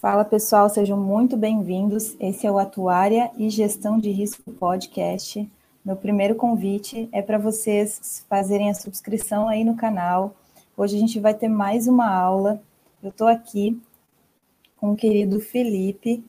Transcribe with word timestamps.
Fala 0.00 0.24
pessoal, 0.24 0.66
sejam 0.70 0.96
muito 0.96 1.36
bem-vindos. 1.36 2.16
Esse 2.18 2.46
é 2.46 2.50
o 2.50 2.58
Atuária 2.58 3.30
e 3.36 3.50
Gestão 3.50 3.98
de 4.00 4.10
Risco 4.10 4.50
Podcast. 4.52 5.46
Meu 5.84 5.94
primeiro 5.94 6.34
convite 6.36 7.06
é 7.12 7.20
para 7.20 7.36
vocês 7.36 8.24
fazerem 8.26 8.70
a 8.70 8.74
subscrição 8.74 9.46
aí 9.46 9.62
no 9.62 9.76
canal. 9.76 10.34
Hoje 10.74 10.96
a 10.96 10.98
gente 10.98 11.20
vai 11.20 11.34
ter 11.34 11.48
mais 11.48 11.86
uma 11.86 12.10
aula. 12.10 12.62
Eu 13.02 13.10
estou 13.10 13.26
aqui 13.26 13.78
com 14.78 14.92
o 14.92 14.96
querido 14.96 15.38
Felipe. 15.38 16.24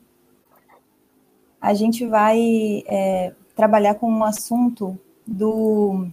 A 1.61 1.73
gente 1.73 2.05
vai 2.05 2.83
é, 2.87 3.33
trabalhar 3.55 3.95
com 3.95 4.11
um 4.11 4.25
assunto 4.25 4.99
do 5.25 6.09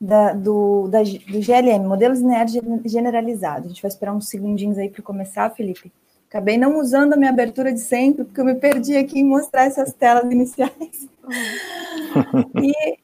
da, 0.00 0.32
do, 0.32 0.88
da, 0.88 1.02
do 1.02 1.40
GLM, 1.40 1.86
modelos 1.86 2.20
lineares 2.20 2.52
generalizados. 2.84 3.66
A 3.66 3.68
gente 3.68 3.82
vai 3.82 3.88
esperar 3.88 4.14
uns 4.14 4.28
segundinhos 4.28 4.78
aí 4.78 4.88
para 4.88 5.02
começar, 5.02 5.50
Felipe. 5.50 5.92
Acabei 6.28 6.58
não 6.58 6.78
usando 6.78 7.12
a 7.12 7.16
minha 7.16 7.30
abertura 7.30 7.72
de 7.72 7.80
sempre, 7.80 8.24
porque 8.24 8.40
eu 8.40 8.44
me 8.44 8.54
perdi 8.56 8.96
aqui 8.96 9.20
em 9.20 9.24
mostrar 9.24 9.64
essas 9.64 9.92
telas 9.92 10.30
iniciais. 10.30 11.08
e 12.60 12.98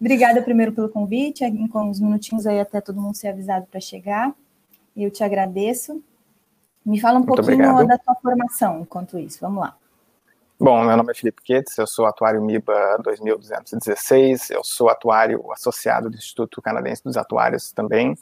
obrigada 0.00 0.42
primeiro 0.42 0.72
pelo 0.72 0.88
convite, 0.88 1.44
com 1.70 1.84
uns 1.84 2.00
minutinhos 2.00 2.46
aí 2.46 2.58
até 2.58 2.80
todo 2.80 3.00
mundo 3.00 3.16
ser 3.16 3.28
avisado 3.28 3.66
para 3.70 3.80
chegar. 3.80 4.34
Eu 4.96 5.10
te 5.10 5.22
agradeço. 5.22 6.02
Me 6.84 7.00
fala 7.00 7.20
um 7.20 7.22
Muito 7.22 7.36
pouquinho 7.36 7.70
obrigado. 7.70 7.86
da 7.86 7.98
tua 7.98 8.14
formação 8.16 8.80
enquanto 8.80 9.18
isso. 9.18 9.38
Vamos 9.40 9.60
lá. 9.60 9.76
Bom, 10.60 10.82
meu 10.84 10.96
nome 10.96 11.12
é 11.12 11.14
Felipe 11.14 11.40
Quetes, 11.40 11.78
eu 11.78 11.86
sou 11.86 12.04
atuário 12.04 12.42
MIBA 12.42 12.98
2216, 13.04 14.50
eu 14.50 14.64
sou 14.64 14.88
atuário 14.88 15.52
associado 15.52 16.10
do 16.10 16.16
Instituto 16.16 16.60
Canadense 16.60 17.04
dos 17.04 17.16
Atuários 17.16 17.70
também. 17.70 18.14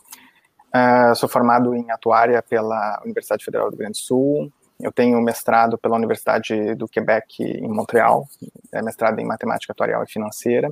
Uh, 0.68 1.14
sou 1.14 1.30
formado 1.30 1.74
em 1.74 1.91
atuária 1.91 2.42
pela 2.42 3.00
Universidade 3.02 3.42
Federal 3.42 3.69
do 3.69 3.70
Rio 3.70 3.78
Grande 3.78 3.98
do 3.98 4.05
Sul. 4.05 4.52
Eu 4.78 4.92
tenho 4.92 5.19
mestrado 5.22 5.78
pela 5.78 5.96
Universidade 5.96 6.74
do 6.74 6.86
Quebec 6.86 7.42
em 7.42 7.69
Montreal, 7.69 8.28
é 8.70 8.83
mestrado 8.83 9.18
em 9.18 9.24
matemática 9.24 9.72
atuarial 9.72 10.05
e 10.05 10.12
financeira. 10.12 10.70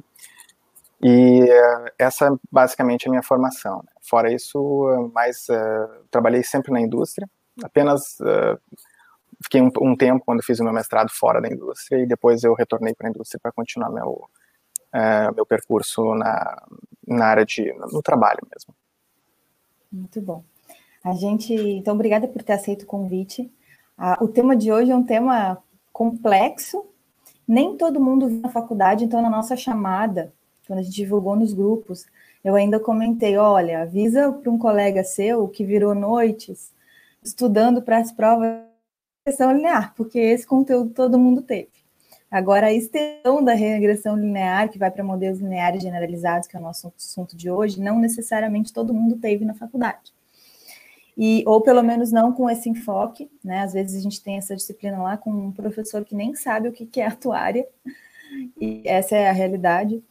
E 1.03 1.45
uh, 1.45 1.91
essa 1.99 2.39
basicamente 2.53 3.07
é 3.07 3.09
a 3.09 3.11
minha 3.11 3.23
formação. 3.23 3.83
Fora 4.03 4.31
isso, 4.31 5.11
mais 5.15 5.49
uh, 5.49 6.05
trabalhei 6.11 6.43
sempre 6.43 6.71
na 6.71 6.81
indústria, 6.83 7.27
apenas 7.63 8.19
fiquei 9.45 9.61
um, 9.61 9.71
um, 9.81 9.97
tempo 9.97 10.25
quando 10.25 10.43
fiz 10.43 10.59
o 10.59 10.65
meu 10.65 10.73
mestrado 10.73 11.11
fora 11.11 11.41
da 11.41 11.49
indústria 11.49 12.03
e 12.03 12.07
depois 12.07 12.43
eu 12.43 12.55
retornei 12.55 12.95
para 12.95 13.07
a 13.07 13.11
indústria 13.11 13.39
para 13.41 13.53
continuar 13.53 13.91
meu 13.91 14.29
é, 14.93 15.31
meu 15.33 15.45
percurso 15.45 16.15
na, 16.15 16.63
na 17.07 17.27
área 17.27 17.45
de 17.45 17.73
no 17.93 18.03
trabalho 18.03 18.41
mesmo. 18.53 18.75
Muito 19.93 20.21
bom. 20.21 20.45
A 21.05 21.13
gente 21.13 21.55
então 21.55 21.95
obrigada 21.95 22.27
por 22.27 22.43
ter 22.43 22.55
aceito 22.55 22.83
o 22.83 22.87
convite. 22.87 23.53
O 24.21 24.27
tema 24.27 24.57
de 24.57 24.73
hoje 24.73 24.91
é 24.91 24.97
um 24.97 25.05
tema 25.05 25.59
complexo. 25.93 26.87
Nem 27.47 27.77
todo 27.77 28.01
mundo 28.01 28.29
viu 28.29 28.41
na 28.41 28.49
faculdade, 28.49 29.05
então 29.05 29.21
na 29.21 29.29
nossa 29.29 29.55
chamada, 29.57 30.33
quando 30.67 30.79
a 30.79 30.83
gente 30.83 30.95
divulgou 30.95 31.37
nos 31.37 31.53
grupos, 31.53 32.07
eu 32.43 32.55
ainda 32.55 32.81
comentei, 32.81 33.37
olha, 33.37 33.83
avisa 33.83 34.33
para 34.33 34.51
um 34.51 34.59
colega 34.59 35.05
seu 35.05 35.47
que 35.49 35.65
virou 35.65 35.95
noites 35.95 36.73
estudando 37.23 37.83
para 37.83 37.99
as 37.99 38.13
provas 38.13 38.74
regressão 39.27 39.53
linear, 39.53 39.95
porque 39.95 40.19
esse 40.19 40.47
conteúdo 40.47 40.91
todo 40.91 41.19
mundo 41.19 41.41
teve. 41.41 41.71
Agora, 42.31 42.67
a 42.67 42.73
extensão 42.73 43.43
da 43.43 43.55
regressão 43.55 44.17
linear, 44.17 44.69
que 44.69 44.79
vai 44.79 44.91
para 44.91 45.03
modelos 45.03 45.39
lineares 45.39 45.83
generalizados, 45.83 46.47
que 46.47 46.57
é 46.57 46.61
o 46.61 46.63
nosso 46.63 46.93
assunto 46.97 47.35
de 47.35 47.51
hoje, 47.51 47.81
não 47.81 47.99
necessariamente 47.99 48.73
todo 48.73 48.93
mundo 48.93 49.17
teve 49.17 49.45
na 49.45 49.55
faculdade. 49.55 50.13
E, 51.17 51.43
ou 51.47 51.63
pelo 51.63 51.83
menos 51.83 52.13
não 52.13 52.33
com 52.33 52.51
esse 52.51 52.69
enfoque, 52.69 53.31
né? 53.43 53.61
Às 53.61 53.73
vezes 53.73 53.99
a 53.99 54.03
gente 54.03 54.23
tem 54.23 54.37
essa 54.37 54.55
disciplina 54.57 55.01
lá 55.01 55.17
com 55.17 55.31
um 55.31 55.53
professor 55.53 56.05
que 56.05 56.15
nem 56.15 56.35
sabe 56.35 56.69
o 56.69 56.73
que 56.73 57.01
é 57.01 57.07
atuária, 57.07 57.67
e 58.61 58.83
essa 58.85 59.17
é 59.17 59.31
a 59.31 59.33
realidade. 59.33 60.03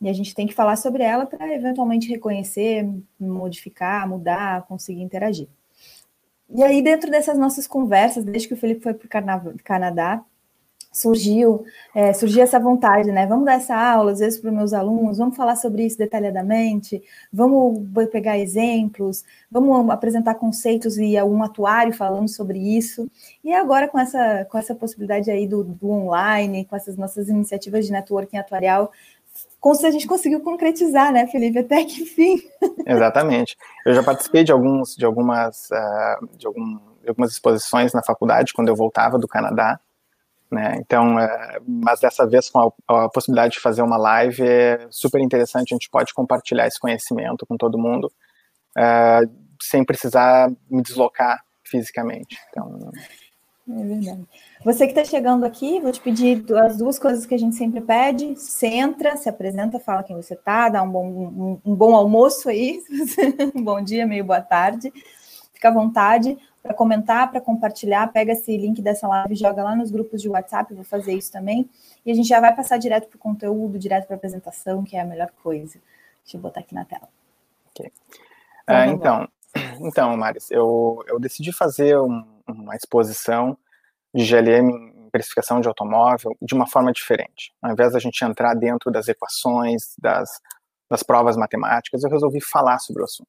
E 0.00 0.08
a 0.08 0.12
gente 0.12 0.34
tem 0.34 0.46
que 0.46 0.54
falar 0.54 0.76
sobre 0.76 1.02
ela 1.02 1.26
para 1.26 1.52
eventualmente 1.54 2.08
reconhecer, 2.08 2.86
modificar, 3.18 4.08
mudar, 4.08 4.66
conseguir 4.66 5.02
interagir. 5.02 5.48
E 6.52 6.62
aí, 6.62 6.82
dentro 6.82 7.10
dessas 7.10 7.38
nossas 7.38 7.66
conversas, 7.66 8.24
desde 8.24 8.48
que 8.48 8.54
o 8.54 8.56
Felipe 8.56 8.82
foi 8.82 8.94
para 8.94 9.06
o 9.06 9.58
Canadá, 9.62 10.24
surgiu, 10.92 11.64
é, 11.94 12.12
surgiu 12.12 12.42
essa 12.42 12.58
vontade, 12.58 13.12
né? 13.12 13.26
Vamos 13.26 13.44
dar 13.44 13.54
essa 13.54 13.76
aula, 13.76 14.10
às 14.12 14.18
vezes, 14.18 14.40
para 14.40 14.50
os 14.50 14.56
meus 14.56 14.72
alunos, 14.72 15.18
vamos 15.18 15.36
falar 15.36 15.54
sobre 15.56 15.86
isso 15.86 15.96
detalhadamente, 15.96 17.00
vamos 17.32 17.88
pegar 18.10 18.38
exemplos, 18.38 19.24
vamos 19.50 19.88
apresentar 19.90 20.34
conceitos 20.34 20.98
e 20.98 21.16
algum 21.16 21.42
atuário 21.42 21.92
falando 21.92 22.28
sobre 22.28 22.58
isso. 22.58 23.08
E 23.44 23.52
agora, 23.52 23.86
com 23.86 23.98
essa, 23.98 24.44
com 24.50 24.58
essa 24.58 24.74
possibilidade 24.74 25.30
aí 25.30 25.46
do, 25.46 25.62
do 25.62 25.90
online, 25.90 26.64
com 26.64 26.74
essas 26.74 26.96
nossas 26.96 27.28
iniciativas 27.28 27.86
de 27.86 27.92
networking 27.92 28.38
atuarial, 28.38 28.90
a 29.86 29.90
gente 29.90 30.06
conseguiu 30.06 30.40
concretizar, 30.40 31.12
né, 31.12 31.26
Felipe? 31.26 31.58
Até 31.58 31.84
que 31.84 32.04
fim. 32.06 32.40
Exatamente. 32.86 33.56
Eu 33.84 33.94
já 33.94 34.02
participei 34.02 34.42
de 34.42 34.52
alguns, 34.52 34.96
de 34.96 35.04
algumas, 35.04 35.68
uh, 35.70 36.36
de, 36.36 36.46
algum, 36.46 36.76
de 37.02 37.08
algumas 37.08 37.32
exposições 37.32 37.92
na 37.92 38.02
faculdade 38.02 38.54
quando 38.54 38.68
eu 38.68 38.76
voltava 38.76 39.18
do 39.18 39.28
Canadá, 39.28 39.78
né? 40.50 40.76
Então, 40.78 41.16
uh, 41.16 41.62
mas 41.66 42.00
dessa 42.00 42.26
vez 42.26 42.48
com 42.48 42.72
a, 42.88 43.04
a, 43.04 43.08
possibilidade 43.08 43.54
de 43.54 43.60
fazer 43.60 43.82
uma 43.82 43.96
live 43.96 44.42
é 44.42 44.86
super 44.90 45.20
interessante. 45.20 45.72
A 45.72 45.76
gente 45.76 45.90
pode 45.90 46.14
compartilhar 46.14 46.66
esse 46.66 46.80
conhecimento 46.80 47.46
com 47.46 47.56
todo 47.56 47.78
mundo 47.78 48.10
uh, 48.76 49.30
sem 49.60 49.84
precisar 49.84 50.50
me 50.70 50.82
deslocar 50.82 51.44
fisicamente. 51.62 52.38
Então, 52.48 52.90
é 53.78 53.84
verdade. 53.84 54.28
Você 54.64 54.86
que 54.86 54.98
está 54.98 55.04
chegando 55.04 55.44
aqui, 55.44 55.80
vou 55.80 55.92
te 55.92 56.00
pedir 56.00 56.44
as 56.56 56.76
duas 56.76 56.98
coisas 56.98 57.26
que 57.26 57.34
a 57.34 57.38
gente 57.38 57.56
sempre 57.56 57.80
pede. 57.80 58.34
Você 58.34 58.66
entra, 58.66 59.16
se 59.16 59.28
apresenta, 59.28 59.78
fala 59.78 60.02
quem 60.02 60.16
você 60.16 60.34
está, 60.34 60.68
dá 60.68 60.82
um 60.82 60.90
bom, 60.90 61.06
um, 61.06 61.60
um 61.64 61.74
bom 61.74 61.94
almoço 61.94 62.48
aí, 62.48 62.80
um 63.54 63.62
bom 63.62 63.82
dia, 63.82 64.06
meio 64.06 64.24
boa 64.24 64.40
tarde. 64.40 64.92
Fica 65.52 65.68
à 65.68 65.72
vontade 65.72 66.38
para 66.62 66.74
comentar, 66.74 67.30
para 67.30 67.40
compartilhar. 67.40 68.12
Pega 68.12 68.32
esse 68.32 68.56
link 68.56 68.80
dessa 68.82 69.06
live, 69.06 69.34
joga 69.34 69.62
lá 69.62 69.76
nos 69.76 69.90
grupos 69.90 70.20
de 70.20 70.28
WhatsApp, 70.28 70.74
vou 70.74 70.84
fazer 70.84 71.14
isso 71.14 71.30
também. 71.30 71.68
E 72.04 72.10
a 72.10 72.14
gente 72.14 72.28
já 72.28 72.40
vai 72.40 72.54
passar 72.54 72.78
direto 72.78 73.08
para 73.08 73.16
o 73.16 73.20
conteúdo, 73.20 73.78
direto 73.78 74.06
para 74.06 74.16
a 74.16 74.18
apresentação, 74.18 74.82
que 74.82 74.96
é 74.96 75.00
a 75.00 75.04
melhor 75.04 75.30
coisa. 75.42 75.78
Deixa 76.24 76.36
eu 76.36 76.40
botar 76.40 76.60
aqui 76.60 76.74
na 76.74 76.84
tela. 76.84 77.08
Okay. 77.72 77.90
Então, 78.68 78.76
uh, 78.76 78.90
então, 78.90 79.28
então, 79.80 80.16
Maris, 80.16 80.50
eu, 80.50 81.02
eu 81.06 81.18
decidi 81.18 81.52
fazer 81.52 81.98
um, 81.98 82.24
uma 82.46 82.76
exposição 82.76 83.56
de 84.14 84.24
GLM 84.24 84.70
em 84.70 85.10
precificação 85.10 85.60
de 85.60 85.68
automóvel 85.68 86.36
de 86.40 86.54
uma 86.54 86.66
forma 86.66 86.92
diferente. 86.92 87.52
Ao 87.62 87.72
invés 87.72 87.92
da 87.92 87.98
gente 87.98 88.24
entrar 88.24 88.54
dentro 88.54 88.90
das 88.90 89.08
equações, 89.08 89.94
das, 89.98 90.40
das 90.88 91.02
provas 91.02 91.36
matemáticas, 91.36 92.02
eu 92.02 92.10
resolvi 92.10 92.40
falar 92.40 92.78
sobre 92.78 93.02
o 93.02 93.04
assunto. 93.04 93.28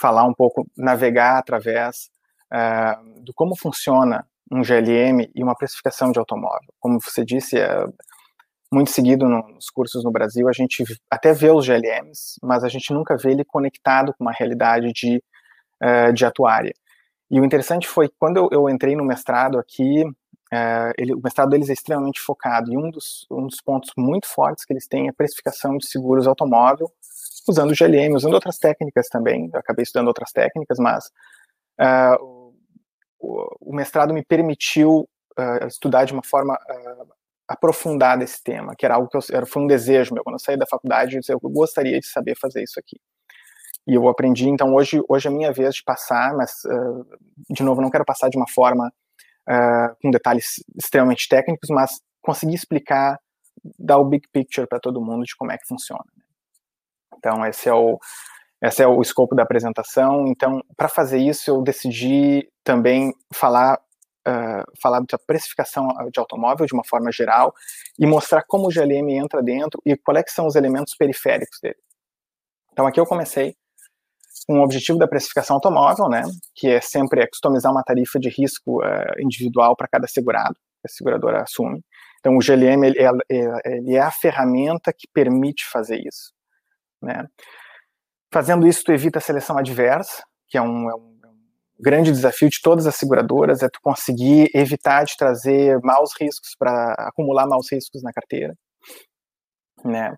Falar 0.00 0.24
um 0.24 0.34
pouco, 0.34 0.66
navegar 0.76 1.38
através 1.38 2.10
uh, 2.52 3.22
do 3.22 3.32
como 3.34 3.56
funciona 3.56 4.26
um 4.50 4.62
GLM 4.62 5.30
e 5.34 5.42
uma 5.42 5.54
precificação 5.54 6.12
de 6.12 6.18
automóvel. 6.18 6.72
Como 6.78 7.00
você 7.00 7.24
disse, 7.24 7.58
é 7.58 7.86
muito 8.72 8.90
seguido 8.90 9.28
nos 9.28 9.70
cursos 9.70 10.02
no 10.04 10.10
Brasil, 10.10 10.48
a 10.48 10.52
gente 10.52 10.84
até 11.10 11.32
vê 11.32 11.50
os 11.50 11.64
GLMs, 11.64 12.38
mas 12.42 12.64
a 12.64 12.68
gente 12.68 12.92
nunca 12.92 13.16
vê 13.16 13.30
ele 13.30 13.44
conectado 13.44 14.12
com 14.12 14.24
uma 14.24 14.32
realidade 14.32 14.92
de, 14.92 15.22
uh, 15.82 16.12
de 16.12 16.24
atuária. 16.24 16.74
E 17.30 17.40
o 17.40 17.44
interessante 17.44 17.88
foi 17.88 18.08
quando 18.18 18.36
eu, 18.36 18.48
eu 18.52 18.68
entrei 18.68 18.94
no 18.94 19.04
mestrado 19.04 19.58
aqui, 19.58 20.04
é, 20.52 20.92
ele, 20.98 21.14
o 21.14 21.20
mestrado 21.22 21.50
deles 21.50 21.68
é 21.68 21.72
extremamente 21.72 22.20
focado, 22.20 22.72
e 22.72 22.76
um 22.76 22.90
dos, 22.90 23.26
um 23.30 23.46
dos 23.46 23.60
pontos 23.60 23.90
muito 23.96 24.26
fortes 24.26 24.64
que 24.64 24.72
eles 24.72 24.86
têm 24.86 25.06
é 25.06 25.10
a 25.10 25.14
precificação 25.14 25.76
de 25.76 25.86
seguros 25.86 26.26
automóvel, 26.26 26.90
usando 27.48 27.74
GLM, 27.74 28.14
usando 28.14 28.34
outras 28.34 28.58
técnicas 28.58 29.08
também, 29.08 29.50
eu 29.52 29.60
acabei 29.60 29.82
estudando 29.82 30.08
outras 30.08 30.30
técnicas, 30.32 30.78
mas 30.78 31.06
uh, 31.80 32.52
o, 33.18 33.56
o, 33.60 33.74
mestrado 33.74 34.14
me 34.14 34.24
permitiu 34.24 35.08
uh, 35.38 35.66
estudar 35.66 36.04
de 36.04 36.12
uma 36.12 36.22
forma 36.24 36.58
aprofundada 37.48 38.24
esse 38.24 38.42
tema, 38.42 38.74
que 38.76 38.86
era 38.86 38.94
algo 38.94 39.08
que 39.08 39.16
eu, 39.16 39.46
foi 39.46 39.62
um 39.62 39.66
desejo 39.66 40.14
meu, 40.14 40.24
quando 40.24 40.36
eu 40.36 40.40
saí 40.40 40.56
da 40.56 40.66
faculdade, 40.66 41.18
eu 41.28 41.40
gostaria 41.40 41.98
de 42.00 42.06
saber 42.06 42.36
fazer 42.38 42.62
isso 42.62 42.78
aqui 42.78 42.98
e 43.86 43.94
eu 43.94 44.08
aprendi. 44.08 44.48
Então 44.48 44.74
hoje, 44.74 45.00
hoje 45.08 45.28
é 45.28 45.30
a 45.30 45.34
minha 45.34 45.52
vez 45.52 45.74
de 45.74 45.82
passar, 45.82 46.34
mas 46.34 46.52
uh, 46.64 47.06
de 47.50 47.62
novo 47.62 47.82
não 47.82 47.90
quero 47.90 48.04
passar 48.04 48.28
de 48.28 48.36
uma 48.36 48.48
forma 48.48 48.92
uh, 49.48 49.96
com 50.00 50.10
detalhes 50.10 50.64
extremamente 50.76 51.28
técnicos, 51.28 51.68
mas 51.70 52.00
conseguir 52.22 52.54
explicar, 52.54 53.18
dar 53.78 53.98
o 53.98 54.04
big 54.04 54.26
picture 54.32 54.66
para 54.66 54.80
todo 54.80 55.00
mundo 55.00 55.24
de 55.24 55.36
como 55.36 55.52
é 55.52 55.58
que 55.58 55.66
funciona. 55.66 56.04
Né? 56.16 56.24
Então 57.18 57.46
esse 57.46 57.68
é 57.68 57.74
o 57.74 57.98
esse 58.62 58.82
é 58.82 58.86
o 58.86 59.02
escopo 59.02 59.34
da 59.34 59.42
apresentação. 59.42 60.26
Então 60.28 60.62
para 60.76 60.88
fazer 60.88 61.18
isso 61.18 61.50
eu 61.50 61.62
decidi 61.62 62.48
também 62.62 63.12
falar 63.32 63.78
Uh, 64.26 64.64
falar 64.80 65.00
da 65.00 65.18
precificação 65.18 65.86
de 66.10 66.18
automóvel 66.18 66.64
de 66.64 66.72
uma 66.72 66.82
forma 66.82 67.12
geral 67.12 67.52
e 67.98 68.06
mostrar 68.06 68.42
como 68.48 68.68
o 68.68 68.70
GLM 68.70 69.10
entra 69.10 69.42
dentro 69.42 69.78
e 69.84 69.94
quais 69.98 70.24
é 70.26 70.30
são 70.30 70.46
os 70.46 70.56
elementos 70.56 70.96
periféricos 70.96 71.58
dele. 71.60 71.76
Então 72.72 72.86
aqui 72.86 72.98
eu 72.98 73.04
comecei 73.04 73.54
um 74.48 74.60
objetivo 74.60 74.98
da 74.98 75.08
precificação 75.08 75.56
automóvel, 75.56 76.08
né, 76.08 76.22
que 76.54 76.68
é 76.68 76.80
sempre 76.80 77.26
customizar 77.28 77.72
uma 77.72 77.82
tarifa 77.82 78.18
de 78.18 78.28
risco 78.28 78.82
uh, 78.82 79.20
individual 79.20 79.76
para 79.76 79.88
cada 79.88 80.06
segurado 80.06 80.54
que 80.54 80.86
a 80.86 80.88
seguradora 80.88 81.42
assume. 81.42 81.82
Então, 82.20 82.36
o 82.36 82.38
GLM 82.38 82.84
ele 82.84 82.98
é, 82.98 83.10
ele 83.66 83.94
é, 83.94 84.00
a 84.00 84.10
ferramenta 84.10 84.92
que 84.92 85.06
permite 85.12 85.64
fazer 85.66 85.98
isso. 85.98 86.32
Né. 87.02 87.26
Fazendo 88.32 88.66
isso, 88.66 88.82
tu 88.84 88.92
evita 88.92 89.18
a 89.18 89.22
seleção 89.22 89.58
adversa, 89.58 90.22
que 90.48 90.56
é 90.56 90.62
um, 90.62 90.90
é 90.90 90.94
um, 90.94 91.18
é 91.24 91.28
grande 91.78 92.10
desafio 92.10 92.48
de 92.48 92.60
todas 92.62 92.86
as 92.86 92.96
seguradoras, 92.96 93.62
é 93.62 93.68
tu 93.68 93.78
conseguir 93.82 94.50
evitar 94.54 95.04
de 95.04 95.16
trazer 95.16 95.78
maus 95.82 96.12
riscos 96.18 96.54
para 96.58 96.94
acumular 96.98 97.46
maus 97.46 97.70
riscos 97.70 98.02
na 98.02 98.12
carteira. 98.12 98.54
Né 99.84 100.14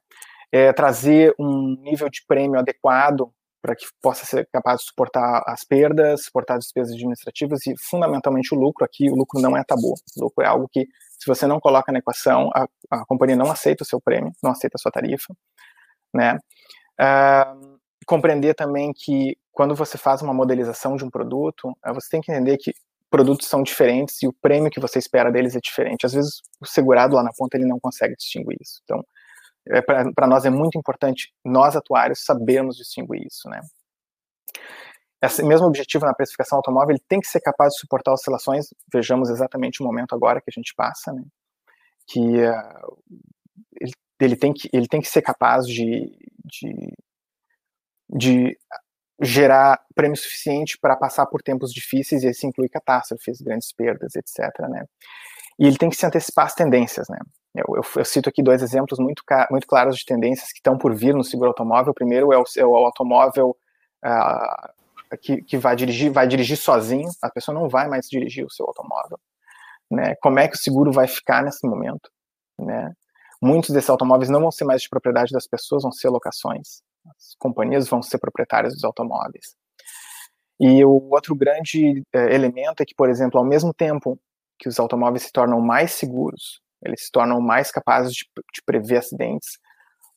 é, 0.52 0.72
trazer 0.72 1.34
um 1.38 1.76
nível 1.82 2.08
de 2.08 2.24
prêmio 2.26 2.58
adequado 2.58 3.30
para 3.66 3.74
que 3.74 3.84
possa 4.00 4.24
ser 4.24 4.48
capaz 4.52 4.78
de 4.78 4.86
suportar 4.86 5.42
as 5.44 5.64
perdas, 5.64 6.24
suportar 6.24 6.54
as 6.54 6.66
despesas 6.66 6.94
administrativas 6.94 7.66
e, 7.66 7.74
fundamentalmente, 7.76 8.54
o 8.54 8.56
lucro. 8.56 8.84
Aqui, 8.84 9.10
o 9.10 9.16
lucro 9.16 9.40
não 9.40 9.56
é 9.56 9.64
tabu. 9.64 9.92
O 10.16 10.20
lucro 10.22 10.44
é 10.44 10.46
algo 10.46 10.68
que, 10.70 10.86
se 11.18 11.26
você 11.26 11.48
não 11.48 11.58
coloca 11.58 11.90
na 11.90 11.98
equação, 11.98 12.48
a, 12.54 12.68
a 12.88 13.04
companhia 13.06 13.34
não 13.34 13.50
aceita 13.50 13.82
o 13.82 13.86
seu 13.86 14.00
prêmio, 14.00 14.30
não 14.40 14.52
aceita 14.52 14.76
a 14.76 14.78
sua 14.78 14.92
tarifa. 14.92 15.34
Né? 16.14 16.38
Uh, 17.00 17.76
compreender 18.06 18.54
também 18.54 18.92
que, 18.94 19.36
quando 19.50 19.74
você 19.74 19.98
faz 19.98 20.22
uma 20.22 20.32
modelização 20.32 20.94
de 20.94 21.04
um 21.04 21.10
produto, 21.10 21.70
uh, 21.84 21.92
você 21.92 22.08
tem 22.08 22.20
que 22.20 22.30
entender 22.30 22.58
que 22.58 22.72
produtos 23.10 23.48
são 23.48 23.64
diferentes 23.64 24.22
e 24.22 24.28
o 24.28 24.32
prêmio 24.32 24.70
que 24.70 24.78
você 24.78 25.00
espera 25.00 25.32
deles 25.32 25.56
é 25.56 25.60
diferente. 25.60 26.06
Às 26.06 26.12
vezes, 26.12 26.40
o 26.60 26.66
segurado 26.66 27.16
lá 27.16 27.22
na 27.24 27.32
ponta 27.36 27.56
ele 27.56 27.66
não 27.66 27.80
consegue 27.80 28.14
distinguir 28.14 28.58
isso. 28.60 28.80
Então, 28.84 29.04
é, 29.68 29.80
para 29.82 30.26
nós 30.26 30.44
é 30.44 30.50
muito 30.50 30.78
importante, 30.78 31.32
nós 31.44 31.74
atuários, 31.74 32.24
sabermos 32.24 32.76
distinguir 32.76 33.26
isso, 33.26 33.48
né? 33.48 33.60
Esse 35.22 35.42
mesmo 35.42 35.66
objetivo 35.66 36.04
na 36.04 36.14
precificação 36.14 36.58
automóvel, 36.58 36.94
ele 36.94 37.04
tem 37.08 37.20
que 37.20 37.26
ser 37.26 37.40
capaz 37.40 37.72
de 37.72 37.80
suportar 37.80 38.12
oscilações, 38.12 38.66
vejamos 38.92 39.30
exatamente 39.30 39.82
o 39.82 39.86
momento 39.86 40.14
agora 40.14 40.40
que 40.40 40.50
a 40.50 40.52
gente 40.56 40.74
passa, 40.76 41.12
né? 41.12 41.22
Que 42.06 42.20
uh, 42.20 42.98
ele, 43.80 43.92
ele, 44.20 44.36
tem 44.36 44.52
que, 44.52 44.68
ele 44.72 44.86
tem 44.86 45.00
que 45.00 45.08
ser 45.08 45.22
capaz 45.22 45.66
de, 45.66 46.16
de, 46.44 46.92
de 48.08 48.58
gerar 49.20 49.80
prêmio 49.94 50.16
suficiente 50.16 50.78
para 50.78 50.96
passar 50.96 51.26
por 51.26 51.42
tempos 51.42 51.72
difíceis, 51.72 52.22
e 52.22 52.30
isso 52.30 52.46
inclui 52.46 52.68
catástrofes, 52.68 53.40
grandes 53.40 53.72
perdas, 53.72 54.14
etc. 54.14 54.38
Né? 54.68 54.84
E 55.58 55.66
ele 55.66 55.78
tem 55.78 55.88
que 55.88 55.96
se 55.96 56.06
antecipar 56.06 56.46
às 56.46 56.54
tendências. 56.54 57.08
Né? 57.08 57.18
Eu, 57.56 57.76
eu, 57.76 57.82
eu, 57.96 58.04
cito 58.04 58.28
aqui 58.28 58.42
dois 58.42 58.62
exemplos 58.62 58.98
muito, 58.98 59.22
muito 59.50 59.66
claros 59.66 59.96
de 59.96 60.04
tendências 60.04 60.52
que 60.52 60.58
estão 60.58 60.76
por 60.76 60.94
vir 60.94 61.14
no 61.14 61.24
seguro 61.24 61.48
automóvel. 61.48 61.92
O 61.92 61.94
primeiro 61.94 62.32
é 62.32 62.38
o, 62.38 62.44
é 62.56 62.64
o 62.64 62.74
automóvel 62.76 63.56
uh, 64.04 65.16
que, 65.20 65.42
que, 65.42 65.56
vai 65.56 65.76
dirigir, 65.76 66.10
vai 66.10 66.26
dirigir 66.26 66.56
sozinho. 66.56 67.08
A 67.22 67.30
pessoa 67.30 67.58
não 67.58 67.68
vai 67.68 67.88
mais 67.88 68.08
dirigir 68.08 68.44
o 68.44 68.50
seu 68.50 68.66
automóvel. 68.66 69.18
Né? 69.90 70.14
Como 70.16 70.38
é 70.38 70.48
que 70.48 70.56
o 70.56 70.58
seguro 70.58 70.92
vai 70.92 71.06
ficar 71.06 71.42
nesse 71.42 71.66
momento? 71.66 72.10
Né? 72.58 72.92
Muitos 73.40 73.70
desses 73.70 73.90
automóveis 73.90 74.30
não 74.30 74.40
vão 74.40 74.50
ser 74.50 74.64
mais 74.64 74.82
de 74.82 74.88
propriedade 74.88 75.32
das 75.32 75.46
pessoas, 75.46 75.82
vão 75.82 75.92
ser 75.92 76.08
locações. 76.08 76.82
As 77.06 77.34
companhias 77.38 77.88
vão 77.88 78.02
ser 78.02 78.18
proprietárias 78.18 78.74
dos 78.74 78.84
automóveis. 78.84 79.54
E 80.58 80.84
o 80.84 81.08
outro 81.10 81.34
grande 81.34 82.02
eh, 82.12 82.34
elemento 82.34 82.82
é 82.82 82.86
que, 82.86 82.94
por 82.94 83.10
exemplo, 83.10 83.38
ao 83.38 83.44
mesmo 83.44 83.74
tempo 83.74 84.18
que 84.58 84.68
os 84.68 84.80
automóveis 84.80 85.24
se 85.24 85.32
tornam 85.32 85.60
mais 85.60 85.92
seguros, 85.92 86.62
eles 86.86 87.04
se 87.04 87.10
tornam 87.10 87.40
mais 87.40 87.70
capazes 87.70 88.12
de, 88.12 88.24
de 88.54 88.62
prever 88.64 88.98
acidentes. 88.98 89.58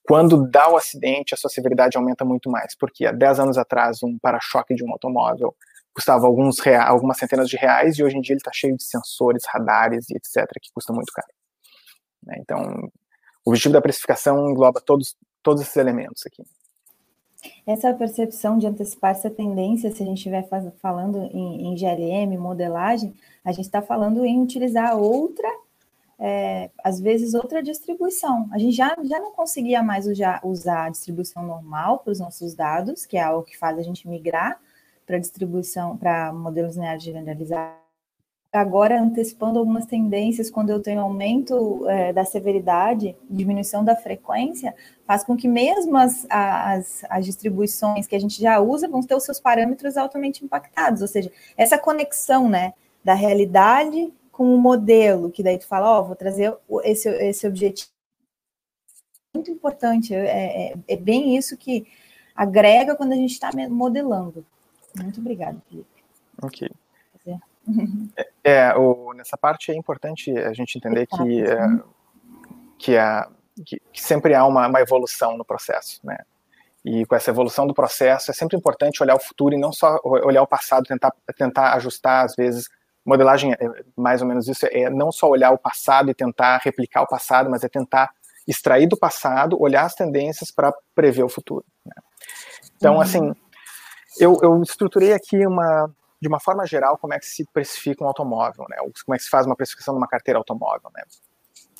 Quando 0.03 0.49
dá 0.49 0.69
o 0.69 0.77
acidente, 0.77 1.33
a 1.33 1.37
sua 1.37 1.49
severidade 1.49 1.97
aumenta 1.97 2.25
muito 2.25 2.49
mais, 2.49 2.75
porque 2.75 3.05
há 3.05 3.11
10 3.11 3.39
anos 3.39 3.57
atrás, 3.57 4.01
um 4.01 4.17
para-choque 4.17 4.73
de 4.73 4.83
um 4.83 4.91
automóvel 4.91 5.55
custava 5.93 6.25
alguns 6.25 6.65
algumas 6.65 7.17
centenas 7.17 7.49
de 7.49 7.57
reais 7.57 7.97
e 7.97 8.03
hoje 8.03 8.17
em 8.17 8.21
dia 8.21 8.33
ele 8.33 8.39
está 8.39 8.51
cheio 8.53 8.75
de 8.75 8.83
sensores, 8.83 9.43
radares 9.45 10.09
e 10.09 10.15
etc., 10.15 10.47
que 10.61 10.71
custa 10.73 10.93
muito 10.93 11.11
caro. 11.11 11.27
Né? 12.23 12.37
Então, 12.39 12.89
o 13.45 13.49
objetivo 13.49 13.73
da 13.73 13.81
precificação 13.81 14.49
engloba 14.49 14.81
todos, 14.81 15.15
todos 15.43 15.61
esses 15.61 15.75
elementos 15.75 16.23
aqui. 16.25 16.43
Essa 17.65 17.93
percepção 17.93 18.57
de 18.57 18.67
antecipar 18.67 19.11
essa 19.11 19.29
tendência, 19.29 19.91
se 19.91 20.03
a 20.03 20.05
gente 20.05 20.17
estiver 20.17 20.47
falando 20.81 21.19
em, 21.31 21.67
em 21.67 21.75
GLM, 21.75 22.37
modelagem, 22.37 23.13
a 23.45 23.51
gente 23.51 23.65
está 23.65 23.81
falando 23.81 24.25
em 24.25 24.41
utilizar 24.41 24.97
outra 24.97 25.47
é, 26.19 26.69
às 26.83 26.99
vezes, 26.99 27.33
outra 27.33 27.63
distribuição. 27.63 28.49
A 28.51 28.57
gente 28.57 28.75
já, 28.75 28.95
já 29.03 29.19
não 29.19 29.31
conseguia 29.31 29.81
mais 29.81 30.05
usar, 30.05 30.85
a 30.85 30.89
distribuição 30.89 31.43
normal 31.43 31.99
para 31.99 32.11
os 32.11 32.19
nossos 32.19 32.53
dados, 32.53 33.05
que 33.05 33.17
é 33.17 33.21
algo 33.21 33.45
que 33.45 33.57
faz 33.57 33.77
a 33.77 33.81
gente 33.81 34.07
migrar 34.07 34.59
para 35.05 35.17
distribuição, 35.17 35.95
para 35.97 36.33
modelos 36.33 36.75
lineares 36.75 37.03
generalizados. 37.03 37.79
Agora, 38.51 38.99
antecipando 38.99 39.59
algumas 39.59 39.85
tendências, 39.85 40.49
quando 40.49 40.71
eu 40.71 40.81
tenho 40.81 41.01
aumento 41.01 41.87
é, 41.87 42.11
da 42.11 42.25
severidade, 42.25 43.15
diminuição 43.29 43.85
da 43.85 43.95
frequência, 43.95 44.75
faz 45.05 45.23
com 45.23 45.37
que 45.37 45.47
mesmo 45.47 45.95
as, 45.95 46.25
as, 46.27 47.05
as 47.09 47.25
distribuições 47.25 48.07
que 48.07 48.15
a 48.15 48.19
gente 48.19 48.41
já 48.41 48.59
usa 48.59 48.87
vão 48.87 49.01
ter 49.01 49.13
os 49.13 49.23
seus 49.23 49.39
parâmetros 49.39 49.97
altamente 49.97 50.43
impactados. 50.43 51.03
Ou 51.03 51.07
seja, 51.07 51.31
essa 51.55 51.77
conexão 51.77 52.49
né, 52.49 52.73
da 53.03 53.13
realidade 53.13 54.11
com 54.39 54.55
um 54.55 54.57
modelo, 54.57 55.29
que 55.29 55.43
daí 55.43 55.59
tu 55.59 55.67
fala, 55.67 55.91
ó, 55.91 55.99
oh, 55.99 56.05
vou 56.05 56.15
trazer 56.15 56.57
esse, 56.85 57.09
esse 57.09 57.45
objetivo. 57.45 57.91
Muito 59.35 59.51
importante, 59.51 60.15
é, 60.15 60.69
é, 60.69 60.73
é 60.87 60.95
bem 60.95 61.35
isso 61.35 61.57
que 61.57 61.85
agrega 62.33 62.95
quando 62.95 63.11
a 63.11 63.17
gente 63.17 63.33
está 63.33 63.49
modelando. 63.69 64.45
Muito 64.95 65.19
obrigada, 65.19 65.61
Felipe. 65.67 65.89
Ok. 66.41 66.69
É, 68.15 68.29
é, 68.45 68.77
o, 68.77 69.11
nessa 69.11 69.37
parte 69.37 69.73
é 69.73 69.75
importante 69.75 70.31
a 70.31 70.53
gente 70.53 70.77
entender 70.77 71.05
que, 71.05 71.43
é, 71.43 71.67
que, 72.77 72.97
a, 72.97 73.29
que, 73.65 73.81
que, 73.91 74.01
sempre 74.01 74.33
há 74.33 74.45
uma, 74.45 74.69
uma 74.69 74.79
evolução 74.79 75.37
no 75.37 75.43
processo, 75.43 75.99
né? 76.01 76.17
E 76.85 77.05
com 77.05 77.13
essa 77.13 77.29
evolução 77.29 77.67
do 77.67 77.73
processo 77.73 78.31
é 78.31 78.33
sempre 78.33 78.55
importante 78.55 79.03
olhar 79.03 79.15
o 79.15 79.19
futuro 79.19 79.53
e 79.53 79.59
não 79.59 79.73
só 79.73 79.99
olhar 80.01 80.41
o 80.41 80.47
passado, 80.47 80.85
tentar, 80.85 81.13
tentar 81.35 81.73
ajustar, 81.73 82.23
às 82.23 82.35
vezes, 82.37 82.69
modelagem 83.09 83.53
é 83.53 83.57
mais 83.97 84.21
ou 84.21 84.27
menos 84.27 84.47
isso, 84.47 84.65
é 84.71 84.89
não 84.89 85.11
só 85.11 85.27
olhar 85.27 85.51
o 85.51 85.57
passado 85.57 86.09
e 86.11 86.13
tentar 86.13 86.61
replicar 86.63 87.01
o 87.01 87.07
passado, 87.07 87.49
mas 87.49 87.63
é 87.63 87.69
tentar 87.69 88.11
extrair 88.47 88.87
do 88.87 88.97
passado, 88.97 89.61
olhar 89.61 89.83
as 89.83 89.95
tendências 89.95 90.51
para 90.51 90.73
prever 90.95 91.23
o 91.23 91.29
futuro. 91.29 91.65
Né? 91.85 91.95
Então, 92.77 92.95
uhum. 92.95 93.01
assim, 93.01 93.33
eu, 94.19 94.37
eu, 94.41 94.61
estruturei 94.61 95.13
aqui 95.13 95.45
uma, 95.45 95.91
de 96.21 96.27
uma 96.27 96.39
forma 96.39 96.65
geral, 96.65 96.97
como 96.97 97.13
é 97.13 97.19
que 97.19 97.25
se 97.25 97.45
precifica 97.51 98.03
um 98.03 98.07
automóvel, 98.07 98.65
né? 98.69 98.77
Como 99.05 99.15
é 99.15 99.17
que 99.17 99.23
se 99.23 99.29
faz 99.29 99.45
uma 99.45 99.55
precificação 99.55 99.93
de 99.93 99.99
uma 99.99 100.07
carteira 100.07 100.37
automóvel, 100.37 100.89
né? 100.95 101.03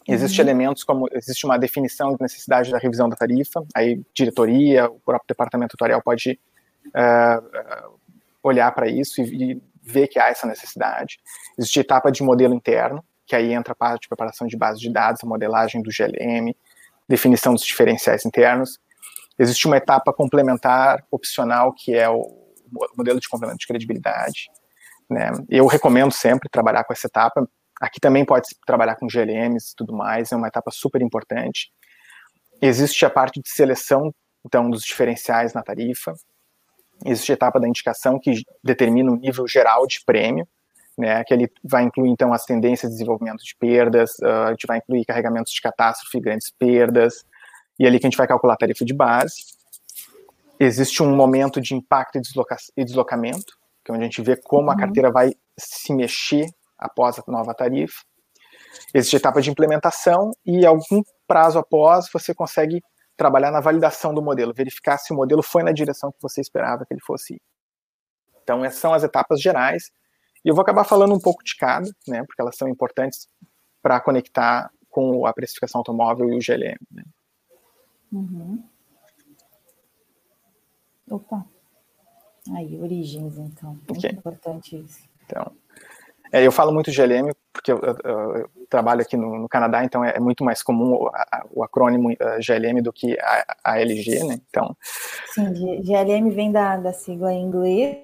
Existem 0.08 0.44
uhum. 0.44 0.50
elementos 0.50 0.84
como, 0.84 1.08
existe 1.12 1.46
uma 1.46 1.58
definição 1.58 2.16
de 2.16 2.22
necessidade 2.22 2.72
da 2.72 2.78
revisão 2.78 3.08
da 3.08 3.16
tarifa, 3.16 3.64
aí 3.76 4.02
diretoria, 4.14 4.90
o 4.90 5.00
próprio 5.00 5.28
departamento 5.28 5.72
tutorial 5.72 6.02
pode 6.02 6.40
uh, 6.88 8.00
olhar 8.42 8.72
para 8.74 8.88
isso 8.88 9.22
e, 9.22 9.54
e 9.54 9.62
vê 9.90 10.08
que 10.08 10.20
há 10.20 10.30
essa 10.30 10.46
necessidade. 10.46 11.20
Existe 11.58 11.80
etapa 11.80 12.12
de 12.12 12.22
modelo 12.24 12.54
interno, 12.54 13.04
que 13.26 13.36
aí 13.36 13.54
entra 13.54 13.74
a 13.74 13.76
parte 13.76 14.04
de 14.04 14.08
preparação 14.08 14.48
de 14.48 14.56
base 14.56 14.80
de 14.80 14.92
dados, 14.92 15.24
a 15.24 15.28
modelagem 15.28 15.82
do 15.82 15.90
GLM, 15.92 16.56
definição 17.08 17.54
dos 17.54 17.64
diferenciais 17.64 18.26
internos. 18.26 18.80
Existe 19.38 19.66
uma 19.66 19.78
etapa 19.78 20.14
complementar, 20.14 21.04
opcional, 21.12 21.74
que 21.74 21.96
é 21.96 22.08
o 22.10 22.24
modelo 22.96 23.20
de 23.20 23.28
complemento 23.28 23.60
de 23.60 23.68
credibilidade. 23.68 24.50
Né? 25.10 25.32
Eu 25.50 25.66
recomendo 25.66 26.12
sempre 26.12 26.50
trabalhar 26.50 26.84
com 26.84 26.94
essa 26.94 27.08
etapa. 27.08 27.48
Aqui 27.82 28.00
também 28.00 28.26
pode 28.26 28.50
trabalhar 28.66 28.96
com 28.96 29.08
GLMs 29.08 29.72
e 29.72 29.76
tudo 29.76 29.94
mais, 29.94 30.32
é 30.32 30.36
uma 30.36 30.48
etapa 30.48 30.70
super 30.72 31.02
importante. 31.02 31.72
Existe 32.62 33.06
a 33.06 33.10
parte 33.10 33.42
de 33.42 33.50
seleção, 33.50 34.14
então, 34.46 34.70
dos 34.70 34.84
diferenciais 34.84 35.54
na 35.54 35.64
tarifa, 35.64 36.14
Existe 37.06 37.32
a 37.32 37.36
etapa 37.36 37.60
da 37.60 37.68
indicação 37.68 38.20
que 38.20 38.44
determina 38.64 39.12
o 39.12 39.16
nível 39.16 39.48
geral 39.48 39.88
de 39.88 40.04
prêmio, 40.06 40.48
né, 40.98 41.24
que 41.24 41.34
ele 41.34 41.50
vai 41.64 41.84
incluir 41.84 42.10
então 42.10 42.34
as 42.34 42.44
tendências 42.44 42.92
de 42.92 42.98
desenvolvimento 42.98 43.42
de 43.42 43.56
perdas, 43.56 44.18
uh, 44.22 44.48
a 44.48 44.50
gente 44.52 44.68
vai 44.68 44.80
incluir 44.80 45.06
carregamentos 45.06 45.54
de 45.54 45.62
catástrofe, 45.62 46.20
grandes 46.20 46.52
perdas, 46.52 47.24
e 47.80 47.88
ali 47.88 48.00
que 48.00 48.06
a 48.06 48.10
gente 48.10 48.18
vai 48.18 48.28
calcular 48.28 48.56
a 48.56 48.58
tarifa 48.58 48.84
de 48.84 48.94
base. 48.94 49.46
Existe 50.60 51.02
um 51.02 51.16
momento 51.16 51.62
de 51.62 51.74
impacto 51.74 52.18
e, 52.18 52.22
desloca 52.22 52.58
e 52.76 52.84
deslocamento, 52.84 53.58
que 53.84 53.92
é 53.92 53.94
onde 53.94 54.04
a 54.04 54.08
gente 54.08 54.22
vê 54.22 54.36
como 54.36 54.68
uhum. 54.68 54.72
a 54.72 54.78
carteira 54.78 55.10
vai 55.10 55.32
se 55.58 55.94
mexer 55.94 56.50
após 56.78 57.18
a 57.18 57.24
nova 57.28 57.54
tarifa. 57.54 58.04
Existe 58.94 59.16
a 59.16 59.20
etapa 59.20 59.42
de 59.42 59.50
implementação 59.50 60.32
e 60.46 60.66
algum 60.66 61.02
prazo 61.26 61.60
após 61.60 62.10
você 62.12 62.34
consegue 62.34 62.82
trabalhar 63.20 63.52
na 63.52 63.60
validação 63.60 64.14
do 64.14 64.22
modelo, 64.22 64.54
verificar 64.54 64.98
se 64.98 65.12
o 65.12 65.16
modelo 65.16 65.44
foi 65.44 65.62
na 65.62 65.74
direção 65.74 66.10
que 66.10 66.22
você 66.22 66.40
esperava 66.40 66.86
que 66.86 66.94
ele 66.94 67.02
fosse. 67.02 67.40
Então, 68.42 68.64
essas 68.64 68.80
são 68.80 68.94
as 68.94 69.04
etapas 69.04 69.42
gerais. 69.42 69.92
E 70.44 70.48
eu 70.48 70.56
vou 70.56 70.62
acabar 70.62 70.86
falando 70.86 71.14
um 71.14 71.20
pouco 71.20 71.44
de 71.44 71.54
cada, 71.58 71.92
né, 72.08 72.24
porque 72.24 72.42
elas 72.42 72.56
são 72.56 72.70
importantes 72.70 73.28
para 73.82 74.00
conectar 74.00 74.72
com 74.90 75.26
a 75.26 75.34
precificação 75.34 75.80
automóvel 75.80 76.30
e 76.30 76.38
o 76.38 76.40
GLM. 76.40 76.78
Né. 76.90 77.04
Uhum. 78.10 78.64
Opa. 81.12 81.46
Aí, 82.56 82.80
origens, 82.82 83.38
então. 83.38 83.74
Muito 83.74 83.98
okay. 83.98 84.12
importante 84.12 84.78
isso. 84.78 85.04
Então, 85.26 85.52
é, 86.32 86.48
eu 86.48 86.54
falo 86.54 86.72
muito 86.72 86.90
GLM 86.90 87.34
porque 87.60 87.74
eu, 87.74 87.80
eu, 87.82 88.36
eu 88.38 88.50
trabalho 88.70 89.02
aqui 89.02 89.18
no, 89.18 89.38
no, 89.38 89.50
Canadá, 89.50 89.84
então 89.84 90.04
é, 90.04 90.16
é 90.16 90.20
muito 90.20 90.46
mais 90.46 90.64
comum 90.64 90.94
o, 90.94 91.08
a, 91.10 91.46
o 91.52 91.64
acrônimo 91.64 92.10
uh, 92.10 92.16
GLM 92.42 92.82
do 92.82 92.94
que 92.94 93.20
a, 93.20 93.58
a, 93.64 93.82
LG, 93.82 94.24
né? 94.24 94.40
Então. 94.50 94.76
Sim, 95.34 95.52
GLM 95.82 96.30
vem 96.30 96.52
da, 96.52 96.78
da 96.78 96.94
sigla 96.94 97.34
em 97.34 97.44
inglês 97.44 97.98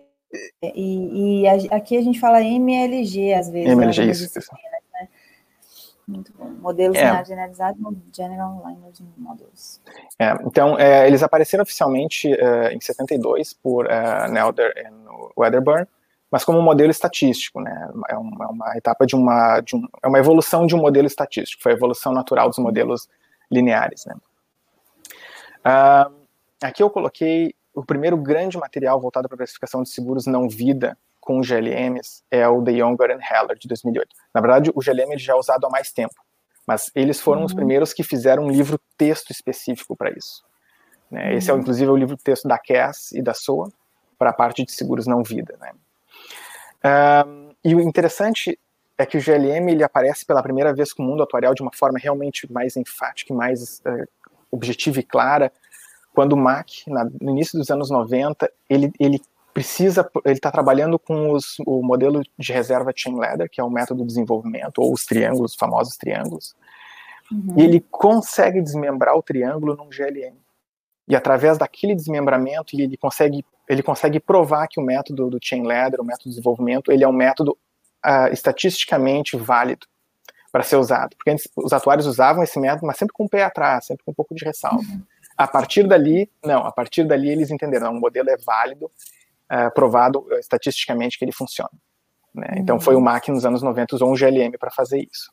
e, 0.61 1.41
e 1.41 1.47
a, 1.47 1.77
aqui 1.77 1.97
a 1.97 2.01
gente 2.01 2.19
fala 2.19 2.43
MLG 2.43 3.33
às 3.33 3.49
vezes. 3.49 3.71
MLG, 3.71 4.05
né? 4.05 4.11
isso. 4.11 4.25
isso. 4.37 4.51
Né? 4.93 5.07
Muito 6.05 6.33
bom. 6.37 6.49
Modelos 6.59 6.97
é. 6.97 7.23
generalizados, 7.23 7.81
General 8.13 8.61
Liners 8.67 9.01
Models. 9.17 9.81
É, 10.19 10.33
então, 10.45 10.77
é, 10.77 11.07
eles 11.07 11.23
apareceram 11.23 11.63
oficialmente 11.63 12.31
uh, 12.33 12.67
em 12.71 12.79
72 12.79 13.53
por 13.53 13.87
Nelder 14.29 14.73
e 14.77 15.39
Wedderburn 15.39 15.87
mas 16.35 16.43
como 16.43 16.59
um 16.59 16.61
modelo 16.61 16.91
estatístico, 16.91 17.61
né? 17.61 17.89
É 18.09 18.17
uma, 18.17 18.43
é 18.43 18.47
uma 18.49 18.77
etapa 18.77 19.05
de 19.05 19.15
uma, 19.15 19.61
de 19.61 19.73
um, 19.73 19.87
é 20.03 20.07
uma 20.09 20.19
evolução 20.19 20.67
de 20.67 20.75
um 20.75 20.79
modelo 20.79 21.07
estatístico, 21.07 21.63
foi 21.63 21.71
a 21.71 21.75
evolução 21.75 22.11
natural 22.11 22.49
dos 22.49 22.57
modelos 22.57 23.07
lineares, 23.49 24.03
né? 24.05 24.15
Uh, 25.65 26.13
aqui 26.61 26.83
eu 26.83 26.89
coloquei 26.89 27.55
o 27.73 27.85
primeiro 27.85 28.17
grande 28.17 28.57
material 28.57 28.99
voltado 28.99 29.29
para 29.29 29.35
a 29.35 29.37
precificação 29.37 29.81
de 29.81 29.87
seguros 29.87 30.25
não 30.25 30.49
vida 30.49 30.97
com 31.21 31.39
GLMs 31.39 32.21
é 32.29 32.45
o 32.45 32.59
de 32.59 32.79
Younger 32.79 33.11
and 33.11 33.21
Heller, 33.21 33.57
de 33.57 33.69
2008. 33.69 34.09
Na 34.33 34.41
verdade, 34.41 34.69
o 34.75 34.81
GLM 34.81 35.17
já 35.17 35.31
é 35.31 35.35
usado 35.37 35.65
há 35.65 35.69
mais 35.69 35.93
tempo, 35.93 36.15
mas 36.67 36.91
eles 36.93 37.21
foram 37.21 37.39
uhum. 37.39 37.45
os 37.45 37.53
primeiros 37.53 37.93
que 37.93 38.03
fizeram 38.03 38.43
um 38.43 38.49
livro 38.49 38.77
texto 38.97 39.31
específico 39.31 39.95
para 39.95 40.09
isso. 40.09 40.43
Né? 41.09 41.33
Esse 41.35 41.49
é, 41.49 41.53
uhum. 41.53 41.61
inclusive, 41.61 41.89
o 41.89 41.95
livro 41.95 42.17
texto 42.17 42.45
da 42.45 42.59
Cass 42.59 43.13
e 43.13 43.21
da 43.21 43.33
SOA 43.33 43.71
para 44.19 44.31
a 44.31 44.33
parte 44.33 44.65
de 44.65 44.73
seguros 44.73 45.07
não 45.07 45.23
vida. 45.23 45.55
Né? 45.61 45.71
Um, 46.85 47.55
e 47.63 47.73
o 47.73 47.81
interessante 47.81 48.59
é 48.97 49.05
que 49.05 49.17
o 49.17 49.21
GLM 49.21 49.71
ele 49.71 49.83
aparece 49.83 50.25
pela 50.25 50.43
primeira 50.43 50.73
vez 50.73 50.93
com 50.93 51.03
o 51.03 51.05
mundo 51.05 51.23
atuarial 51.23 51.53
de 51.53 51.61
uma 51.61 51.71
forma 51.73 51.97
realmente 51.99 52.51
mais 52.51 52.77
enfática, 52.77 53.33
mais 53.33 53.79
uh, 53.79 54.07
objetiva 54.51 54.99
e 54.99 55.03
clara, 55.03 55.51
quando 56.13 56.33
o 56.33 56.37
Mac, 56.37 56.69
na, 56.87 57.03
no 57.03 57.31
início 57.31 57.59
dos 57.59 57.69
anos 57.69 57.89
90, 57.89 58.49
ele, 58.69 58.91
ele 58.99 59.21
precisa, 59.53 60.09
ele 60.23 60.35
está 60.35 60.49
trabalhando 60.49 60.97
com 60.97 61.31
os, 61.31 61.57
o 61.65 61.83
modelo 61.83 62.21
de 62.37 62.53
reserva 62.53 62.93
chain 62.95 63.15
ladder, 63.15 63.49
que 63.49 63.59
é 63.59 63.63
o 63.63 63.69
método 63.69 64.01
de 64.01 64.07
desenvolvimento, 64.07 64.79
ou 64.79 64.93
os 64.93 65.05
triângulos, 65.05 65.51
os 65.51 65.57
famosos 65.57 65.97
triângulos, 65.97 66.55
uhum. 67.31 67.55
e 67.57 67.63
ele 67.63 67.85
consegue 67.91 68.61
desmembrar 68.61 69.15
o 69.15 69.23
triângulo 69.23 69.75
num 69.75 69.89
GLM. 69.89 70.37
E 71.07 71.15
através 71.15 71.57
daquele 71.57 71.93
desmembramento, 71.93 72.75
ele 72.75 72.97
consegue 72.97 73.45
ele 73.67 73.83
consegue 73.83 74.19
provar 74.19 74.67
que 74.67 74.79
o 74.79 74.83
método 74.83 75.29
do 75.29 75.39
chain 75.41 75.63
ladder, 75.63 76.01
o 76.01 76.05
método 76.05 76.25
de 76.25 76.29
desenvolvimento, 76.31 76.91
ele 76.91 77.03
é 77.03 77.07
um 77.07 77.13
método 77.13 77.57
uh, 78.05 78.31
estatisticamente 78.31 79.35
válido 79.35 79.87
para 80.51 80.63
ser 80.63 80.77
usado. 80.77 81.15
Porque 81.17 81.31
antes, 81.31 81.49
os 81.55 81.73
atuários 81.73 82.05
usavam 82.05 82.43
esse 82.43 82.59
método, 82.59 82.85
mas 82.85 82.97
sempre 82.97 83.13
com 83.13 83.25
o 83.25 83.29
pé 83.29 83.43
atrás, 83.43 83.85
sempre 83.85 84.05
com 84.05 84.11
um 84.11 84.13
pouco 84.13 84.33
de 84.35 84.45
ressalva. 84.45 84.77
Uhum. 84.77 85.01
A 85.37 85.47
partir 85.47 85.85
dali, 85.85 86.29
não, 86.43 86.65
a 86.65 86.71
partir 86.71 87.03
dali 87.03 87.29
eles 87.29 87.51
entenderam, 87.51 87.91
o 87.91 87.99
modelo 87.99 88.29
é 88.29 88.37
válido, 88.37 88.85
uh, 88.85 89.73
provado 89.73 90.19
uh, 90.19 90.35
estatisticamente 90.35 91.17
que 91.17 91.25
ele 91.25 91.33
funciona. 91.33 91.71
Né? 92.33 92.47
Uhum. 92.51 92.57
Então 92.59 92.79
foi 92.79 92.95
o 92.95 93.01
MAC 93.01 93.29
nos 93.29 93.45
anos 93.45 93.61
90 93.61 93.95
usou 93.95 94.11
um 94.11 94.15
GLM 94.15 94.57
para 94.59 94.71
fazer 94.71 95.05
isso. 95.11 95.31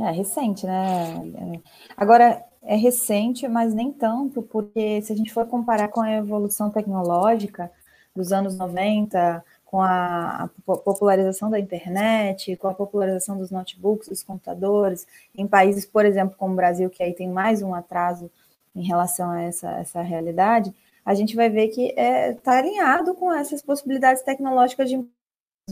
É 0.00 0.10
recente, 0.10 0.66
né? 0.66 1.60
Agora, 1.96 2.42
é 2.64 2.76
recente, 2.76 3.46
mas 3.46 3.74
nem 3.74 3.92
tanto, 3.92 4.42
porque 4.42 5.00
se 5.02 5.12
a 5.12 5.16
gente 5.16 5.32
for 5.32 5.46
comparar 5.46 5.88
com 5.88 6.00
a 6.00 6.12
evolução 6.12 6.70
tecnológica 6.70 7.70
dos 8.14 8.32
anos 8.32 8.56
90, 8.56 9.44
com 9.64 9.82
a, 9.82 10.48
popularização 10.64 11.50
da 11.50 11.58
internet, 11.58 12.56
com 12.56 12.68
a 12.68 12.74
popularização 12.74 13.36
dos 13.36 13.50
notebooks, 13.50 14.08
dos 14.08 14.22
computadores, 14.22 15.06
em 15.36 15.46
países, 15.46 15.84
por 15.84 16.06
exemplo, 16.06 16.36
como 16.38 16.52
o 16.52 16.56
Brasil, 16.56 16.88
que 16.88 17.02
aí 17.02 17.12
tem 17.12 17.28
mais 17.28 17.60
um 17.60 17.74
atraso 17.74 18.30
em 18.74 18.86
relação 18.86 19.30
a 19.30 19.42
essa, 19.42 19.70
essa 19.72 20.00
realidade, 20.00 20.72
a 21.04 21.12
gente 21.14 21.36
vai 21.36 21.50
ver 21.50 21.68
que 21.68 21.88
está 21.88 22.00
é, 22.00 22.32
tá 22.34 22.58
alinhado 22.58 23.14
com 23.14 23.32
essas 23.32 23.60
possibilidades 23.62 24.22
tecnológicas 24.22 24.88
de 24.88 25.04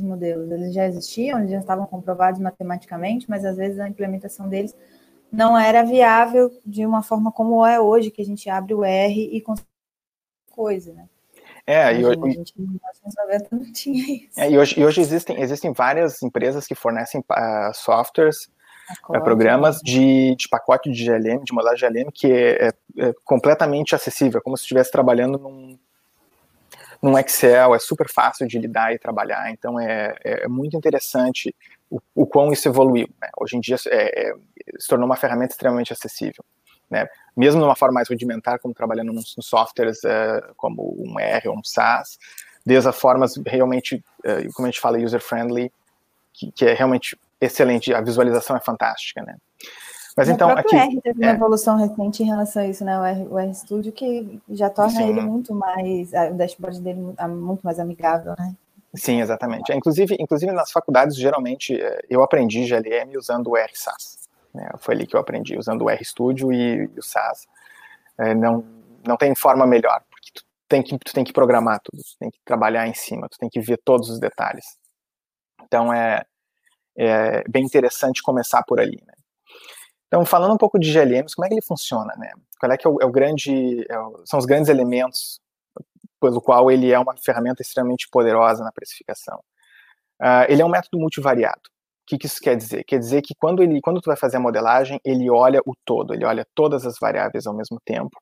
modelos. 0.00 0.50
Eles 0.50 0.74
já 0.74 0.86
existiam, 0.86 1.38
eles 1.38 1.50
já 1.50 1.60
estavam 1.60 1.86
comprovados 1.86 2.40
matematicamente, 2.40 3.30
mas 3.30 3.44
às 3.44 3.56
vezes 3.56 3.78
a 3.78 3.88
implementação 3.88 4.48
deles 4.48 4.74
não 5.32 5.58
era 5.58 5.82
viável 5.82 6.52
de 6.64 6.84
uma 6.84 7.02
forma 7.02 7.32
como 7.32 7.64
é 7.64 7.80
hoje, 7.80 8.10
que 8.10 8.20
a 8.20 8.24
gente 8.24 8.50
abre 8.50 8.74
o 8.74 8.84
R 8.84 9.30
e 9.32 9.40
consegue 9.40 9.66
coisa, 10.50 10.92
né? 10.92 11.08
É, 11.66 11.94
e 11.94 12.04
hoje, 12.04 12.20
a 12.22 12.28
gente, 12.28 12.54
em 12.58 12.62
1990 12.62 13.48
não 13.52 13.72
tinha 13.72 14.16
isso. 14.16 14.40
É, 14.40 14.50
e 14.50 14.58
hoje, 14.58 14.78
e 14.78 14.84
hoje 14.84 15.00
existem, 15.00 15.40
existem 15.40 15.72
várias 15.72 16.22
empresas 16.22 16.66
que 16.66 16.74
fornecem 16.74 17.20
uh, 17.20 17.72
softwares, 17.72 18.50
uh, 19.08 19.22
programas 19.22 19.76
né? 19.76 19.82
de, 19.84 20.36
de 20.36 20.48
pacote 20.48 20.90
de 20.90 21.04
GLM, 21.04 21.44
de 21.44 21.52
modelagem 21.52 21.88
GLM, 21.88 22.10
que 22.12 22.26
é, 22.26 22.66
é, 22.66 22.72
é, 22.98 23.14
completamente 23.24 23.94
acessível, 23.94 24.42
como 24.42 24.56
se 24.56 24.64
estivesse 24.64 24.90
trabalhando 24.90 25.38
num, 25.38 25.78
num 27.00 27.16
Excel, 27.16 27.76
é 27.76 27.78
super 27.78 28.10
fácil 28.10 28.46
de 28.46 28.58
lidar 28.58 28.92
e 28.92 28.98
trabalhar, 28.98 29.50
então 29.52 29.78
é, 29.78 30.16
é 30.24 30.48
muito 30.48 30.76
interessante 30.76 31.54
o, 31.92 32.00
o 32.22 32.26
quão 32.26 32.52
isso 32.52 32.66
evoluiu. 32.66 33.08
Né? 33.20 33.28
Hoje 33.38 33.56
em 33.56 33.60
dia 33.60 33.76
é, 33.88 34.30
é, 34.30 34.34
se 34.78 34.88
tornou 34.88 35.04
uma 35.04 35.16
ferramenta 35.16 35.52
extremamente 35.52 35.92
acessível. 35.92 36.42
Né? 36.90 37.06
Mesmo 37.36 37.60
numa 37.60 37.76
forma 37.76 37.94
mais 37.94 38.08
rudimentar, 38.08 38.58
como 38.58 38.74
trabalhando 38.74 39.12
nos, 39.12 39.36
nos 39.36 39.46
softwares 39.46 40.02
é, 40.04 40.42
como 40.56 40.94
um 40.98 41.20
R 41.20 41.48
ou 41.48 41.56
um 41.58 41.64
SaaS, 41.64 42.18
desde 42.64 42.88
a 42.88 42.92
formas 42.92 43.34
realmente, 43.46 44.02
é, 44.24 44.48
como 44.54 44.66
a 44.66 44.70
gente 44.70 44.80
fala, 44.80 44.98
user-friendly, 44.98 45.70
que, 46.32 46.50
que, 46.52 46.64
é 46.64 46.72
realmente 46.72 47.18
excelente, 47.40 47.92
a 47.92 48.00
visualização 48.00 48.56
é 48.56 48.60
fantástica, 48.60 49.22
né? 49.22 49.36
Mas 50.16 50.28
o 50.28 50.32
então 50.32 50.50
aqui 50.50 50.76
R 50.76 51.00
teve 51.00 51.24
é. 51.24 51.28
uma 51.28 51.34
evolução 51.34 51.76
recente 51.76 52.22
em 52.22 52.26
relação 52.26 52.62
a 52.62 52.66
isso, 52.66 52.84
né? 52.84 52.98
O 52.98 53.04
R, 53.04 53.26
o 53.30 53.38
R 53.38 53.54
Studio 53.54 53.92
que 53.92 54.40
já 54.50 54.70
torna 54.70 55.00
Sim. 55.00 55.08
ele 55.08 55.20
muito 55.22 55.54
mais, 55.54 56.10
o 56.30 56.34
dashboard 56.34 56.80
dele 56.80 57.00
muito 57.28 57.62
mais 57.62 57.78
amigável, 57.78 58.34
né? 58.38 58.54
Sim, 58.94 59.20
exatamente. 59.20 59.72
É, 59.72 59.76
inclusive, 59.76 60.16
inclusive 60.20 60.52
nas 60.52 60.70
faculdades, 60.70 61.16
geralmente, 61.16 61.80
é, 61.80 62.00
eu 62.10 62.22
aprendi 62.22 62.66
GLM 62.66 63.16
usando 63.16 63.50
o 63.50 63.56
RSAS. 63.56 64.28
Né? 64.54 64.68
Foi 64.78 64.94
ali 64.94 65.06
que 65.06 65.16
eu 65.16 65.20
aprendi, 65.20 65.56
usando 65.56 65.82
o 65.82 65.88
RStudio 65.88 66.52
e, 66.52 66.84
e 66.94 66.98
o 66.98 67.02
SAS. 67.02 67.46
É, 68.18 68.34
não, 68.34 68.64
não 69.06 69.16
tem 69.16 69.34
forma 69.34 69.66
melhor, 69.66 70.02
porque 70.10 70.30
tu 70.34 70.42
tem, 70.68 70.82
que, 70.82 70.98
tu 70.98 71.12
tem 71.12 71.24
que 71.24 71.32
programar 71.32 71.80
tudo, 71.82 72.02
tu 72.02 72.18
tem 72.18 72.30
que 72.30 72.38
trabalhar 72.44 72.86
em 72.86 72.94
cima, 72.94 73.28
tu 73.28 73.38
tem 73.38 73.48
que 73.48 73.60
ver 73.60 73.78
todos 73.82 74.10
os 74.10 74.20
detalhes. 74.20 74.64
Então, 75.64 75.92
é, 75.92 76.22
é 76.96 77.42
bem 77.48 77.64
interessante 77.64 78.22
começar 78.22 78.62
por 78.64 78.78
ali, 78.78 79.02
né? 79.06 79.14
Então, 80.06 80.26
falando 80.26 80.52
um 80.52 80.58
pouco 80.58 80.78
de 80.78 80.92
GLMs, 80.92 81.34
como 81.34 81.46
é 81.46 81.48
que 81.48 81.54
ele 81.54 81.62
funciona, 81.62 82.14
né? 82.18 82.30
Qual 82.60 82.70
é 82.70 82.76
que 82.76 82.86
é 82.86 82.90
o, 82.90 82.98
é 83.00 83.06
o 83.06 83.10
grande, 83.10 83.86
é 83.88 83.98
o, 83.98 84.22
são 84.26 84.38
os 84.38 84.44
grandes 84.44 84.68
elementos 84.68 85.40
pelo 86.22 86.40
qual 86.40 86.70
ele 86.70 86.92
é 86.92 86.98
uma 86.98 87.16
ferramenta 87.16 87.62
extremamente 87.62 88.08
poderosa 88.08 88.62
na 88.62 88.70
precificação. 88.70 89.40
Uh, 90.20 90.46
ele 90.48 90.62
é 90.62 90.64
um 90.64 90.68
método 90.68 91.00
multivariado. 91.00 91.60
O 92.02 92.06
que, 92.06 92.16
que, 92.16 92.26
isso 92.26 92.40
quer 92.40 92.56
dizer? 92.56 92.84
Quer 92.84 93.00
dizer 93.00 93.22
que 93.22 93.34
quando 93.34 93.60
ele, 93.60 93.80
quando 93.80 94.00
tu 94.00 94.06
vai 94.06 94.16
fazer 94.16 94.36
a 94.36 94.40
modelagem, 94.40 95.00
ele 95.04 95.28
olha 95.28 95.60
o 95.66 95.74
todo, 95.84 96.14
ele 96.14 96.24
olha 96.24 96.46
todas 96.54 96.86
as 96.86 96.96
variáveis 97.00 97.46
ao 97.46 97.54
mesmo 97.54 97.80
tempo 97.84 98.16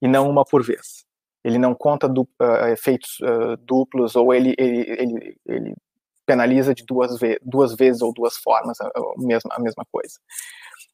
e 0.00 0.08
não 0.08 0.28
uma 0.28 0.44
por 0.44 0.62
vez. 0.64 1.04
Ele 1.44 1.58
não 1.58 1.74
conta 1.74 2.08
du, 2.08 2.22
uh, 2.22 2.66
efeitos 2.72 3.18
uh, 3.20 3.58
duplos 3.58 4.16
ou 4.16 4.32
ele, 4.32 4.54
ele, 4.56 4.80
ele, 4.88 5.36
ele 5.46 5.74
penaliza 6.24 6.74
de 6.74 6.84
duas, 6.86 7.18
ve 7.18 7.38
duas 7.42 7.74
vezes 7.74 8.00
ou 8.00 8.12
duas 8.12 8.36
formas 8.36 8.80
a, 8.80 8.90
mesma, 9.18 9.50
a 9.54 9.60
mesma 9.60 9.84
coisa. 9.92 10.14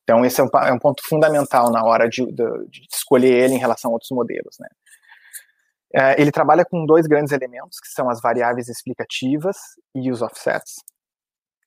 Então, 0.03 0.25
esse 0.25 0.41
é 0.41 0.45
um, 0.45 0.49
é 0.65 0.73
um 0.73 0.79
ponto 0.79 1.03
fundamental 1.07 1.71
na 1.71 1.85
hora 1.85 2.09
de, 2.09 2.27
de, 2.27 2.67
de, 2.69 2.87
escolher 2.93 3.45
ele 3.45 3.55
em 3.55 3.59
relação 3.59 3.91
a 3.91 3.95
outros 3.95 4.11
modelos. 4.11 4.57
Né? 4.59 4.69
É, 5.95 6.21
ele 6.21 6.31
trabalha 6.31 6.65
com 6.65 6.87
dois 6.87 7.07
grandes 7.07 7.33
elementos, 7.33 7.79
que 7.81 7.89
são 7.89 8.09
as 8.09 8.21
variáveis 8.21 8.69
explicativas 8.69 9.57
e 9.95 10.11
os 10.11 10.23
offsets, 10.23 10.77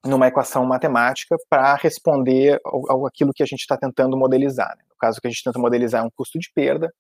numa 0.05 0.27
equação 0.27 0.65
matemática 0.65 1.35
para 1.49 1.75
responder 1.75 2.59
ao, 2.63 2.91
ao, 2.91 3.05
aquilo 3.05 3.33
que 3.33 3.43
a 3.43 3.45
gente 3.45 3.59
está 3.59 3.77
tentando 3.77 4.17
modelizar. 4.17 4.75
Né? 4.77 4.83
No 4.89 4.95
caso 4.97 5.19
que 5.19 5.27
a 5.27 5.29
gente 5.29 5.43
tenta 5.43 5.59
modelizar 5.59 6.01
é 6.01 6.05
um 6.05 6.11
custo 6.15 6.39
de 6.39 6.49
perda, 6.53 6.93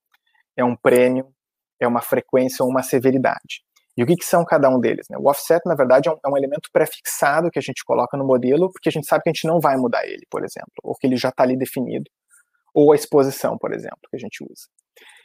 é 0.57 0.63
um 0.63 0.75
prêmio, 0.75 1.33
é 1.79 1.87
uma 1.87 2.01
frequência 2.01 2.63
ou 2.63 2.69
uma 2.69 2.83
severidade. 2.83 3.63
E 3.95 4.03
o 4.03 4.07
que, 4.07 4.15
que 4.15 4.25
são 4.25 4.43
cada 4.43 4.69
um 4.69 4.79
deles? 4.79 5.07
Né? 5.09 5.17
O 5.17 5.29
offset, 5.29 5.61
na 5.65 5.75
verdade, 5.75 6.09
é 6.09 6.11
um, 6.11 6.17
é 6.25 6.27
um 6.27 6.37
elemento 6.37 6.69
pré-fixado 6.73 7.51
que 7.51 7.59
a 7.59 7.61
gente 7.61 7.83
coloca 7.85 8.17
no 8.17 8.25
modelo, 8.25 8.71
porque 8.71 8.89
a 8.89 8.91
gente 8.91 9.07
sabe 9.07 9.23
que 9.23 9.29
a 9.29 9.33
gente 9.33 9.47
não 9.47 9.59
vai 9.59 9.77
mudar 9.77 10.05
ele, 10.05 10.25
por 10.29 10.43
exemplo, 10.43 10.71
ou 10.83 10.95
que 10.95 11.05
ele 11.07 11.15
já 11.15 11.29
está 11.29 11.43
ali 11.43 11.55
definido, 11.55 12.09
ou 12.73 12.91
a 12.91 12.95
exposição, 12.95 13.57
por 13.57 13.71
exemplo, 13.71 13.99
que 14.09 14.15
a 14.15 14.19
gente 14.19 14.43
usa. 14.43 14.67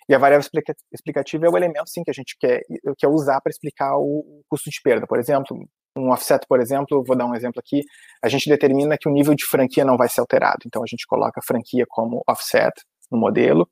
E 0.08 0.14
a 0.14 0.18
variável 0.18 0.48
explicativa 0.92 1.46
é 1.46 1.50
o 1.50 1.56
elemento, 1.56 1.90
sim, 1.90 2.02
que 2.02 2.10
a 2.10 2.14
gente 2.14 2.36
quer, 2.38 2.62
quer 2.96 3.08
usar 3.08 3.40
para 3.40 3.50
explicar 3.50 3.96
o 3.98 4.42
custo 4.48 4.70
de 4.70 4.80
perda. 4.82 5.06
Por 5.06 5.18
exemplo, 5.18 5.56
um 5.96 6.10
offset, 6.10 6.46
por 6.48 6.60
exemplo, 6.60 7.04
vou 7.06 7.16
dar 7.16 7.26
um 7.26 7.34
exemplo 7.34 7.60
aqui, 7.60 7.82
a 8.22 8.28
gente 8.28 8.48
determina 8.48 8.96
que 8.96 9.08
o 9.08 9.12
nível 9.12 9.34
de 9.34 9.44
franquia 9.44 9.84
não 9.84 9.96
vai 9.96 10.08
ser 10.08 10.20
alterado. 10.20 10.60
Então, 10.66 10.82
a 10.82 10.86
gente 10.86 11.06
coloca 11.06 11.40
a 11.40 11.42
franquia 11.42 11.84
como 11.88 12.22
offset 12.26 12.72
no 13.10 13.18
modelo, 13.18 13.68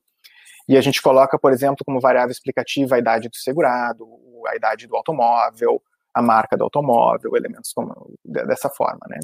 e 0.67 0.77
a 0.77 0.81
gente 0.81 1.01
coloca, 1.01 1.39
por 1.39 1.53
exemplo, 1.53 1.85
como 1.85 1.99
variável 1.99 2.31
explicativa 2.31 2.95
a 2.95 2.99
idade 2.99 3.29
do 3.29 3.35
segurado, 3.37 4.05
a 4.47 4.55
idade 4.55 4.85
do 4.85 4.97
automóvel, 4.97 5.81
a 6.13 6.21
marca 6.21 6.57
do 6.57 6.63
automóvel, 6.65 7.35
elementos 7.35 7.71
como, 7.71 7.93
dessa 8.25 8.69
forma, 8.69 8.99
né? 9.07 9.19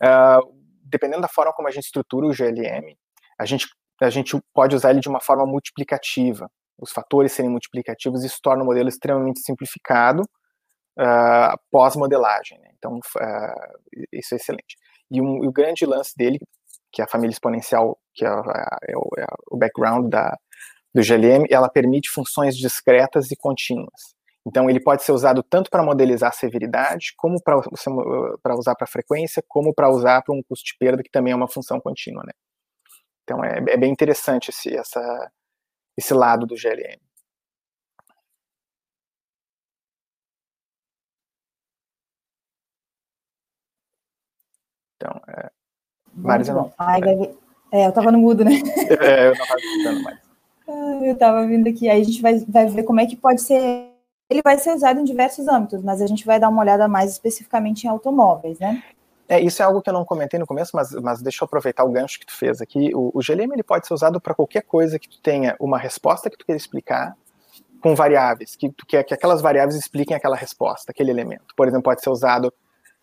Uh, 0.00 0.54
dependendo 0.84 1.22
da 1.22 1.28
forma 1.28 1.52
como 1.52 1.66
a 1.66 1.70
gente 1.70 1.86
estrutura 1.86 2.26
o 2.26 2.32
GLM, 2.32 2.96
a 3.38 3.44
gente, 3.44 3.66
a 4.00 4.10
gente 4.10 4.38
pode 4.54 4.76
usar 4.76 4.90
ele 4.90 5.00
de 5.00 5.08
uma 5.08 5.20
forma 5.20 5.46
multiplicativa. 5.46 6.50
Os 6.78 6.92
fatores 6.92 7.32
serem 7.32 7.50
multiplicativos, 7.50 8.24
isso 8.24 8.38
torna 8.40 8.62
o 8.62 8.66
modelo 8.66 8.88
extremamente 8.88 9.40
simplificado 9.40 10.22
uh, 10.98 11.58
pós-modelagem. 11.70 12.58
Né? 12.60 12.70
Então, 12.78 12.96
uh, 12.98 14.06
isso 14.12 14.34
é 14.34 14.36
excelente. 14.36 14.76
E, 15.10 15.20
um, 15.20 15.44
e, 15.44 15.48
o 15.48 15.52
grande 15.52 15.84
lance 15.86 16.16
dele, 16.16 16.38
que 16.92 17.00
é 17.00 17.04
a 17.04 17.08
família 17.08 17.32
exponencial, 17.32 17.98
que 18.14 18.24
é, 18.24 18.28
é, 18.28 18.96
o, 18.96 19.08
é 19.18 19.26
o 19.50 19.56
background 19.56 20.08
da, 20.08 20.36
do 20.94 21.02
GLM, 21.02 21.46
ela 21.50 21.68
permite 21.68 22.10
funções 22.10 22.56
discretas 22.56 23.30
e 23.30 23.36
contínuas. 23.36 24.16
Então, 24.46 24.70
ele 24.70 24.80
pode 24.80 25.02
ser 25.02 25.12
usado 25.12 25.42
tanto 25.42 25.68
para 25.70 25.82
modelizar 25.82 26.30
a 26.30 26.32
severidade, 26.32 27.12
como 27.16 27.42
para 27.42 28.56
usar 28.56 28.74
para 28.74 28.86
frequência, 28.86 29.42
como 29.46 29.74
para 29.74 29.90
usar 29.90 30.22
para 30.22 30.34
um 30.34 30.42
custo 30.48 30.64
de 30.64 30.76
perda, 30.78 31.02
que 31.02 31.10
também 31.10 31.32
é 31.32 31.36
uma 31.36 31.48
função 31.48 31.78
contínua. 31.80 32.22
Né? 32.24 32.32
Então, 33.28 33.44
é, 33.44 33.58
é 33.58 33.76
bem 33.76 33.92
interessante 33.92 34.48
esse, 34.48 34.74
essa, 34.74 35.30
esse 35.98 36.14
lado 36.14 36.46
do 36.46 36.56
GLM. 36.56 36.98
Então, 44.96 45.20
é, 45.28 45.50
Mário, 46.14 46.54
não. 46.54 46.72
Ai, 46.78 47.02
ver. 47.02 47.36
É, 47.70 47.84
eu 47.84 47.90
estava 47.90 48.10
no 48.10 48.18
mudo, 48.18 48.46
né? 48.46 48.52
É, 48.98 49.26
eu 49.26 49.34
não 49.34 49.42
estava 49.42 49.60
escutando 49.60 50.02
mais. 50.02 50.18
Eu 51.02 51.12
estava 51.12 51.46
vindo 51.46 51.68
aqui. 51.68 51.86
Aí 51.90 52.00
a 52.00 52.04
gente 52.04 52.22
vai, 52.22 52.38
vai 52.48 52.66
ver 52.66 52.82
como 52.84 53.00
é 53.00 53.06
que 53.06 53.14
pode 53.14 53.42
ser 53.42 53.92
ele 54.30 54.42
vai 54.42 54.58
ser 54.58 54.74
usado 54.74 55.00
em 55.00 55.04
diversos 55.04 55.48
âmbitos, 55.48 55.82
mas 55.82 56.02
a 56.02 56.06
gente 56.06 56.26
vai 56.26 56.38
dar 56.38 56.50
uma 56.50 56.60
olhada 56.60 56.86
mais 56.86 57.12
especificamente 57.12 57.84
em 57.84 57.88
automóveis, 57.88 58.58
né? 58.58 58.82
É, 59.28 59.40
isso 59.40 59.60
é 59.60 59.64
algo 59.64 59.82
que 59.82 59.90
eu 59.90 59.94
não 59.94 60.04
comentei 60.04 60.40
no 60.40 60.46
começo, 60.46 60.74
mas, 60.74 60.90
mas 60.92 61.20
deixa 61.20 61.44
eu 61.44 61.46
aproveitar 61.46 61.84
o 61.84 61.90
gancho 61.90 62.18
que 62.18 62.26
tu 62.26 62.34
fez 62.34 62.60
aqui. 62.62 62.90
O, 62.94 63.10
o 63.14 63.20
GLM 63.22 63.52
ele 63.52 63.62
pode 63.62 63.86
ser 63.86 63.92
usado 63.92 64.20
para 64.20 64.34
qualquer 64.34 64.62
coisa 64.62 64.98
que 64.98 65.08
tu 65.08 65.20
tenha 65.20 65.54
uma 65.60 65.78
resposta 65.78 66.30
que 66.30 66.38
tu 66.38 66.46
queira 66.46 66.56
explicar 66.56 67.14
com 67.80 67.94
variáveis, 67.94 68.56
que 68.56 68.70
tu 68.70 68.86
quer 68.86 69.04
que 69.04 69.14
aquelas 69.14 69.40
variáveis 69.40 69.78
expliquem 69.78 70.16
aquela 70.16 70.34
resposta, 70.34 70.90
aquele 70.90 71.10
elemento. 71.10 71.54
Por 71.54 71.68
exemplo, 71.68 71.84
pode 71.84 72.02
ser 72.02 72.10
usado, 72.10 72.52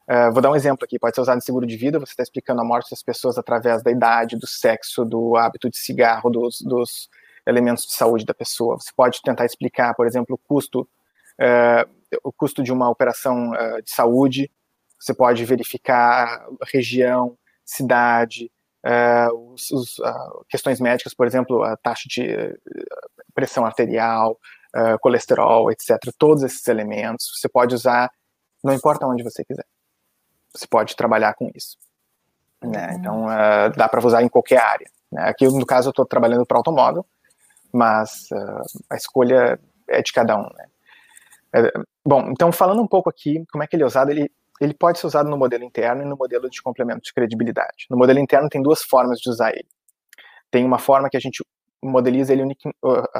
uh, 0.10 0.34
vou 0.34 0.42
dar 0.42 0.52
um 0.52 0.56
exemplo 0.56 0.84
aqui, 0.84 1.00
pode 1.00 1.16
ser 1.16 1.22
usado 1.22 1.38
em 1.38 1.42
seguro 1.42 1.66
de 1.66 1.78
vida, 1.78 2.00
você 2.00 2.12
está 2.12 2.24
explicando 2.24 2.60
a 2.60 2.66
morte 2.66 2.90
das 2.90 3.04
pessoas 3.04 3.38
através 3.38 3.84
da 3.84 3.92
idade, 3.92 4.36
do 4.36 4.48
sexo, 4.48 5.06
do 5.06 5.38
hábito 5.38 5.70
de 5.70 5.78
cigarro, 5.78 6.30
dos, 6.30 6.60
dos 6.62 7.10
elementos 7.48 7.86
de 7.86 7.94
saúde 7.94 8.26
da 8.26 8.34
pessoa. 8.34 8.78
Você 8.78 8.92
pode 8.96 9.22
tentar 9.22 9.46
explicar, 9.46 9.94
por 9.94 10.08
exemplo, 10.08 10.36
o 10.36 10.38
custo 10.38 10.88
uh, 11.40 11.90
o 12.24 12.32
custo 12.32 12.64
de 12.64 12.72
uma 12.72 12.90
operação 12.90 13.52
uh, 13.52 13.82
de 13.82 13.92
saúde, 13.92 14.52
você 15.06 15.14
pode 15.14 15.46
verificar 15.46 16.48
região, 16.74 17.38
cidade, 17.64 18.52
uh, 18.84 19.54
os, 19.54 19.70
os, 19.70 19.96
questões 20.50 20.80
médicas, 20.80 21.14
por 21.14 21.28
exemplo, 21.28 21.64
a 21.64 21.78
taxa 21.78 22.10
de 22.10 22.58
pressão 23.34 23.66
arterial, 23.66 24.40
colesterol, 25.00 25.72
etc. 25.72 25.98
Todos 26.18 26.44
esses 26.44 26.68
elementos 26.68 27.32
você 27.36 27.48
pode 27.48 27.76
usar, 27.76 28.12
não 28.64 28.74
importa 28.74 29.06
onde 29.06 29.24
você 29.24 29.46
quiser. 29.46 29.66
Você 30.54 30.68
pode 30.68 30.96
trabalhar 30.96 31.34
com 31.34 31.50
isso. 31.54 31.78
Né? 32.64 32.88
Uhum. 32.88 32.96
Então, 32.96 33.26
dá 33.76 33.88
para 33.88 34.06
usar 34.06 34.24
em 34.24 34.28
qualquer 34.28 34.62
área. 34.62 34.90
Né? 35.12 35.30
Aqui, 35.30 35.46
no 35.46 35.66
caso, 35.66 35.90
eu 35.90 35.92
estou 35.92 36.06
trabalhando 36.06 36.46
para 36.46 36.58
automóvel, 36.58 37.06
mas 37.72 38.28
a 38.90 38.96
escolha 38.96 39.60
é 39.88 40.02
de 40.02 40.12
cada 40.12 40.36
um. 40.38 40.44
Né? 40.44 41.72
Bom, 42.06 42.30
então 42.32 42.52
falando 42.52 42.82
um 42.82 42.88
pouco 42.88 43.10
aqui, 43.10 43.46
como 43.52 43.64
é 43.64 43.68
que 43.68 43.76
ele 43.76 43.84
é 43.84 43.86
usado, 43.86 44.12
ele, 44.12 44.30
ele 44.62 44.74
pode 44.74 45.00
ser 45.00 45.08
usado 45.08 45.30
no 45.30 45.38
modelo 45.38 45.64
interno 45.64 46.02
e 46.02 46.06
no 46.06 46.16
modelo 46.16 46.50
de 46.50 46.62
complemento 46.62 47.02
de 47.02 47.14
credibilidade. 47.14 47.86
No 47.90 47.98
modelo 47.98 48.20
interno 48.20 48.50
tem 48.50 48.62
duas 48.62 48.84
formas 48.84 49.20
de 49.20 49.30
usar 49.30 49.52
ele. 49.52 49.68
Tem 50.50 50.64
uma 50.64 50.80
forma 50.80 51.10
que 51.10 51.18
a 51.18 51.20
gente 51.20 51.44
modeliza 51.84 52.34
ele 52.34 52.44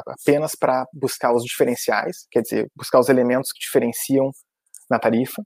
apenas 0.06 0.54
para 0.54 0.86
buscar 0.92 1.34
os 1.34 1.44
diferenciais, 1.44 2.26
quer 2.30 2.42
dizer, 2.42 2.70
buscar 2.74 2.98
os 2.98 3.08
elementos 3.08 3.52
que 3.52 3.60
diferenciam 3.60 4.30
na 4.90 4.98
tarifa, 4.98 5.42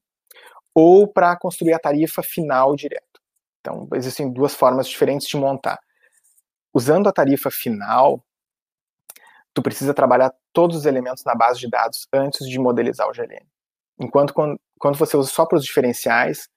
ou 0.74 1.06
para 1.08 1.36
construir 1.36 1.72
a 1.72 1.78
tarifa 1.78 2.22
final 2.22 2.74
direto. 2.76 3.20
Então, 3.60 3.88
existem 3.94 4.32
duas 4.32 4.54
formas 4.54 4.88
diferentes 4.88 5.28
de 5.28 5.36
montar. 5.36 5.78
Usando 6.72 7.08
a 7.08 7.12
tarifa 7.12 7.50
final, 7.50 8.24
tu 9.52 9.62
precisa 9.62 9.92
trabalhar 9.92 10.32
todos 10.52 10.76
os 10.76 10.86
elementos 10.86 11.24
na 11.24 11.34
base 11.34 11.60
de 11.60 11.68
dados 11.68 12.06
antes 12.12 12.48
de 12.48 12.58
modelizar 12.58 13.08
o 13.08 13.12
GLM. 13.12 13.46
Enquanto 13.98 14.32
quando, 14.32 14.58
quando 14.80 14.96
você 14.96 15.16
usa 15.16 15.30
só 15.30 15.46
para 15.46 15.58
os 15.58 15.64
diferenciais, 15.64 16.48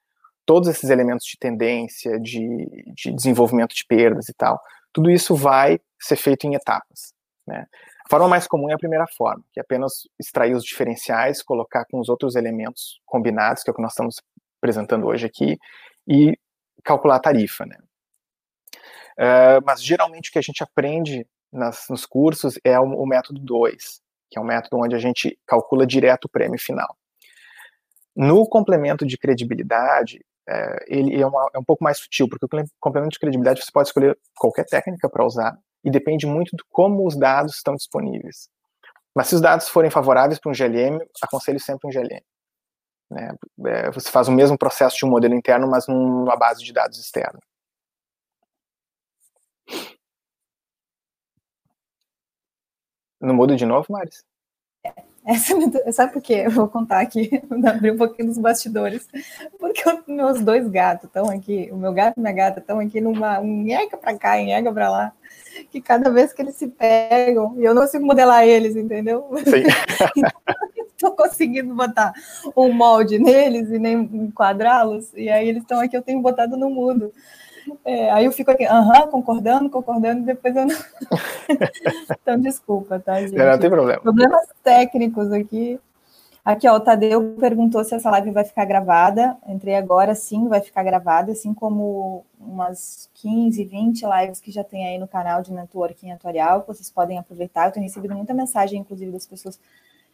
todos 0.46 0.70
esses 0.70 0.90
elementos 0.90 1.26
de 1.26 1.38
tendência, 1.38 2.20
de, 2.20 2.66
de 2.96 3.14
desenvolvimento 3.14 3.76
de 3.76 3.86
perdas 3.86 4.30
e 4.30 4.34
tal, 4.34 4.60
tudo 4.92 5.12
isso 5.12 5.36
vai 5.36 5.80
ser 6.02 6.16
feito 6.16 6.48
em 6.48 6.56
etapas. 6.56 7.14
Né? 7.46 7.68
A 8.06 8.10
forma 8.10 8.28
mais 8.28 8.48
comum 8.48 8.70
é 8.70 8.74
a 8.74 8.78
primeira 8.78 9.06
forma, 9.18 9.44
que 9.52 9.60
é 9.60 9.62
apenas 9.62 10.08
extrair 10.20 10.56
os 10.56 10.64
diferenciais, 10.64 11.44
colocar 11.44 11.86
com 11.86 12.00
os 12.00 12.10
outros 12.10 12.36
elementos 12.36 13.02
combinados, 13.06 13.62
que 13.62 13.70
é 13.70 13.72
o 13.72 13.76
que 13.76 13.82
nós 13.82 13.92
estamos 13.92 14.16
apresentando 14.58 15.06
hoje 15.06 15.26
aqui, 15.26 15.58
e 16.08 16.38
calcular 16.84 17.18
a 17.18 17.20
tarifa. 17.20 17.66
Né? 17.66 17.78
Uh, 19.18 19.64
mas 19.66 19.84
geralmente 19.84 20.30
o 20.30 20.34
que 20.34 20.40
a 20.40 20.44
gente 20.44 20.64
aprende 20.64 21.28
nas, 21.52 21.86
nos 21.90 22.06
cursos 22.06 22.58
é 22.64 22.80
o, 22.80 22.84
o 22.84 23.06
método 23.06 23.40
2, 23.42 24.02
que 24.30 24.40
é 24.40 24.42
um 24.42 24.46
método 24.46 24.82
onde 24.82 24.96
a 24.96 25.00
gente 25.00 25.38
calcula 25.46 25.86
direto 25.86 26.26
o 26.26 26.30
prêmio 26.30 26.60
final. 26.60 26.98
No 28.16 28.48
complemento 28.48 29.06
de 29.06 29.18
credibilidade, 29.18 30.24
é, 30.48 30.86
ele 30.88 31.20
é, 31.20 31.26
uma, 31.26 31.50
é, 31.54 31.60
um 31.60 31.64
pouco 31.64 31.84
mais 31.84 31.98
sutil, 31.98 32.28
porque 32.30 32.46
o 32.46 32.50
complemento 32.80 33.14
de 33.14 33.20
credibilidade 33.20 33.64
você 33.64 33.72
pode 33.72 33.90
escolher 33.90 34.18
qualquer 34.38 34.66
técnica 34.66 35.10
para 35.10 35.26
usar 35.26 35.58
e 35.84 35.90
depende 35.90 36.26
muito 36.26 36.56
de 36.56 36.64
como 36.70 37.06
os 37.08 37.18
dados 37.18 37.56
estão 37.56 37.76
disponíveis. 37.76 38.50
Mas 39.16 39.28
se 39.28 39.36
os 39.36 39.42
dados 39.42 39.70
forem 39.70 39.92
favoráveis 39.92 40.40
para 40.40 40.52
um 40.52 40.54
GLM, 40.54 41.00
aconselho 41.22 41.60
sempre 41.60 41.88
um 41.88 41.92
GLM. 41.92 42.22
Né? 43.12 43.36
É, 43.68 43.92
você 43.92 44.10
faz 44.12 44.28
o 44.28 44.32
mesmo 44.32 44.58
processo 44.58 44.98
de 44.98 45.06
um 45.06 45.10
modelo 45.10 45.36
interno, 45.36 45.70
mas 45.70 45.88
numa 45.88 46.36
base 46.36 46.64
de 46.64 46.74
dados 46.74 47.00
externa. 47.00 47.40
Não 53.22 53.34
muda 53.34 53.56
de 53.56 53.66
novo, 53.66 53.88
Maris? 53.90 54.24
Essa, 55.26 55.54
é 55.86 55.92
sabe 55.92 56.14
por 56.14 56.22
quê? 56.22 56.44
Eu 56.46 56.52
vou 56.52 56.68
contar 56.68 57.00
aqui, 57.00 57.42
vou 57.50 57.70
abrir 57.70 57.92
um 57.92 57.98
pouquinho 57.98 58.28
dos 58.28 58.38
bastidores. 58.38 59.08
Porque 59.58 59.82
meus 60.08 60.42
dois 60.42 60.68
gatos 60.68 61.06
estão 61.06 61.30
aqui, 61.30 61.70
o 61.72 61.78
meu 61.78 61.94
gato 61.94 62.18
e 62.18 62.22
minha 62.22 62.34
gata 62.34 62.60
estão 62.60 62.80
aqui 62.80 63.00
numa 63.00 63.40
um 63.40 63.64
nhega 63.64 63.98
para 63.98 64.18
cá, 64.18 64.36
nhega 64.38 64.72
para 64.72 64.90
lá, 64.90 65.14
que 65.72 65.82
cada 65.82 66.10
vez 66.10 66.34
que 66.34 66.42
eles 66.42 66.56
se 66.56 66.68
pegam, 66.68 67.56
e 67.58 67.64
eu 67.64 67.74
não 67.74 67.84
consigo 67.84 68.06
modelar 68.06 68.46
eles, 68.46 68.76
entendeu? 68.76 69.30
Sim. 69.46 69.64
Estou 70.94 71.16
conseguindo 71.16 71.74
botar 71.74 72.14
um 72.56 72.72
molde 72.72 73.20
neles 73.20 73.70
e 73.70 73.80
nem 73.80 73.96
enquadrá-los, 73.96 75.12
e 75.14 75.30
aí 75.30 75.50
eles 75.50 75.64
estão 75.64 75.80
aqui, 75.80 75.98
eu 75.98 76.02
tenho 76.02 76.22
botado 76.22 76.56
no 76.56 76.70
mudo. 76.70 77.12
É, 77.86 78.12
aí 78.12 78.26
eu 78.26 78.32
fico 78.32 78.52
aqui, 78.52 78.66
aham, 78.66 79.08
concordando, 79.08 79.70
concordando, 79.70 80.22
e 80.22 80.26
depois 80.26 80.56
eu 80.56 80.66
não. 80.66 80.76
então, 82.22 82.40
desculpa, 82.40 83.00
tá, 83.00 83.20
gente? 83.22 83.36
Não, 83.36 83.46
não 83.46 83.60
tem 83.60 83.70
problema. 83.70 84.02
Problemas 84.02 84.48
técnicos 84.64 85.32
aqui. 85.32 85.80
Aqui, 86.46 86.68
ó, 86.68 86.76
o 86.76 86.80
Tadeu 86.80 87.36
perguntou 87.40 87.84
se 87.86 87.96
essa 87.96 88.10
live 88.12 88.32
vai 88.32 88.44
ficar 88.44 88.66
gravada. 88.66 89.38
Entrei 89.48 89.76
agora, 89.76 90.14
sim, 90.14 90.50
vai 90.50 90.60
ficar 90.60 90.84
gravada, 90.84 91.32
assim 91.32 91.54
como 91.54 92.26
umas 92.38 93.10
15, 93.14 93.64
20 93.64 94.06
lives 94.06 94.42
que 94.42 94.52
já 94.52 94.64
tem 94.64 94.86
aí 94.86 94.98
no 94.98 95.08
canal 95.08 95.42
de 95.42 95.54
networking 95.54 96.12
atuarial, 96.12 96.62
que 96.62 96.68
vocês 96.68 96.90
podem 96.90 97.18
aproveitar. 97.18 97.68
Eu 97.68 97.72
tenho 97.72 97.86
recebido 97.86 98.14
muita 98.14 98.34
mensagem, 98.34 98.82
inclusive, 98.82 99.10
das 99.10 99.26
pessoas 99.26 99.58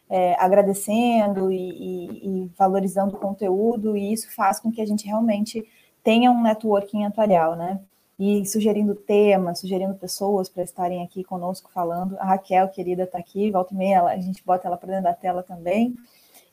é, 0.08 0.36
agradecendo 0.38 1.50
e, 1.50 1.56
e, 1.56 2.44
e 2.44 2.50
valorizando 2.56 3.16
o 3.16 3.18
conteúdo, 3.18 3.96
e 3.96 4.12
isso 4.12 4.32
faz 4.34 4.60
com 4.60 4.70
que 4.70 4.80
a 4.80 4.86
gente 4.86 5.06
realmente 5.06 5.64
tenha 6.02 6.30
um 6.30 6.42
networking 6.42 7.04
atuarial, 7.04 7.56
né? 7.56 7.80
E 8.18 8.44
sugerindo 8.46 8.94
temas, 8.94 9.60
sugerindo 9.60 9.94
pessoas 9.94 10.48
para 10.48 10.62
estarem 10.62 11.02
aqui 11.02 11.24
conosco 11.24 11.70
falando. 11.72 12.18
A 12.18 12.24
Raquel, 12.24 12.68
querida, 12.68 13.04
está 13.04 13.18
aqui, 13.18 13.50
volta 13.50 13.72
e 13.72 13.76
meia, 13.76 14.02
a 14.02 14.18
gente 14.18 14.44
bota 14.44 14.68
ela 14.68 14.76
para 14.76 14.88
dentro 14.88 15.04
da 15.04 15.14
tela 15.14 15.42
também. 15.42 15.96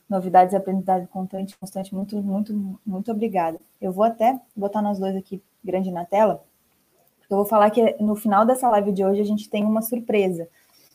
Novidades 0.08 0.54
e 0.54 0.56
aprendizagem 0.56 1.06
constante, 1.08 1.56
constante, 1.58 1.94
muito, 1.94 2.22
muito, 2.22 2.80
muito 2.86 3.10
obrigada. 3.12 3.58
Eu 3.80 3.92
vou 3.92 4.04
até 4.04 4.40
botar 4.56 4.80
nós 4.80 4.98
dois 4.98 5.14
aqui 5.14 5.42
grande 5.62 5.90
na 5.90 6.04
tela, 6.06 6.42
eu 7.30 7.36
vou 7.36 7.44
falar 7.44 7.70
que 7.70 7.94
no 8.00 8.16
final 8.16 8.46
dessa 8.46 8.70
live 8.70 8.90
de 8.90 9.04
hoje 9.04 9.20
a 9.20 9.24
gente 9.24 9.50
tem 9.50 9.62
uma 9.62 9.82
surpresa. 9.82 10.48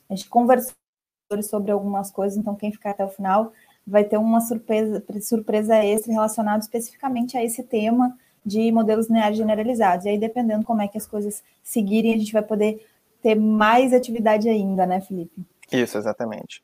A 0.10 0.16
gente 0.16 0.28
conversou 0.28 0.74
sobre 1.44 1.72
algumas 1.72 2.10
coisas, 2.10 2.38
então 2.38 2.56
quem 2.56 2.72
ficar 2.72 2.92
até 2.92 3.06
o 3.06 3.10
final 3.10 3.54
vai 3.86 4.04
ter 4.04 4.18
uma 4.18 4.42
surpresa, 4.42 5.04
surpresa 5.22 5.76
extra 5.78 6.12
relacionada 6.12 6.60
especificamente 6.60 7.38
a 7.38 7.44
esse 7.44 7.62
tema 7.64 8.18
de 8.46 8.72
modelos 8.72 9.08
lineares 9.08 9.38
generalizados. 9.38 10.06
E 10.06 10.10
aí, 10.10 10.18
dependendo 10.18 10.66
como 10.66 10.82
é 10.82 10.88
que 10.88 10.98
as 10.98 11.08
coisas 11.08 11.44
seguirem, 11.64 12.14
a 12.14 12.18
gente 12.18 12.34
vai 12.34 12.44
poder 12.44 12.86
ter 13.22 13.36
mais 13.36 13.94
atividade 13.94 14.50
ainda, 14.50 14.86
né, 14.86 15.00
Felipe? 15.00 15.42
Isso, 15.72 15.98
exatamente. 15.98 16.64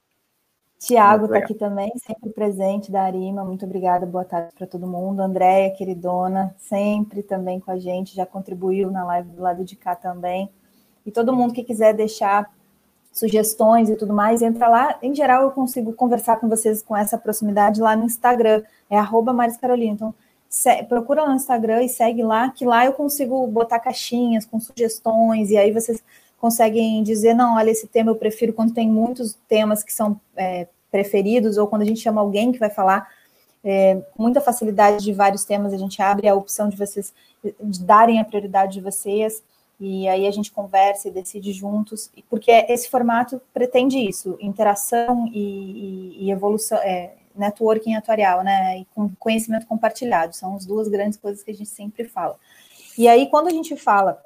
Tiago 0.79 1.25
está 1.25 1.39
aqui 1.39 1.53
também, 1.53 1.91
sempre 1.97 2.29
presente 2.29 2.89
da 2.89 3.03
Arima. 3.03 3.43
Muito 3.43 3.65
obrigada, 3.65 4.05
boa 4.05 4.23
tarde 4.23 4.53
para 4.57 4.65
todo 4.65 4.87
mundo. 4.87 5.19
Andréia, 5.19 5.71
queridona, 5.71 6.55
sempre 6.57 7.21
também 7.21 7.59
com 7.59 7.69
a 7.69 7.77
gente, 7.77 8.15
já 8.15 8.25
contribuiu 8.25 8.89
na 8.89 9.03
live 9.03 9.29
do 9.29 9.41
lado 9.41 9.65
de 9.65 9.75
cá 9.75 9.93
também. 9.93 10.49
E 11.05 11.11
todo 11.11 11.35
mundo 11.35 11.53
que 11.53 11.63
quiser 11.63 11.93
deixar 11.93 12.49
sugestões 13.11 13.89
e 13.89 13.95
tudo 13.97 14.13
mais, 14.13 14.41
entra 14.41 14.69
lá. 14.69 14.97
Em 15.01 15.13
geral, 15.13 15.43
eu 15.43 15.51
consigo 15.51 15.91
conversar 15.91 16.37
com 16.39 16.47
vocês 16.47 16.81
com 16.81 16.95
essa 16.95 17.17
proximidade 17.17 17.81
lá 17.81 17.95
no 17.95 18.05
Instagram, 18.05 18.63
é 18.89 18.97
arroba 18.97 19.33
Maris 19.33 19.57
Carolina. 19.57 19.93
Então, 19.93 20.15
procura 20.87 21.23
lá 21.23 21.29
no 21.29 21.35
Instagram 21.35 21.83
e 21.83 21.89
segue 21.89 22.23
lá, 22.23 22.49
que 22.49 22.65
lá 22.65 22.85
eu 22.85 22.93
consigo 22.93 23.45
botar 23.47 23.79
caixinhas 23.79 24.45
com 24.45 24.59
sugestões, 24.59 25.51
e 25.51 25.57
aí 25.57 25.71
vocês 25.71 26.03
conseguem 26.39 27.03
dizer, 27.03 27.33
não, 27.33 27.55
olha, 27.55 27.69
esse 27.69 27.87
tema 27.87 28.11
eu 28.11 28.15
prefiro 28.15 28.53
quando 28.53 28.73
tem 28.73 28.89
muitos 28.89 29.37
temas 29.47 29.83
que 29.83 29.93
são 29.93 30.19
é, 30.35 30.67
preferidos, 30.89 31.57
ou 31.57 31.67
quando 31.67 31.83
a 31.83 31.85
gente 31.85 31.99
chama 31.99 32.21
alguém 32.21 32.51
que 32.51 32.59
vai 32.59 32.69
falar. 32.69 33.07
É, 33.61 34.01
com 34.15 34.23
muita 34.23 34.39
facilidade 34.39 35.03
de 35.03 35.11
vários 35.11 35.43
temas, 35.43 35.73
a 35.73 35.77
gente 35.77 36.01
abre 36.01 36.29
a 36.29 36.33
opção 36.33 36.69
de 36.69 36.77
vocês 36.77 37.13
de 37.61 37.83
darem 37.83 38.19
a 38.19 38.25
prioridade 38.25 38.73
de 38.73 38.81
vocês, 38.81 39.43
e 39.79 40.07
aí 40.07 40.27
a 40.27 40.31
gente 40.31 40.51
conversa 40.51 41.07
e 41.07 41.11
decide 41.11 41.53
juntos, 41.53 42.11
porque 42.29 42.51
esse 42.51 42.89
formato 42.89 43.41
pretende 43.53 43.97
isso, 43.97 44.37
interação 44.41 45.29
e, 45.33 45.39
e, 45.39 46.25
e 46.25 46.31
evolução, 46.31 46.77
é, 46.79 47.13
networking 47.39 47.95
atuarial, 47.95 48.43
né, 48.43 48.79
e 48.79 48.87
com 48.93 49.09
conhecimento 49.19 49.65
compartilhado, 49.65 50.35
são 50.35 50.55
as 50.55 50.65
duas 50.65 50.87
grandes 50.87 51.17
coisas 51.17 51.43
que 51.43 51.51
a 51.51 51.53
gente 51.53 51.69
sempre 51.69 52.03
fala. 52.03 52.35
E 52.97 53.07
aí, 53.07 53.27
quando 53.27 53.47
a 53.47 53.51
gente 53.51 53.75
fala 53.75 54.21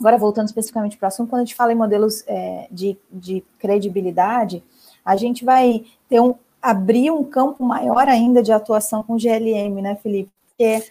Agora, 0.00 0.16
voltando 0.16 0.46
especificamente 0.46 0.96
para 0.96 1.06
o 1.06 1.08
assunto, 1.08 1.28
quando 1.28 1.42
a 1.42 1.44
gente 1.44 1.56
fala 1.56 1.72
em 1.72 1.76
modelos 1.76 2.22
é, 2.28 2.68
de, 2.70 2.96
de 3.10 3.42
credibilidade, 3.58 4.62
a 5.04 5.16
gente 5.16 5.44
vai 5.44 5.84
ter 6.08 6.20
um, 6.20 6.34
abrir 6.62 7.10
um 7.10 7.24
campo 7.24 7.64
maior 7.64 8.08
ainda 8.08 8.40
de 8.42 8.52
atuação 8.52 9.02
com 9.02 9.18
GLM, 9.18 9.82
né, 9.82 9.96
Felipe? 9.96 10.30
Porque 10.46 10.84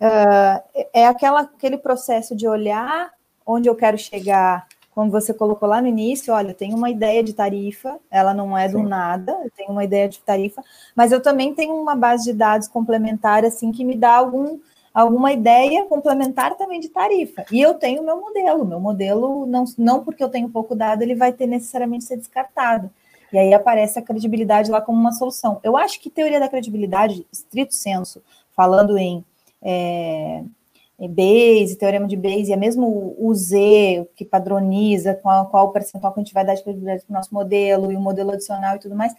uh, 0.00 0.84
é 0.92 1.06
aquela, 1.06 1.40
aquele 1.40 1.76
processo 1.76 2.36
de 2.36 2.46
olhar 2.46 3.10
onde 3.44 3.68
eu 3.68 3.74
quero 3.74 3.98
chegar, 3.98 4.68
como 4.94 5.10
você 5.10 5.32
colocou 5.32 5.68
lá 5.68 5.80
no 5.80 5.88
início, 5.88 6.34
olha, 6.34 6.50
eu 6.50 6.54
tenho 6.54 6.76
uma 6.76 6.90
ideia 6.90 7.22
de 7.22 7.32
tarifa, 7.32 7.98
ela 8.10 8.34
não 8.34 8.56
é 8.56 8.68
do 8.68 8.78
Sim. 8.78 8.84
nada, 8.84 9.32
eu 9.44 9.50
tenho 9.56 9.70
uma 9.70 9.84
ideia 9.84 10.08
de 10.08 10.20
tarifa, 10.20 10.62
mas 10.94 11.12
eu 11.12 11.20
também 11.20 11.54
tenho 11.54 11.74
uma 11.74 11.96
base 11.96 12.24
de 12.24 12.32
dados 12.32 12.68
complementar, 12.68 13.44
assim, 13.44 13.72
que 13.72 13.84
me 13.84 13.96
dá 13.96 14.14
algum 14.14 14.58
alguma 14.92 15.32
ideia 15.32 15.86
complementar 15.86 16.54
também 16.56 16.78
de 16.78 16.90
tarifa. 16.90 17.46
E 17.50 17.60
eu 17.60 17.74
tenho 17.74 18.02
o 18.02 18.04
meu 18.04 18.20
modelo. 18.20 18.64
Meu 18.64 18.78
modelo, 18.78 19.46
não, 19.46 19.64
não 19.78 20.04
porque 20.04 20.22
eu 20.22 20.28
tenho 20.28 20.50
pouco 20.50 20.74
dado, 20.74 21.00
ele 21.00 21.14
vai 21.14 21.32
ter 21.32 21.46
necessariamente 21.46 22.04
ser 22.04 22.18
descartado. 22.18 22.90
E 23.32 23.38
aí 23.38 23.54
aparece 23.54 23.98
a 23.98 24.02
credibilidade 24.02 24.70
lá 24.70 24.82
como 24.82 25.00
uma 25.00 25.12
solução. 25.12 25.58
Eu 25.62 25.76
acho 25.76 25.98
que 25.98 26.10
teoria 26.10 26.38
da 26.38 26.48
credibilidade, 26.48 27.26
estrito 27.32 27.74
senso, 27.74 28.22
falando 28.54 28.98
em, 28.98 29.24
é, 29.62 30.42
em 30.44 30.61
Bayes, 31.08 31.76
teorema 31.76 32.06
de 32.06 32.16
Bayes, 32.16 32.48
e 32.48 32.52
é 32.52 32.56
mesmo 32.56 33.16
o 33.18 33.34
Z, 33.34 34.08
que 34.14 34.24
padroniza 34.24 35.14
qual, 35.14 35.46
qual 35.48 35.66
o 35.66 35.72
percentual 35.72 36.12
que 36.12 36.20
a 36.20 36.22
gente 36.22 36.34
vai 36.34 36.44
dar 36.44 36.54
de 36.54 36.62
credibilidade 36.62 37.04
para 37.04 37.12
o 37.12 37.16
nosso 37.16 37.34
modelo, 37.34 37.90
e 37.90 37.96
o 37.96 38.00
modelo 38.00 38.30
adicional 38.30 38.76
e 38.76 38.78
tudo 38.78 38.94
mais, 38.94 39.14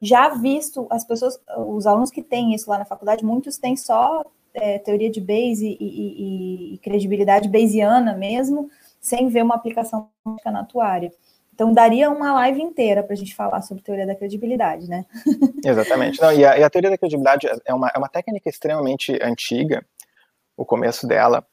já 0.00 0.30
visto 0.30 0.86
as 0.90 1.04
pessoas, 1.04 1.40
os 1.66 1.86
alunos 1.86 2.10
que 2.10 2.22
têm 2.22 2.54
isso 2.54 2.68
lá 2.68 2.78
na 2.78 2.84
faculdade, 2.84 3.24
muitos 3.24 3.56
têm 3.56 3.76
só 3.76 4.24
é, 4.52 4.78
teoria 4.78 5.10
de 5.10 5.20
Bayes 5.20 5.60
e, 5.60 5.76
e, 5.80 6.74
e, 6.74 6.78
credibilidade 6.78 7.48
bayesiana 7.48 8.14
mesmo, 8.14 8.68
sem 9.00 9.28
ver 9.28 9.42
uma 9.42 9.54
aplicação 9.54 10.08
na 10.44 10.60
atuária. 10.60 11.12
Então, 11.54 11.72
daria 11.72 12.10
uma 12.10 12.32
live 12.34 12.60
inteira 12.60 13.02
para 13.02 13.12
a 13.12 13.16
gente 13.16 13.34
falar 13.34 13.62
sobre 13.62 13.82
teoria 13.82 14.06
da 14.06 14.14
credibilidade, 14.14 14.88
né? 14.88 15.04
Exatamente. 15.64 16.20
Não, 16.20 16.32
e, 16.32 16.44
a, 16.44 16.58
e, 16.58 16.62
a, 16.62 16.70
teoria 16.70 16.90
da 16.90 16.98
credibilidade 16.98 17.46
é 17.64 17.74
uma, 17.74 17.88
é 17.94 17.98
uma 17.98 18.08
técnica 18.08 18.48
extremamente 18.48 19.18
antiga, 19.22 19.84
o 20.56 20.64
começo 20.64 21.06
dela, 21.06 21.46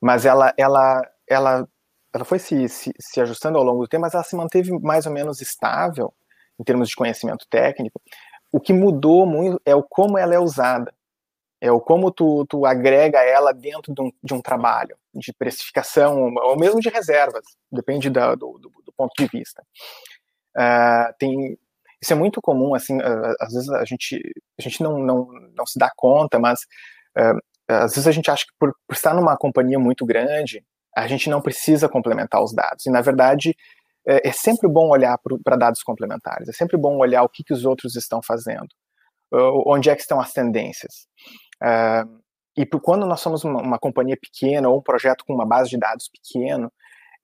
mas 0.00 0.24
ela, 0.24 0.52
ela, 0.56 1.02
ela, 1.28 1.68
ela 2.14 2.24
foi 2.24 2.38
se, 2.38 2.68
se, 2.68 2.92
se 2.98 3.20
ajustando 3.20 3.58
ao 3.58 3.64
longo 3.64 3.82
do 3.82 3.88
tempo, 3.88 4.02
mas 4.02 4.14
ela 4.14 4.24
se 4.24 4.36
manteve 4.36 4.72
mais 4.80 5.06
ou 5.06 5.12
menos 5.12 5.40
estável 5.40 6.12
em 6.58 6.64
termos 6.64 6.88
de 6.88 6.96
conhecimento 6.96 7.46
técnico. 7.48 8.00
O 8.52 8.60
que 8.60 8.72
mudou 8.72 9.26
muito 9.26 9.60
é 9.64 9.74
o 9.74 9.82
como 9.82 10.18
ela 10.18 10.34
é 10.34 10.38
usada 10.38 10.92
é 11.60 11.70
o 11.72 11.80
como 11.80 12.10
tu, 12.10 12.46
tu 12.46 12.64
agrega 12.64 13.22
ela 13.22 13.52
dentro 13.52 13.92
de 13.92 14.00
um, 14.00 14.12
de 14.22 14.34
um 14.34 14.40
trabalho 14.40 14.96
de 15.12 15.32
precificação 15.32 16.32
ou 16.36 16.56
mesmo 16.56 16.80
de 16.80 16.88
reservas, 16.88 17.44
depende 17.70 18.08
da, 18.08 18.34
do, 18.34 18.58
do, 18.58 18.72
do, 18.84 18.92
ponto 18.96 19.12
de 19.18 19.26
vista. 19.26 19.62
Uh, 20.56 21.12
tem, 21.18 21.58
isso 22.00 22.12
é 22.12 22.16
muito 22.16 22.40
comum, 22.40 22.74
assim, 22.74 22.98
uh, 22.98 23.34
às 23.40 23.52
vezes 23.52 23.68
a 23.70 23.84
gente, 23.84 24.20
a 24.58 24.62
gente 24.62 24.82
não, 24.82 24.98
não, 24.98 25.28
não 25.56 25.66
se 25.66 25.78
dá 25.78 25.90
conta, 25.96 26.38
mas 26.38 26.60
uh, 27.18 27.38
às 27.68 27.94
vezes 27.94 28.06
a 28.06 28.12
gente 28.12 28.30
acha 28.30 28.44
que 28.44 28.52
por, 28.58 28.72
por, 28.86 28.94
estar 28.94 29.14
numa 29.14 29.36
companhia 29.36 29.78
muito 29.78 30.06
grande, 30.06 30.64
a 30.96 31.06
gente 31.06 31.28
não 31.28 31.40
precisa 31.40 31.88
complementar 31.88 32.42
os 32.42 32.54
dados, 32.54 32.86
e 32.86 32.90
na 32.90 33.00
verdade 33.00 33.54
é, 34.06 34.28
é 34.28 34.32
sempre 34.32 34.68
bom 34.68 34.88
olhar 34.88 35.18
para 35.44 35.56
dados 35.56 35.82
complementares, 35.82 36.48
é 36.48 36.52
sempre 36.52 36.76
bom 36.76 36.96
olhar 36.96 37.22
o 37.22 37.28
que, 37.28 37.44
que 37.44 37.52
os 37.52 37.64
outros 37.64 37.94
estão 37.94 38.20
fazendo, 38.22 38.68
onde 39.66 39.90
é 39.90 39.94
que 39.94 40.02
estão 40.02 40.20
as 40.20 40.32
tendências. 40.32 41.06
Uh, 41.62 42.20
e 42.56 42.66
por, 42.66 42.80
quando 42.80 43.06
nós 43.06 43.20
somos 43.20 43.44
uma, 43.44 43.60
uma, 43.60 43.78
companhia 43.78 44.16
pequena 44.20 44.68
ou 44.68 44.78
um 44.78 44.82
projeto 44.82 45.24
com 45.24 45.32
uma 45.32 45.46
base 45.46 45.70
de 45.70 45.78
dados 45.78 46.08
pequeno, 46.08 46.72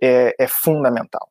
é, 0.01 0.33
é 0.39 0.47
fundamental. 0.47 1.29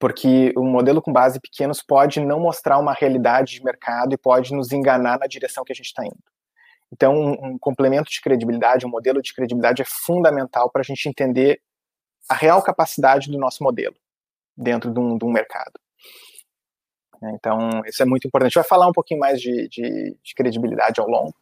Porque 0.00 0.52
um 0.56 0.68
modelo 0.68 1.02
com 1.02 1.12
base 1.12 1.38
pequenos 1.38 1.80
pode 1.80 2.20
não 2.20 2.40
mostrar 2.40 2.78
uma 2.78 2.92
realidade 2.92 3.54
de 3.54 3.62
mercado 3.62 4.14
e 4.14 4.18
pode 4.18 4.52
nos 4.52 4.72
enganar 4.72 5.18
na 5.18 5.26
direção 5.26 5.62
que 5.62 5.72
a 5.72 5.76
gente 5.76 5.86
está 5.86 6.04
indo. 6.04 6.18
Então, 6.92 7.14
um, 7.14 7.46
um, 7.46 7.58
complemento 7.58 8.10
de 8.10 8.20
credibilidade, 8.20 8.84
um 8.84 8.90
modelo 8.90 9.22
de 9.22 9.32
credibilidade 9.34 9.82
é 9.82 9.84
fundamental 9.84 10.70
para 10.70 10.80
a 10.80 10.84
gente 10.84 11.08
entender 11.08 11.60
a 12.28 12.34
real 12.34 12.62
capacidade 12.62 13.30
do 13.30 13.38
nosso 13.38 13.62
modelo 13.62 13.94
dentro 14.56 14.92
de 14.92 14.98
um, 14.98 15.16
de 15.16 15.24
um 15.24 15.30
mercado. 15.30 15.78
Então, 17.22 17.82
isso 17.86 18.02
é 18.02 18.06
muito 18.06 18.26
importante. 18.26 18.54
Vai 18.54 18.64
falar 18.64 18.88
um 18.88 18.92
pouquinho 18.92 19.20
mais 19.20 19.40
de, 19.40 19.68
de, 19.68 20.16
de 20.22 20.34
credibilidade 20.34 21.00
ao 21.00 21.08
longo, 21.08 21.34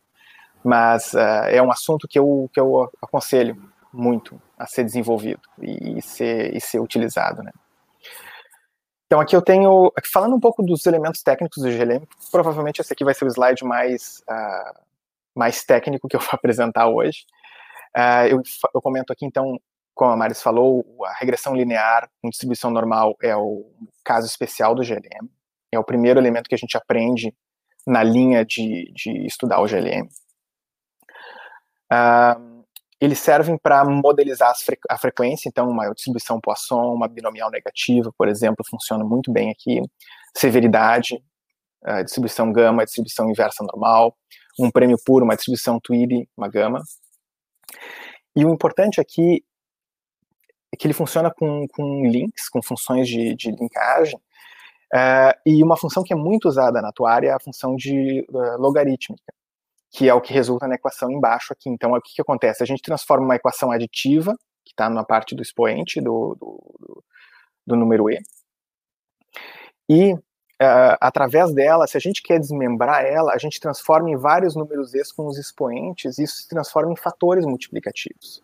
mas 0.63 1.15
uh, 1.15 1.49
é 1.49 1.63
um 1.63 1.71
assunto 1.71 2.09
que 2.09 2.19
eu, 2.19 2.51
que 2.53 2.61
eu 2.61 2.91
aconselho 3.01 3.57
muito 3.93 4.41
a 4.59 4.67
ser 4.67 4.85
desenvolvido 4.85 5.41
e, 5.63 6.03
ser, 6.03 6.55
e 6.55 6.61
ser 6.61 6.81
utilizado, 6.81 7.43
né? 7.43 7.53
Então 9.07 9.21
aqui 9.21 9.35
eu 9.35 9.41
tenho, 9.41 9.91
falando 10.13 10.37
um 10.37 10.41
pouco 10.41 10.63
dos 10.63 10.85
elementos 10.85 11.23
técnicos 11.23 11.63
do 11.63 11.71
GLM, 11.71 12.07
provavelmente 12.31 12.83
esse 12.83 12.93
aqui 12.93 13.05
vai 13.05 13.15
ser 13.15 13.25
o 13.25 13.29
slide 13.29 13.65
mais, 13.65 14.23
uh, 14.29 14.79
mais 15.39 15.65
técnico 15.65 16.09
que 16.09 16.17
eu 16.17 16.21
vou 16.21 16.31
apresentar 16.35 16.89
hoje. 16.89 17.25
Uh, 17.97 18.27
eu, 18.29 18.43
eu, 18.75 18.83
comento 18.83 19.13
aqui 19.13 19.25
então, 19.25 19.59
como 19.95 20.11
a 20.11 20.17
Maris 20.17 20.43
falou, 20.43 20.85
a 21.07 21.15
regressão 21.15 21.55
linear 21.55 22.11
com 22.21 22.29
distribuição 22.29 22.71
normal 22.71 23.17
é 23.23 23.35
o 23.37 23.71
caso 24.05 24.27
especial 24.27 24.75
do 24.75 24.83
GLM. 24.83 25.29
É 25.73 25.79
o 25.79 25.85
primeiro 25.85 26.19
elemento 26.19 26.49
que 26.49 26.55
a 26.55 26.59
gente 26.59 26.77
aprende 26.77 27.33
na 27.87 28.03
linha 28.03 28.45
de, 28.45 28.93
de 28.95 29.27
estudar 29.27 29.61
o 29.61 29.67
GLM. 29.67 30.09
Uh, 31.91 32.65
eles 33.01 33.19
servem 33.21 33.57
para 33.57 33.85
modelizar 33.85 34.53
fre 34.59 34.77
a 34.91 34.99
frequência, 34.99 35.49
então 35.49 35.71
uma 35.71 35.89
distribuição 35.95 36.41
Poisson, 36.41 36.95
uma 36.95 37.07
binomial 37.07 37.51
negativa, 37.51 38.13
por 38.19 38.29
exemplo, 38.29 38.65
funciona 38.69 39.05
muito 39.05 39.33
bem 39.33 39.51
aqui. 39.51 39.81
Severidade, 40.37 41.15
uh, 41.87 42.05
distribuição 42.05 42.53
gama, 42.53 42.85
distribuição 42.85 43.31
inversa 43.31 43.65
normal, 43.65 44.17
um 44.59 44.71
prêmio 44.71 44.97
puro, 45.05 45.25
uma 45.25 45.37
distribuição 45.37 45.81
Tweedy, 45.81 46.29
uma 46.37 46.49
gama. 46.49 46.83
E 48.37 48.45
o 48.45 48.53
importante 48.53 49.01
aqui 49.01 49.45
é 50.73 50.77
que 50.77 50.87
ele 50.87 50.95
funciona 50.95 51.31
com, 51.31 51.67
com 51.69 52.07
links, 52.07 52.49
com 52.49 52.63
funções 52.63 53.09
de, 53.09 53.35
de 53.35 53.51
linkagem, 53.51 54.19
uh, 54.95 55.35
e 55.47 55.63
uma 55.63 55.77
função 55.77 56.03
que 56.03 56.13
é 56.13 56.17
muito 56.17 56.49
usada 56.49 56.81
na 56.83 56.89
atuária 56.89 57.29
é 57.29 57.33
a 57.33 57.41
função 57.41 57.75
de 57.77 58.27
uh, 58.31 58.61
logarítmica 58.61 59.33
que 59.91 60.09
é 60.09 60.15
o 60.15 60.21
que 60.21 60.33
resulta 60.33 60.67
na 60.67 60.75
equação 60.75 61.11
embaixo 61.11 61.53
aqui. 61.53 61.69
Então, 61.69 61.93
o 61.93 62.01
que, 62.01 62.15
que 62.15 62.23
acontece? 62.23 62.63
A 62.63 62.67
gente 62.67 62.83
transforma 62.83 63.25
uma 63.25 63.37
equação 63.37 63.71
aditiva, 63.71 64.35
que 64.65 64.73
está 64.73 64.91
na 64.91 65.05
parte 65.05 65.35
do 65.35 65.43
expoente 65.43 66.01
do, 66.01 66.37
do, 66.39 67.05
do 67.67 67.77
número 67.77 68.11
e, 68.11 68.19
e 69.89 70.15
uh, 70.63 70.97
através 71.01 71.53
dela, 71.53 71.87
se 71.87 71.97
a 71.97 72.01
gente 72.01 72.23
quer 72.23 72.39
desmembrar 72.39 73.05
ela, 73.05 73.33
a 73.33 73.39
gente 73.39 73.61
transforma 73.61 74.11
em 74.11 74.17
vários 74.17 74.55
números 74.55 74.95
e 74.95 75.03
com 75.15 75.27
os 75.27 75.39
expoentes, 75.39 76.19
e 76.19 76.25
isso 76.25 76.37
se 76.37 76.49
transforma 76.49 76.93
em 76.93 76.97
fatores 76.97 77.45
multiplicativos. 77.45 78.43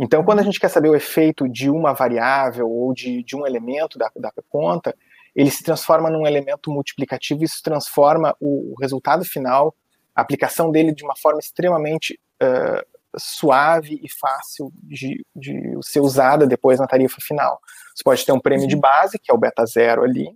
Então, 0.00 0.24
quando 0.24 0.40
a 0.40 0.42
gente 0.42 0.58
quer 0.58 0.68
saber 0.68 0.88
o 0.88 0.96
efeito 0.96 1.48
de 1.48 1.70
uma 1.70 1.92
variável 1.92 2.68
ou 2.68 2.92
de, 2.92 3.22
de 3.22 3.36
um 3.36 3.46
elemento 3.46 3.98
da, 3.98 4.10
da 4.16 4.32
conta, 4.48 4.96
ele 5.34 5.50
se 5.50 5.62
transforma 5.62 6.10
num 6.10 6.26
elemento 6.26 6.70
multiplicativo 6.70 7.42
e 7.42 7.44
isso 7.44 7.62
transforma 7.62 8.34
o, 8.40 8.72
o 8.72 8.74
resultado 8.80 9.24
final 9.24 9.74
a 10.14 10.20
aplicação 10.20 10.70
dele 10.70 10.92
de 10.92 11.04
uma 11.04 11.16
forma 11.16 11.40
extremamente 11.40 12.18
uh, 12.42 13.18
suave 13.18 13.98
e 14.02 14.08
fácil 14.10 14.72
de, 14.82 15.24
de 15.34 15.78
ser 15.82 16.00
usada 16.00 16.46
depois 16.46 16.78
na 16.78 16.86
tarifa 16.86 17.18
final. 17.20 17.58
Você 17.94 18.02
pode 18.02 18.24
ter 18.24 18.32
um 18.32 18.40
prêmio 18.40 18.66
de 18.66 18.74
uhum. 18.74 18.80
base, 18.80 19.18
que 19.18 19.30
é 19.30 19.34
o 19.34 19.38
beta 19.38 19.64
zero 19.66 20.02
ali, 20.02 20.28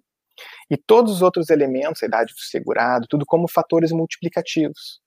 E 0.70 0.76
todos 0.76 1.12
os 1.12 1.22
outros 1.22 1.50
elementos, 1.50 2.02
a 2.02 2.06
idade 2.06 2.32
do 2.32 2.40
segurado, 2.40 3.06
tudo 3.08 3.24
como 3.26 3.48
fatores 3.48 3.92
multiplicativos. 3.92 5.00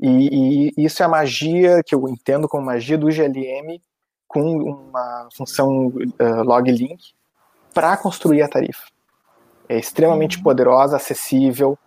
E, 0.00 0.70
e, 0.78 0.84
isso 0.84 1.02
é 1.02 1.06
a 1.06 1.08
magia 1.08 1.82
que 1.84 1.94
eu 1.94 2.08
entendo 2.08 2.48
como 2.48 2.64
magia 2.64 2.96
do 2.96 3.10
GLM 3.10 3.80
com 4.26 4.40
uma 4.58 5.28
função 5.36 5.88
uh, 5.88 6.42
log 6.44 6.70
link 6.70 7.12
para 7.74 7.96
construir 7.96 8.42
a 8.42 8.48
tarifa. 8.48 8.84
É 9.68 9.78
extremamente 9.78 10.38
uhum. 10.38 10.42
poderosa, 10.42 10.96
acessível, 10.96 11.78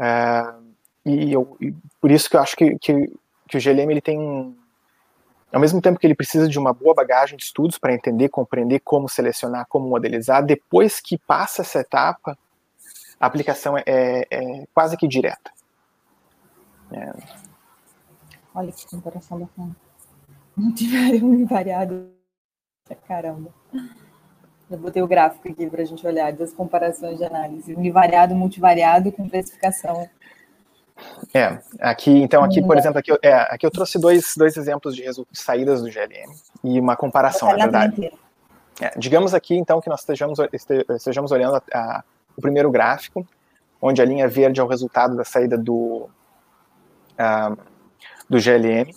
uh, 0.00 0.66
e, 1.04 1.32
eu, 1.32 1.56
e, 1.60 1.72
por 2.00 2.10
isso 2.10 2.28
que 2.28 2.36
eu 2.36 2.40
acho 2.40 2.56
que, 2.56 2.76
que, 2.78 3.12
que 3.48 3.56
o 3.56 3.60
GLM 3.60 3.90
ele 3.90 4.00
tem 4.00 4.18
um, 4.18 4.56
ao 5.52 5.60
mesmo 5.60 5.80
tempo 5.80 5.98
que 5.98 6.06
ele 6.06 6.14
precisa 6.14 6.48
de 6.48 6.58
uma 6.58 6.72
boa 6.72 6.94
bagagem 6.94 7.36
de 7.36 7.44
estudos 7.44 7.78
para 7.78 7.94
entender, 7.94 8.28
compreender 8.28 8.80
como 8.80 9.08
selecionar, 9.08 9.66
como 9.68 9.88
modelizar, 9.88 10.44
depois 10.44 11.00
que 11.00 11.16
passa 11.16 11.62
essa 11.62 11.80
etapa, 11.80 12.36
a 13.18 13.26
aplicação 13.26 13.76
é, 13.78 13.82
é, 13.86 14.26
é 14.30 14.66
quase 14.74 14.96
que 14.96 15.08
direta. 15.08 15.50
É. 16.92 17.12
Olha 18.54 18.72
que 18.72 18.86
comparação 18.86 19.40
bacana. 19.40 19.76
Multivariado, 20.56 21.26
univariado. 21.26 22.10
Caramba. 23.06 23.52
Eu 24.70 24.78
botei 24.78 25.02
o 25.02 25.06
gráfico 25.06 25.48
aqui 25.48 25.68
para 25.68 25.82
a 25.82 25.84
gente 25.84 26.06
olhar 26.06 26.32
das 26.32 26.52
comparações 26.52 27.18
de 27.18 27.24
análise. 27.24 27.74
Univariado, 27.74 28.34
multivariado 28.34 29.12
com 29.12 29.28
precificação. 29.28 30.08
É, 31.34 31.58
aqui, 31.80 32.10
então, 32.10 32.42
aqui, 32.42 32.62
por 32.62 32.76
exemplo, 32.78 32.98
aqui, 32.98 33.12
é, 33.22 33.34
aqui 33.34 33.66
eu 33.66 33.70
trouxe 33.70 33.98
dois, 33.98 34.34
dois 34.36 34.56
exemplos 34.56 34.94
de, 34.94 35.02
de 35.02 35.26
saídas 35.32 35.82
do 35.82 35.90
GLM 35.90 36.32
e 36.64 36.80
uma 36.80 36.96
comparação, 36.96 37.48
na 37.48 37.56
verdade. 37.56 38.12
É, 38.80 38.92
digamos 38.96 39.34
aqui, 39.34 39.54
então, 39.54 39.80
que 39.80 39.88
nós 39.88 40.00
estejamos, 40.00 40.38
estejamos 40.90 41.32
olhando 41.32 41.56
a, 41.56 41.62
a, 41.72 42.04
o 42.36 42.40
primeiro 42.40 42.70
gráfico, 42.70 43.26
onde 43.80 44.00
a 44.00 44.04
linha 44.04 44.28
verde 44.28 44.60
é 44.60 44.64
o 44.64 44.66
resultado 44.66 45.16
da 45.16 45.24
saída 45.24 45.56
do, 45.56 46.08
uh, 47.18 47.56
do 48.28 48.38
GLM 48.38 48.90
uh, 48.90 48.94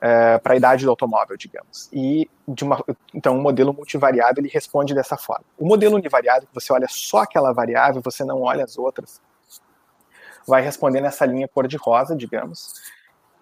eh, 0.00 0.38
para 0.38 0.54
a 0.54 0.56
idade 0.56 0.84
do 0.84 0.90
automóvel, 0.90 1.36
digamos. 1.36 1.88
E 1.92 2.28
de 2.46 2.64
uma, 2.64 2.82
então, 3.14 3.36
um 3.36 3.42
modelo 3.42 3.72
multivariado 3.72 4.40
ele 4.40 4.48
responde 4.48 4.94
dessa 4.94 5.16
forma. 5.16 5.44
O 5.58 5.66
modelo 5.66 5.96
univariado, 5.96 6.46
que 6.46 6.54
você 6.54 6.72
olha 6.72 6.86
só 6.88 7.18
aquela 7.18 7.52
variável, 7.52 8.00
você 8.02 8.24
não 8.24 8.42
olha 8.42 8.64
as 8.64 8.78
outras, 8.78 9.20
vai 10.46 10.62
responder 10.62 11.00
nessa 11.00 11.24
linha 11.26 11.48
cor-de-rosa, 11.48 12.16
digamos. 12.16 12.74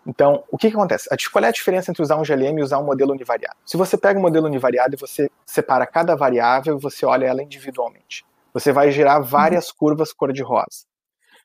Então, 0.06 0.44
o 0.50 0.58
que, 0.58 0.70
que 0.70 0.76
acontece? 0.76 1.08
Qual 1.32 1.44
é 1.44 1.48
a 1.48 1.52
diferença 1.52 1.90
entre 1.90 2.02
usar 2.02 2.16
um 2.16 2.24
GLM 2.24 2.58
e 2.58 2.62
usar 2.62 2.78
um 2.78 2.84
modelo 2.84 3.12
univariado? 3.12 3.56
Se 3.64 3.76
você 3.76 3.96
pega 3.96 4.18
um 4.18 4.22
modelo 4.22 4.46
univariado 4.46 4.94
e 4.94 4.98
você 4.98 5.30
separa 5.46 5.86
cada 5.86 6.14
variável 6.14 6.76
e 6.76 6.80
você 6.80 7.06
olha 7.06 7.26
ela 7.26 7.42
individualmente, 7.42 8.24
você 8.52 8.72
vai 8.72 8.90
gerar 8.90 9.20
várias 9.20 9.72
curvas 9.72 10.12
cor-de-rosa. 10.12 10.84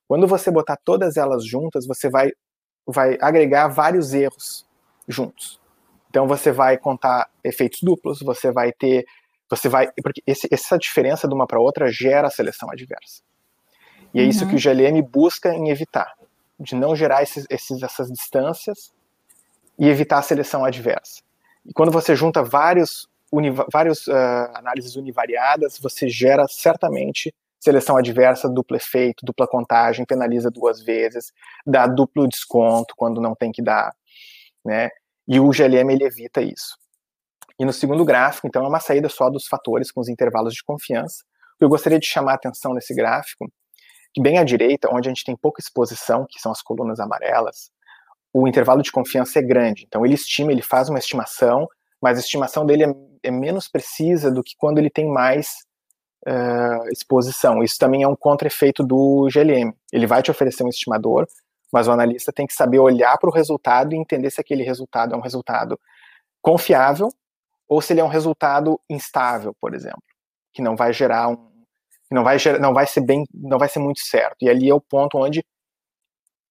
Quando 0.07 0.27
você 0.27 0.51
botar 0.51 0.77
todas 0.83 1.17
elas 1.17 1.45
juntas, 1.45 1.85
você 1.87 2.09
vai 2.09 2.31
vai 2.85 3.17
agregar 3.21 3.67
vários 3.67 4.13
erros 4.13 4.65
juntos. 5.07 5.59
Então 6.09 6.27
você 6.27 6.51
vai 6.51 6.77
contar 6.77 7.29
efeitos 7.43 7.81
duplos, 7.81 8.19
você 8.21 8.51
vai 8.51 8.71
ter, 8.71 9.05
você 9.49 9.69
vai, 9.69 9.91
porque 10.03 10.23
esse, 10.25 10.47
essa 10.51 10.77
diferença 10.77 11.27
de 11.27 11.33
uma 11.33 11.45
para 11.45 11.59
outra 11.59 11.91
gera 11.91 12.29
seleção 12.29 12.69
adversa. 12.71 13.21
E 14.13 14.19
é 14.19 14.23
uhum. 14.23 14.29
isso 14.29 14.47
que 14.47 14.55
o 14.55 14.59
GLM 14.59 15.01
busca 15.01 15.53
em 15.53 15.69
evitar, 15.69 16.13
de 16.59 16.75
não 16.75 16.95
gerar 16.95 17.23
esses, 17.23 17.45
esses, 17.49 17.81
essas 17.81 18.09
distâncias 18.11 18.91
e 19.77 19.87
evitar 19.87 20.19
a 20.19 20.23
seleção 20.23 20.65
adversa. 20.65 21.21
E 21.65 21.73
quando 21.73 21.91
você 21.91 22.15
junta 22.15 22.43
vários, 22.43 23.07
uni, 23.31 23.51
vários 23.71 24.07
uh, 24.07 24.51
análises 24.55 24.95
univariadas, 24.95 25.77
você 25.79 26.09
gera 26.09 26.47
certamente 26.47 27.33
seleção 27.59 27.97
adversa, 27.97 28.49
duplo 28.49 28.77
efeito, 28.77 29.25
dupla 29.25 29.47
contagem, 29.47 30.05
penaliza 30.05 30.49
duas 30.49 30.81
vezes, 30.81 31.31
dá 31.65 31.85
duplo 31.85 32.27
desconto 32.27 32.93
quando 32.95 33.19
não 33.19 33.35
tem 33.35 33.51
que 33.51 33.61
dar, 33.61 33.93
né? 34.65 34.89
E 35.27 35.39
o 35.39 35.49
GLM 35.49 35.91
ele 35.91 36.05
evita 36.05 36.41
isso. 36.41 36.77
E 37.59 37.65
no 37.65 37.73
segundo 37.73 38.05
gráfico, 38.05 38.47
então, 38.47 38.63
é 38.63 38.67
uma 38.67 38.79
saída 38.79 39.09
só 39.09 39.29
dos 39.29 39.45
fatores 39.45 39.91
com 39.91 39.99
os 39.99 40.07
intervalos 40.07 40.53
de 40.53 40.63
confiança. 40.63 41.25
Eu 41.59 41.67
gostaria 41.67 41.99
de 41.99 42.07
chamar 42.07 42.31
a 42.31 42.35
atenção 42.35 42.73
nesse 42.73 42.95
gráfico, 42.95 43.45
que 43.47 43.53
bem 44.17 44.37
à 44.37 44.43
direita, 44.43 44.89
onde 44.91 45.07
a 45.07 45.11
gente 45.11 45.23
tem 45.23 45.35
pouca 45.35 45.61
exposição, 45.61 46.25
que 46.27 46.39
são 46.39 46.51
as 46.51 46.61
colunas 46.61 46.99
amarelas, 46.99 47.69
o 48.33 48.47
intervalo 48.47 48.81
de 48.81 48.91
confiança 48.91 49.39
é 49.39 49.41
grande. 49.41 49.85
Então 49.87 50.05
ele 50.05 50.13
estima, 50.13 50.51
ele 50.51 50.61
faz 50.61 50.89
uma 50.89 50.99
estimação, 50.99 51.67
mas 52.01 52.17
a 52.17 52.21
estimação 52.21 52.65
dele 52.65 52.85
é, 52.85 52.93
é 53.23 53.31
menos 53.31 53.67
precisa 53.67 54.31
do 54.31 54.43
que 54.43 54.55
quando 54.57 54.77
ele 54.77 54.89
tem 54.89 55.07
mais 55.07 55.47
uh, 56.27 56.87
exposição. 56.91 57.63
Isso 57.63 57.77
também 57.77 58.03
é 58.03 58.07
um 58.07 58.15
contra-efeito 58.15 58.83
do 58.83 59.27
GLM. 59.31 59.73
Ele 59.91 60.07
vai 60.07 60.21
te 60.21 60.31
oferecer 60.31 60.63
um 60.63 60.69
estimador, 60.69 61.27
mas 61.71 61.87
o 61.87 61.91
analista 61.91 62.31
tem 62.31 62.47
que 62.47 62.53
saber 62.53 62.79
olhar 62.79 63.17
para 63.17 63.29
o 63.29 63.33
resultado 63.33 63.93
e 63.93 63.97
entender 63.97 64.29
se 64.31 64.41
aquele 64.41 64.63
resultado 64.63 65.13
é 65.13 65.17
um 65.17 65.21
resultado 65.21 65.79
confiável 66.41 67.09
ou 67.67 67.81
se 67.81 67.93
ele 67.93 67.99
é 67.99 68.03
um 68.03 68.07
resultado 68.07 68.79
instável, 68.89 69.55
por 69.61 69.75
exemplo, 69.75 70.01
que 70.51 70.61
não 70.61 70.75
vai 70.75 70.91
gerar 70.91 71.27
um, 71.29 71.48
não 72.11 72.23
vai 72.23 72.39
gerar, 72.39 72.59
não 72.59 72.73
vai 72.73 72.87
ser 72.87 73.01
bem, 73.01 73.23
não 73.33 73.57
vai 73.57 73.69
ser 73.69 73.79
muito 73.79 73.99
certo. 74.01 74.37
E 74.41 74.49
ali 74.49 74.69
é 74.69 74.73
o 74.73 74.81
ponto 74.81 75.17
onde 75.17 75.43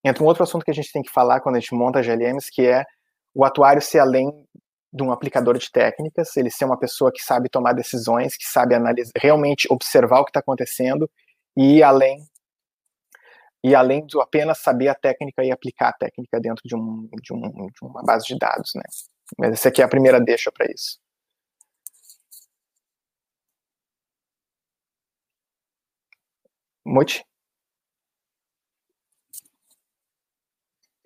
entra 0.04 0.22
um 0.22 0.26
outro 0.26 0.42
assunto 0.42 0.64
que 0.64 0.70
a 0.70 0.74
gente 0.74 0.92
tem 0.92 1.02
que 1.02 1.10
falar 1.10 1.40
quando 1.40 1.56
a 1.56 1.60
gente 1.60 1.74
monta 1.74 2.02
GLMs, 2.02 2.50
que 2.50 2.66
é 2.66 2.84
o 3.34 3.44
atuário 3.44 3.82
ser 3.82 3.98
além 3.98 4.30
de 4.92 5.02
um 5.02 5.12
aplicador 5.12 5.58
de 5.58 5.70
técnicas, 5.70 6.36
ele 6.36 6.50
ser 6.50 6.64
uma 6.64 6.78
pessoa 6.78 7.12
que 7.12 7.22
sabe 7.22 7.48
tomar 7.48 7.72
decisões, 7.74 8.36
que 8.36 8.44
sabe 8.44 8.74
analisar, 8.74 9.12
realmente 9.16 9.66
observar 9.70 10.20
o 10.20 10.24
que 10.24 10.30
está 10.30 10.40
acontecendo 10.40 11.10
e 11.56 11.76
ir 11.76 11.82
além 11.82 12.24
e 13.62 13.74
além 13.74 14.06
de 14.06 14.18
apenas 14.20 14.58
saber 14.58 14.88
a 14.88 14.94
técnica 14.94 15.44
e 15.44 15.50
aplicar 15.50 15.88
a 15.88 15.92
técnica 15.92 16.40
dentro 16.40 16.62
de, 16.64 16.76
um, 16.76 17.08
de, 17.20 17.32
um, 17.32 17.66
de 17.66 17.82
uma 17.82 18.02
base 18.02 18.26
de 18.26 18.38
dados, 18.38 18.72
né? 18.74 18.82
Mas 19.36 19.52
essa 19.52 19.68
aqui 19.68 19.82
é 19.82 19.84
a 19.84 19.88
primeira 19.88 20.20
deixa 20.20 20.50
para 20.50 20.66
isso. 20.72 20.98
Muti? 26.88 27.22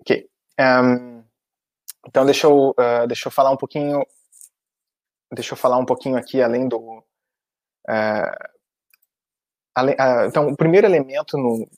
Ok. 0.01 0.29
Um, 0.61 1.25
então 2.07 2.25
deixa 2.25 2.47
eu, 2.47 2.71
uh, 2.71 3.07
deixa 3.09 3.27
eu 3.27 3.33
falar 3.33 3.51
um 3.51 3.57
pouquinho, 3.57 4.07
deixa 5.33 5.55
eu 5.55 5.57
falar 5.57 5.79
um 5.79 5.85
pouquinho 5.85 6.17
aqui 6.17 6.41
além 6.41 6.69
do, 6.69 6.79
uh, 6.79 8.49
além, 9.75 9.95
uh, 9.97 10.27
então 10.27 10.49
o 10.49 10.57
primeiro 10.57 10.87
elemento 10.87 11.37
no, 11.37 11.69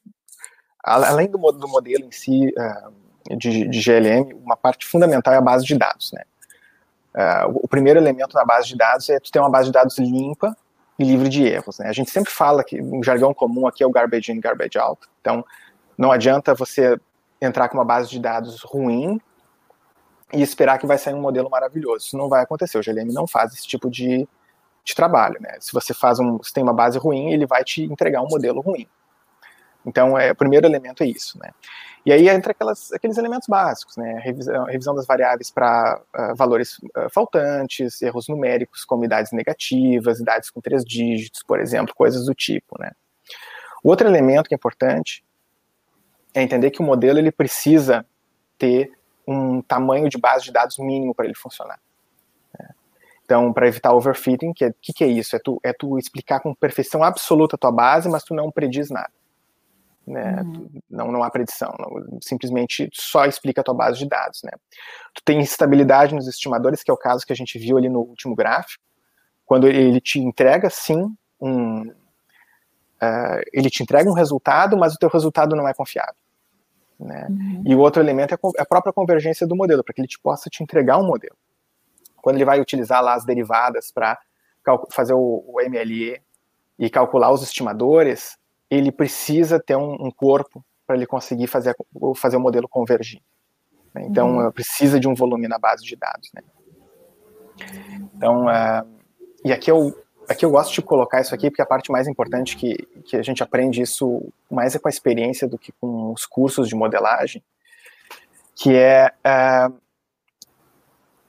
além 0.83 1.31
do, 1.31 1.39
do 1.53 1.69
modelo 1.69 2.05
em 2.05 2.13
si 2.13 2.53
de, 3.39 3.69
de, 3.69 3.81
GLM, 3.81 4.35
uma 4.35 4.57
parte 4.57 4.87
fundamental 4.87 5.33
é 5.33 5.39
a 5.39 5.43
base 5.43 5.65
de 5.65 5.79
dados, 5.79 6.13
né? 6.13 6.25
o 7.55 7.69
primeiro 7.69 7.99
elemento 7.99 8.35
na 8.35 8.45
base 8.45 8.69
de 8.69 8.77
dados 8.77 9.09
é 9.09 9.19
tu 9.21 9.31
ter 9.31 9.39
uma 9.39 9.51
base 9.51 9.67
de 9.67 9.73
dados 9.73 9.99
limpa 9.99 10.55
e 10.99 11.05
livre 11.05 11.29
de 11.29 11.45
erros, 11.45 11.79
né? 11.79 11.89
A 11.89 11.93
gente 11.93 12.11
sempre 12.11 12.31
fala 12.31 12.63
que 12.63 12.81
um 12.81 13.03
jargão 13.03 13.35
comum 13.35 13.67
aqui 13.67 13.83
é 13.83 13.87
o 13.87 13.91
garbage 13.91 14.31
in, 14.31 14.41
garbage 14.41 14.79
out. 14.79 15.01
Então, 15.21 15.45
não 15.99 16.13
adianta 16.13 16.55
você 16.55 16.99
entrar 17.41 17.69
com 17.69 17.77
uma 17.77 17.85
base 17.85 18.09
de 18.09 18.19
dados 18.19 18.63
ruim 18.63 19.21
e 20.33 20.43
esperar 20.43 20.79
que 20.79 20.87
vai 20.87 20.99
sair 20.99 21.15
um 21.15 21.21
modelo 21.21 21.51
maravilhoso. 21.51 22.07
Isso 22.07 22.17
não 22.17 22.29
vai 22.29 22.43
acontecer. 22.43 22.79
O 22.79 22.83
GLM 22.83 23.13
não 23.13 23.27
faz 23.27 23.53
esse 23.53 23.67
tipo 23.67 23.91
de, 23.91 24.27
de 24.85 24.95
trabalho. 24.95 25.41
Né? 25.41 25.57
Se 25.61 25.73
você 25.73 25.93
faz 25.93 26.19
um, 26.19 26.43
se 26.43 26.53
tem 26.53 26.63
uma 26.63 26.73
base 26.73 26.99
ruim, 26.99 27.33
ele 27.33 27.47
vai 27.47 27.65
te 27.65 27.83
entregar 27.83 28.23
um 28.23 28.29
modelo 28.29 28.61
ruim. 28.61 28.87
Então, 29.87 30.19
é, 30.19 30.33
o 30.33 30.37
primeiro 30.37 30.67
elemento 30.67 31.03
é 31.03 31.07
isso. 31.07 31.39
Né? 31.39 31.51
E 32.07 32.13
aí 32.13 32.29
entra 32.29 32.53
aquelas, 32.53 32.93
aqueles 32.93 33.17
elementos 33.17 33.49
básicos, 33.49 33.97
né? 33.97 34.21
revisão, 34.23 34.65
revisão 34.65 34.95
das 34.95 35.07
variáveis 35.07 35.51
para 35.51 35.99
uh, 35.99 36.03
ah, 36.13 36.35
valores 36.35 36.79
uh, 36.79 37.09
faltantes, 37.11 38.03
erros 38.03 38.29
numéricos 38.29 38.85
como 38.85 39.07
idades 39.07 39.33
negativas, 39.33 40.21
idades 40.21 40.51
com 40.51 40.61
três 40.61 40.85
dígitos, 40.85 41.43
por 41.43 41.59
exemplo, 41.59 41.95
coisas 41.95 42.27
do 42.27 42.35
tipo. 42.35 42.79
Né? 42.79 42.93
Outro 43.83 44.07
elemento 44.07 44.49
que 44.49 44.55
é 44.55 44.57
importante 44.57 45.25
é 46.35 46.43
entender 46.43 46.71
que 46.71 46.83
o 46.83 46.85
modelo 46.85 47.19
ele 47.19 47.33
precisa 47.33 48.05
ter 48.59 48.93
um 49.27 49.63
tamanho 49.63 50.11
de 50.11 50.19
base 50.19 50.45
de 50.45 50.53
dados 50.53 50.77
mínimo 50.79 51.15
para 51.15 51.25
ele 51.25 51.35
funcionar. 51.35 51.81
Né? 52.59 52.69
Então, 53.25 53.51
para 53.51 53.67
evitar 53.67 53.95
overfitting, 53.95 54.53
que 54.53 54.67
é, 54.67 54.75
que, 54.79 54.93
que 54.93 55.05
é 55.05 55.07
isso? 55.07 55.35
É 55.35 55.39
tu, 55.39 55.59
é 55.63 55.73
tu 55.73 55.99
explicar 55.99 56.41
com 56.41 56.55
perfeição 56.55 57.03
absoluta 57.03 57.57
a 57.57 57.59
tua 57.59 57.73
base, 57.73 58.11
mas 58.11 58.25
tu 58.25 58.35
não 58.35 58.51
prediz 58.51 58.91
nada. 58.91 59.11
Né? 60.07 60.43
Uhum. 60.43 60.69
Não, 60.91 61.13
não 61.13 61.23
há 61.23 61.31
predição, 61.31 61.75
não, 61.79 62.19
simplesmente 62.21 62.89
só 62.93 63.25
explica 63.25 63.61
a 63.61 63.65
tua 63.65 63.75
base 63.75 63.99
de 63.99 64.09
dados. 64.09 64.43
Né? 64.43 64.51
Tu 65.15 65.23
tem 65.25 65.41
instabilidade 65.41 66.15
nos 66.15 66.29
estimadores, 66.29 66.83
que 66.83 66.91
é 66.91 66.95
o 66.95 66.99
caso 66.99 67.27
que 67.27 67.33
a 67.33 67.37
gente 67.37 67.59
viu 67.59 67.79
ali 67.79 67.89
no 67.89 68.01
último 68.01 68.35
gráfico, 68.35 68.83
quando 69.47 69.67
ele 69.67 70.01
te 70.01 70.19
entrega, 70.19 70.69
sim, 70.71 71.15
um, 71.41 71.83
uh, 71.89 73.43
ele 73.53 73.71
te 73.71 73.83
entrega 73.83 74.09
um 74.11 74.15
resultado, 74.15 74.77
mas 74.77 74.95
o 74.95 74.99
teu 74.99 75.09
resultado 75.09 75.57
não 75.57 75.69
é 75.69 75.75
confiável. 75.75 76.15
Né? 76.99 77.27
Uhum. 77.29 77.63
E 77.67 77.75
o 77.75 77.79
outro 77.79 78.03
elemento 78.03 78.35
é, 78.35 78.39
é 78.59 78.63
a 78.63 78.67
própria 78.67 78.93
convergência 78.93 79.47
do 79.47 79.57
modelo, 79.57 79.83
para 79.83 79.95
que 79.95 80.01
ele 80.01 80.09
te 80.09 80.19
possa 80.19 80.49
te 80.49 80.63
entregar 80.63 80.99
um 80.99 81.07
modelo. 81.07 81.37
Quando 82.23 82.37
ele 82.37 82.45
vai 82.45 82.61
utilizar 82.61 83.03
lá 83.03 83.15
as 83.15 83.25
derivadas 83.25 83.91
para 83.93 84.19
fazer 84.91 85.13
o, 85.13 85.45
o, 85.47 85.61
MLE, 85.69 86.23
e 86.79 86.91
calcular 86.91 87.31
os 87.31 87.43
estimadores, 87.43 88.37
ele 88.71 88.91
precisa 88.91 89.61
ter 89.61 89.77
um, 89.77 90.07
um 90.07 90.11
corpo 90.11 90.65
para 90.87 90.97
ele 90.97 91.07
conseguir 91.07 91.47
fazer, 91.47 91.75
fazer 92.17 92.37
o 92.37 92.41
modelo 92.41 92.69
convergir. 92.69 93.21
Né? 93.95 94.07
Então, 94.09 94.39
uhum. 94.39 94.53
precisa 94.53 94.99
de 94.99 95.09
um 95.09 95.15
volume 95.15 95.49
na 95.49 95.59
base 95.59 95.85
de 95.85 95.97
dados. 95.97 96.31
Né? 96.35 96.43
Então, 98.15 98.47
uh, 98.47 98.87
e 99.45 99.53
aqui 99.53 99.71
eu, 99.71 99.95
aqui 100.29 100.45
eu 100.45 100.51
gosto 100.51 100.75
de 100.75 100.83
colocar 100.83 101.21
isso 101.21 101.35
aqui, 101.35 101.51
porque 101.51 101.63
a 101.63 101.67
parte 101.67 101.91
mais 101.91 102.09
importante 102.09 102.57
que, 102.57 102.77
que 103.05 103.17
a 103.17 103.23
gente 103.23 103.43
aprende 103.43 103.81
isso 103.81 104.33
mais 104.51 104.75
é 104.75 104.79
com 104.79 104.89
a 104.89 104.91
experiência 104.91 105.49
do 105.49 105.59
que 105.59 105.73
com 105.73 106.13
os 106.13 106.27
cursos 106.27 106.69
de 106.69 106.75
modelagem, 106.75 107.43
que 108.55 108.75
é 108.75 109.13
uh, 109.27 109.75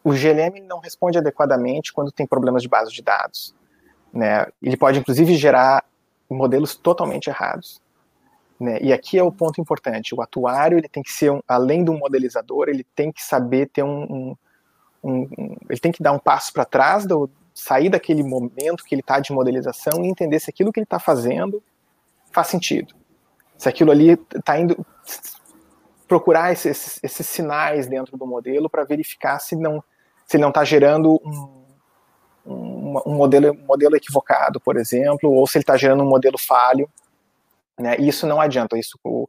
o 0.04 0.12
GLM 0.12 0.62
não 0.68 0.80
responde 0.80 1.18
adequadamente 1.18 1.92
quando 1.92 2.12
tem 2.12 2.28
problemas 2.28 2.62
de 2.62 2.70
base 2.70 2.92
de 2.92 3.02
dados. 3.02 3.56
Né? 4.14 4.46
Ele 4.62 4.78
pode, 4.78 5.00
inclusive, 5.00 5.36
gerar 5.36 5.84
modelos 6.30 6.76
totalmente 6.76 7.28
errados. 7.28 7.82
Né? 8.60 8.80
E 8.82 8.94
aqui 8.94 9.18
é 9.18 9.24
o 9.24 9.32
ponto 9.32 9.60
importante. 9.60 10.16
O 10.16 10.22
atuário 10.22 10.78
ele 10.78 10.88
tem 10.90 11.04
que 11.04 11.12
ser, 11.12 11.32
um, 11.32 11.42
além 11.48 11.84
do 11.84 11.94
modelizador, 11.94 12.70
ele 12.70 12.86
tem 12.96 13.12
que 13.12 13.24
saber 13.24 13.70
ter 13.70 13.84
um, 13.84 14.04
um, 14.04 14.36
um 15.04 15.58
ele 15.70 15.80
tem 15.80 15.92
que 15.92 16.02
dar 16.02 16.12
um 16.12 16.20
passo 16.20 16.54
para 16.54 16.66
trás, 16.66 17.06
do, 17.06 17.30
sair 17.54 17.90
daquele 17.90 18.24
momento 18.24 18.84
que 18.84 18.94
ele 18.94 19.02
está 19.02 19.20
de 19.20 19.32
modelização 19.32 20.04
e 20.04 20.08
entender 20.08 20.40
se 20.40 20.50
aquilo 20.50 20.72
que 20.72 20.80
ele 20.80 20.86
está 20.86 21.00
fazendo 21.00 21.64
faz 22.32 22.48
sentido. 22.48 22.94
Se 23.58 23.70
aquilo 23.70 23.92
ali 23.92 24.20
está 24.36 24.60
indo 24.60 24.86
procurar 26.08 26.52
esses, 26.52 27.00
esses, 27.02 27.26
sinais 27.26 27.88
dentro 27.88 28.18
do 28.18 28.28
modelo 28.28 28.70
para 28.70 28.84
verificar 28.84 29.40
se 29.40 29.56
não 29.56 29.84
se 30.28 30.38
ele 30.38 30.42
não 30.42 30.50
está 30.50 30.64
gerando 30.64 31.20
um, 31.24 31.65
um, 32.46 33.02
um, 33.06 33.16
modelo, 33.16 33.52
um 33.52 33.66
modelo 33.66 33.96
equivocado, 33.96 34.60
por 34.60 34.78
exemplo, 34.78 35.32
ou 35.32 35.48
se 35.48 35.58
ele 35.58 35.64
está 35.64 35.76
gerando 35.76 36.04
um 36.04 36.10
modelo 36.10 36.38
falho. 36.38 36.90
Né? 37.78 37.98
Isso 37.98 38.28
não 38.28 38.40
adianta, 38.40 38.78
isso 38.78 38.98
o, 39.04 39.28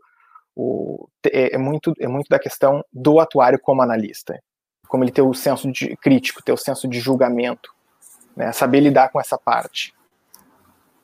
o, 0.54 1.08
é, 1.24 1.54
é, 1.54 1.58
muito, 1.58 1.92
é 1.98 2.06
muito 2.06 2.28
da 2.28 2.38
questão 2.38 2.84
do 2.92 3.18
atuário 3.18 3.58
como 3.58 3.82
analista, 3.82 4.40
como 4.88 5.02
ele 5.02 5.10
ter 5.10 5.22
o 5.22 5.34
senso 5.34 5.70
de 5.72 5.96
crítico, 5.96 6.42
ter 6.42 6.52
o 6.52 6.56
senso 6.56 6.86
de 6.86 7.00
julgamento, 7.00 7.74
né? 8.36 8.52
saber 8.52 8.80
lidar 8.80 9.08
com 9.08 9.20
essa 9.20 9.38
parte. 9.38 9.94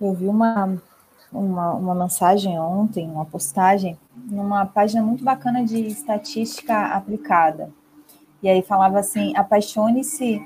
Eu 0.00 0.12
vi 0.12 0.26
uma, 0.26 0.76
uma, 1.32 1.72
uma 1.72 1.94
mensagem 1.94 2.58
ontem, 2.58 3.08
uma 3.08 3.24
postagem, 3.24 3.98
numa 4.14 4.66
página 4.66 5.02
muito 5.02 5.24
bacana 5.24 5.64
de 5.64 5.86
estatística 5.86 6.86
aplicada. 6.88 7.70
E 8.42 8.48
aí 8.48 8.60
falava 8.62 8.98
assim: 8.98 9.32
apaixone-se 9.36 10.42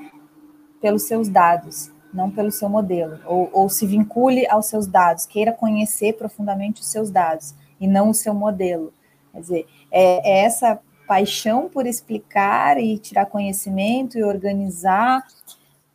pelos 0.87 1.03
seus 1.03 1.29
dados, 1.29 1.91
não 2.15 2.31
pelo 2.31 2.53
seu 2.53 2.69
modelo, 2.69 3.19
ou, 3.27 3.51
ou 3.53 3.69
se 3.69 3.85
vincule 3.85 4.47
aos 4.47 4.67
seus 4.67 4.87
dados, 4.87 5.27
queira 5.27 5.51
conhecer 5.51 6.13
profundamente 6.13 6.81
os 6.81 6.87
seus 6.87 7.11
dados 7.11 7.57
e 7.81 7.89
não 7.89 8.11
o 8.11 8.15
seu 8.15 8.33
modelo. 8.33 8.95
Quer 9.33 9.41
dizer, 9.41 9.67
é, 9.91 10.31
é 10.31 10.45
essa 10.45 10.79
paixão 11.09 11.69
por 11.69 11.89
explicar 11.89 12.79
e 12.79 12.99
tirar 12.99 13.27
conhecimento 13.27 14.17
e 14.17 14.23
organizar 14.23 15.27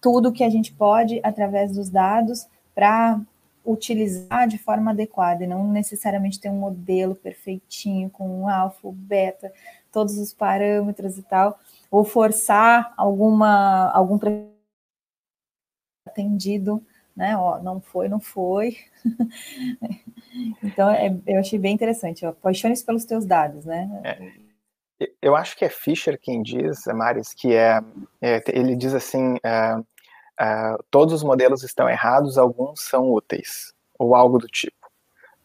tudo 0.01 0.33
que 0.33 0.43
a 0.43 0.49
gente 0.49 0.73
pode 0.73 1.21
através 1.23 1.71
dos 1.71 1.89
dados 1.89 2.45
para 2.75 3.17
utilizar 3.65 4.45
de 4.45 4.57
forma 4.57 4.91
adequada 4.91 5.45
e 5.45 5.47
não 5.47 5.71
necessariamente 5.71 6.37
ter 6.37 6.49
um 6.49 6.59
modelo 6.59 7.15
perfeitinho 7.15 8.09
com 8.09 8.41
um 8.41 8.49
alfa, 8.49 8.89
beta, 8.91 9.53
todos 9.89 10.17
os 10.17 10.33
parâmetros 10.33 11.17
e 11.17 11.21
tal, 11.21 11.57
ou 11.89 12.03
forçar 12.03 12.93
alguma 12.97 13.89
algum 13.93 14.19
atendido, 16.05 16.83
né? 17.15 17.35
Ó, 17.37 17.59
não 17.59 17.79
foi, 17.79 18.07
não 18.07 18.19
foi. 18.19 18.77
então, 20.63 20.89
é, 20.89 21.15
eu 21.27 21.39
achei 21.39 21.59
bem 21.59 21.73
interessante. 21.73 22.25
Apaixone-se 22.25 22.85
pelos 22.85 23.05
teus 23.05 23.25
dados, 23.25 23.65
né? 23.65 23.89
É, 24.03 25.09
eu 25.21 25.35
acho 25.35 25.57
que 25.57 25.65
é 25.65 25.69
Fischer 25.69 26.19
quem 26.19 26.41
diz, 26.41 26.85
Maris, 26.87 27.33
que 27.33 27.53
é, 27.53 27.81
é 28.21 28.41
ele 28.47 28.75
diz 28.75 28.93
assim, 28.93 29.35
é, 29.43 29.75
é, 30.39 30.75
todos 30.89 31.13
os 31.13 31.23
modelos 31.23 31.63
estão 31.63 31.89
errados, 31.89 32.37
alguns 32.37 32.81
são 32.81 33.11
úteis, 33.11 33.73
ou 33.97 34.15
algo 34.15 34.37
do 34.37 34.47
tipo, 34.47 34.89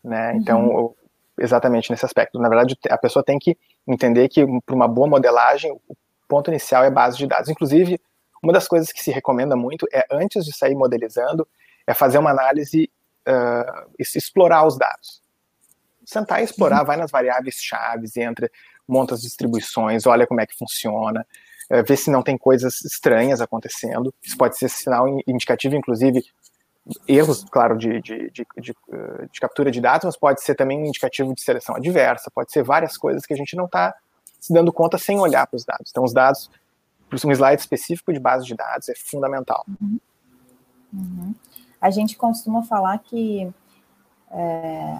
né? 0.03 0.37
Então, 0.37 0.69
uhum. 0.69 0.95
exatamente 1.38 1.90
nesse 1.90 2.05
aspecto. 2.05 2.38
Na 2.38 2.49
verdade, 2.49 2.77
a 2.88 2.99
pessoa 2.99 3.25
tem 3.25 3.38
que 3.38 3.57
entender 3.87 4.29
que 4.29 4.45
para 4.64 4.75
uma 4.75 4.88
boa 4.88 5.07
modelagem, 5.07 5.73
o 5.73 5.97
ponto 6.29 6.51
inicial 6.51 6.85
é 6.85 6.90
base 6.90 7.16
de 7.16 7.27
dados. 7.27 7.49
Inclusive, 7.49 8.01
uma 8.47 8.53
das 8.53 8.69
coisas 8.69 8.93
que 8.93 9.03
se 9.03 9.11
recomenda 9.11 9.57
muito 9.57 9.87
é, 9.93 10.07
antes 10.11 10.45
de 10.45 10.57
sair 10.57 10.77
modelizando, 10.77 11.47
é 11.85 11.93
fazer 11.93 12.19
uma 12.19 12.31
análise, 12.31 12.89
uh, 13.29 13.91
explorar 13.99 14.65
os 14.65 14.79
dados. 14.79 15.21
Sentar 16.05 16.41
e 16.41 16.45
explorar, 16.45 16.81
uhum. 16.81 16.87
vai 16.87 16.97
nas 16.97 17.11
variáveis 17.11 17.57
chaves, 17.57 18.17
entra, 18.17 18.49
monta 18.87 19.15
as 19.15 19.23
distribuições, 19.23 20.07
olha 20.07 20.27
como 20.29 20.41
é 20.41 20.47
que 20.47 20.57
funciona, 20.57 21.27
uh, 21.73 21.83
vê 21.85 21.97
se 21.97 22.09
não 22.09 22.23
tem 22.23 22.39
coisas 22.39 22.85
estranhas 22.85 23.41
acontecendo. 23.41 24.15
Isso 24.23 24.37
pode 24.37 24.57
ser 24.57 24.69
sinal 24.69 25.09
indicativo, 25.27 25.75
inclusive, 25.75 26.25
erros, 27.09 27.45
claro, 27.51 27.77
de, 27.77 28.01
de, 28.01 28.31
de, 28.31 28.71
uh, 28.89 29.29
de 29.29 29.41
captura 29.41 29.73
de 29.73 29.81
dados, 29.81 30.05
mas 30.05 30.17
pode 30.17 30.41
ser 30.41 30.55
também 30.55 30.79
um 30.79 30.87
indicativo 30.87 31.35
de 31.35 31.43
seleção 31.43 31.75
adversa, 31.75 32.31
pode 32.33 32.53
ser 32.53 32.63
várias 32.63 32.97
coisas 32.97 33.27
que 33.27 33.35
a 33.35 33.37
gente 33.37 33.57
não 33.57 33.65
está 33.65 33.93
se 34.41 34.53
dando 34.53 34.73
conta 34.73 34.99
sem 34.99 35.19
olhar 35.19 35.49
para 35.49 35.57
os 35.57 35.65
dados. 35.65 35.91
Então, 35.91 36.05
os 36.05 36.13
dados, 36.13 36.49
um 37.12 37.33
slide 37.33 37.61
específico 37.61 38.12
de 38.12 38.19
base 38.19 38.45
de 38.47 38.55
dados 38.55 38.88
é 38.88 38.95
fundamental. 38.95 39.64
Uhum. 39.81 39.99
Uhum. 40.92 41.35
A 41.81 41.90
gente 41.90 42.16
costuma 42.16 42.62
falar 42.62 42.99
que 42.99 43.53
é, 44.31 44.99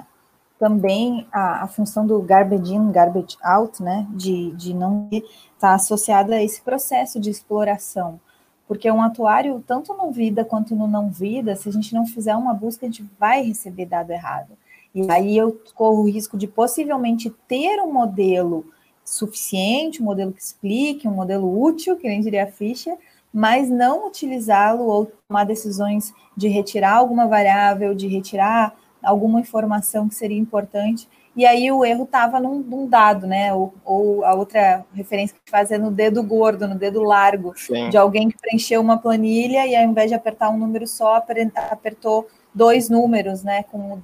também 0.59 1.27
a, 1.33 1.64
a, 1.64 1.69
função 1.69 2.07
do 2.07 2.21
garbage 2.21 2.75
in, 2.75 2.90
garbage 2.90 3.37
out, 3.42 3.83
né, 3.83 4.07
de, 4.11 4.53
de 4.53 4.75
não 4.75 5.09
estar 5.11 5.75
associada 5.75 6.37
a 6.37 6.42
esse 6.42 6.61
processo 6.61 7.21
de 7.21 7.31
exploração. 7.31 8.21
Porque 8.66 8.90
um 8.90 9.03
atuário, 9.03 9.62
tanto 9.66 9.95
no 9.95 10.11
vida 10.11 10.45
quanto 10.45 10.75
no 10.75 10.88
não 10.88 11.09
vida, 11.09 11.55
se 11.55 11.69
a 11.69 11.73
gente 11.73 11.95
não 11.95 12.05
fizer 12.07 12.35
uma 12.35 12.53
busca, 12.53 12.85
a 12.85 12.88
gente 12.88 13.09
vai 13.19 13.42
receber 13.42 13.87
dado 13.87 14.11
errado. 14.11 14.57
E 14.95 15.09
aí 15.11 15.37
eu 15.37 15.61
corro 15.75 16.03
o 16.03 16.11
risco 16.11 16.37
de 16.37 16.49
possivelmente 16.49 17.31
ter 17.47 17.81
um 17.81 17.92
modelo 17.92 18.64
suficiente, 19.07 20.03
um 20.03 20.05
modelo 20.05 20.33
que 20.33 20.42
explique, 20.42 21.09
um 21.09 21.12
modelo 21.12 21.62
útil, 21.62 21.97
que 21.97 22.09
nem 22.09 22.21
diria 22.21 22.45
a 22.45 22.49
ficha, 22.49 22.99
mas 23.33 23.71
não 23.71 24.07
utilizá-lo 24.07 24.85
ou 24.85 25.12
tomar 25.29 25.45
decisões 25.45 26.12
de 26.37 26.49
retirar 26.49 26.95
alguma 26.95 27.29
variável, 27.29 27.95
de 27.95 28.09
retirar 28.09 28.75
alguma 29.03 29.40
informação 29.40 30.09
que 30.09 30.14
seria 30.14 30.38
importante. 30.38 31.09
E 31.37 31.45
aí 31.45 31.71
o 31.71 31.85
erro 31.85 32.05
estava 32.05 32.40
num, 32.40 32.61
num, 32.61 32.88
dado, 32.88 33.27
né? 33.27 33.53
Ou, 33.53 33.75
ou, 33.85 34.25
a 34.25 34.35
outra 34.35 34.85
referência 34.95 35.37
que 35.37 35.51
faz 35.51 35.71
é 35.71 35.77
no 35.77 35.90
dedo 35.90 36.23
gordo, 36.23 36.66
no 36.66 36.75
dedo 36.75 37.03
largo, 37.03 37.53
Sim. 37.57 37.90
de 37.90 37.97
alguém 37.97 38.31
que 38.31 38.38
preencheu 38.38 38.81
uma 38.81 38.97
planilha 38.97 39.66
e 39.66 39.77
ao 39.77 39.85
invés 39.85 40.09
de 40.09 40.14
apertar 40.14 40.49
um 40.49 40.57
número 40.57 40.87
só, 40.87 41.23
apertou 41.71 42.27
dois 42.55 42.88
números, 42.88 43.42
né? 43.42 43.64
Com 43.64 44.01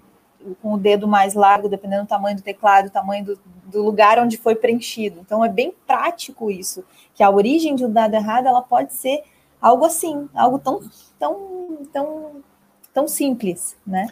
com 0.61 0.75
o 0.75 0.79
dedo 0.79 1.07
mais 1.09 1.35
largo, 1.35 1.69
dependendo 1.69 2.05
do 2.05 2.09
tamanho 2.09 2.37
do 2.37 2.43
teclado, 2.43 2.91
tamanho 2.91 3.25
do, 3.25 3.41
do, 3.67 3.83
lugar 3.83 4.19
onde 4.19 4.37
foi 4.37 4.55
preenchido. 4.55 5.21
Então 5.21 5.45
é 5.45 5.49
bem 5.49 5.75
prático 5.87 6.51
isso, 6.51 6.85
que 7.15 7.23
a 7.23 7.31
origem 7.31 7.75
de 7.75 7.85
um 7.85 7.93
dado 7.93 8.15
errado 8.15 8.47
ela 8.47 8.63
pode 8.63 8.93
ser 8.95 9.23
algo 9.61 9.85
assim, 9.85 10.29
algo 10.35 10.59
tão 10.59 10.81
tão 11.19 11.79
tão 11.93 12.45
tão 12.93 13.09
simples, 13.09 13.77
né? 13.87 14.09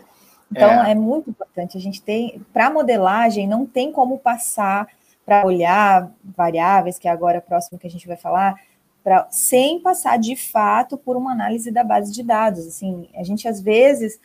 Então 0.51 0.85
é, 0.85 0.93
é 0.93 0.95
muito 0.95 1.31
importante 1.31 1.77
a 1.77 1.81
gente 1.81 2.03
ter 2.03 2.41
para 2.53 2.71
modelagem 2.71 3.47
não 3.47 3.65
tem 3.65 3.93
como 3.93 4.19
passar 4.19 4.89
para 5.25 5.47
olhar 5.47 6.11
variáveis, 6.37 6.99
que 6.99 7.07
é 7.07 7.11
agora 7.11 7.41
próximo 7.41 7.79
que 7.79 7.87
a 7.87 7.91
gente 7.91 8.07
vai 8.09 8.17
falar, 8.17 8.57
pra, 9.03 9.29
sem 9.31 9.81
passar 9.81 10.19
de 10.19 10.35
fato 10.35 10.97
por 10.99 11.17
uma 11.17 11.33
análise 11.33 11.71
da 11.71 11.85
base 11.85 12.13
de 12.13 12.23
dados. 12.23 12.67
Assim, 12.67 13.09
a 13.15 13.23
gente 13.23 13.47
às 13.47 13.61
vezes 13.61 14.21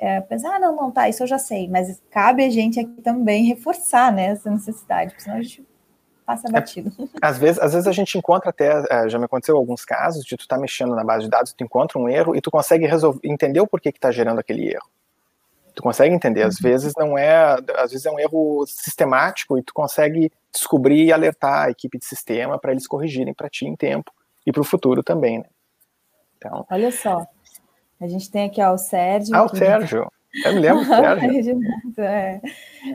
é, 0.00 0.18
pensar, 0.22 0.56
ah, 0.56 0.58
não, 0.58 0.74
não, 0.74 0.90
tá, 0.90 1.10
isso 1.10 1.22
eu 1.22 1.26
já 1.26 1.38
sei, 1.38 1.68
mas 1.68 2.02
cabe 2.10 2.42
a 2.42 2.48
gente 2.48 2.80
aqui 2.80 3.02
também 3.02 3.44
reforçar 3.44 4.10
né, 4.10 4.28
essa 4.28 4.50
necessidade, 4.50 5.10
porque 5.10 5.22
senão 5.22 5.36
a 5.36 5.42
gente 5.42 5.62
passa 6.24 6.48
é, 6.48 6.50
batido. 6.50 6.90
É, 6.98 7.04
às, 7.20 7.36
vezes, 7.36 7.60
às 7.60 7.74
vezes 7.74 7.86
a 7.86 7.92
gente 7.92 8.16
encontra 8.16 8.48
até, 8.48 8.82
é, 8.90 9.08
já 9.10 9.18
me 9.18 9.26
aconteceu 9.26 9.58
alguns 9.58 9.84
casos, 9.84 10.24
de 10.24 10.38
tu 10.38 10.40
estar 10.40 10.56
tá 10.56 10.60
mexendo 10.60 10.94
na 10.94 11.04
base 11.04 11.24
de 11.24 11.30
dados, 11.30 11.52
tu 11.52 11.62
encontra 11.62 11.98
um 11.98 12.08
erro 12.08 12.34
e 12.34 12.40
tu 12.40 12.50
consegue 12.50 12.86
resolver, 12.86 13.20
entender 13.22 13.60
o 13.60 13.66
porquê 13.66 13.92
que 13.92 13.98
está 13.98 14.10
gerando 14.10 14.38
aquele 14.38 14.72
erro. 14.72 14.88
Tu 15.74 15.82
consegue 15.82 16.14
entender, 16.14 16.42
às 16.44 16.56
uhum. 16.56 16.62
vezes 16.62 16.94
não 16.96 17.18
é, 17.18 17.58
às 17.76 17.90
vezes 17.90 18.06
é 18.06 18.10
um 18.10 18.18
erro 18.18 18.64
sistemático 18.66 19.58
e 19.58 19.62
tu 19.62 19.74
consegue 19.74 20.32
descobrir 20.50 21.04
e 21.04 21.12
alertar 21.12 21.66
a 21.66 21.70
equipe 21.70 21.98
de 21.98 22.06
sistema 22.06 22.58
para 22.58 22.72
eles 22.72 22.86
corrigirem 22.86 23.34
para 23.34 23.50
ti 23.50 23.66
em 23.66 23.76
tempo 23.76 24.10
e 24.46 24.50
para 24.50 24.62
o 24.62 24.64
futuro 24.64 25.02
também, 25.02 25.38
né? 25.40 25.44
Então, 26.38 26.66
Olha 26.70 26.90
só, 26.90 27.26
a 28.00 28.08
gente 28.08 28.30
tem 28.30 28.46
aqui 28.46 28.62
ó, 28.62 28.72
o 28.72 28.78
Sérgio. 28.78 29.34
Ah, 29.34 29.44
o 29.44 29.48
Sérgio. 29.48 30.10
Eu 30.44 30.54
me 30.54 30.60
lembro 30.60 30.84
Sérgio. 30.86 31.60
é, 31.98 32.40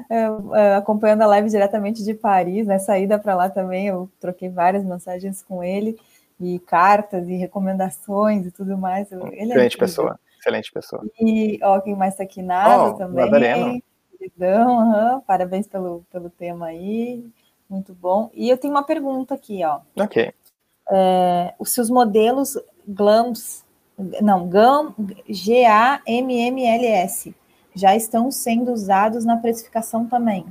é, 0.09 0.75
acompanhando 0.75 1.21
a 1.23 1.27
live 1.27 1.49
diretamente 1.49 2.03
de 2.03 2.13
Paris, 2.13 2.65
né? 2.65 2.79
Saída 2.79 3.19
para 3.19 3.35
lá 3.35 3.49
também, 3.49 3.87
eu 3.87 4.09
troquei 4.19 4.49
várias 4.49 4.83
mensagens 4.83 5.41
com 5.41 5.63
ele, 5.63 5.97
e 6.39 6.59
cartas, 6.59 7.27
e 7.27 7.35
recomendações 7.35 8.45
e 8.45 8.51
tudo 8.51 8.77
mais. 8.77 9.11
Ele 9.11 9.23
é 9.23 9.43
Excelente 9.43 9.75
é 9.75 9.79
pessoa. 9.79 10.19
excelente 10.39 10.71
pessoa. 10.71 11.03
E, 11.19 11.59
ó, 11.61 11.79
quem 11.81 11.95
mais 11.95 12.13
está 12.13 12.23
aqui? 12.23 12.41
Nada 12.41 12.85
oh, 12.85 12.93
também. 12.93 13.25
Madalena. 13.25 13.79
Uhum, 14.39 15.21
parabéns 15.21 15.67
pelo, 15.67 16.03
pelo 16.11 16.29
tema 16.29 16.67
aí, 16.67 17.23
muito 17.69 17.93
bom. 17.93 18.29
E 18.33 18.49
eu 18.49 18.57
tenho 18.57 18.73
uma 18.73 18.83
pergunta 18.83 19.35
aqui, 19.35 19.63
ó. 19.63 19.81
Ok. 19.99 20.33
É, 20.91 21.53
os 21.59 21.71
seus 21.71 21.89
modelos 21.89 22.57
GLAMS, 22.87 23.64
não, 24.21 24.47
GAM, 24.47 24.93
G-A-M-M-L-S, 25.27 27.35
já 27.73 27.95
estão 27.95 28.31
sendo 28.31 28.71
usados 28.71 29.25
na 29.25 29.37
precificação 29.37 30.07
também? 30.07 30.45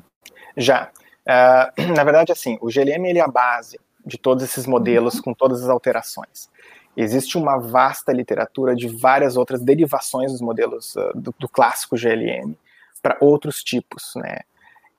Já. 0.56 0.90
Uh, 1.26 1.82
na 1.96 2.04
verdade, 2.04 2.32
assim, 2.32 2.58
o 2.60 2.70
GLM 2.70 3.06
ele 3.06 3.18
é 3.18 3.22
a 3.22 3.28
base 3.28 3.78
de 4.04 4.18
todos 4.18 4.44
esses 4.44 4.66
modelos 4.66 5.20
com 5.20 5.32
todas 5.32 5.62
as 5.62 5.68
alterações. 5.68 6.50
Existe 6.96 7.36
uma 7.36 7.58
vasta 7.58 8.12
literatura 8.12 8.74
de 8.74 8.86
várias 8.86 9.36
outras 9.36 9.60
derivações 9.60 10.32
dos 10.32 10.40
modelos 10.40 10.94
uh, 10.96 11.12
do, 11.14 11.34
do, 11.38 11.48
clássico 11.48 11.96
GLM 11.96 12.54
para 13.02 13.16
outros 13.20 13.62
tipos, 13.62 14.12
né? 14.16 14.40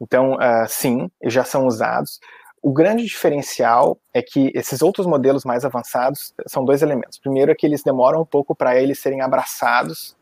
Então, 0.02 0.34
uh, 0.34 0.68
sim, 0.68 1.10
já 1.24 1.46
são 1.46 1.66
usados. 1.66 2.20
O 2.66 2.74
grande 2.74 3.06
diferencial 3.06 3.96
é 4.12 4.24
que 4.24 4.52
esses 4.56 4.82
outros 4.82 5.06
modelos 5.06 5.46
mais 5.46 5.64
avançados 5.64 6.34
são 6.48 6.66
dois 6.66 6.82
elementos. 6.82 7.20
Primeiro 7.20 7.52
é 7.52 7.56
que 7.56 7.64
eles 7.64 7.84
demoram 7.84 8.22
um 8.22 8.26
pouco 8.26 8.56
para 8.56 8.76
eles 8.76 8.98
serem 8.98 9.22
abraçados 9.22 10.18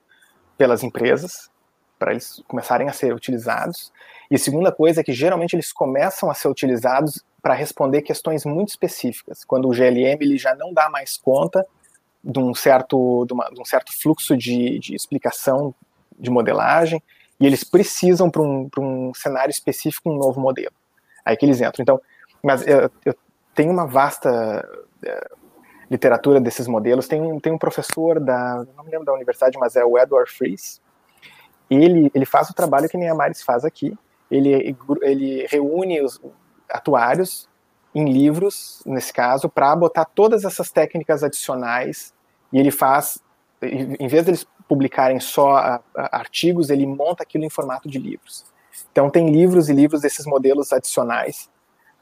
pelas 0.58 0.84
empresas, 0.84 1.50
para 1.98 2.12
eles 2.12 2.44
começarem 2.46 2.90
a 2.90 2.92
ser 2.92 3.14
utilizados. 3.14 3.94
E 4.30 4.38
segunda 4.38 4.74
coisa 4.74 5.00
é 5.00 5.04
que 5.06 5.14
geralmente 5.14 5.56
eles 5.56 5.72
começam 5.72 6.30
a 6.30 6.34
ser 6.34 6.50
utilizados 6.50 7.24
para 7.42 7.54
responder 7.54 8.02
questões 8.02 8.44
muito 8.44 8.72
específicas, 8.72 9.46
quando 9.46 9.70
o 9.70 9.74
GLM 9.74 10.18
ele 10.20 10.38
já 10.38 10.54
não 10.54 10.74
dá 10.74 10.90
mais 10.90 11.16
conta 11.16 11.66
de 12.22 12.40
um 12.40 12.54
certo, 12.54 13.26
de 13.26 13.32
uma, 13.32 13.50
de 13.52 13.62
um 13.62 13.66
certo 13.66 13.98
fluxo 13.98 14.36
de, 14.36 14.80
de, 14.80 14.94
explicação 14.94 15.74
de 16.20 16.30
modelagem, 16.30 17.02
e 17.40 17.48
eles 17.48 17.64
precisam 17.64 18.30
para 18.30 18.42
um, 18.42 18.70
um 18.80 19.14
cenário 19.14 19.50
específico 19.50 20.12
um 20.12 20.18
novo 20.18 20.42
modelo. 20.42 20.76
Aí 21.24 21.38
que 21.38 21.46
eles 21.46 21.62
entram. 21.62 21.82
Então, 21.82 22.02
mas 22.44 22.66
eu, 22.68 22.90
eu 23.06 23.16
tenho 23.56 23.72
uma 23.72 23.88
vasta 23.88 24.68
uh, 25.06 25.38
literatura 25.90 26.40
desses 26.42 26.68
modelos. 26.68 27.08
Tem 27.08 27.22
um, 27.22 27.40
tem 27.40 27.54
um 27.54 27.58
professor 27.58 28.20
da, 28.20 28.66
não 28.76 28.84
me 28.84 28.92
lembro 28.92 29.06
da 29.06 29.14
universidade, 29.14 29.58
mas 29.58 29.76
é 29.76 29.86
o 29.86 29.98
Edward 29.98 30.30
Fries. 30.30 30.82
Ele, 31.70 32.12
ele 32.14 32.26
faz 32.26 32.50
o 32.50 32.54
trabalho 32.54 32.90
que 32.90 32.98
a 32.98 33.16
Maris 33.16 33.42
faz 33.42 33.64
aqui. 33.64 33.98
Ele, 34.30 34.76
ele 35.02 35.48
reúne 35.48 36.02
os, 36.02 36.20
atuários 36.74 37.48
em 37.94 38.12
livros, 38.12 38.82
nesse 38.86 39.14
caso, 39.14 39.48
para 39.48 39.76
botar 39.76 40.06
todas 40.06 40.44
essas 40.44 40.72
técnicas 40.72 41.24
adicionais 41.24 42.12
e 42.52 42.60
ele 42.60 42.72
faz, 42.72 43.22
em 43.62 44.08
vez 44.08 44.26
deles 44.26 44.48
publicarem 44.68 45.20
só 45.20 45.58
a, 45.58 45.82
a, 45.96 46.18
artigos, 46.18 46.72
ele 46.72 46.88
monta 46.88 47.22
aquilo 47.22 47.46
em 47.46 47.50
formato 47.50 47.88
de 47.88 48.00
livros. 48.00 48.46
Então 48.92 49.10
tem 49.10 49.30
livros 49.30 49.70
e 49.70 49.74
livros 49.74 50.02
desses 50.02 50.26
modelos 50.26 50.74
adicionais, 50.74 51.50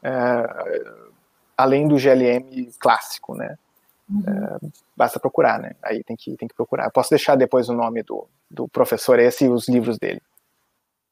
uh, 0.04 1.12
além 1.56 1.86
do 1.86 1.96
GLM 1.96 2.70
clássico, 2.78 3.34
né? 3.34 3.56
Uhum. 4.08 4.20
Uh, 4.20 4.72
basta 4.96 5.18
procurar, 5.18 5.58
né? 5.58 5.72
Aí 5.82 6.02
tem 6.04 6.16
que, 6.16 6.36
tem 6.36 6.48
que 6.48 6.54
procurar. 6.54 6.86
Eu 6.86 6.92
posso 6.92 7.10
deixar 7.10 7.36
depois 7.36 7.68
o 7.68 7.74
nome 7.74 8.02
do, 8.02 8.26
do 8.50 8.68
professor 8.68 9.18
esse 9.18 9.44
e 9.44 9.48
os 9.48 9.68
livros 9.68 9.98
dele. 9.98 10.20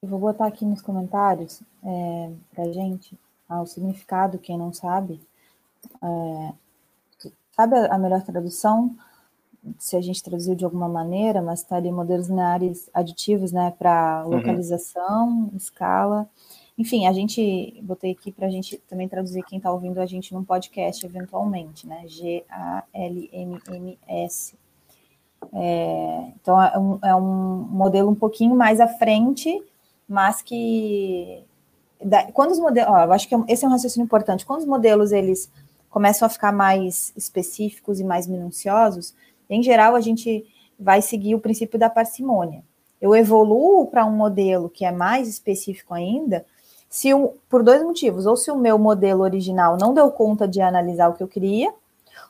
Eu 0.03 0.09
vou 0.09 0.19
botar 0.19 0.47
aqui 0.47 0.65
nos 0.65 0.81
comentários 0.81 1.63
é, 1.85 2.31
para 2.55 2.73
gente 2.73 3.19
ao 3.47 3.67
significado, 3.67 4.39
quem 4.39 4.57
não 4.57 4.73
sabe. 4.73 5.21
É, 6.03 6.53
sabe 7.53 7.77
a, 7.77 7.99
melhor 7.99 8.23
tradução? 8.23 8.97
Se 9.79 9.97
a 9.97 10.01
gente 10.01 10.23
traduziu 10.23 10.55
de 10.55 10.65
alguma 10.65 10.89
maneira, 10.89 11.43
mas 11.43 11.61
está 11.61 11.77
ali 11.77 11.93
modelos 11.93 12.29
lineares 12.29 12.89
aditivos, 12.95 13.53
né, 13.53 13.75
para 13.79 14.23
uhum. 14.25 14.37
localização, 14.37 15.29
uhum. 15.29 15.51
escala. 15.55 16.27
Enfim, 16.81 17.07
a 17.07 17.13
gente 17.13 17.79
botei 17.83 18.13
aqui 18.13 18.33
para 18.33 18.47
a 18.47 18.51
gente 18.51 18.79
também 18.89 19.07
traduzir 19.07 19.45
quem 19.45 19.59
está 19.59 19.71
ouvindo 19.71 20.01
a 20.01 20.07
gente 20.07 20.33
num 20.33 20.43
podcast 20.43 21.05
eventualmente, 21.05 21.87
né? 21.87 22.05
G-A-L-M-M-S. 22.07 22.55
É, 25.53 26.33
então 26.41 26.63
é 26.63 26.79
um, 26.79 26.99
é 27.03 27.15
um 27.15 27.69
modelo 27.71 28.09
um 28.09 28.15
pouquinho 28.15 28.57
mais 28.57 28.81
à 28.81 28.89
frente, 28.89 29.63
mas 30.09 30.41
que 30.41 31.45
quando 32.33 32.53
os 32.53 32.59
modelos, 32.59 32.89
eu 32.89 33.13
acho 33.13 33.29
que 33.29 33.35
é 33.35 33.39
esse 33.47 33.63
é 33.63 33.69
um 33.69 33.73
raciocínio 33.73 34.07
importante. 34.07 34.47
Quando 34.47 34.61
os 34.61 34.67
modelos 34.67 35.13
eles 35.13 35.53
começam 35.91 36.25
a 36.25 36.31
ficar 36.31 36.51
mais 36.51 37.13
específicos 37.15 38.01
e 38.01 38.05
mais 38.05 38.27
minuciosos, 38.27 39.15
em 39.51 39.63
geral 39.63 39.95
a 39.95 40.01
gente 40.01 40.47
vai 40.79 41.03
seguir 41.03 41.35
o 41.35 41.41
princípio 41.41 41.79
da 41.79 41.91
parcimônia. 41.91 42.65
Eu 42.99 43.15
evoluo 43.15 43.87
para 43.87 44.07
um 44.07 44.17
modelo 44.17 44.71
que 44.71 44.87
é 44.87 44.91
mais 44.91 45.29
específico 45.29 45.93
ainda, 45.93 46.47
se 46.91 47.15
o, 47.15 47.35
por 47.49 47.63
dois 47.63 47.83
motivos, 47.83 48.27
ou 48.27 48.37
se 48.37 48.51
o 48.51 48.57
meu 48.57 48.79
modelo 48.79 49.23
original 49.23 49.79
não 49.81 49.95
deu 49.95 50.11
conta 50.11 50.47
de 50.47 50.61
analisar 50.61 51.09
o 51.09 51.15
que 51.15 51.23
eu 51.23 51.29
queria, 51.29 51.73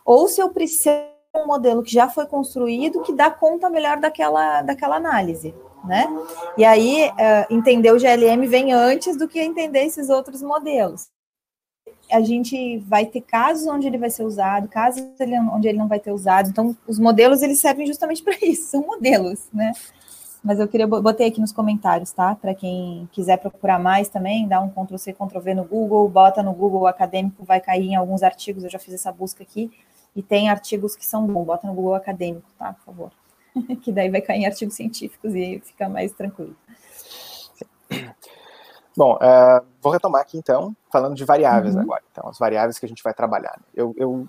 ou 0.05 0.29
se 0.29 0.41
eu 0.41 0.51
preciso 0.51 1.11
um 1.35 1.47
modelo 1.47 1.83
que 1.83 1.93
já 1.93 2.09
foi 2.09 2.27
construído 2.27 3.03
que 3.03 3.13
dá 3.13 3.31
conta 3.31 3.71
melhor 3.71 3.99
daquela, 3.99 4.63
daquela 4.63 4.97
análise 4.97 5.55
né? 5.85 6.07
E 6.57 6.65
aí, 6.65 7.09
uh, 7.11 7.55
entender 7.55 7.93
o 7.93 7.99
GLM 7.99 8.47
vem 8.47 8.73
antes 8.73 9.17
do 9.17 9.29
que 9.29 9.41
entender 9.41 9.85
esses 9.85 10.09
outros 10.09 10.43
modelos. 10.43 11.09
A 12.11 12.21
gente 12.21 12.79
vai 12.79 13.07
ter 13.07 13.21
casos 13.21 13.67
onde 13.67 13.87
ele 13.87 13.99
vai 13.99 14.11
ser 14.11 14.25
usado, 14.25 14.69
casos 14.69 15.03
onde 15.53 15.69
ele 15.69 15.79
não 15.79 15.87
vai 15.87 16.01
ter 16.01 16.13
usado. 16.13 16.49
Então, 16.49 16.77
os 16.87 16.99
modelos, 16.99 17.41
eles 17.41 17.61
servem 17.61 17.87
justamente 17.87 18.23
para 18.23 18.37
isso, 18.43 18.71
são 18.71 18.85
modelos, 18.85 19.47
né? 19.53 19.73
Mas 20.43 20.59
eu 20.59 20.67
queria, 20.67 20.87
botei 20.87 21.29
aqui 21.29 21.41
nos 21.41 21.53
comentários, 21.53 22.13
tá? 22.13 22.35
Para 22.35 22.55
quem 22.55 23.09
quiser 23.13 23.37
procurar 23.37 23.79
mais 23.79 24.09
também, 24.09 24.49
dá 24.49 24.61
um 24.61 24.71
Ctrl-C, 24.71 25.13
Ctrl-V 25.13 25.55
no 25.55 25.65
Google, 25.65 26.09
bota 26.09 26.43
no 26.43 26.55
Google 26.55 26.87
acadêmico, 26.87 27.45
vai 27.45 27.61
cair 27.61 27.89
em 27.89 27.97
alguns 27.97 28.23
artigos, 28.23 28.65
eu 28.65 28.71
já 28.71 28.79
fiz 28.79 28.95
essa 28.95 29.13
busca 29.13 29.43
aqui, 29.43 29.71
e 30.17 30.23
tem 30.23 30.49
artigos 30.49 30.97
que 30.97 31.05
são 31.05 31.27
bons, 31.27 31.45
bota 31.45 31.67
no 31.67 31.75
Google 31.75 31.95
acadêmico, 31.95 32.49
tá? 32.59 32.73
Por 32.73 32.85
favor. 32.85 33.11
que 33.83 33.93
daí 33.93 34.11
vai 34.11 34.21
cair 34.21 34.41
em 34.41 34.47
artigos 34.47 34.75
científicos 34.75 35.35
e 35.35 35.61
fica 35.65 35.89
mais 35.89 36.13
tranquilo. 36.13 36.57
Bom, 38.97 39.15
uh, 39.17 39.65
vou 39.81 39.93
retomar 39.93 40.23
aqui 40.23 40.37
então, 40.37 40.75
falando 40.91 41.15
de 41.15 41.25
variáveis 41.25 41.75
uhum. 41.75 41.83
agora. 41.83 42.03
Então, 42.11 42.29
as 42.29 42.39
variáveis 42.39 42.79
que 42.79 42.87
a 42.87 42.89
gente 42.89 43.03
vai 43.03 43.15
trabalhar. 43.15 43.59
Eu, 43.75 43.95
eu, 43.97 44.29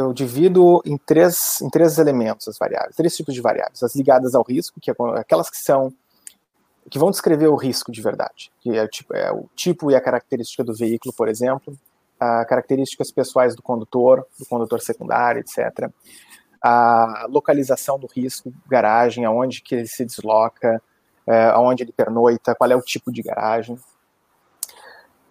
eu 0.00 0.12
divido 0.12 0.82
em 0.84 0.96
três, 0.96 1.60
em 1.60 1.70
três 1.70 1.98
elementos 1.98 2.48
as 2.48 2.58
variáveis, 2.58 2.96
três 2.96 3.16
tipos 3.16 3.34
de 3.34 3.40
variáveis. 3.40 3.82
As 3.82 3.94
ligadas 3.94 4.34
ao 4.34 4.42
risco, 4.42 4.80
que 4.80 4.90
é 4.90 4.94
aquelas 5.16 5.48
que 5.50 5.58
são 5.58 5.92
que 6.90 6.98
vão 6.98 7.10
descrever 7.10 7.46
o 7.46 7.54
risco 7.54 7.92
de 7.92 8.02
verdade, 8.02 8.50
que 8.60 8.76
é 8.76 8.82
o 8.82 8.88
tipo, 8.88 9.14
é 9.14 9.30
o 9.30 9.48
tipo 9.54 9.90
e 9.92 9.94
a 9.94 10.00
característica 10.00 10.64
do 10.64 10.74
veículo, 10.74 11.14
por 11.14 11.28
exemplo, 11.28 11.76
a 12.18 12.44
características 12.44 13.12
pessoais 13.12 13.54
do 13.54 13.62
condutor, 13.62 14.26
do 14.36 14.44
condutor 14.46 14.80
secundário, 14.80 15.40
etc 15.40 15.88
a 16.62 17.26
localização 17.28 17.98
do 17.98 18.06
risco, 18.06 18.52
garagem, 18.66 19.24
aonde 19.24 19.62
que 19.62 19.74
ele 19.74 19.86
se 19.86 20.04
desloca, 20.04 20.82
é, 21.26 21.46
aonde 21.46 21.84
ele 21.84 21.92
pernoita, 21.92 22.54
qual 22.54 22.70
é 22.70 22.76
o 22.76 22.82
tipo 22.82 23.10
de 23.10 23.22
garagem. 23.22 23.78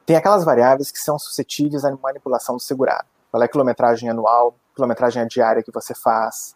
Tem 0.05 0.15
aquelas 0.15 0.43
variáveis 0.43 0.89
que 0.89 0.97
são 0.97 1.19
suscetíveis 1.19 1.85
à 1.85 1.95
manipulação 1.95 2.55
do 2.55 2.61
segurado. 2.61 3.07
Qual 3.31 3.41
é 3.41 3.45
a 3.45 3.49
quilometragem 3.49 4.09
anual, 4.09 4.55
quilometragem 4.75 5.25
diária 5.27 5.63
que 5.63 5.71
você 5.71 5.93
faz, 5.93 6.55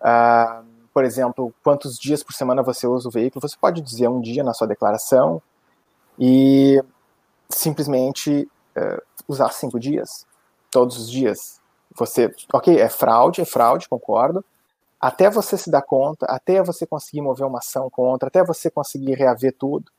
uh, 0.00 0.64
por 0.92 1.04
exemplo, 1.04 1.52
quantos 1.62 1.98
dias 1.98 2.22
por 2.22 2.32
semana 2.32 2.62
você 2.62 2.86
usa 2.86 3.08
o 3.08 3.12
veículo. 3.12 3.46
Você 3.46 3.56
pode 3.60 3.82
dizer 3.82 4.08
um 4.08 4.20
dia 4.20 4.42
na 4.42 4.54
sua 4.54 4.66
declaração 4.66 5.42
e 6.18 6.82
simplesmente 7.50 8.48
uh, 8.76 9.02
usar 9.28 9.50
cinco 9.50 9.78
dias, 9.78 10.26
todos 10.70 10.98
os 10.98 11.10
dias, 11.10 11.60
você, 11.94 12.34
ok, 12.52 12.78
é 12.80 12.88
fraude, 12.88 13.40
é 13.40 13.44
fraude, 13.44 13.88
concordo. 13.88 14.44
Até 15.00 15.28
você 15.28 15.56
se 15.58 15.70
dar 15.70 15.82
conta, 15.82 16.26
até 16.26 16.62
você 16.62 16.86
conseguir 16.86 17.20
mover 17.20 17.46
uma 17.46 17.58
ação 17.58 17.90
contra, 17.90 18.28
até 18.28 18.42
você 18.42 18.70
conseguir 18.70 19.14
reaver 19.14 19.54
tudo, 19.58 19.90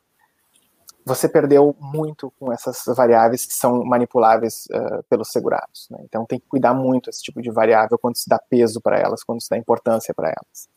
você 1.07 1.29
perdeu 1.29 1.75
muito 1.79 2.31
com 2.37 2.51
essas 2.51 2.83
variáveis 2.95 3.45
que 3.45 3.53
são 3.53 3.83
manipuláveis 3.85 4.67
uh, 4.71 5.01
pelos 5.09 5.29
segurados. 5.29 5.87
Né? 5.89 5.99
Então 6.03 6.25
tem 6.25 6.39
que 6.39 6.45
cuidar 6.47 6.73
muito 6.73 7.09
esse 7.09 7.23
tipo 7.23 7.41
de 7.41 7.49
variável 7.49 7.97
quando 7.97 8.17
se 8.17 8.27
dá 8.27 8.37
peso 8.37 8.81
para 8.81 8.99
elas, 8.99 9.23
quando 9.23 9.41
se 9.41 9.49
dá 9.49 9.57
importância 9.57 10.13
para 10.13 10.27
elas. 10.27 10.69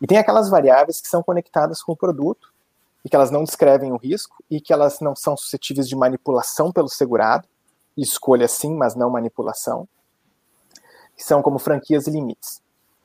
E 0.00 0.06
tem 0.06 0.18
aquelas 0.18 0.50
variáveis 0.50 1.00
que 1.00 1.08
são 1.08 1.22
conectadas 1.22 1.82
com 1.82 1.92
o 1.92 1.96
produto 1.96 2.52
e 3.04 3.08
que 3.08 3.16
elas 3.16 3.30
não 3.30 3.42
descrevem 3.42 3.90
o 3.92 3.96
risco 3.96 4.36
e 4.50 4.60
que 4.60 4.72
elas 4.72 5.00
não 5.00 5.16
são 5.16 5.36
suscetíveis 5.36 5.88
de 5.88 5.96
manipulação 5.96 6.70
pelo 6.70 6.88
segurado, 6.88 7.48
escolha 7.96 8.48
sim, 8.48 8.74
mas 8.74 8.94
não 8.94 9.08
manipulação 9.08 9.88
que 11.16 11.24
são 11.24 11.40
como 11.42 11.58
franquias 11.58 12.06
e 12.06 12.10
limites. 12.10 12.60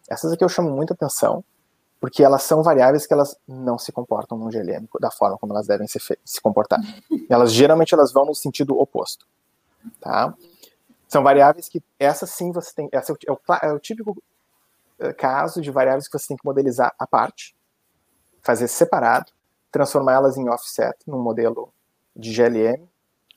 Essas 0.09 0.31
aqui 0.31 0.43
eu 0.43 0.49
chamo 0.49 0.71
muita 0.71 0.93
atenção, 0.93 1.43
porque 1.99 2.23
elas 2.23 2.43
são 2.43 2.63
variáveis 2.63 3.05
que 3.05 3.13
elas 3.13 3.37
não 3.47 3.77
se 3.77 3.91
comportam 3.91 4.37
no 4.37 4.49
GLM 4.49 4.87
da 4.99 5.11
forma 5.11 5.37
como 5.37 5.53
elas 5.53 5.67
devem 5.67 5.87
se, 5.87 5.99
se 6.23 6.41
comportar. 6.41 6.79
Elas 7.29 7.51
geralmente 7.51 7.93
elas 7.93 8.11
vão 8.11 8.25
no 8.25 8.33
sentido 8.33 8.79
oposto, 8.79 9.27
tá? 9.99 10.33
São 11.07 11.21
variáveis 11.21 11.69
que 11.69 11.83
essas 11.99 12.31
sim 12.31 12.51
você 12.51 12.73
tem, 12.73 12.89
essa 12.91 13.11
é 13.11 13.31
o, 13.31 13.39
é 13.61 13.71
o, 13.71 13.75
é 13.75 13.79
típico 13.79 14.11
uh, 14.99 15.13
caso 15.15 15.61
de 15.61 15.69
variáveis 15.69 16.07
que 16.07 16.17
você 16.17 16.27
tem 16.27 16.37
que 16.37 16.45
modelizar 16.45 16.93
à 16.97 17.05
parte, 17.05 17.55
fazer 18.41 18.67
separado, 18.67 19.31
transformá-las 19.71 20.37
em 20.37 20.49
offset 20.49 20.97
num 21.05 21.21
modelo 21.21 21.71
de 22.15 22.33
GLM 22.33 22.87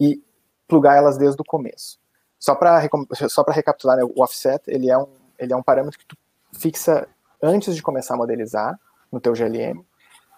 e 0.00 0.22
plugar 0.66 0.96
elas 0.96 1.18
desde 1.18 1.40
o 1.40 1.44
começo. 1.44 1.98
Só 2.38 2.54
para 2.54 2.80
só 3.28 3.44
para 3.44 3.54
recapitular, 3.54 3.96
né, 3.96 4.04
o 4.04 4.22
offset 4.22 4.62
ele 4.68 4.90
é 4.90 4.96
um 4.96 5.08
ele 5.38 5.52
é 5.52 5.56
um 5.56 5.62
parâmetro 5.62 5.98
que 5.98 6.06
tu 6.06 6.16
fixa 6.52 7.06
antes 7.42 7.74
de 7.74 7.82
começar 7.82 8.14
a 8.14 8.16
modelizar 8.16 8.78
no 9.10 9.20
teu 9.20 9.32
GLM. 9.34 9.84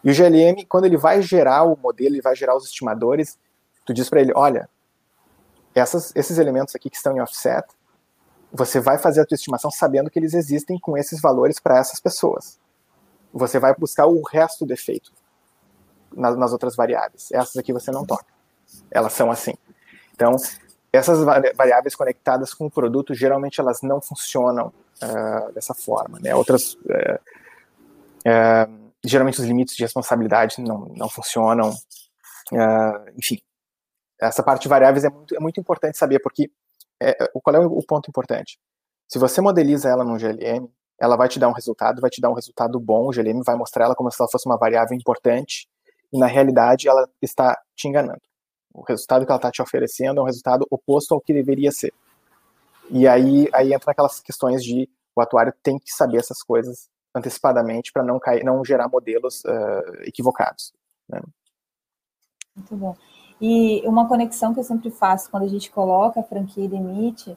E 0.03 0.11
o 0.11 0.15
GLM, 0.15 0.65
quando 0.69 0.85
ele 0.85 0.97
vai 0.97 1.23
gerar 1.23 1.65
o 1.65 1.77
modelo, 1.77 2.15
ele 2.15 2.23
vai 2.23 2.35
gerar 2.35 2.57
os 2.57 2.65
estimadores, 2.65 3.39
tu 3.85 3.93
diz 3.93 4.09
para 4.09 4.21
ele, 4.21 4.33
olha, 4.35 4.69
essas, 5.75 6.13
esses 6.15 6.39
elementos 6.39 6.75
aqui 6.75 6.89
que 6.89 6.97
estão 6.97 7.17
em 7.17 7.21
offset, 7.21 7.67
você 8.53 8.81
vai 8.81 8.99
fazer 8.99 9.21
a 9.21 9.27
tua 9.27 9.35
estimação 9.35 9.71
sabendo 9.71 10.09
que 10.09 10.19
eles 10.19 10.33
existem 10.33 10.79
com 10.79 10.97
esses 10.97 11.21
valores 11.21 11.59
para 11.59 11.79
essas 11.79 12.01
pessoas. 12.01 12.59
Você 13.33 13.59
vai 13.59 13.75
buscar 13.75 14.07
o 14.07 14.23
resto 14.23 14.65
do 14.65 14.73
efeito 14.73 15.13
nas, 16.15 16.37
nas 16.37 16.53
outras 16.53 16.77
variáveis. 16.77 17.31
Essas 17.33 17.57
aqui 17.57 17.73
você 17.73 17.91
não 17.91 18.07
toca. 18.07 18.27
Elas 18.91 19.13
são 19.13 19.31
assim. 19.31 19.55
Então, 20.13 20.37
essas 20.97 21.25
variáveis 21.57 21.97
conectadas 21.97 22.55
com 22.55 22.67
o 22.67 22.71
produto, 22.71 23.15
geralmente 23.15 23.61
elas 23.61 23.83
não 23.83 24.01
funcionam 24.01 24.73
uh, 25.03 25.53
dessa 25.53 25.75
forma. 25.75 26.21
Né? 26.21 26.35
Outras, 26.35 26.75
uh, 26.75 27.19
uh, 28.27 28.93
geralmente 29.05 29.41
os 29.41 29.47
limites 29.47 29.75
de 29.75 29.83
responsabilidade 29.83 30.61
não, 30.61 30.87
não 30.97 31.09
funcionam. 31.09 31.75
enfim, 33.19 33.41
essa 34.21 34.43
parte 34.43 34.63
de 34.63 34.69
variáveis 34.69 35.05
é 35.05 35.11
muito, 35.11 35.35
é 35.35 35.41
muito 35.41 35.59
importante 35.59 35.99
saber, 35.99 36.21
porque 36.21 36.51
é, 37.03 37.13
qual 37.43 37.57
é 37.57 37.59
o 37.59 37.83
ponto 37.83 38.09
importante? 38.09 38.59
Se 39.09 39.19
você 39.19 39.41
modeliza 39.41 39.89
ela 39.89 40.05
num 40.05 40.17
GLM, 40.17 40.69
ela 41.01 41.17
vai 41.17 41.29
te 41.29 41.41
dar 41.41 41.49
um 41.49 41.53
resultado, 41.53 42.01
vai 42.01 42.09
te 42.09 42.21
dar 42.21 42.31
um 42.31 42.35
resultado 42.35 42.79
bom, 42.79 43.09
o 43.09 43.11
GLM 43.11 43.43
vai 43.45 43.57
mostrar 43.57 43.87
ela 43.87 43.97
como 43.97 44.11
se 44.11 44.21
ela 44.21 44.31
fosse 44.31 44.47
uma 44.47 44.57
variável 44.57 44.97
importante, 44.97 45.69
e 46.13 46.19
na 46.19 46.27
realidade 46.27 46.89
ela 46.89 47.09
está 47.21 47.61
te 47.75 47.89
enganando. 47.89 48.23
O 48.75 48.83
resultado 48.83 49.25
que 49.25 49.31
ela 49.31 49.39
está 49.39 49.51
te 49.51 49.63
oferecendo 49.63 50.19
é 50.19 50.23
um 50.23 50.27
resultado 50.27 50.67
oposto 50.69 51.15
ao 51.15 51.21
que 51.21 51.33
deveria 51.33 51.71
ser. 51.71 51.95
E 52.91 53.07
aí, 53.07 53.49
aí 53.53 53.73
entra 53.73 53.93
aquelas 53.93 54.21
questões 54.21 54.63
de 54.63 54.89
o 55.17 55.21
atuário 55.21 55.55
tem 55.63 55.79
que 55.79 55.93
saber 55.93 56.19
essas 56.19 56.43
coisas 56.43 56.89
antecipadamente 57.15 57.93
para 57.93 58.03
não 58.03 58.19
cair, 58.19 58.43
não 58.43 58.65
gerar 58.65 58.89
modelos 58.89 59.45
uh, 59.45 60.03
equivocados. 60.03 60.73
Né? 61.09 61.21
Muito 62.57 62.77
bom. 62.77 62.97
E 63.41 63.87
uma 63.87 64.09
conexão 64.09 64.53
que 64.53 64.61
eu 64.61 64.65
sempre 64.65 64.91
faço 64.91 65.31
quando 65.31 65.45
a 65.45 65.49
gente 65.49 65.71
coloca 65.71 66.21
a 66.21 66.25
franquia 66.25 66.65
e 66.65 66.69
limite, 66.69 67.37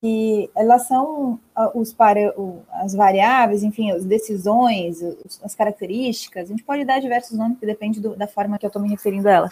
que 0.00 0.50
elas 0.54 0.86
são 0.86 1.40
os 1.74 1.92
para, 1.92 2.34
as 2.72 2.94
variáveis, 2.94 3.62
enfim, 3.62 3.90
as 3.90 4.04
decisões, 4.04 5.02
as 5.42 5.54
características, 5.54 6.44
a 6.44 6.52
gente 6.52 6.62
pode 6.62 6.84
dar 6.84 7.00
diversos 7.00 7.38
nomes, 7.38 7.58
que 7.58 7.64
depende 7.64 8.00
do, 8.00 8.14
da 8.14 8.26
forma 8.26 8.58
que 8.58 8.66
eu 8.66 8.68
estou 8.68 8.82
me 8.82 8.88
referindo 8.90 9.28
a 9.28 9.32
ela, 9.32 9.50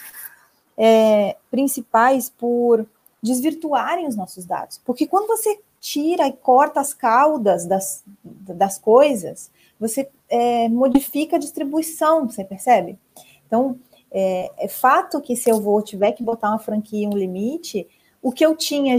é, 0.76 1.36
principais 1.50 2.30
por 2.30 2.86
desvirtuarem 3.22 4.06
os 4.06 4.16
nossos 4.16 4.44
dados. 4.44 4.80
Porque 4.84 5.06
quando 5.06 5.28
você 5.28 5.60
tira 5.80 6.26
e 6.26 6.32
corta 6.32 6.80
as 6.80 6.94
caudas 6.94 7.66
das, 7.66 8.04
das 8.24 8.78
coisas, 8.78 9.50
você 9.78 10.08
é, 10.28 10.68
modifica 10.68 11.36
a 11.36 11.38
distribuição, 11.38 12.28
você 12.28 12.44
percebe? 12.44 12.98
Então, 13.46 13.78
é, 14.10 14.50
é, 14.58 14.68
fato 14.68 15.20
que 15.20 15.34
se 15.34 15.50
eu 15.50 15.60
vou 15.60 15.82
tiver 15.82 16.12
que 16.12 16.22
botar 16.22 16.50
uma 16.50 16.58
franquia 16.58 17.08
um 17.08 17.16
limite, 17.16 17.88
o 18.20 18.30
que 18.30 18.44
eu 18.44 18.54
tinha 18.54 18.98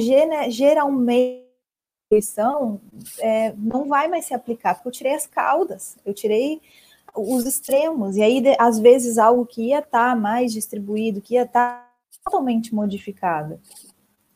geralmente 0.50 1.44
é, 3.20 3.54
não 3.58 3.88
vai 3.88 4.08
mais 4.08 4.26
se 4.26 4.34
aplicar, 4.34 4.76
porque 4.76 4.90
eu 4.90 4.92
tirei 4.92 5.14
as 5.14 5.26
caudas, 5.26 5.98
eu 6.06 6.14
tirei 6.14 6.62
os 7.16 7.46
extremos, 7.46 8.18
e 8.18 8.24
aí, 8.24 8.44
às 8.60 8.80
vezes, 8.80 9.18
algo 9.18 9.46
que 9.46 9.70
ia 9.70 9.80
estar 9.80 10.12
tá 10.12 10.16
mais 10.16 10.52
distribuído, 10.54 11.22
que 11.22 11.36
ia 11.36 11.44
estar 11.44 11.82
tá 11.82 12.20
totalmente 12.24 12.74
modificado. 12.74 13.60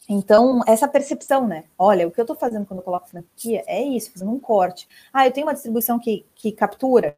Então, 0.10 0.62
essa 0.66 0.88
percepção, 0.88 1.48
né? 1.48 1.66
Olha, 1.78 2.08
o 2.08 2.12
que 2.12 2.20
eu 2.20 2.24
estou 2.24 2.36
fazendo 2.36 2.66
quando 2.66 2.80
eu 2.80 2.84
coloco 2.84 3.10
franquia 3.10 3.64
é 3.68 3.82
isso, 3.82 4.12
fazendo 4.12 4.32
um 4.32 4.40
corte. 4.40 4.88
Ah, 5.12 5.28
eu 5.28 5.32
tenho 5.32 5.48
uma 5.48 5.54
distribuição 5.54 6.00
que, 6.00 6.26
que 6.36 6.52
captura, 6.52 7.18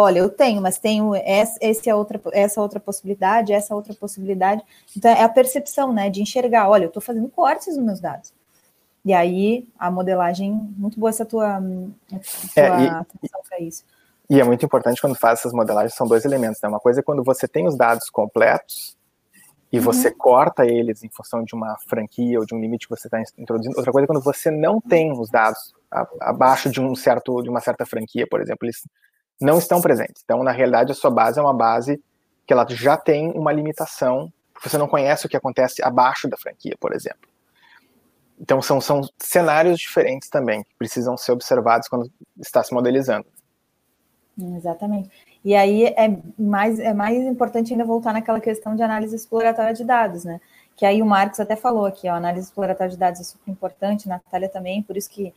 Olha, 0.00 0.20
eu 0.20 0.30
tenho, 0.30 0.62
mas 0.62 0.78
tenho 0.78 1.12
essa, 1.12 1.58
essa, 1.60 1.96
outra, 1.96 2.20
essa 2.32 2.62
outra 2.62 2.78
possibilidade, 2.78 3.52
essa 3.52 3.74
outra 3.74 3.92
possibilidade. 3.92 4.62
Então, 4.96 5.10
é 5.10 5.24
a 5.24 5.28
percepção, 5.28 5.92
né, 5.92 6.08
de 6.08 6.22
enxergar, 6.22 6.68
olha, 6.70 6.84
eu 6.84 6.86
estou 6.88 7.02
fazendo 7.02 7.28
cortes 7.28 7.76
nos 7.76 7.84
meus 7.84 8.00
dados. 8.00 8.32
E 9.04 9.12
aí, 9.12 9.66
a 9.76 9.90
modelagem, 9.90 10.52
muito 10.52 11.00
boa 11.00 11.10
essa 11.10 11.26
tua, 11.26 11.60
tua 11.60 12.62
é, 12.62 12.88
atenção 12.90 13.40
para 13.48 13.58
isso. 13.58 13.84
E 14.30 14.40
é 14.40 14.44
muito 14.44 14.64
importante 14.64 15.00
quando 15.00 15.14
faz 15.14 15.40
essas 15.40 15.52
modelagens, 15.52 15.94
são 15.94 16.06
dois 16.06 16.24
elementos, 16.24 16.60
né? 16.60 16.68
Uma 16.68 16.80
coisa 16.80 17.00
é 17.00 17.02
quando 17.02 17.24
você 17.24 17.48
tem 17.48 17.66
os 17.66 17.76
dados 17.76 18.10
completos 18.10 18.96
e 19.72 19.78
uhum. 19.78 19.84
você 19.84 20.10
corta 20.10 20.66
eles 20.66 21.02
em 21.02 21.08
função 21.08 21.42
de 21.42 21.54
uma 21.54 21.76
franquia 21.88 22.38
ou 22.38 22.44
de 22.44 22.54
um 22.54 22.60
limite 22.60 22.86
que 22.86 22.94
você 22.94 23.06
está 23.06 23.20
introduzindo. 23.38 23.76
Outra 23.76 23.92
coisa 23.92 24.04
é 24.04 24.06
quando 24.06 24.22
você 24.22 24.50
não 24.50 24.80
tem 24.80 25.12
os 25.12 25.30
dados 25.30 25.74
abaixo 26.20 26.70
de 26.70 26.80
um 26.80 26.94
certo 26.94 27.42
de 27.42 27.48
uma 27.48 27.60
certa 27.60 27.86
franquia, 27.86 28.26
por 28.26 28.40
exemplo, 28.40 28.66
eles 28.66 28.86
não 29.40 29.58
estão 29.58 29.80
presentes. 29.80 30.22
Então, 30.24 30.42
na 30.42 30.50
realidade, 30.50 30.92
a 30.92 30.94
sua 30.94 31.10
base 31.10 31.38
é 31.38 31.42
uma 31.42 31.54
base 31.54 32.02
que 32.46 32.52
ela 32.52 32.66
já 32.68 32.96
tem 32.96 33.30
uma 33.32 33.52
limitação, 33.52 34.32
você 34.62 34.76
não 34.76 34.88
conhece 34.88 35.26
o 35.26 35.28
que 35.28 35.36
acontece 35.36 35.82
abaixo 35.82 36.28
da 36.28 36.36
franquia, 36.36 36.76
por 36.80 36.94
exemplo. 36.94 37.28
Então, 38.40 38.60
são, 38.62 38.80
são 38.80 39.02
cenários 39.18 39.78
diferentes 39.78 40.28
também, 40.28 40.62
que 40.62 40.74
precisam 40.78 41.16
ser 41.16 41.32
observados 41.32 41.88
quando 41.88 42.10
está 42.40 42.62
se 42.62 42.72
modelizando. 42.72 43.26
Exatamente. 44.38 45.10
E 45.44 45.54
aí 45.54 45.84
é 45.84 46.16
mais, 46.38 46.78
é 46.78 46.94
mais 46.94 47.24
importante 47.24 47.72
ainda 47.72 47.84
voltar 47.84 48.12
naquela 48.12 48.40
questão 48.40 48.76
de 48.76 48.82
análise 48.82 49.14
exploratória 49.14 49.74
de 49.74 49.84
dados, 49.84 50.24
né? 50.24 50.40
Que 50.76 50.86
aí 50.86 51.02
o 51.02 51.06
Marcos 51.06 51.40
até 51.40 51.56
falou 51.56 51.86
aqui, 51.86 52.08
ó, 52.08 52.14
análise 52.14 52.46
exploratória 52.46 52.90
de 52.90 52.96
dados 52.96 53.20
é 53.20 53.24
super 53.24 53.50
importante, 53.50 54.08
Natália 54.08 54.48
também, 54.48 54.82
por 54.82 54.96
isso 54.96 55.10
que 55.10 55.34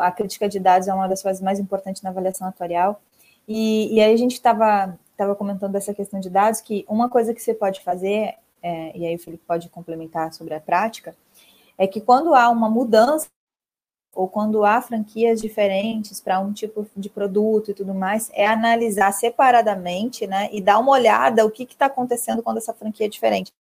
a 0.00 0.10
crítica 0.10 0.48
de 0.48 0.58
dados 0.58 0.88
é 0.88 0.94
uma 0.94 1.06
das 1.06 1.22
coisas 1.22 1.42
mais 1.42 1.58
importantes 1.58 2.02
na 2.02 2.10
avaliação 2.10 2.48
atuarial. 2.48 3.00
E, 3.46 3.94
e 3.94 4.00
aí 4.00 4.12
a 4.12 4.16
gente 4.16 4.32
estava 4.32 4.98
tava 5.16 5.34
comentando 5.34 5.74
essa 5.74 5.92
questão 5.92 6.20
de 6.20 6.30
dados, 6.30 6.60
que 6.60 6.84
uma 6.88 7.08
coisa 7.08 7.34
que 7.34 7.42
você 7.42 7.52
pode 7.52 7.80
fazer, 7.82 8.34
é, 8.62 8.96
e 8.96 9.04
aí 9.04 9.16
o 9.16 9.18
Felipe 9.18 9.42
pode 9.46 9.68
complementar 9.68 10.32
sobre 10.32 10.54
a 10.54 10.60
prática, 10.60 11.14
é 11.76 11.86
que 11.86 12.00
quando 12.00 12.34
há 12.34 12.48
uma 12.50 12.70
mudança 12.70 13.28
ou 14.14 14.28
quando 14.28 14.64
há 14.64 14.80
franquias 14.80 15.40
diferentes 15.40 16.20
para 16.20 16.40
um 16.40 16.52
tipo 16.52 16.86
de 16.96 17.08
produto 17.08 17.70
e 17.70 17.74
tudo 17.74 17.94
mais, 17.94 18.30
é 18.34 18.46
analisar 18.46 19.12
separadamente, 19.12 20.26
né, 20.26 20.48
e 20.52 20.60
dar 20.60 20.78
uma 20.78 20.92
olhada 20.92 21.44
o 21.46 21.50
que 21.50 21.62
está 21.64 21.86
acontecendo 21.86 22.42
quando 22.42 22.58
essa 22.58 22.74
franquia 22.74 23.06
é 23.06 23.08
diferente. 23.08 23.52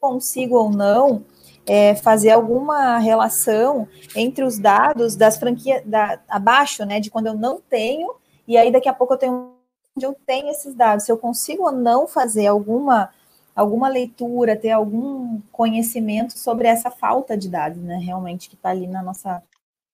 Consigo 0.00 0.56
ou 0.56 0.70
não 0.70 1.24
é, 1.66 1.94
fazer 1.94 2.30
alguma 2.30 2.98
relação 2.98 3.88
entre 4.14 4.44
os 4.44 4.58
dados 4.58 5.16
das 5.16 5.38
franquias 5.38 5.82
da, 5.84 6.20
abaixo, 6.28 6.84
né, 6.84 7.00
de 7.00 7.10
quando 7.10 7.26
eu 7.28 7.34
não 7.34 7.60
tenho 7.60 8.14
e 8.46 8.56
aí 8.56 8.70
daqui 8.70 8.88
a 8.88 8.94
pouco 8.94 9.14
eu 9.14 9.18
tenho 9.18 9.54
onde 9.96 10.04
eu 10.04 10.14
tenho 10.26 10.50
esses 10.50 10.74
dados, 10.74 11.04
se 11.04 11.12
eu 11.12 11.16
consigo 11.16 11.64
ou 11.64 11.72
não 11.72 12.06
fazer 12.06 12.46
alguma 12.46 13.10
alguma 13.54 13.88
leitura, 13.88 14.56
ter 14.56 14.72
algum 14.72 15.40
conhecimento 15.52 16.36
sobre 16.36 16.66
essa 16.66 16.90
falta 16.90 17.36
de 17.36 17.48
dados, 17.48 17.80
né, 17.80 17.96
realmente 17.96 18.48
que 18.48 18.56
está 18.56 18.70
ali 18.70 18.88
na 18.88 19.00
nossa 19.00 19.40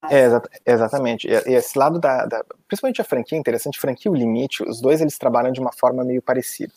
é, 0.08 0.26
exatamente. 0.64 1.28
E 1.28 1.54
esse 1.54 1.78
lado 1.78 1.98
da, 1.98 2.24
da, 2.24 2.44
principalmente 2.66 3.00
a 3.00 3.04
franquia, 3.04 3.38
interessante, 3.38 3.78
franquia 3.78 4.10
e 4.10 4.14
o 4.14 4.16
limite, 4.16 4.62
os 4.62 4.80
dois 4.80 5.00
eles 5.00 5.18
trabalham 5.18 5.52
de 5.52 5.60
uma 5.60 5.72
forma 5.72 6.04
meio 6.04 6.22
parecida. 6.22 6.72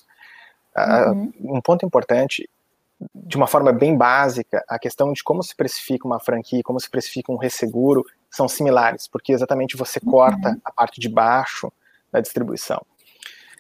Uhum. 0.78 1.32
Uh, 1.40 1.58
um 1.58 1.62
ponto 1.62 1.86
importante, 1.86 2.50
de 3.14 3.38
uma 3.38 3.48
forma 3.48 3.72
bem 3.72 3.96
básica, 3.96 4.64
a 4.68 4.78
questão 4.78 5.14
de 5.14 5.24
como 5.24 5.42
se 5.44 5.56
precifica 5.56 6.06
uma 6.06 6.20
franquia, 6.20 6.62
como 6.64 6.80
se 6.80 6.90
precifica 6.90 7.32
um 7.32 7.38
resseguro, 7.38 8.04
são 8.30 8.48
similares, 8.48 9.08
porque 9.08 9.32
exatamente 9.32 9.78
você 9.78 10.00
uhum. 10.04 10.12
corta 10.12 10.58
a 10.64 10.72
parte 10.72 11.00
de 11.00 11.08
baixo 11.08 11.72
da 12.12 12.20
distribuição. 12.20 12.82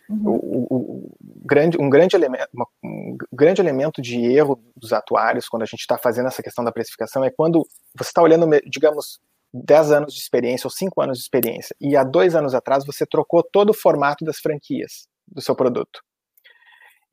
Uhum. 0.10 0.22
O, 0.26 0.32
o, 0.32 0.76
o, 0.76 1.18
grande, 1.46 1.78
um, 1.80 1.90
grande 1.90 2.16
elemento, 2.16 2.50
uma, 2.54 2.68
um 2.84 3.18
grande 3.32 3.62
elemento 3.62 4.02
de 4.02 4.20
erro 4.20 4.60
dos 4.76 4.92
atuários 4.92 5.48
quando 5.48 5.64
a 5.64 5.66
gente 5.66 5.80
está 5.80 5.98
fazendo 5.98 6.28
essa 6.28 6.44
questão 6.44 6.64
da 6.64 6.72
precificação 6.72 7.24
é 7.24 7.30
quando 7.30 7.66
você 7.96 8.10
está 8.10 8.22
olhando, 8.22 8.46
digamos, 8.66 9.22
10 9.54 9.92
anos 9.92 10.14
de 10.14 10.20
experiência 10.20 10.68
ou 10.68 10.72
5 10.72 11.02
anos 11.02 11.18
de 11.18 11.24
experiência, 11.24 11.76
e 11.80 11.96
há 11.96 12.04
dois 12.04 12.36
anos 12.36 12.56
atrás 12.56 12.86
você 12.86 13.06
trocou 13.06 13.44
todo 13.44 13.70
o 13.70 13.74
formato 13.74 14.26
das 14.26 14.40
franquias 14.40 15.08
do 15.28 15.42
seu 15.42 15.56
produto. 15.56 16.02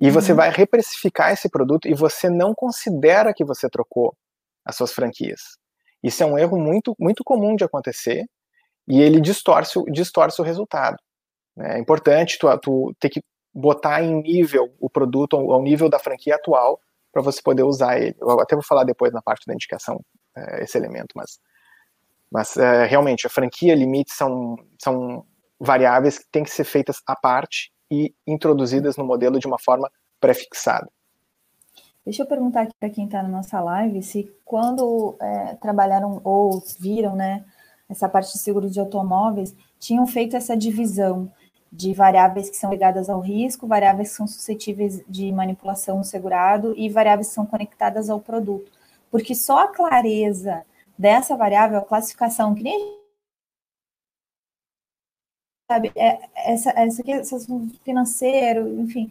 E 0.00 0.06
uhum. 0.06 0.12
você 0.12 0.32
vai 0.32 0.50
reprecificar 0.50 1.32
esse 1.32 1.48
produto 1.50 1.86
e 1.86 1.94
você 1.94 2.30
não 2.30 2.54
considera 2.54 3.34
que 3.34 3.44
você 3.44 3.68
trocou 3.68 4.16
as 4.64 4.76
suas 4.76 4.92
franquias. 4.92 5.58
Isso 6.02 6.22
é 6.22 6.26
um 6.26 6.38
erro 6.38 6.58
muito, 6.58 6.94
muito 6.98 7.22
comum 7.22 7.54
de 7.54 7.64
acontecer 7.64 8.24
e 8.88 9.00
ele 9.00 9.20
distorce, 9.20 9.78
distorce 9.92 10.40
o 10.40 10.44
resultado. 10.44 10.96
Né? 11.56 11.76
É 11.76 11.78
importante 11.78 12.38
tu, 12.38 12.46
tu 12.58 12.94
ter 12.98 13.10
que 13.10 13.22
botar 13.52 14.02
em 14.02 14.22
nível 14.22 14.74
o 14.80 14.88
produto 14.88 15.36
ao, 15.36 15.62
nível 15.62 15.90
da 15.90 15.98
franquia 15.98 16.36
atual 16.36 16.80
para 17.12 17.20
você 17.20 17.42
poder 17.42 17.64
usar 17.64 18.00
ele. 18.00 18.16
Eu 18.20 18.40
até 18.40 18.54
vou 18.54 18.64
falar 18.64 18.84
depois 18.84 19.12
na 19.12 19.20
parte 19.20 19.44
da 19.46 19.52
indicação 19.52 20.00
é, 20.36 20.64
esse 20.64 20.78
elemento, 20.78 21.08
mas 21.14 21.38
Mas 22.30 22.56
é, 22.56 22.86
realmente 22.86 23.26
a 23.26 23.30
franquia 23.30 23.74
limite 23.74 24.12
são, 24.12 24.56
são 24.78 25.24
variáveis 25.58 26.18
que 26.18 26.30
têm 26.30 26.44
que 26.44 26.50
ser 26.50 26.64
feitas 26.64 27.02
à 27.06 27.16
parte 27.16 27.72
e 27.90 28.14
introduzidas 28.26 28.96
no 28.96 29.04
modelo 29.04 29.38
de 29.38 29.46
uma 29.46 29.58
forma 29.58 29.90
pré-fixada. 30.20 30.88
Deixa 32.04 32.22
eu 32.22 32.26
perguntar 32.26 32.62
aqui 32.62 32.74
para 32.78 32.88
quem 32.88 33.04
está 33.04 33.22
na 33.22 33.28
nossa 33.28 33.60
live 33.60 34.02
se 34.02 34.32
quando 34.44 35.16
é, 35.20 35.54
trabalharam 35.56 36.20
ou 36.24 36.62
viram 36.78 37.14
né, 37.14 37.44
essa 37.88 38.08
parte 38.08 38.32
de 38.32 38.38
seguro 38.38 38.70
de 38.70 38.80
automóveis, 38.80 39.54
tinham 39.78 40.06
feito 40.06 40.36
essa 40.36 40.56
divisão 40.56 41.30
de 41.72 41.92
variáveis 41.92 42.48
que 42.48 42.56
são 42.56 42.70
ligadas 42.70 43.08
ao 43.08 43.20
risco, 43.20 43.66
variáveis 43.66 44.10
que 44.10 44.16
são 44.16 44.26
suscetíveis 44.26 45.02
de 45.08 45.30
manipulação 45.30 45.98
no 45.98 46.04
segurado 46.04 46.74
e 46.76 46.88
variáveis 46.88 47.28
que 47.28 47.34
são 47.34 47.46
conectadas 47.46 48.08
ao 48.08 48.20
produto. 48.20 48.70
Porque 49.10 49.34
só 49.34 49.64
a 49.64 49.68
clareza 49.68 50.64
dessa 51.00 51.34
variável, 51.34 51.78
a 51.78 51.84
classificação, 51.84 52.54
que 52.54 52.62
nem 52.62 53.00
sabe, 55.70 55.90
é, 55.96 56.28
essa, 56.34 56.70
essa, 56.70 57.10
essa 57.10 57.38
financeiro, 57.82 58.68
enfim, 58.80 59.10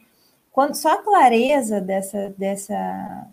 quando 0.51 0.75
só 0.75 0.93
a 0.93 1.01
clareza 1.01 1.81
dessa, 1.81 2.29
dessa 2.37 3.27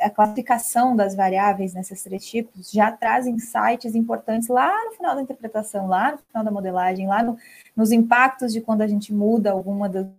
a 0.00 0.08
classificação 0.08 0.96
das 0.96 1.14
variáveis 1.14 1.74
nesses 1.74 2.02
três 2.02 2.24
tipos 2.24 2.70
já 2.70 2.90
traz 2.90 3.26
insights 3.26 3.94
importantes 3.94 4.48
lá 4.48 4.72
no 4.86 4.92
final 4.92 5.14
da 5.14 5.22
interpretação, 5.22 5.86
lá 5.86 6.12
no 6.12 6.18
final 6.18 6.44
da 6.44 6.50
modelagem, 6.50 7.08
lá 7.08 7.22
no, 7.22 7.36
nos 7.76 7.92
impactos 7.92 8.54
de 8.54 8.62
quando 8.62 8.80
a 8.80 8.86
gente 8.86 9.12
muda 9.12 9.50
alguma 9.50 9.88
do, 9.88 10.10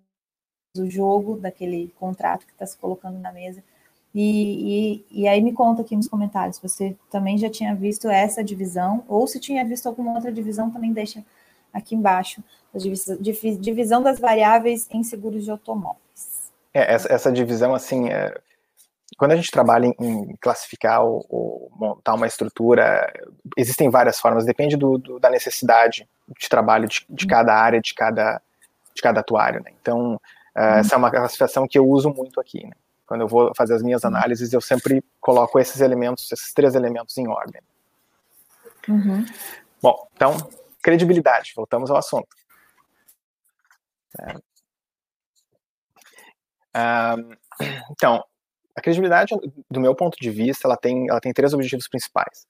do 0.75 0.87
jogo, 0.91 1.39
daquele 1.39 1.91
contrato 1.97 2.45
que 2.45 2.51
está 2.51 2.67
se 2.67 2.77
colocando 2.77 3.17
na 3.17 3.31
mesa. 3.31 3.63
E, 4.13 5.01
e, 5.11 5.23
e, 5.23 5.27
aí 5.27 5.41
me 5.41 5.53
conta 5.53 5.81
aqui 5.81 5.95
nos 5.95 6.07
comentários 6.07 6.57
se 6.57 6.61
você 6.61 6.95
também 7.09 7.35
já 7.35 7.49
tinha 7.49 7.73
visto 7.73 8.07
essa 8.07 8.43
divisão, 8.43 9.03
ou 9.07 9.25
se 9.25 9.39
tinha 9.39 9.65
visto 9.65 9.87
alguma 9.87 10.13
outra 10.13 10.31
divisão, 10.31 10.69
também 10.69 10.93
deixa 10.93 11.23
aqui 11.73 11.95
embaixo, 11.95 12.43
a 12.73 12.77
divisão 13.59 14.03
das 14.03 14.19
variáveis 14.19 14.87
em 14.91 15.03
seguros 15.03 15.43
de 15.43 15.49
automóveis. 15.49 16.51
É, 16.71 16.93
essa, 16.93 17.11
essa, 17.11 17.31
divisão, 17.31 17.73
assim, 17.73 18.09
é, 18.09 18.39
quando 19.17 19.31
a 19.31 19.35
gente 19.35 19.49
trabalha 19.49 19.87
em, 19.87 19.95
em 19.99 20.35
classificar 20.39 21.03
ou, 21.03 21.25
ou, 21.27 21.71
montar 21.75 22.13
uma 22.13 22.27
estrutura, 22.27 23.11
existem 23.57 23.89
várias 23.89 24.19
formas, 24.19 24.45
depende 24.45 24.77
do, 24.77 24.99
do, 24.99 25.19
da 25.19 25.29
necessidade 25.29 26.07
de 26.39 26.49
trabalho 26.49 26.87
de, 26.87 27.03
de, 27.09 27.25
cada 27.25 27.55
área, 27.55 27.81
de 27.81 27.93
cada, 27.93 28.41
de 28.93 29.01
cada 29.01 29.19
atuário, 29.21 29.61
né? 29.63 29.71
Então, 29.81 30.15
uh, 30.55 30.79
essa 30.79 30.95
é 30.95 30.97
uma 30.97 31.11
classificação 31.11 31.67
que 31.67 31.77
eu 31.77 31.87
uso 31.87 32.09
muito 32.11 32.39
aqui, 32.39 32.65
né? 32.65 32.73
Quando 33.13 33.21
eu 33.21 33.27
vou 33.27 33.53
fazer 33.55 33.75
as 33.75 33.83
minhas 33.83 34.03
análises, 34.03 34.51
eu 34.53 34.59
sempre 34.59 35.03
coloco 35.21 35.59
esses 35.59 35.79
elementos, 35.81 36.31
esses 36.31 36.51
três 36.51 36.73
elementos 36.73 37.15
em 37.15 37.27
ordem. 37.27 37.61
Uhum. 38.89 39.23
Bom, 39.79 40.07
então, 40.15 40.35
credibilidade, 40.81 41.53
voltamos 41.55 41.91
ao 41.91 41.97
assunto. 41.97 42.27
É. 44.19 44.33
então, 47.91 48.25
a 48.75 48.81
credibilidade, 48.81 49.35
do 49.69 49.79
meu 49.79 49.93
ponto 49.93 50.17
de 50.19 50.31
vista, 50.31 50.67
ela 50.67 50.75
tem, 50.75 51.07
ela 51.07 51.21
tem 51.21 51.31
três 51.31 51.53
objetivos 51.53 51.87
principais. 51.87 52.47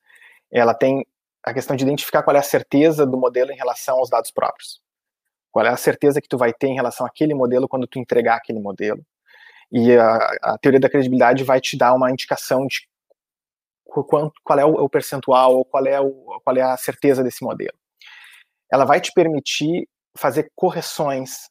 Ela 0.49 0.73
tem 0.73 1.05
a 1.43 1.53
questão 1.53 1.75
de 1.75 1.83
identificar 1.83 2.23
qual 2.23 2.37
é 2.37 2.39
a 2.39 2.41
certeza 2.41 3.05
do 3.05 3.17
modelo 3.17 3.51
em 3.51 3.57
relação 3.57 3.97
aos 3.97 4.09
dados 4.09 4.31
próprios. 4.31 4.81
Qual 5.51 5.65
é 5.65 5.69
a 5.69 5.75
certeza 5.75 6.21
que 6.21 6.29
tu 6.29 6.37
vai 6.37 6.53
ter 6.53 6.67
em 6.67 6.75
relação 6.75 7.05
àquele 7.05 7.33
modelo 7.33 7.67
quando 7.67 7.85
tu 7.85 7.99
entregar 7.99 8.37
aquele 8.37 8.61
modelo. 8.61 9.05
E 9.71 9.95
a, 9.95 10.15
a 10.41 10.57
teoria 10.57 10.79
da 10.79 10.89
credibilidade 10.89 11.43
vai 11.43 11.59
te 11.59 11.77
dar 11.77 11.93
uma 11.93 12.11
indicação 12.11 12.65
de 12.67 12.87
qual, 13.83 14.31
qual 14.43 14.59
é 14.59 14.65
o, 14.65 14.73
o 14.73 14.89
percentual 14.89 15.63
qual 15.65 15.85
é, 15.85 15.99
o, 15.99 16.39
qual 16.43 16.57
é 16.57 16.61
a 16.61 16.77
certeza 16.77 17.23
desse 17.23 17.43
modelo. 17.43 17.77
Ela 18.71 18.85
vai 18.85 18.99
te 18.99 19.11
permitir 19.13 19.87
fazer 20.15 20.51
correções 20.55 21.49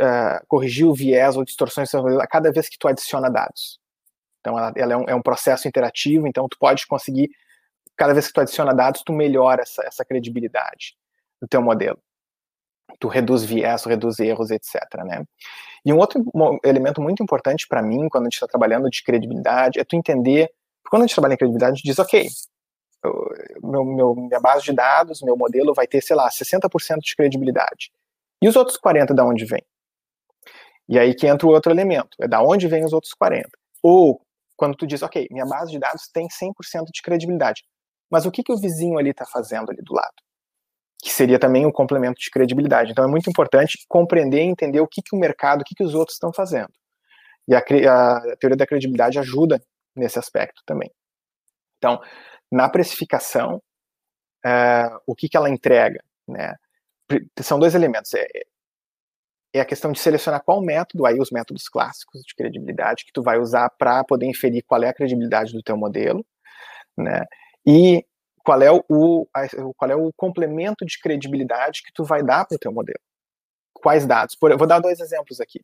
uh, 0.00 0.46
corrigir 0.48 0.86
o 0.86 0.94
viés 0.94 1.36
ou 1.36 1.44
distorções 1.44 1.94
a 1.94 2.26
cada 2.26 2.50
vez 2.52 2.68
que 2.68 2.78
tu 2.78 2.88
adiciona 2.88 3.30
dados. 3.30 3.78
Então, 4.40 4.58
ela, 4.58 4.72
ela 4.76 4.92
é, 4.92 4.96
um, 4.96 5.04
é, 5.08 5.14
um, 5.14 5.22
processo 5.22 5.68
interativo, 5.68 6.26
então 6.26 6.48
tu 6.48 6.58
pode 6.58 6.86
conseguir, 6.86 7.30
cada 7.96 8.12
vez 8.12 8.26
que 8.26 8.32
tu 8.32 8.40
adiciona 8.40 8.74
dados, 8.74 9.02
tu 9.04 9.12
melhora 9.12 9.62
essa, 9.62 9.84
essa 9.84 10.04
credibilidade 10.04 10.96
do 11.40 11.46
teu 11.46 11.62
modelo. 11.62 11.98
Tu 12.98 13.08
reduz 13.08 13.44
viés, 13.44 13.82
tu 13.82 13.88
reduz 13.88 14.18
erros, 14.18 14.50
etc. 14.50 14.76
Né? 15.04 15.24
E 15.84 15.92
um 15.92 15.98
outro 15.98 16.24
elemento 16.64 17.00
muito 17.00 17.22
importante 17.22 17.66
para 17.66 17.82
mim, 17.82 18.08
quando 18.08 18.24
a 18.24 18.26
gente 18.26 18.34
está 18.34 18.46
trabalhando 18.46 18.88
de 18.88 19.02
credibilidade, 19.02 19.80
é 19.80 19.84
tu 19.84 19.96
entender, 19.96 20.50
quando 20.88 21.02
a 21.02 21.06
gente 21.06 21.14
trabalha 21.14 21.34
em 21.34 21.36
credibilidade, 21.36 21.72
a 21.72 21.74
gente 21.74 21.84
diz, 21.84 21.98
ok, 21.98 22.28
meu, 23.62 23.84
meu, 23.84 24.14
minha 24.14 24.40
base 24.40 24.64
de 24.64 24.72
dados, 24.72 25.22
meu 25.22 25.36
modelo 25.36 25.74
vai 25.74 25.86
ter, 25.86 26.00
sei 26.00 26.14
lá, 26.14 26.28
60% 26.28 26.98
de 27.00 27.16
credibilidade. 27.16 27.90
E 28.40 28.48
os 28.48 28.56
outros 28.56 28.76
40 28.76 29.12
da 29.14 29.24
onde 29.24 29.44
vem? 29.44 29.62
E 30.88 30.98
aí 30.98 31.14
que 31.14 31.26
entra 31.26 31.46
o 31.46 31.50
outro 31.50 31.72
elemento, 31.72 32.16
é 32.20 32.28
da 32.28 32.42
onde 32.42 32.68
vem 32.68 32.84
os 32.84 32.92
outros 32.92 33.12
40. 33.14 33.48
Ou 33.82 34.20
quando 34.56 34.76
tu 34.76 34.86
diz, 34.86 35.02
ok, 35.02 35.26
minha 35.30 35.46
base 35.46 35.72
de 35.72 35.78
dados 35.78 36.08
tem 36.12 36.28
100% 36.28 36.86
de 36.92 37.02
credibilidade, 37.02 37.64
mas 38.10 38.26
o 38.26 38.30
que, 38.30 38.42
que 38.42 38.52
o 38.52 38.58
vizinho 38.58 38.98
ali 38.98 39.10
está 39.10 39.24
fazendo 39.24 39.70
ali 39.70 39.82
do 39.82 39.94
lado? 39.94 40.14
Que 41.02 41.10
seria 41.10 41.38
também 41.38 41.66
um 41.66 41.72
complemento 41.72 42.18
de 42.18 42.30
credibilidade. 42.30 42.92
Então 42.92 43.04
é 43.04 43.08
muito 43.08 43.28
importante 43.28 43.84
compreender 43.88 44.38
e 44.38 44.48
entender 44.48 44.80
o 44.80 44.88
que, 44.88 45.02
que 45.02 45.14
o 45.14 45.18
mercado, 45.18 45.62
o 45.62 45.64
que, 45.64 45.74
que 45.74 45.84
os 45.84 45.94
outros 45.94 46.14
estão 46.14 46.32
fazendo. 46.32 46.72
E 47.48 47.54
a, 47.54 47.58
a 47.58 48.36
teoria 48.38 48.56
da 48.56 48.66
credibilidade 48.66 49.18
ajuda 49.18 49.60
nesse 49.94 50.18
aspecto 50.18 50.62
também. 50.64 50.90
Então, 51.76 52.00
na 52.50 52.68
precificação, 52.68 53.60
é, 54.44 54.88
o 55.06 55.14
que, 55.14 55.28
que 55.28 55.36
ela 55.36 55.50
entrega? 55.50 56.02
Né? 56.26 56.54
são 57.40 57.58
dois 57.58 57.74
elementos. 57.74 58.14
É, 58.14 58.26
é 59.54 59.60
a 59.60 59.64
questão 59.64 59.92
de 59.92 59.98
selecionar 59.98 60.42
qual 60.42 60.62
método, 60.62 61.04
aí 61.04 61.18
os 61.18 61.30
métodos 61.30 61.68
clássicos 61.68 62.22
de 62.22 62.34
credibilidade 62.34 63.04
que 63.04 63.12
tu 63.12 63.22
vai 63.22 63.38
usar 63.38 63.68
para 63.70 64.02
poder 64.04 64.26
inferir 64.26 64.62
qual 64.62 64.82
é 64.82 64.88
a 64.88 64.94
credibilidade 64.94 65.52
do 65.52 65.62
teu 65.62 65.76
modelo, 65.76 66.24
né? 66.96 67.24
E 67.66 68.04
qual 68.44 68.60
é 68.62 68.70
o, 68.70 68.82
qual 69.76 69.90
é 69.90 69.96
o 69.96 70.12
complemento 70.16 70.84
de 70.84 70.98
credibilidade 70.98 71.82
que 71.82 71.92
tu 71.92 72.04
vai 72.04 72.22
dar 72.22 72.44
para 72.46 72.56
o 72.56 72.58
teu 72.58 72.72
modelo. 72.72 73.00
Quais 73.74 74.06
dados? 74.06 74.34
Por, 74.34 74.56
vou 74.56 74.66
dar 74.66 74.80
dois 74.80 75.00
exemplos 75.00 75.40
aqui. 75.40 75.60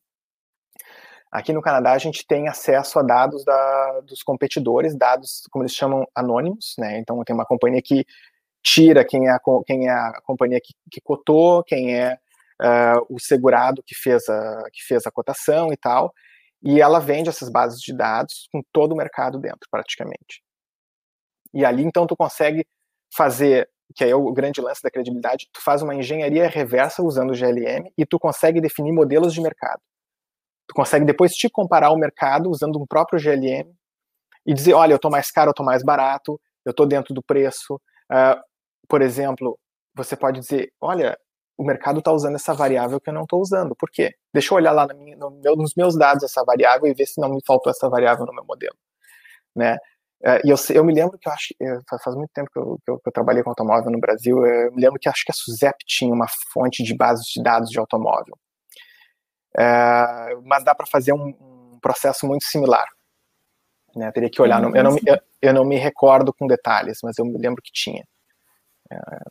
Aqui 1.31 1.53
no 1.53 1.61
Canadá 1.61 1.93
a 1.93 1.99
gente 1.99 2.27
tem 2.27 2.49
acesso 2.49 2.99
a 2.99 3.03
dados 3.03 3.45
da, 3.45 4.01
dos 4.01 4.23
competidores, 4.23 4.97
dados 4.97 5.43
como 5.51 5.63
eles 5.63 5.75
chamam 5.75 6.07
anônimos, 6.15 6.75
né? 6.79 6.99
Então 6.99 7.23
tem 7.23 7.35
uma 7.35 7.45
companhia 7.45 7.83
que 7.83 8.07
tira 8.63 9.05
quem 9.05 9.29
é 9.29 9.31
a, 9.31 9.41
quem 9.67 9.89
é 9.89 9.91
a 9.91 10.21
companhia 10.25 10.61
que, 10.61 10.73
que 10.91 11.01
cotou, 11.01 11.63
quem 11.65 11.95
é 11.95 12.19
uh, 12.63 13.15
o 13.15 13.21
segurado 13.21 13.83
que 13.85 13.95
fez, 13.95 14.29
a, 14.29 14.65
que 14.73 14.83
fez 14.83 15.07
a 15.07 15.11
cotação 15.11 15.73
e 15.73 15.77
tal, 15.77 16.15
e 16.63 16.81
ela 16.81 16.99
vende 16.99 17.29
essas 17.29 17.49
bases 17.49 17.81
de 17.81 17.95
dados 17.95 18.49
com 18.51 18.63
todo 18.73 18.93
o 18.93 18.97
mercado 18.97 19.39
dentro, 19.39 19.69
praticamente. 19.71 20.43
E 21.53 21.65
ali, 21.65 21.83
então, 21.83 22.07
tu 22.07 22.17
consegue 22.17 22.67
fazer, 23.15 23.69
que 23.95 24.05
é 24.05 24.15
o 24.15 24.33
grande 24.33 24.61
lance 24.61 24.83
da 24.83 24.91
credibilidade, 24.91 25.49
tu 25.53 25.63
faz 25.63 25.83
uma 25.83 25.95
engenharia 25.95 26.49
reversa 26.49 27.03
usando 27.03 27.31
o 27.31 27.35
GLM 27.35 27.91
e 27.97 28.05
tu 28.05 28.19
consegue 28.19 28.61
definir 28.61 28.93
modelos 28.93 29.33
de 29.33 29.41
mercado. 29.41 29.81
Tu 30.69 30.75
consegue 30.75 31.05
depois 31.05 31.33
te 31.33 31.49
comparar 31.49 31.87
ao 31.89 31.99
mercado 31.99 32.51
usando 32.51 32.79
um 32.79 32.87
próprio 32.87 33.19
GLM 33.19 33.73
e 34.47 34.53
dizer, 34.53 34.75
olha, 34.75 34.93
eu 34.93 34.97
estou 34.97 35.11
mais 35.11 35.31
caro, 35.31 35.49
eu 35.49 35.53
estou 35.53 35.65
mais 35.65 35.83
barato, 35.83 36.41
eu 36.65 36.71
estou 36.71 36.87
dentro 36.87 37.15
do 37.15 37.23
preço, 37.23 37.77
uh, 38.13 38.41
por 38.89 39.03
exemplo, 39.03 39.59
você 39.95 40.17
pode 40.17 40.41
dizer, 40.41 40.73
olha, 40.81 41.19
o 41.59 41.65
mercado 41.65 41.99
está 41.99 42.13
usando 42.13 42.37
essa 42.37 42.55
variável 42.55 43.01
que 43.01 43.11
eu 43.11 43.15
não 43.15 43.23
estou 43.23 43.41
usando. 43.41 43.75
Por 43.75 43.91
quê? 43.91 44.15
Deixa 44.33 44.55
eu 44.55 44.57
olhar 44.57 44.73
lá 44.73 44.87
no 44.87 45.31
meu, 45.31 45.57
nos 45.57 45.75
meus 45.75 45.99
dados 45.99 46.23
essa 46.23 46.45
variável 46.45 46.87
e 46.87 46.95
ver 46.95 47.07
se 47.07 47.21
não 47.21 47.29
me 47.29 47.41
faltou 47.45 47.71
essa 47.71 47.89
variável 47.89 48.25
no 48.25 48.33
meu 48.33 48.45
modelo. 48.45 48.77
Né? 49.57 49.77
Uh, 50.21 50.45
e 50.45 50.51
eu, 50.51 50.57
eu 50.75 50.85
me 50.85 50.93
lembro 50.93 51.17
que 51.17 51.29
eu 51.29 51.33
acho, 51.33 51.55
faz 52.03 52.17
muito 52.17 52.31
tempo 52.35 52.51
que 52.51 52.59
eu, 52.59 52.79
que 52.85 52.91
eu, 52.91 52.99
que 52.99 53.09
eu 53.09 53.13
trabalhei 53.13 53.43
com 53.43 53.51
automóvel 53.51 53.91
no 53.91 54.01
Brasil, 54.01 54.45
eu 54.45 54.73
me 54.73 54.83
lembro 54.83 54.99
que 54.99 55.09
acho 55.09 55.25
que 55.25 55.31
a 55.31 55.35
Suzep 55.35 55.77
tinha 55.87 56.13
uma 56.13 56.27
fonte 56.53 56.83
de 56.83 56.95
bases 56.95 57.27
de 57.27 57.41
dados 57.41 57.71
de 57.71 57.79
automóvel. 57.79 58.37
Uh, 59.57 60.43
mas 60.45 60.65
dá 60.65 60.75
para 60.75 60.87
fazer 60.87 61.13
um, 61.13 61.29
um, 61.29 61.79
processo 61.81 62.27
muito 62.27 62.45
similar. 62.45 62.87
Né? 63.95 64.11
Teria 64.11 64.29
que 64.31 64.43
olhar. 64.43 64.61
No, 64.61 64.77
eu, 64.77 64.85
não, 64.85 64.97
eu, 65.07 65.19
eu 65.41 65.55
não 65.55 65.65
me 65.65 65.77
recordo 65.77 66.33
com 66.33 66.47
detalhes, 66.47 66.99
mas 67.03 67.17
eu 67.19 67.25
me 67.25 67.39
lembro 67.39 67.63
que 67.63 67.73
tinha. 67.73 68.05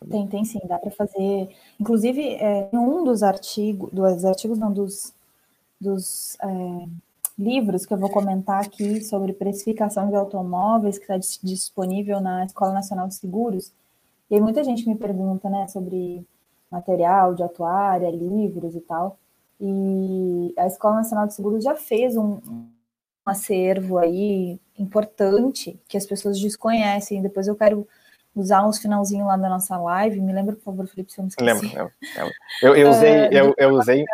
Tem, 0.10 0.28
tem 0.28 0.46
sim, 0.46 0.60
dá 0.66 0.78
para 0.78 0.92
fazer. 0.92 1.50
Inclusive, 1.80 2.36
é, 2.36 2.70
em 2.72 2.78
um 2.78 3.04
dos 3.04 3.24
artigos, 3.24 3.92
dos 3.92 4.24
artigos 4.24 4.58
não, 4.58 4.72
dos, 4.72 5.14
dos 5.82 6.38
é, 6.42 6.48
livros 7.38 7.86
que 7.86 7.94
eu 7.94 7.98
vou 7.98 8.10
comentar 8.10 8.64
aqui 8.64 9.02
sobre 9.04 9.34
precificação 9.34 10.10
de 10.10 10.16
automóveis, 10.16 10.98
que 10.98 11.04
está 11.04 11.18
disponível 11.44 12.20
na 12.20 12.46
Escola 12.46 12.74
Nacional 12.74 13.08
de 13.08 13.16
Seguros, 13.16 13.72
e 14.30 14.36
aí 14.36 14.42
muita 14.42 14.64
gente 14.64 14.88
me 14.88 14.96
pergunta, 14.96 15.50
né, 15.50 15.68
sobre 15.68 16.26
material 16.70 17.34
de 17.34 17.44
atuária, 17.44 18.10
livros 18.10 18.76
e 18.76 18.82
tal, 18.82 19.18
e 19.60 20.54
a 20.58 20.68
Escola 20.68 20.96
Nacional 20.96 21.28
de 21.28 21.34
Seguros 21.34 21.64
já 21.64 21.76
fez 21.76 22.18
um, 22.18 22.40
um 22.48 22.68
acervo 23.26 23.98
aí 23.98 24.60
importante 24.78 25.80
que 25.88 25.98
as 25.98 26.06
pessoas 26.06 26.40
desconhecem, 26.40 27.22
depois 27.22 27.48
eu 27.48 27.56
quero 27.56 27.88
usar 28.36 28.66
uns 28.68 28.78
finalzinhos 28.78 29.28
lá 29.28 29.36
da 29.36 29.50
nossa 29.50 29.76
live. 29.78 30.22
Me 30.22 30.32
lembra, 30.32 30.56
por 30.56 30.64
favor, 30.64 30.88
Felipe, 30.88 31.12
se 31.12 31.20
eu 31.20 31.24
não 31.24 31.30
esqueci. 31.30 31.46
Lembro, 31.46 31.92
lembro. 32.16 32.34
Eu, 32.62 32.76
eu 32.76 32.90
usei, 32.90 33.28
uh, 33.28 33.34
eu, 33.34 33.54
eu 33.58 33.70
usei, 33.72 34.06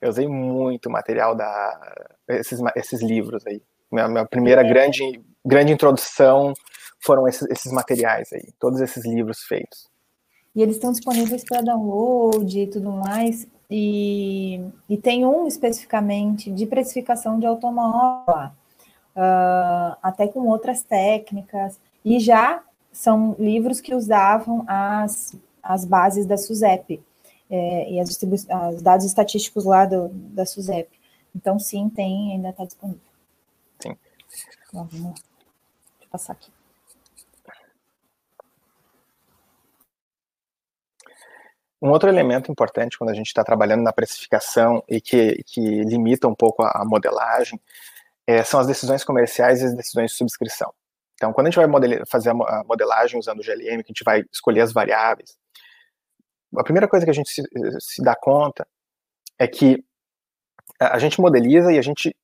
eu 0.00 0.10
usei 0.10 0.28
muito 0.28 0.88
material 0.88 1.34
da 1.34 2.11
esses, 2.28 2.60
esses 2.76 3.02
livros 3.02 3.46
aí. 3.46 3.60
Minha, 3.90 4.08
minha 4.08 4.26
primeira 4.26 4.62
grande, 4.62 5.20
grande 5.44 5.72
introdução 5.72 6.54
foram 6.98 7.26
esses, 7.28 7.48
esses 7.50 7.72
materiais 7.72 8.32
aí, 8.32 8.52
todos 8.58 8.80
esses 8.80 9.04
livros 9.04 9.42
feitos. 9.42 9.90
E 10.54 10.62
eles 10.62 10.76
estão 10.76 10.92
disponíveis 10.92 11.44
para 11.44 11.62
download 11.62 12.60
e 12.60 12.66
tudo 12.66 12.90
mais. 12.90 13.46
E, 13.70 14.60
e 14.88 14.98
tem 14.98 15.24
um 15.24 15.46
especificamente 15.46 16.50
de 16.50 16.66
precificação 16.66 17.38
de 17.38 17.46
automóvel, 17.46 18.50
uh, 19.16 19.96
até 20.02 20.28
com 20.28 20.46
outras 20.46 20.82
técnicas. 20.82 21.80
E 22.04 22.20
já 22.20 22.62
são 22.92 23.34
livros 23.38 23.80
que 23.80 23.94
usavam 23.94 24.64
as, 24.66 25.34
as 25.62 25.84
bases 25.86 26.26
da 26.26 26.36
SUSEP 26.36 27.02
é, 27.50 27.90
e 27.90 28.00
as, 28.00 28.10
os 28.74 28.82
dados 28.82 29.06
estatísticos 29.06 29.64
lá 29.64 29.86
do, 29.86 30.08
da 30.08 30.44
SUSEP. 30.44 31.01
Então, 31.34 31.58
sim, 31.58 31.88
tem, 31.88 32.32
ainda 32.32 32.50
está 32.50 32.64
disponível. 32.64 33.00
Sim. 33.80 33.96
Então, 34.68 34.84
vamos. 34.84 35.20
Deixa 35.20 36.04
eu 36.04 36.08
passar 36.10 36.32
aqui. 36.32 36.50
Um 41.82 41.90
outro 41.90 42.08
elemento 42.08 42.52
importante 42.52 42.96
quando 42.96 43.10
a 43.10 43.14
gente 43.14 43.26
está 43.26 43.42
trabalhando 43.42 43.82
na 43.82 43.92
precificação 43.92 44.84
e 44.88 45.00
que, 45.00 45.42
que 45.44 45.82
limita 45.82 46.28
um 46.28 46.34
pouco 46.34 46.62
a, 46.62 46.84
modelagem 46.84 47.60
é, 48.24 48.44
são 48.44 48.60
as 48.60 48.68
decisões 48.68 49.02
comerciais 49.02 49.60
e 49.60 49.64
as 49.64 49.74
decisões 49.74 50.12
de 50.12 50.16
subscrição. 50.16 50.72
Então, 51.14 51.32
quando 51.32 51.48
a 51.48 51.50
gente 51.50 51.58
vai 51.58 52.06
fazer 52.06 52.30
a 52.30 52.64
modelagem 52.64 53.18
usando 53.18 53.40
o 53.40 53.42
GLM, 53.42 53.82
que 53.82 53.90
a 53.90 53.94
gente 53.94 54.04
vai 54.04 54.24
escolher 54.30 54.60
as 54.60 54.72
variáveis, 54.72 55.36
a 56.56 56.62
primeira 56.62 56.86
coisa 56.86 57.04
que 57.04 57.10
a 57.10 57.14
gente 57.14 57.30
se, 57.30 57.42
se 57.80 58.02
dá 58.02 58.14
conta 58.14 58.64
é 59.36 59.48
que 59.48 59.84
a 60.78 60.98
gente 60.98 61.20
modeliza 61.20 61.72
e 61.72 61.78
a 61.78 61.82
gente 61.82 62.14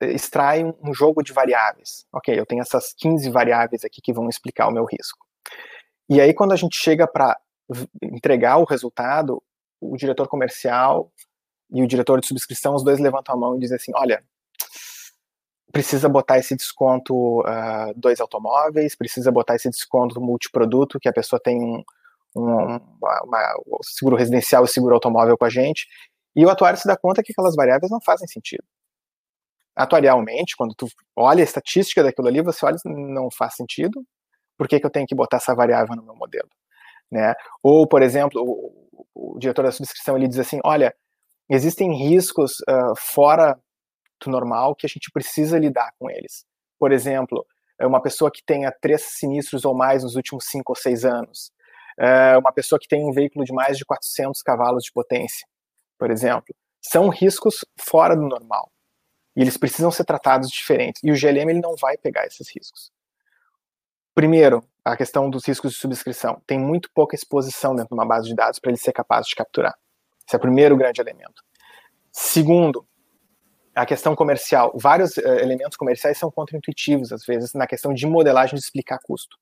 extrai 0.00 0.64
um 0.64 0.92
jogo 0.92 1.22
de 1.22 1.32
variáveis. 1.32 2.06
Ok, 2.12 2.38
eu 2.38 2.46
tenho 2.46 2.62
essas 2.62 2.92
15 2.94 3.30
variáveis 3.30 3.84
aqui 3.84 4.00
que 4.00 4.12
vão 4.12 4.28
explicar 4.28 4.68
o 4.68 4.72
meu 4.72 4.84
risco. 4.84 5.26
E 6.08 6.20
aí, 6.20 6.34
quando 6.34 6.52
a 6.52 6.56
gente 6.56 6.76
chega 6.76 7.06
para 7.06 7.38
entregar 8.02 8.58
o 8.58 8.64
resultado, 8.64 9.42
o 9.80 9.96
diretor 9.96 10.28
comercial 10.28 11.10
e 11.70 11.82
o 11.82 11.86
diretor 11.86 12.20
de 12.20 12.26
subscrição, 12.26 12.74
os 12.74 12.84
dois 12.84 12.98
levantam 12.98 13.34
a 13.34 13.38
mão 13.38 13.56
e 13.56 13.60
dizem 13.60 13.76
assim: 13.76 13.92
olha, 13.94 14.22
precisa 15.72 16.08
botar 16.08 16.38
esse 16.38 16.54
desconto 16.54 17.40
uh, 17.40 17.94
dois 17.96 18.20
automóveis, 18.20 18.94
precisa 18.94 19.32
botar 19.32 19.56
esse 19.56 19.70
desconto 19.70 20.20
multiproduto, 20.20 21.00
que 21.00 21.08
a 21.08 21.12
pessoa 21.12 21.40
tem 21.42 21.58
um, 21.62 21.82
um 22.36 22.76
uma, 23.00 23.22
uma, 23.24 23.54
seguro 23.82 24.16
residencial 24.16 24.64
e 24.64 24.68
seguro 24.68 24.94
automóvel 24.94 25.36
com 25.38 25.46
a 25.46 25.50
gente, 25.50 25.86
e 26.34 26.44
o 26.44 26.50
atuário 26.50 26.78
se 26.78 26.86
dá 26.86 26.96
conta 26.96 27.22
que 27.22 27.32
aquelas 27.32 27.54
variáveis 27.54 27.90
não 27.90 28.00
fazem 28.00 28.26
sentido. 28.26 28.64
Atuarialmente, 29.74 30.56
quando 30.56 30.74
tu 30.74 30.86
olha 31.16 31.42
a 31.42 31.44
estatística 31.44 32.02
daquilo 32.02 32.28
ali, 32.28 32.42
você 32.42 32.64
olha 32.64 32.76
não 32.84 33.30
faz 33.30 33.54
sentido, 33.54 34.04
por 34.56 34.68
que, 34.68 34.78
que 34.78 34.86
eu 34.86 34.90
tenho 34.90 35.06
que 35.06 35.14
botar 35.14 35.38
essa 35.38 35.54
variável 35.54 35.96
no 35.96 36.02
meu 36.02 36.14
modelo? 36.14 36.48
Né? 37.10 37.34
Ou, 37.62 37.86
por 37.86 38.02
exemplo, 38.02 38.40
o, 38.42 39.34
o 39.34 39.38
diretor 39.38 39.64
da 39.64 39.72
subscrição 39.72 40.16
ele 40.16 40.28
diz 40.28 40.38
assim, 40.38 40.60
olha, 40.64 40.94
existem 41.48 41.94
riscos 41.94 42.52
uh, 42.68 42.94
fora 42.96 43.58
do 44.24 44.30
normal 44.30 44.74
que 44.74 44.86
a 44.86 44.88
gente 44.88 45.10
precisa 45.12 45.58
lidar 45.58 45.90
com 45.98 46.10
eles. 46.10 46.44
Por 46.78 46.92
exemplo, 46.92 47.44
é 47.78 47.86
uma 47.86 48.00
pessoa 48.00 48.30
que 48.30 48.42
tenha 48.44 48.72
três 48.80 49.02
sinistros 49.18 49.64
ou 49.64 49.74
mais 49.74 50.02
nos 50.02 50.16
últimos 50.16 50.44
cinco 50.46 50.72
ou 50.72 50.76
seis 50.76 51.04
anos, 51.04 51.50
uh, 51.98 52.38
uma 52.38 52.52
pessoa 52.52 52.78
que 52.78 52.88
tem 52.88 53.04
um 53.04 53.12
veículo 53.12 53.44
de 53.44 53.52
mais 53.52 53.76
de 53.76 53.84
400 53.84 54.40
cavalos 54.42 54.84
de 54.84 54.92
potência, 54.92 55.46
por 56.02 56.10
exemplo, 56.10 56.52
são 56.80 57.08
riscos 57.08 57.64
fora 57.78 58.16
do 58.16 58.26
normal. 58.26 58.72
E 59.36 59.40
eles 59.40 59.56
precisam 59.56 59.88
ser 59.88 60.04
tratados 60.04 60.50
diferentes. 60.50 61.00
E 61.04 61.12
o 61.12 61.14
GLM 61.14 61.48
ele 61.48 61.60
não 61.60 61.76
vai 61.76 61.96
pegar 61.96 62.26
esses 62.26 62.48
riscos. 62.52 62.90
Primeiro, 64.12 64.64
a 64.84 64.96
questão 64.96 65.30
dos 65.30 65.46
riscos 65.46 65.74
de 65.74 65.78
subscrição. 65.78 66.42
Tem 66.44 66.58
muito 66.58 66.90
pouca 66.92 67.14
exposição 67.14 67.76
dentro 67.76 67.90
de 67.90 67.94
uma 67.94 68.04
base 68.04 68.28
de 68.28 68.34
dados 68.34 68.58
para 68.58 68.72
ele 68.72 68.78
ser 68.78 68.92
capaz 68.92 69.28
de 69.28 69.36
capturar. 69.36 69.78
Esse 70.26 70.34
é 70.34 70.38
o 70.38 70.40
primeiro 70.40 70.76
grande 70.76 71.00
elemento. 71.00 71.40
Segundo, 72.10 72.84
a 73.72 73.86
questão 73.86 74.16
comercial. 74.16 74.72
Vários 74.74 75.16
uh, 75.18 75.38
elementos 75.38 75.76
comerciais 75.76 76.18
são 76.18 76.32
contraintuitivos, 76.32 77.12
às 77.12 77.24
vezes, 77.24 77.54
na 77.54 77.68
questão 77.68 77.94
de 77.94 78.08
modelagem 78.08 78.56
de 78.56 78.60
explicar 78.60 78.98
custo. 79.04 79.38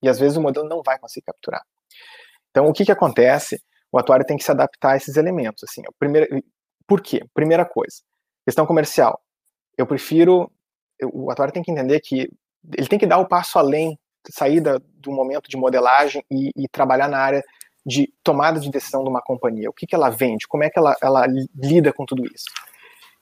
E 0.00 0.08
às 0.08 0.20
vezes 0.20 0.36
o 0.36 0.40
modelo 0.40 0.68
não 0.68 0.84
vai 0.84 1.00
conseguir 1.00 1.26
capturar. 1.26 1.64
Então, 2.48 2.68
o 2.68 2.72
que, 2.72 2.84
que 2.84 2.92
acontece? 2.92 3.60
O 3.92 3.98
atuário 3.98 4.24
tem 4.24 4.36
que 4.36 4.44
se 4.44 4.50
adaptar 4.50 4.92
a 4.92 4.96
esses 4.96 5.16
elementos. 5.16 5.64
Assim, 5.64 5.82
primeiro, 5.98 6.42
por 6.86 7.00
quê? 7.00 7.22
Primeira 7.34 7.64
coisa, 7.64 7.96
questão 8.44 8.66
comercial. 8.66 9.20
Eu 9.76 9.86
prefiro. 9.86 10.50
O 11.12 11.30
atuário 11.30 11.54
tem 11.54 11.62
que 11.62 11.70
entender 11.70 12.00
que 12.00 12.28
ele 12.76 12.88
tem 12.88 12.98
que 12.98 13.06
dar 13.06 13.18
o 13.18 13.26
passo 13.26 13.58
além 13.58 13.98
sair 14.28 14.60
do 14.60 15.10
momento 15.10 15.48
de 15.48 15.56
modelagem 15.56 16.22
e, 16.30 16.50
e, 16.54 16.68
trabalhar 16.68 17.08
na 17.08 17.18
área 17.18 17.42
de 17.86 18.12
tomada 18.22 18.60
de 18.60 18.70
decisão 18.70 19.02
de 19.02 19.08
uma 19.08 19.22
companhia. 19.22 19.70
O 19.70 19.72
que, 19.72 19.86
que 19.86 19.94
ela 19.94 20.10
vende, 20.10 20.46
como 20.46 20.62
é 20.62 20.68
que 20.68 20.78
ela, 20.78 20.94
ela 21.02 21.26
lida 21.54 21.92
com 21.92 22.04
tudo 22.04 22.24
isso. 22.26 22.44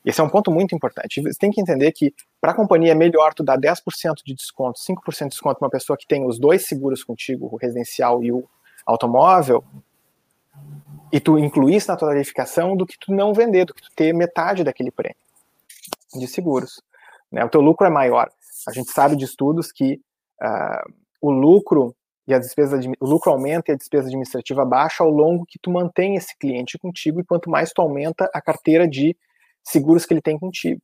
Esse 0.05 0.21
é 0.21 0.25
um 0.25 0.29
ponto 0.29 0.51
muito 0.51 0.75
importante. 0.75 1.21
Você 1.21 1.39
tem 1.39 1.51
que 1.51 1.61
entender 1.61 1.93
que 1.93 2.12
para 2.41 2.53
a 2.53 2.55
companhia 2.55 2.93
é 2.93 2.95
melhor 2.95 3.35
tu 3.35 3.43
dar 3.43 3.59
10% 3.59 3.81
de 4.25 4.35
desconto, 4.35 4.79
5% 4.79 5.25
de 5.25 5.29
desconto 5.29 5.59
para 5.59 5.66
uma 5.66 5.71
pessoa 5.71 5.97
que 5.97 6.07
tem 6.07 6.27
os 6.27 6.39
dois 6.39 6.66
seguros 6.66 7.05
contigo, 7.05 7.49
o 7.53 7.57
residencial 7.57 8.23
e 8.25 8.33
o 8.33 8.49
automóvel, 8.87 9.64
e 11.13 11.21
tu 11.21 11.39
incluir 11.39 11.77
isso 11.77 11.91
na 11.91 11.97
tua 11.97 12.09
tarificação 12.09 12.77
do 12.77 12.87
que 12.87 12.97
tu 12.99 13.13
não 13.13 13.33
vender, 13.33 13.65
do 13.65 13.75
que 13.75 13.83
tu 13.83 13.91
ter 13.95 14.13
metade 14.13 14.63
daquele 14.63 14.91
prêmio 14.91 15.17
de 16.15 16.27
seguros. 16.27 16.83
Né? 17.31 17.45
O 17.45 17.49
teu 17.49 17.61
lucro 17.61 17.87
é 17.87 17.91
maior. 17.91 18.31
A 18.67 18.73
gente 18.73 18.91
sabe 18.91 19.17
de 19.17 19.25
estudos 19.25 19.73
que 19.73 20.01
uh, 20.43 20.93
o 21.21 21.31
lucro 21.31 21.95
e 22.27 22.35
a 22.35 22.39
despesa 22.39 22.79
o 23.01 23.07
lucro 23.07 23.33
aumenta 23.33 23.71
e 23.71 23.75
a 23.75 23.77
despesa 23.77 24.07
administrativa 24.07 24.65
baixa 24.65 25.03
ao 25.03 25.09
longo 25.09 25.47
que 25.47 25.59
tu 25.59 25.71
mantém 25.71 26.17
esse 26.17 26.37
cliente 26.37 26.77
contigo 26.79 27.21
e 27.21 27.25
quanto 27.25 27.49
mais 27.49 27.73
tu 27.73 27.81
aumenta 27.81 28.31
a 28.35 28.41
carteira 28.41 28.87
de 28.87 29.17
seguros 29.65 30.05
que 30.05 30.13
ele 30.13 30.21
tem 30.21 30.39
contigo. 30.39 30.81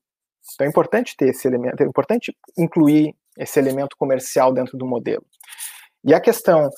Então 0.55 0.67
é 0.67 0.71
importante 0.71 1.15
ter 1.17 1.29
esse 1.29 1.47
elemento, 1.47 1.83
é 1.83 1.87
importante 1.87 2.35
incluir 2.57 3.15
esse 3.37 3.59
elemento 3.59 3.97
comercial 3.97 4.53
dentro 4.53 4.79
do 4.79 4.87
modelo. 4.87 5.25
E 6.03 6.15
a 6.15 6.21
questão 6.21 6.71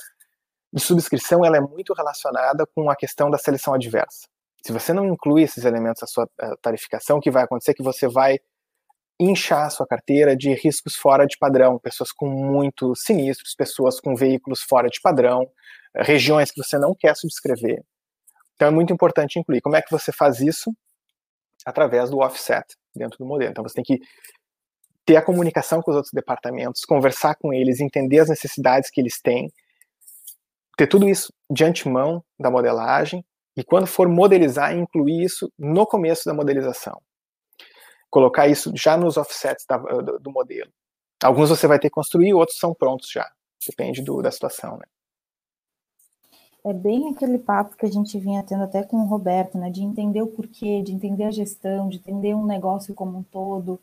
de 0.77 0.83
subscrição 0.83 1.43
ela 1.43 1.57
é 1.57 1.61
muito 1.61 1.95
relacionada 1.95 2.67
com 2.67 2.91
a 2.91 2.95
questão 2.95 3.31
da 3.31 3.39
seleção 3.39 3.73
adversa. 3.73 4.29
Se 4.63 4.73
você 4.73 4.93
não 4.93 5.07
inclui 5.07 5.43
esses 5.43 5.65
elementos 5.65 6.03
na 6.03 6.07
sua 6.07 6.29
eh, 6.39 6.51
tarificação, 6.61 7.17
o 7.17 7.21
que 7.21 7.31
vai 7.31 7.45
acontecer 7.45 7.71
é 7.71 7.75
que 7.75 7.83
você 7.83 8.07
vai 8.07 8.39
inchar 9.19 9.65
a 9.65 9.71
sua 9.71 9.87
carteira 9.87 10.37
de 10.37 10.53
riscos 10.53 10.95
fora 10.95 11.27
de 11.27 11.39
padrão, 11.39 11.79
pessoas 11.79 12.13
com 12.13 12.29
muitos 12.29 13.03
sinistros, 13.05 13.55
pessoas 13.55 13.99
com 13.99 14.15
veículos 14.15 14.61
fora 14.61 14.91
de 14.91 15.01
padrão, 15.01 15.49
eh, 15.95 16.03
regiões 16.03 16.51
que 16.51 16.63
você 16.63 16.79
não 16.79 16.95
quer 16.95 17.17
subscrever. 17.17 17.83
Então 18.55 18.69
é 18.69 18.71
muito 18.71 18.93
importante 18.93 19.39
incluir. 19.39 19.63
Como 19.63 19.77
é 19.77 19.81
que 19.81 19.91
você 19.91 20.13
faz 20.13 20.41
isso? 20.41 20.71
Através 21.65 22.11
do 22.11 22.19
offset 22.19 22.67
dentro 22.95 23.17
do 23.19 23.25
modelo. 23.25 23.51
Então 23.51 23.65
você 23.65 23.77
tem 23.77 23.85
que 23.85 23.99
ter 25.07 25.17
a 25.17 25.23
comunicação 25.23 25.81
com 25.81 25.91
os 25.91 25.97
outros 25.97 26.13
departamentos, 26.13 26.85
conversar 26.85 27.35
com 27.37 27.55
eles, 27.55 27.81
entender 27.81 28.19
as 28.19 28.29
necessidades 28.29 28.91
que 28.91 29.01
eles 29.01 29.23
têm, 29.23 29.51
ter 30.77 30.87
tudo 30.87 31.09
isso 31.09 31.33
de 31.51 31.65
antemão 31.65 32.23
da 32.39 32.51
modelagem 32.51 33.25
e 33.57 33.65
quando 33.65 33.87
for 33.87 34.09
modelizar, 34.09 34.77
incluir 34.77 35.25
isso 35.25 35.51
no 35.59 35.87
começo 35.87 36.25
da 36.27 36.35
modelização 36.35 37.01
colocar 38.17 38.49
isso 38.49 38.73
já 38.75 38.97
nos 38.97 39.19
offsets 39.19 39.67
da, 39.69 39.77
do, 39.77 40.19
do, 40.19 40.33
modelo. 40.33 40.71
Alguns 41.23 41.51
você 41.51 41.67
vai 41.67 41.79
ter 41.79 41.89
que 41.89 41.95
construir, 41.95 42.33
outros 42.33 42.59
são 42.59 42.75
prontos 42.75 43.11
já. 43.11 43.31
Depende 43.69 44.03
do, 44.03 44.23
da 44.23 44.31
situação, 44.31 44.79
né? 44.79 44.85
É 46.65 46.73
bem 46.73 47.11
aquele 47.11 47.39
papo 47.39 47.77
que 47.77 47.85
a 47.85 47.91
gente 47.91 48.19
vinha 48.19 48.43
tendo 48.43 48.65
até 48.65 48.83
com 48.83 48.97
o 48.97 49.07
Roberto, 49.07 49.59
né? 49.59 49.71
De 49.71 49.83
entender 49.83 50.23
o 50.23 50.27
porquê, 50.27 50.83
de 50.83 50.93
entender 50.93 51.25
a 51.25 51.31
gestão, 51.31 51.91
de 51.91 51.99
entender 51.99 52.35
um 52.35 52.47
negócio 52.47 52.95
como 52.95 53.19
um 53.19 53.23
todo, 53.23 53.79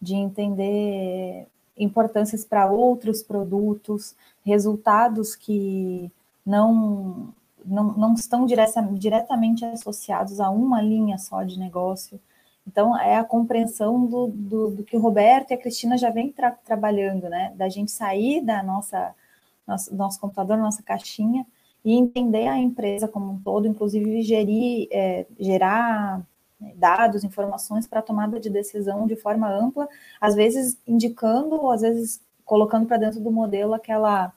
de 0.00 0.14
entender 0.14 1.46
importâncias 1.76 2.44
para 2.44 2.70
outros 2.70 3.22
produtos, 3.22 4.14
resultados 4.44 5.34
que 5.34 6.08
não, 6.44 7.32
não, 7.64 7.84
não 7.92 8.14
estão 8.14 8.46
direta, 8.46 8.82
diretamente 8.92 9.64
associados 9.64 10.40
a 10.40 10.50
uma 10.50 10.80
linha 10.80 11.18
só 11.18 11.42
de 11.42 11.58
negócio. 11.58 12.20
Então, 12.66 12.96
é 12.98 13.16
a 13.16 13.24
compreensão 13.24 14.06
do, 14.06 14.28
do, 14.28 14.70
do, 14.70 14.84
que 14.84 14.96
o 14.96 15.00
Roberto 15.00 15.50
e 15.50 15.54
a 15.54 15.58
Cristina 15.58 15.96
já 15.98 16.10
vem 16.10 16.30
tra 16.30 16.52
trabalhando, 16.52 17.28
né? 17.28 17.52
Da 17.56 17.68
gente 17.68 17.90
sair 17.90 18.40
da 18.40 18.62
nossa 18.62 19.14
nosso, 19.66 19.94
nosso 19.94 20.20
computador, 20.20 20.58
nossa 20.58 20.82
caixinha, 20.82 21.46
e 21.84 21.94
entender 21.94 22.48
a 22.48 22.58
empresa 22.58 23.08
como 23.08 23.32
um 23.32 23.40
todo, 23.40 23.66
inclusive 23.66 24.22
gerir, 24.22 24.88
é, 24.90 25.26
gerar 25.38 26.20
né, 26.60 26.72
dados, 26.76 27.24
informações 27.24 27.86
para 27.86 28.02
tomada 28.02 28.38
de 28.40 28.50
decisão 28.50 29.06
de 29.06 29.16
forma 29.16 29.48
ampla, 29.48 29.88
às 30.20 30.34
vezes 30.34 30.78
indicando, 30.86 31.70
às 31.70 31.82
vezes 31.82 32.20
colocando 32.44 32.86
para 32.86 32.98
dentro 32.98 33.20
do 33.20 33.30
modelo 33.30 33.74
aquela 33.74 34.32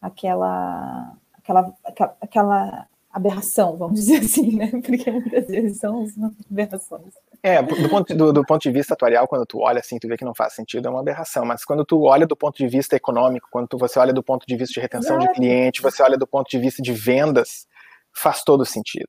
aquela, 0.00 1.16
aquela, 1.48 1.74
aquela 2.20 2.88
aberração, 3.10 3.76
vamos 3.76 4.00
dizer 4.00 4.18
assim, 4.18 4.56
né? 4.56 4.70
Porque 4.84 5.10
muitas 5.10 5.46
vezes 5.46 5.78
são 5.78 6.02
as 6.02 6.12
aberrações. 6.50 7.14
É, 7.42 7.62
do 7.62 7.88
ponto, 7.88 8.14
do, 8.14 8.32
do 8.32 8.44
ponto 8.44 8.62
de 8.62 8.70
vista 8.70 8.94
atuarial, 8.94 9.28
quando 9.28 9.46
tu 9.46 9.60
olha 9.60 9.78
assim, 9.78 9.98
tu 9.98 10.08
vê 10.08 10.16
que 10.16 10.24
não 10.24 10.34
faz 10.34 10.54
sentido, 10.54 10.88
é 10.88 10.90
uma 10.90 11.00
aberração. 11.00 11.44
Mas 11.44 11.64
quando 11.64 11.84
tu 11.84 12.02
olha 12.02 12.26
do 12.26 12.36
ponto 12.36 12.56
de 12.56 12.66
vista 12.66 12.96
econômico, 12.96 13.48
quando 13.50 13.68
tu, 13.68 13.78
você 13.78 13.98
olha 13.98 14.12
do 14.12 14.22
ponto 14.22 14.46
de 14.46 14.56
vista 14.56 14.74
de 14.74 14.80
retenção 14.80 15.16
Exato. 15.16 15.32
de 15.32 15.38
cliente, 15.38 15.82
você 15.82 16.02
olha 16.02 16.18
do 16.18 16.26
ponto 16.26 16.48
de 16.50 16.58
vista 16.58 16.82
de 16.82 16.92
vendas, 16.92 17.66
faz 18.12 18.42
todo 18.42 18.64
sentido. 18.64 19.08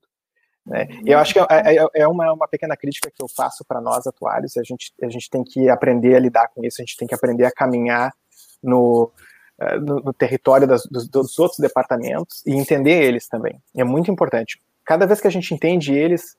Né? 0.66 0.88
Eu 1.06 1.18
acho 1.18 1.34
que 1.34 1.40
é, 1.40 1.46
é, 1.50 1.88
é 1.96 2.08
uma, 2.08 2.32
uma 2.32 2.48
pequena 2.48 2.78
crítica 2.78 3.10
que 3.10 3.24
eu 3.24 3.28
faço 3.28 3.66
para 3.68 3.82
nós 3.82 4.06
atuários, 4.06 4.56
a 4.58 4.64
gente, 4.64 4.94
a 5.02 5.10
gente 5.10 5.30
tem 5.30 5.44
que 5.44 5.68
aprender 5.68 6.16
a 6.16 6.20
lidar 6.20 6.48
com 6.50 6.64
isso, 6.64 6.82
a 6.82 6.86
gente 6.86 6.96
tem 6.96 7.08
que 7.08 7.16
aprender 7.16 7.46
a 7.46 7.52
caminhar 7.52 8.14
no, 8.62 9.12
no, 9.80 10.00
no 10.00 10.14
território 10.14 10.68
das, 10.68 10.86
dos, 10.86 11.08
dos 11.08 11.38
outros 11.40 11.60
departamentos 11.60 12.46
e 12.46 12.54
entender 12.54 13.04
eles 13.04 13.28
também. 13.28 13.62
É 13.76 13.84
muito 13.84 14.10
importante. 14.10 14.62
Cada 14.86 15.06
vez 15.06 15.20
que 15.20 15.28
a 15.28 15.32
gente 15.32 15.54
entende 15.54 15.94
eles, 15.94 16.38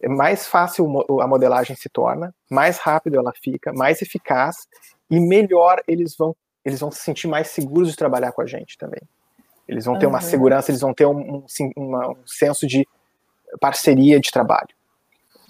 é 0.00 0.08
mais 0.08 0.46
fácil 0.46 0.86
a 1.20 1.26
modelagem 1.26 1.76
se 1.76 1.88
torna, 1.88 2.34
mais 2.50 2.78
rápido 2.78 3.18
ela 3.18 3.32
fica, 3.34 3.72
mais 3.72 4.00
eficaz 4.00 4.66
e 5.10 5.20
melhor 5.20 5.82
eles 5.86 6.16
vão 6.16 6.34
eles 6.64 6.80
vão 6.80 6.90
se 6.90 7.00
sentir 7.00 7.26
mais 7.26 7.48
seguros 7.48 7.90
de 7.90 7.96
trabalhar 7.96 8.32
com 8.32 8.42
a 8.42 8.46
gente 8.46 8.76
também. 8.76 9.00
Eles 9.66 9.84
vão 9.84 9.98
ter 9.98 10.06
uhum. 10.06 10.12
uma 10.12 10.20
segurança, 10.20 10.70
eles 10.70 10.80
vão 10.80 10.92
ter 10.92 11.06
um, 11.06 11.36
um, 11.36 11.46
uma, 11.76 12.10
um, 12.10 12.16
senso 12.26 12.66
de 12.66 12.86
parceria 13.60 14.20
de 14.20 14.30
trabalho. 14.30 14.68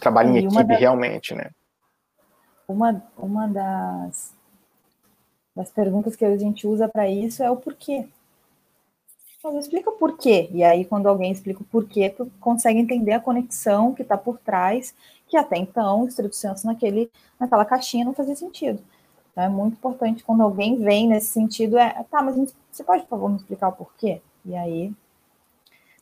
Trabalho 0.01 0.31
em 0.31 0.39
equipe, 0.39 0.65
das, 0.65 0.79
realmente, 0.79 1.35
né? 1.35 1.51
Uma, 2.69 3.03
uma 3.17 3.49
das, 3.49 4.33
das 5.59 5.73
perguntas 5.73 6.15
que 6.15 6.25
a 6.25 6.37
gente 6.39 6.69
usa 6.69 6.89
para 6.89 7.11
isso 7.11 7.43
é 7.43 7.51
o 7.51 7.57
porquê. 7.57 8.07
Então, 9.39 9.59
explica 9.59 9.91
o 9.91 9.95
porquê. 9.95 10.49
E 10.53 10.63
aí, 10.63 10.85
quando 10.85 11.09
alguém 11.09 11.33
explica 11.33 11.61
o 11.61 11.65
porquê, 11.65 12.11
tu 12.11 12.31
consegue 12.39 12.79
entender 12.79 13.13
a 13.13 13.21
conexão 13.21 13.93
que 13.93 14.03
está 14.03 14.17
por 14.17 14.39
trás, 14.39 14.95
que 15.27 15.37
até 15.37 15.57
então, 15.57 16.03
o 16.05 16.33
senso 16.33 16.65
naquele, 16.65 17.11
naquela 17.41 17.65
caixinha 17.65 18.05
não 18.05 18.15
fazia 18.15 18.37
sentido. 18.37 18.81
Então, 19.33 19.43
é 19.43 19.49
muito 19.49 19.75
importante 19.75 20.23
quando 20.23 20.45
alguém 20.45 20.77
vem 20.77 21.09
nesse 21.09 21.27
sentido, 21.27 21.77
é, 21.77 22.05
tá, 22.09 22.23
mas 22.23 22.37
você 22.71 22.85
pode, 22.85 23.03
por 23.03 23.11
favor, 23.11 23.29
me 23.29 23.37
explicar 23.37 23.69
o 23.69 23.73
porquê? 23.73 24.23
E 24.45 24.55
aí, 24.55 24.93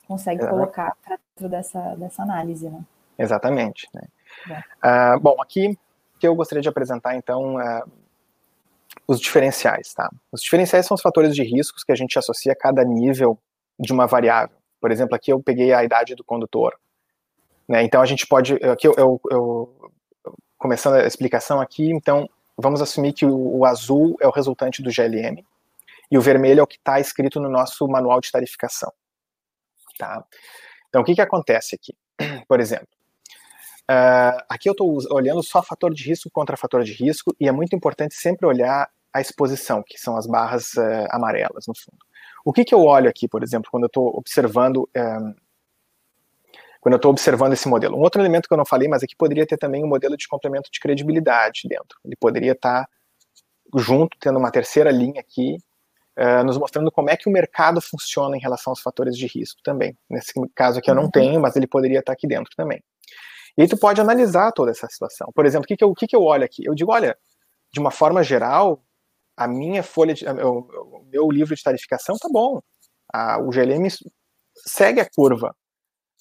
consegue 0.06 0.44
é. 0.44 0.48
colocar 0.48 0.94
para 1.02 1.16
dentro 1.16 1.48
dessa, 1.48 1.94
dessa 1.94 2.22
análise, 2.22 2.68
né? 2.68 2.84
Exatamente. 3.18 3.88
Né? 3.94 4.62
Uh, 4.84 5.18
bom, 5.18 5.40
aqui 5.40 5.78
que 6.18 6.28
eu 6.28 6.34
gostaria 6.34 6.62
de 6.62 6.68
apresentar, 6.68 7.16
então, 7.16 7.56
uh, 7.56 7.90
os 9.08 9.20
diferenciais, 9.20 9.94
tá? 9.94 10.10
Os 10.32 10.40
diferenciais 10.40 10.86
são 10.86 10.94
os 10.94 11.00
fatores 11.00 11.34
de 11.34 11.42
riscos 11.42 11.84
que 11.84 11.92
a 11.92 11.94
gente 11.94 12.18
associa 12.18 12.52
a 12.52 12.56
cada 12.56 12.84
nível 12.84 13.38
de 13.78 13.92
uma 13.92 14.06
variável. 14.06 14.56
Por 14.80 14.90
exemplo, 14.90 15.14
aqui 15.14 15.32
eu 15.32 15.40
peguei 15.40 15.72
a 15.72 15.84
idade 15.84 16.14
do 16.14 16.24
condutor. 16.24 16.78
Né? 17.68 17.82
Então 17.82 18.00
a 18.00 18.06
gente 18.06 18.26
pode, 18.26 18.54
aqui 18.54 18.86
eu, 18.86 18.94
eu, 18.96 19.20
eu, 19.30 19.90
começando 20.58 20.94
a 20.94 21.06
explicação 21.06 21.60
aqui, 21.60 21.90
então 21.90 22.28
vamos 22.56 22.82
assumir 22.82 23.12
que 23.12 23.24
o, 23.24 23.58
o 23.58 23.64
azul 23.64 24.16
é 24.20 24.26
o 24.26 24.32
resultante 24.32 24.82
do 24.82 24.90
GLM 24.90 25.44
e 26.10 26.18
o 26.18 26.20
vermelho 26.20 26.60
é 26.60 26.62
o 26.62 26.66
que 26.66 26.76
está 26.76 26.98
escrito 27.00 27.40
no 27.40 27.48
nosso 27.48 27.86
manual 27.88 28.20
de 28.20 28.30
tarificação. 28.30 28.92
Tá? 29.98 30.24
Então 30.88 31.02
o 31.02 31.04
que, 31.04 31.14
que 31.14 31.20
acontece 31.20 31.74
aqui? 31.74 31.94
Por 32.48 32.60
exemplo, 32.60 32.88
Uh, 33.88 34.42
aqui 34.48 34.68
eu 34.68 34.72
estou 34.72 34.98
olhando 35.12 35.40
só 35.44 35.62
fator 35.62 35.94
de 35.94 36.02
risco 36.02 36.28
contra 36.28 36.56
fator 36.56 36.82
de 36.82 36.92
risco, 36.92 37.34
e 37.38 37.46
é 37.46 37.52
muito 37.52 37.76
importante 37.76 38.16
sempre 38.16 38.44
olhar 38.44 38.90
a 39.16 39.20
exposição, 39.20 39.82
que 39.84 39.98
são 39.98 40.16
as 40.16 40.26
barras 40.26 40.74
uh, 40.74 41.06
amarelas 41.10 41.66
no 41.66 41.74
fundo. 41.74 41.98
O 42.44 42.52
que, 42.52 42.64
que 42.64 42.74
eu 42.74 42.84
olho 42.84 43.08
aqui, 43.08 43.26
por 43.26 43.42
exemplo, 43.42 43.70
quando 43.70 43.84
eu 43.84 43.88
estou 43.88 44.16
observando 44.16 44.88
um, 44.94 45.34
quando 46.80 46.92
eu 46.92 46.96
estou 46.96 47.10
observando 47.10 47.54
esse 47.54 47.66
modelo? 47.66 47.96
Um 47.96 48.02
outro 48.02 48.20
elemento 48.20 48.46
que 48.46 48.52
eu 48.54 48.58
não 48.58 48.66
falei, 48.66 48.88
mas 48.88 49.02
aqui 49.02 49.16
poderia 49.16 49.46
ter 49.46 49.56
também 49.56 49.82
um 49.82 49.88
modelo 49.88 50.16
de 50.16 50.28
complemento 50.28 50.70
de 50.70 50.78
credibilidade 50.78 51.62
dentro. 51.66 51.98
Ele 52.04 52.14
poderia 52.14 52.52
estar 52.52 52.86
junto, 53.76 54.16
tendo 54.20 54.38
uma 54.38 54.50
terceira 54.50 54.90
linha 54.90 55.20
aqui, 55.20 55.56
uh, 56.18 56.44
nos 56.44 56.58
mostrando 56.58 56.92
como 56.92 57.10
é 57.10 57.16
que 57.16 57.28
o 57.28 57.32
mercado 57.32 57.80
funciona 57.80 58.36
em 58.36 58.40
relação 58.40 58.70
aos 58.70 58.80
fatores 58.80 59.16
de 59.16 59.26
risco 59.26 59.60
também. 59.64 59.96
Nesse 60.08 60.32
caso 60.54 60.78
aqui 60.78 60.90
eu 60.90 60.94
não 60.94 61.04
uhum. 61.04 61.10
tenho, 61.10 61.40
mas 61.40 61.56
ele 61.56 61.66
poderia 61.66 62.00
estar 62.00 62.12
aqui 62.12 62.26
dentro 62.26 62.52
também. 62.54 62.84
E 63.56 63.62
aí 63.62 63.68
tu 63.68 63.78
pode 63.78 64.00
analisar 64.00 64.52
toda 64.52 64.70
essa 64.70 64.86
situação. 64.86 65.32
Por 65.34 65.46
exemplo, 65.46 65.64
o 65.64 65.66
que, 65.66 65.76
que, 65.76 65.82
eu, 65.82 65.88
o 65.88 65.94
que, 65.94 66.06
que 66.06 66.14
eu 66.14 66.22
olho 66.22 66.44
aqui? 66.44 66.66
Eu 66.66 66.74
digo, 66.74 66.92
olha, 66.92 67.16
de 67.72 67.80
uma 67.80 67.90
forma 67.90 68.22
geral, 68.22 68.82
a 69.36 69.46
minha 69.46 69.82
folha, 69.82 70.14
de, 70.14 70.24
o, 70.26 71.04
meu 71.12 71.30
livro 71.30 71.54
de 71.54 71.62
tarificação 71.62 72.16
tá 72.16 72.28
bom. 72.30 72.60
A, 73.12 73.38
o 73.38 73.50
GLM 73.50 73.88
segue 74.66 75.00
a 75.00 75.08
curva. 75.08 75.54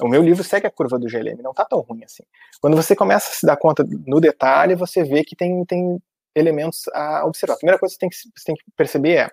O 0.02 0.08
meu 0.10 0.22
livro 0.22 0.44
segue 0.44 0.68
a 0.68 0.72
curva 0.72 1.00
do 1.00 1.08
GLM, 1.08 1.42
não 1.42 1.54
tá 1.54 1.64
tão 1.64 1.80
ruim 1.80 2.04
assim. 2.04 2.24
Quando 2.60 2.76
você 2.76 2.96
começa 2.96 3.30
a 3.30 3.34
se 3.34 3.46
dar 3.46 3.56
conta 3.56 3.86
no 4.06 4.20
detalhe, 4.20 4.76
você 4.76 5.04
vê 5.04 5.24
que 5.24 5.36
tem, 5.36 5.64
tem 5.66 6.02
elementos 6.36 6.84
a 6.94 7.26
observar. 7.26 7.54
A 7.54 7.58
primeira 7.58 7.80
coisa 7.80 7.96
que 7.96 7.96
você 7.96 8.00
tem 8.00 8.10
que, 8.10 8.16
você 8.16 8.46
tem 8.46 8.56
que 8.56 8.64
perceber 8.76 9.16
é 9.16 9.30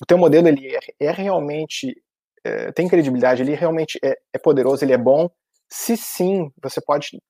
o 0.00 0.06
teu 0.06 0.18
modelo 0.18 0.48
ele 0.48 0.74
é, 0.74 0.80
é 0.98 1.10
realmente 1.12 1.96
é, 2.44 2.72
tem 2.72 2.88
credibilidade, 2.88 3.42
ele 3.42 3.54
realmente 3.54 4.00
é, 4.02 4.18
é 4.32 4.38
poderoso, 4.38 4.84
ele 4.84 4.92
é 4.92 4.98
bom, 4.98 5.30
se 5.70 5.96
sim, 5.96 6.52
você 6.60 6.80
pode 6.80 7.22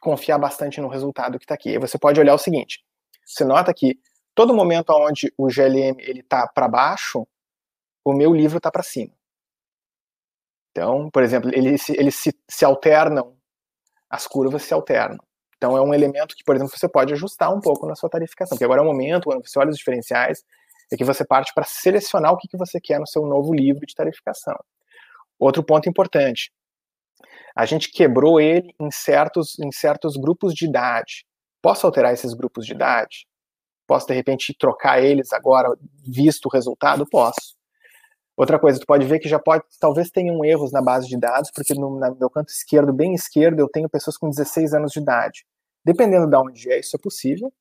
confiar 0.00 0.38
bastante 0.38 0.80
no 0.80 0.88
resultado 0.88 1.38
que 1.38 1.44
está 1.44 1.54
aqui. 1.54 1.78
Você 1.78 1.98
pode 1.98 2.20
olhar 2.20 2.34
o 2.34 2.38
seguinte: 2.38 2.84
você 3.24 3.44
nota 3.44 3.72
que 3.74 3.98
todo 4.34 4.54
momento 4.54 4.90
onde 4.90 5.32
o 5.36 5.46
GLM 5.46 5.96
ele 6.00 6.20
está 6.20 6.46
para 6.46 6.68
baixo, 6.68 7.26
o 8.04 8.12
meu 8.12 8.34
livro 8.34 8.58
está 8.58 8.70
para 8.70 8.82
cima. 8.82 9.12
Então, 10.70 11.08
por 11.10 11.22
exemplo, 11.22 11.50
eles, 11.54 11.88
eles 11.90 12.16
se, 12.16 12.36
se 12.48 12.64
alternam, 12.64 13.36
as 14.10 14.26
curvas 14.26 14.62
se 14.62 14.74
alternam. 14.74 15.24
Então, 15.56 15.76
é 15.76 15.80
um 15.80 15.94
elemento 15.94 16.34
que, 16.36 16.44
por 16.44 16.56
exemplo, 16.56 16.76
você 16.76 16.88
pode 16.88 17.12
ajustar 17.12 17.54
um 17.54 17.60
pouco 17.60 17.86
na 17.86 17.94
sua 17.94 18.10
tarificação. 18.10 18.56
Porque 18.56 18.64
agora 18.64 18.80
é 18.80 18.84
o 18.84 18.86
momento, 18.86 19.24
quando 19.24 19.46
você 19.46 19.58
olha 19.58 19.70
os 19.70 19.78
diferenciais, 19.78 20.44
é 20.92 20.96
que 20.96 21.04
você 21.04 21.24
parte 21.24 21.52
para 21.54 21.64
selecionar 21.64 22.32
o 22.32 22.36
que, 22.36 22.48
que 22.48 22.56
você 22.56 22.80
quer 22.80 22.98
no 22.98 23.06
seu 23.06 23.24
novo 23.24 23.54
livro 23.54 23.86
de 23.86 23.94
tarificação. 23.94 24.56
Outro 25.38 25.62
ponto 25.62 25.88
importante: 25.88 26.52
a 27.56 27.64
gente 27.64 27.90
quebrou 27.90 28.40
ele 28.40 28.74
em 28.80 28.90
certos, 28.90 29.58
em 29.58 29.70
certos 29.72 30.16
grupos 30.16 30.52
de 30.54 30.66
idade. 30.66 31.24
Posso 31.62 31.86
alterar 31.86 32.12
esses 32.12 32.34
grupos 32.34 32.66
de 32.66 32.72
idade? 32.72 33.26
Posso, 33.86 34.06
de 34.06 34.14
repente, 34.14 34.54
trocar 34.58 35.02
eles 35.02 35.32
agora, 35.32 35.76
visto 36.06 36.46
o 36.46 36.48
resultado? 36.48 37.06
Posso. 37.06 37.54
Outra 38.36 38.58
coisa, 38.58 38.80
tu 38.80 38.86
pode 38.86 39.06
ver 39.06 39.20
que 39.20 39.28
já 39.28 39.38
pode, 39.38 39.64
talvez 39.78 40.10
tenham 40.10 40.44
erros 40.44 40.72
na 40.72 40.82
base 40.82 41.06
de 41.06 41.16
dados, 41.16 41.50
porque 41.54 41.72
no, 41.74 41.98
meu 42.18 42.28
canto 42.28 42.48
esquerdo, 42.48 42.92
bem 42.92 43.14
esquerdo, 43.14 43.60
eu 43.60 43.68
tenho 43.68 43.88
pessoas 43.88 44.16
com 44.16 44.28
16 44.28 44.74
anos 44.74 44.92
de 44.92 44.98
idade. 44.98 45.46
Dependendo 45.84 46.26
de 46.26 46.36
onde 46.36 46.72
é, 46.72 46.80
isso 46.80 46.96
é 46.96 46.98
possível. 46.98 47.52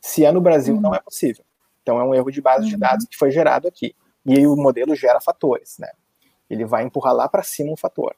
Se 0.00 0.24
é 0.24 0.32
no 0.32 0.40
Brasil, 0.40 0.74
uhum. 0.74 0.80
não 0.80 0.94
é 0.94 1.00
possível. 1.00 1.44
Então 1.82 2.00
é 2.00 2.04
um 2.04 2.14
erro 2.14 2.30
de 2.30 2.40
base 2.40 2.64
uhum. 2.64 2.70
de 2.70 2.76
dados 2.76 3.06
que 3.06 3.16
foi 3.16 3.30
gerado 3.30 3.68
aqui. 3.68 3.94
E 4.24 4.34
aí 4.34 4.46
o 4.46 4.56
modelo 4.56 4.94
gera 4.94 5.20
fatores, 5.20 5.76
né? 5.78 5.90
Ele 6.48 6.64
vai 6.64 6.84
empurrar 6.84 7.14
lá 7.14 7.28
para 7.28 7.42
cima 7.42 7.72
um 7.72 7.76
fator. 7.76 8.14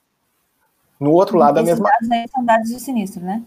No 1.00 1.10
outro 1.12 1.36
lado, 1.36 1.58
a 1.58 1.62
mesma. 1.62 1.88
Dados 1.90 2.10
aí 2.10 2.28
são 2.28 2.44
dados 2.44 2.68
de 2.68 2.80
sinistro, 2.80 3.22
né? 3.22 3.42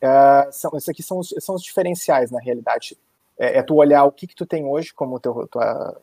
É, 0.00 0.48
são, 0.52 0.70
esses 0.76 0.88
aqui 0.88 1.02
são 1.02 1.18
os, 1.18 1.34
são 1.40 1.54
os 1.54 1.62
diferenciais, 1.62 2.30
na 2.30 2.40
realidade. 2.40 2.98
É, 3.38 3.58
é, 3.58 3.62
tu 3.62 3.74
olhar 3.74 4.04
o 4.04 4.12
que, 4.12 4.26
que 4.26 4.34
tu 4.34 4.46
tem 4.46 4.64
hoje 4.64 4.92
como 4.94 5.18
teu, 5.18 5.48
tua, 5.48 5.96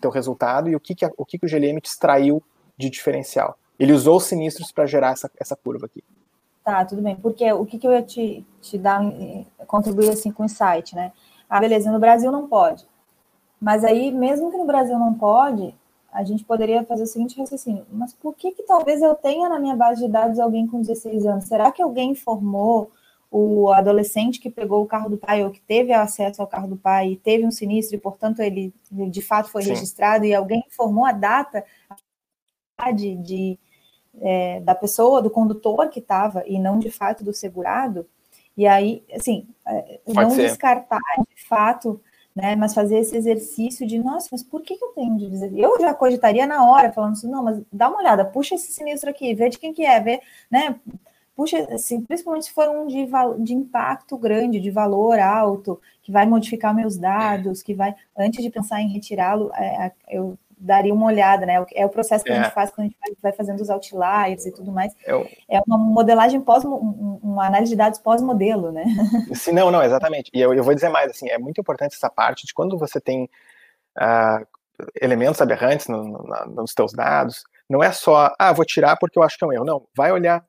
teu 0.00 0.10
resultado 0.10 0.68
e 0.68 0.76
o 0.76 0.80
que, 0.80 0.94
que, 0.94 1.06
o 1.16 1.24
que, 1.24 1.38
que 1.38 1.46
o 1.46 1.48
GLM 1.48 1.80
te 1.80 1.88
extraiu 1.88 2.42
de 2.76 2.88
diferencial. 2.88 3.58
Ele 3.78 3.92
usou 3.92 4.16
os 4.16 4.24
sinistros 4.24 4.72
para 4.72 4.86
gerar 4.86 5.12
essa, 5.12 5.30
essa 5.38 5.56
curva 5.56 5.86
aqui. 5.86 6.02
Tá, 6.64 6.84
tudo 6.84 7.02
bem. 7.02 7.16
Porque 7.16 7.52
o 7.52 7.66
que, 7.66 7.78
que 7.78 7.86
eu 7.86 7.92
ia 7.92 8.02
te, 8.02 8.44
te 8.60 8.78
dar, 8.78 9.00
contribuir 9.66 10.10
assim 10.10 10.30
com 10.30 10.42
o 10.42 10.46
insight, 10.46 10.94
né? 10.94 11.12
Ah, 11.48 11.60
beleza, 11.60 11.92
no 11.92 11.98
Brasil 11.98 12.32
não 12.32 12.48
pode. 12.48 12.86
Mas 13.60 13.84
aí, 13.84 14.10
mesmo 14.10 14.50
que 14.50 14.56
no 14.56 14.64
Brasil 14.64 14.98
não 14.98 15.14
pode, 15.14 15.74
a 16.12 16.22
gente 16.22 16.44
poderia 16.44 16.84
fazer 16.84 17.02
o 17.02 17.06
seguinte 17.06 17.38
raciocínio: 17.38 17.84
mas 17.90 18.12
por 18.14 18.34
que, 18.34 18.52
que 18.52 18.62
talvez 18.62 19.02
eu 19.02 19.14
tenha 19.14 19.48
na 19.48 19.58
minha 19.58 19.76
base 19.76 20.04
de 20.04 20.10
dados 20.10 20.38
alguém 20.38 20.66
com 20.66 20.80
16 20.80 21.26
anos? 21.26 21.44
Será 21.44 21.72
que 21.72 21.82
alguém 21.82 22.12
informou 22.12 22.90
o 23.36 23.72
adolescente 23.72 24.38
que 24.38 24.48
pegou 24.48 24.80
o 24.80 24.86
carro 24.86 25.10
do 25.10 25.16
pai 25.16 25.42
ou 25.42 25.50
que 25.50 25.60
teve 25.60 25.92
acesso 25.92 26.40
ao 26.40 26.46
carro 26.46 26.68
do 26.68 26.76
pai 26.76 27.08
e 27.08 27.16
teve 27.16 27.44
um 27.44 27.50
sinistro 27.50 27.96
e, 27.96 28.00
portanto, 28.00 28.38
ele 28.38 28.72
de 28.88 29.20
fato 29.20 29.50
foi 29.50 29.62
Sim. 29.62 29.70
registrado 29.70 30.24
e 30.24 30.32
alguém 30.32 30.62
informou 30.68 31.04
a 31.04 31.10
data 31.10 31.64
de, 32.94 33.16
de 33.16 33.58
é, 34.20 34.60
da 34.60 34.72
pessoa, 34.72 35.20
do 35.20 35.30
condutor 35.30 35.88
que 35.88 35.98
estava 35.98 36.44
e 36.46 36.60
não 36.60 36.78
de 36.78 36.92
fato 36.92 37.24
do 37.24 37.34
segurado? 37.34 38.06
E 38.56 38.68
aí, 38.68 39.02
assim, 39.12 39.48
é, 39.66 39.98
não 40.06 40.30
ser. 40.30 40.42
descartar 40.42 41.00
de 41.28 41.44
fato 41.44 42.00
né? 42.34 42.56
Mas 42.56 42.74
fazer 42.74 42.98
esse 42.98 43.16
exercício 43.16 43.86
de, 43.86 43.98
nossa, 43.98 44.28
mas 44.32 44.42
por 44.42 44.62
que, 44.62 44.76
que 44.76 44.84
eu 44.84 44.88
tenho 44.88 45.16
de 45.16 45.30
dizer? 45.30 45.52
Eu 45.56 45.80
já 45.80 45.94
cogitaria 45.94 46.46
na 46.46 46.68
hora, 46.68 46.92
falando 46.92 47.12
assim, 47.12 47.30
não, 47.30 47.44
mas 47.44 47.62
dá 47.72 47.88
uma 47.88 47.98
olhada, 47.98 48.24
puxa 48.24 48.56
esse 48.56 48.72
sinistro 48.72 49.08
aqui, 49.08 49.34
vê 49.34 49.48
de 49.48 49.58
quem 49.58 49.72
que 49.72 49.84
é, 49.84 50.00
vê, 50.00 50.20
né? 50.50 50.80
Puxa, 51.36 51.58
assim, 51.72 52.00
principalmente 52.02 52.46
se 52.46 52.52
for 52.52 52.68
um 52.68 52.86
de, 52.86 53.06
de 53.40 53.54
impacto 53.54 54.16
grande, 54.16 54.60
de 54.60 54.70
valor 54.70 55.18
alto, 55.18 55.80
que 56.02 56.12
vai 56.12 56.26
modificar 56.26 56.74
meus 56.74 56.96
dados, 56.96 57.62
que 57.62 57.74
vai, 57.74 57.94
antes 58.16 58.42
de 58.42 58.50
pensar 58.50 58.80
em 58.80 58.88
retirá-lo, 58.88 59.50
é, 59.54 59.86
é 59.86 59.92
eu 60.08 60.38
daria 60.56 60.94
uma 60.94 61.06
olhada, 61.06 61.44
né? 61.44 61.64
É 61.74 61.84
o 61.84 61.90
processo 61.90 62.24
que 62.24 62.32
é. 62.32 62.38
a 62.38 62.42
gente 62.42 62.54
faz 62.54 62.70
quando 62.70 62.86
a 62.86 63.08
gente 63.08 63.20
vai 63.20 63.32
fazendo 63.32 63.60
os 63.60 63.68
outliers 63.68 64.46
e 64.46 64.52
tudo 64.52 64.72
mais. 64.72 64.94
Eu... 65.04 65.28
É 65.48 65.60
uma 65.66 65.76
modelagem 65.76 66.40
pós, 66.40 66.64
uma 66.64 67.46
análise 67.46 67.72
de 67.72 67.76
dados 67.76 67.98
pós-modelo, 67.98 68.72
né? 68.72 68.84
Sim, 69.34 69.52
não, 69.52 69.70
não, 69.70 69.82
exatamente. 69.82 70.30
E 70.32 70.40
eu, 70.40 70.54
eu 70.54 70.64
vou 70.64 70.74
dizer 70.74 70.88
mais, 70.88 71.10
assim, 71.10 71.28
é 71.28 71.38
muito 71.38 71.60
importante 71.60 71.94
essa 71.94 72.08
parte 72.08 72.46
de 72.46 72.54
quando 72.54 72.78
você 72.78 73.00
tem 73.00 73.28
uh, 73.98 74.46
elementos 75.00 75.40
aberrantes 75.40 75.88
no, 75.88 76.02
no, 76.02 76.46
nos 76.56 76.72
teus 76.72 76.92
dados, 76.92 77.44
não 77.68 77.82
é 77.82 77.92
só, 77.92 78.32
ah, 78.38 78.52
vou 78.52 78.64
tirar 78.64 78.96
porque 78.98 79.18
eu 79.18 79.22
acho 79.22 79.36
que 79.36 79.44
é 79.44 79.46
um 79.46 79.52
erro. 79.52 79.64
Não, 79.64 79.86
vai 79.96 80.12
olhar. 80.12 80.44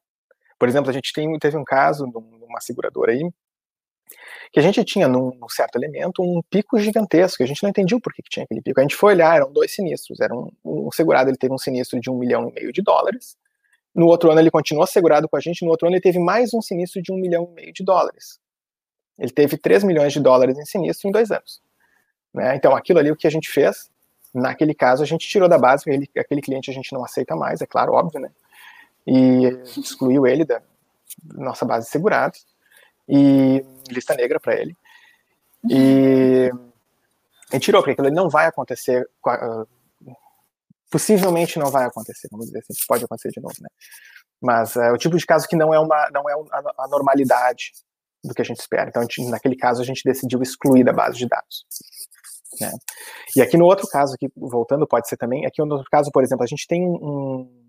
Por 0.58 0.68
exemplo, 0.68 0.90
a 0.90 0.94
gente 0.94 1.12
tem, 1.14 1.38
teve 1.40 1.58
um 1.58 1.64
caso 1.64 2.06
numa 2.06 2.62
seguradora 2.62 3.12
aí, 3.12 3.30
que 4.52 4.60
a 4.60 4.64
gente 4.64 4.84
tinha 4.84 5.08
num, 5.08 5.32
num, 5.36 5.50
certo 5.50 5.76
elemento 5.76 6.22
um 6.22 6.42
pico 6.50 6.80
gigantesco, 6.80 7.44
a 7.44 7.46
gente 7.46 7.62
não 7.62 7.70
entendia 7.70 7.98
o 7.98 8.02
porquê 8.02 8.22
que 8.22 8.30
tinha 8.30 8.44
aquele 8.44 8.62
pico. 8.62 8.80
A 8.80 8.84
gente 8.84 8.96
foi 8.96 9.14
olhar, 9.14 9.36
eram 9.36 9.52
dois 9.52 9.74
sinistros, 9.74 10.20
era 10.20 10.34
um, 10.34 10.50
um 10.64 10.92
segurado, 10.92 11.30
ele 11.30 11.38
teve 11.38 11.54
um 11.54 11.58
sinistro 11.58 12.00
de 12.00 12.10
um 12.10 12.18
milhão 12.18 12.50
e 12.50 12.54
meio 12.54 12.72
de 12.72 12.82
dólares, 12.82 13.36
no 13.96 14.08
outro 14.08 14.30
ano 14.30 14.42
ele 14.42 14.52
continuou 14.52 14.86
segurado 14.86 15.30
com 15.30 15.38
a 15.38 15.40
gente, 15.40 15.64
no 15.64 15.72
outro 15.72 15.88
ano 15.88 15.96
ele 15.96 16.02
teve 16.02 16.20
mais 16.20 16.54
um 16.54 16.62
sinistro 16.62 17.02
de 17.02 17.14
um 17.14 17.16
milhão 17.16 17.48
e 17.52 17.56
meio 17.56 17.74
de 17.74 17.84
dólares. 17.84 18.38
Ele 19.18 19.32
teve 19.32 19.58
3 19.58 19.86
milhões 19.86 20.12
de 20.12 20.20
dólares 20.20 20.58
em 20.58 20.66
sinistro 20.66 21.08
em 21.08 21.12
dois 21.14 21.32
anos. 21.32 21.62
Né? 22.34 22.58
Então 22.58 22.76
aquilo 22.76 23.00
ali, 23.00 23.10
o 23.10 23.16
que 23.16 23.26
a 23.26 23.30
gente 23.30 23.50
fez, 23.50 23.90
naquele 24.34 24.74
caso 24.74 25.02
a 25.02 25.06
gente 25.06 25.26
tirou 25.26 25.48
da 25.48 25.58
base, 25.58 25.84
ele, 25.88 26.10
aquele 26.18 26.42
cliente 26.42 26.70
a 26.70 26.74
gente 26.74 26.92
não 26.92 27.06
aceita 27.06 27.38
mais, 27.38 27.62
é 27.62 27.66
claro, 27.66 27.94
óbvio, 27.94 28.20
né? 28.20 28.30
E 29.08 29.48
excluiu 29.66 30.26
ele 30.26 30.46
da 30.46 30.62
nossa 31.34 31.66
base 31.66 31.86
de 31.86 31.92
segurados 31.92 32.46
e 33.08 33.64
lista 33.90 34.16
negra 34.16 34.40
para 34.40 34.56
ele. 34.56 34.76
E, 35.70 36.50
e 37.54 37.60
tirou, 37.60 37.82
porque 37.82 37.92
aquilo 37.92 38.14
não 38.14 38.30
vai 38.30 38.48
acontecer, 38.48 39.08
uh, 39.26 39.68
possivelmente 40.90 41.60
não 41.60 41.70
vai 41.70 41.86
acontecer, 41.86 42.28
vamos 42.32 42.48
dizer 42.48 42.60
assim, 42.60 42.74
pode 42.88 43.06
acontecer 43.06 43.30
de 43.30 43.42
novo, 43.42 43.56
né? 43.62 43.70
Mas 44.42 44.76
é 44.76 44.92
o 44.92 44.98
tipo 44.98 45.18
de 45.18 45.26
caso 45.26 45.48
que 45.48 45.56
não 45.56 45.74
é 45.74 45.80
uma 45.80 46.10
não 46.12 46.30
é 46.30 46.34
a 46.78 46.88
normalidade 46.88 47.72
do 48.24 48.34
que 48.34 48.42
a 48.42 48.46
gente 48.46 48.60
espera. 48.60 48.90
Então, 48.90 49.02
gente, 49.04 49.30
naquele 49.30 49.56
caso, 49.56 49.82
a 49.82 49.86
gente 49.86 50.04
decidiu 50.04 50.42
excluir 50.42 50.84
da 50.84 50.94
base 50.94 51.18
de 51.18 51.28
dados. 51.28 51.66
Né? 52.60 52.72
E 53.36 53.42
aqui 53.42 53.58
no 53.58 53.66
outro 53.66 53.88
caso, 53.88 54.14
aqui, 54.16 54.32
voltando, 54.36 54.88
pode 54.88 55.08
ser 55.08 55.18
também, 55.18 55.46
aqui 55.46 55.64
no 55.64 55.76
outro 55.76 55.90
caso, 55.92 56.12
por 56.12 56.24
exemplo, 56.24 56.44
a 56.44 56.48
gente 56.48 56.68
tem 56.68 56.84
um. 56.84 57.65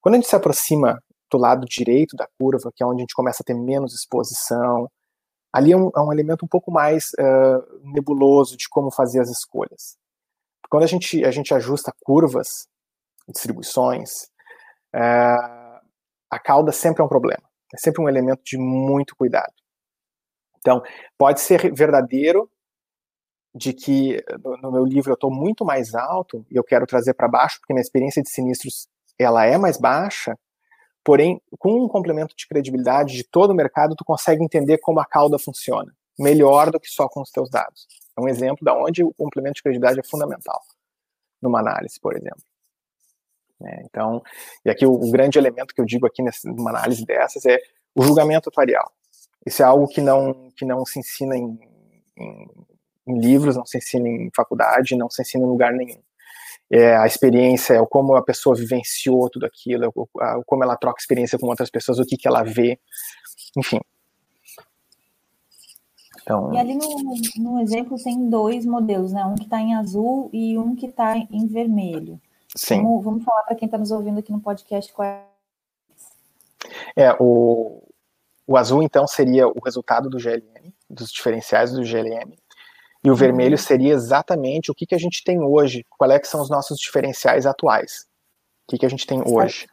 Quando 0.00 0.14
a 0.14 0.18
gente 0.18 0.28
se 0.28 0.36
aproxima 0.36 1.02
do 1.30 1.38
lado 1.38 1.66
direito 1.66 2.16
da 2.16 2.26
curva, 2.38 2.72
que 2.74 2.82
é 2.82 2.86
onde 2.86 3.00
a 3.00 3.02
gente 3.02 3.14
começa 3.14 3.42
a 3.42 3.44
ter 3.44 3.54
menos 3.54 3.94
exposição. 3.94 4.90
Ali 5.52 5.72
é 5.72 5.76
um, 5.76 5.90
é 5.94 6.00
um 6.00 6.12
elemento 6.12 6.44
um 6.44 6.48
pouco 6.48 6.70
mais 6.70 7.10
uh, 7.18 7.80
nebuloso 7.92 8.56
de 8.56 8.68
como 8.68 8.90
fazer 8.90 9.20
as 9.20 9.30
escolhas. 9.30 9.96
Quando 10.70 10.82
a 10.84 10.86
gente, 10.86 11.24
a 11.24 11.30
gente 11.30 11.54
ajusta 11.54 11.92
curvas, 12.02 12.66
distribuições, 13.28 14.24
uh, 14.94 15.80
a 16.30 16.38
cauda 16.38 16.72
sempre 16.72 17.02
é 17.02 17.04
um 17.04 17.08
problema. 17.08 17.42
É 17.74 17.78
sempre 17.78 18.02
um 18.02 18.08
elemento 18.08 18.42
de 18.44 18.58
muito 18.58 19.16
cuidado. 19.16 19.52
Então, 20.58 20.82
pode 21.16 21.40
ser 21.40 21.72
verdadeiro 21.74 22.50
de 23.54 23.72
que 23.72 24.22
no 24.62 24.70
meu 24.70 24.84
livro 24.84 25.10
eu 25.10 25.14
estou 25.14 25.30
muito 25.30 25.64
mais 25.64 25.94
alto 25.94 26.44
e 26.50 26.56
eu 26.56 26.64
quero 26.64 26.86
trazer 26.86 27.14
para 27.14 27.28
baixo, 27.28 27.58
porque 27.60 27.72
minha 27.72 27.82
experiência 27.82 28.22
de 28.22 28.28
sinistros 28.28 28.86
ela 29.18 29.44
é 29.44 29.56
mais 29.58 29.78
baixa, 29.78 30.36
Porém, 31.08 31.40
com 31.58 31.84
um 31.84 31.88
complemento 31.88 32.36
de 32.36 32.46
credibilidade 32.46 33.14
de 33.16 33.24
todo 33.24 33.52
o 33.52 33.54
mercado, 33.54 33.96
tu 33.96 34.04
consegue 34.04 34.44
entender 34.44 34.76
como 34.76 35.00
a 35.00 35.06
cauda 35.06 35.38
funciona, 35.38 35.90
melhor 36.18 36.70
do 36.70 36.78
que 36.78 36.86
só 36.86 37.08
com 37.08 37.22
os 37.22 37.30
teus 37.30 37.48
dados. 37.48 37.86
É 38.14 38.20
um 38.20 38.28
exemplo 38.28 38.62
da 38.62 38.74
onde 38.74 39.02
o 39.02 39.14
complemento 39.14 39.54
de 39.54 39.62
credibilidade 39.62 40.00
é 40.00 40.02
fundamental 40.02 40.60
numa 41.40 41.60
análise, 41.60 41.98
por 41.98 42.14
exemplo. 42.14 42.42
É, 43.64 43.84
então, 43.84 44.22
e 44.66 44.68
aqui 44.68 44.84
o, 44.84 44.92
o, 44.92 45.10
grande 45.10 45.38
elemento 45.38 45.74
que 45.74 45.80
eu 45.80 45.86
digo 45.86 46.06
aqui 46.06 46.22
nessa, 46.22 46.46
numa 46.46 46.68
análise 46.68 47.06
dessas 47.06 47.46
é 47.46 47.58
o 47.94 48.02
julgamento 48.02 48.50
atuarial. 48.50 48.92
Isso 49.46 49.62
é 49.62 49.64
algo 49.64 49.88
que 49.88 50.02
não, 50.02 50.50
que 50.50 50.66
não 50.66 50.84
se 50.84 50.98
ensina 50.98 51.34
em, 51.34 51.58
em, 52.18 52.50
em 53.06 53.18
livros, 53.18 53.56
não 53.56 53.64
se 53.64 53.78
ensina 53.78 54.06
em 54.06 54.30
faculdade, 54.36 54.94
não 54.94 55.08
se 55.08 55.22
ensina 55.22 55.42
em 55.42 55.48
lugar 55.48 55.72
nenhum 55.72 56.02
é, 56.70 56.96
a 56.96 57.06
experiência, 57.06 57.74
é 57.74 57.86
como 57.86 58.14
a 58.14 58.22
pessoa 58.22 58.54
vivenciou 58.54 59.28
tudo 59.30 59.46
aquilo, 59.46 59.84
é 59.86 60.42
como 60.46 60.62
ela 60.62 60.76
troca 60.76 61.00
experiência 61.00 61.38
com 61.38 61.46
outras 61.46 61.70
pessoas, 61.70 61.98
o 61.98 62.04
que, 62.04 62.16
que 62.16 62.28
ela 62.28 62.42
vê, 62.42 62.78
enfim. 63.56 63.80
Então... 66.22 66.52
E 66.52 66.58
ali 66.58 66.74
no, 66.74 67.14
no 67.38 67.60
exemplo 67.60 67.96
tem 68.02 68.28
dois 68.28 68.66
modelos, 68.66 69.12
né? 69.12 69.24
Um 69.24 69.34
que 69.34 69.44
está 69.44 69.60
em 69.60 69.74
azul 69.74 70.28
e 70.30 70.58
um 70.58 70.76
que 70.76 70.86
está 70.86 71.16
em 71.16 71.46
vermelho. 71.46 72.20
Sim. 72.54 72.82
Vamos, 72.82 73.04
vamos 73.04 73.24
falar 73.24 73.44
para 73.44 73.56
quem 73.56 73.66
está 73.66 73.78
nos 73.78 73.90
ouvindo 73.90 74.18
aqui 74.18 74.30
no 74.30 74.40
podcast 74.40 74.92
qual 74.92 75.08
é. 75.08 75.24
É, 76.94 77.16
o, 77.18 77.82
o 78.46 78.56
azul, 78.58 78.82
então, 78.82 79.06
seria 79.06 79.48
o 79.48 79.58
resultado 79.64 80.10
do 80.10 80.18
GLM, 80.18 80.74
dos 80.90 81.10
diferenciais 81.10 81.72
do 81.72 81.82
GLM, 81.82 82.36
e 83.04 83.10
o 83.10 83.14
vermelho 83.14 83.52
uhum. 83.52 83.62
seria 83.62 83.92
exatamente 83.92 84.70
o 84.70 84.74
que, 84.74 84.86
que 84.86 84.94
a 84.94 84.98
gente 84.98 85.22
tem 85.22 85.40
hoje, 85.40 85.84
qual 85.96 86.10
é 86.10 86.18
que 86.18 86.26
são 86.26 86.40
os 86.40 86.50
nossos 86.50 86.78
diferenciais 86.78 87.46
atuais. 87.46 88.06
O 88.66 88.70
que, 88.70 88.78
que 88.78 88.86
a 88.86 88.90
gente 88.90 89.06
tem 89.06 89.22
hoje. 89.24 89.66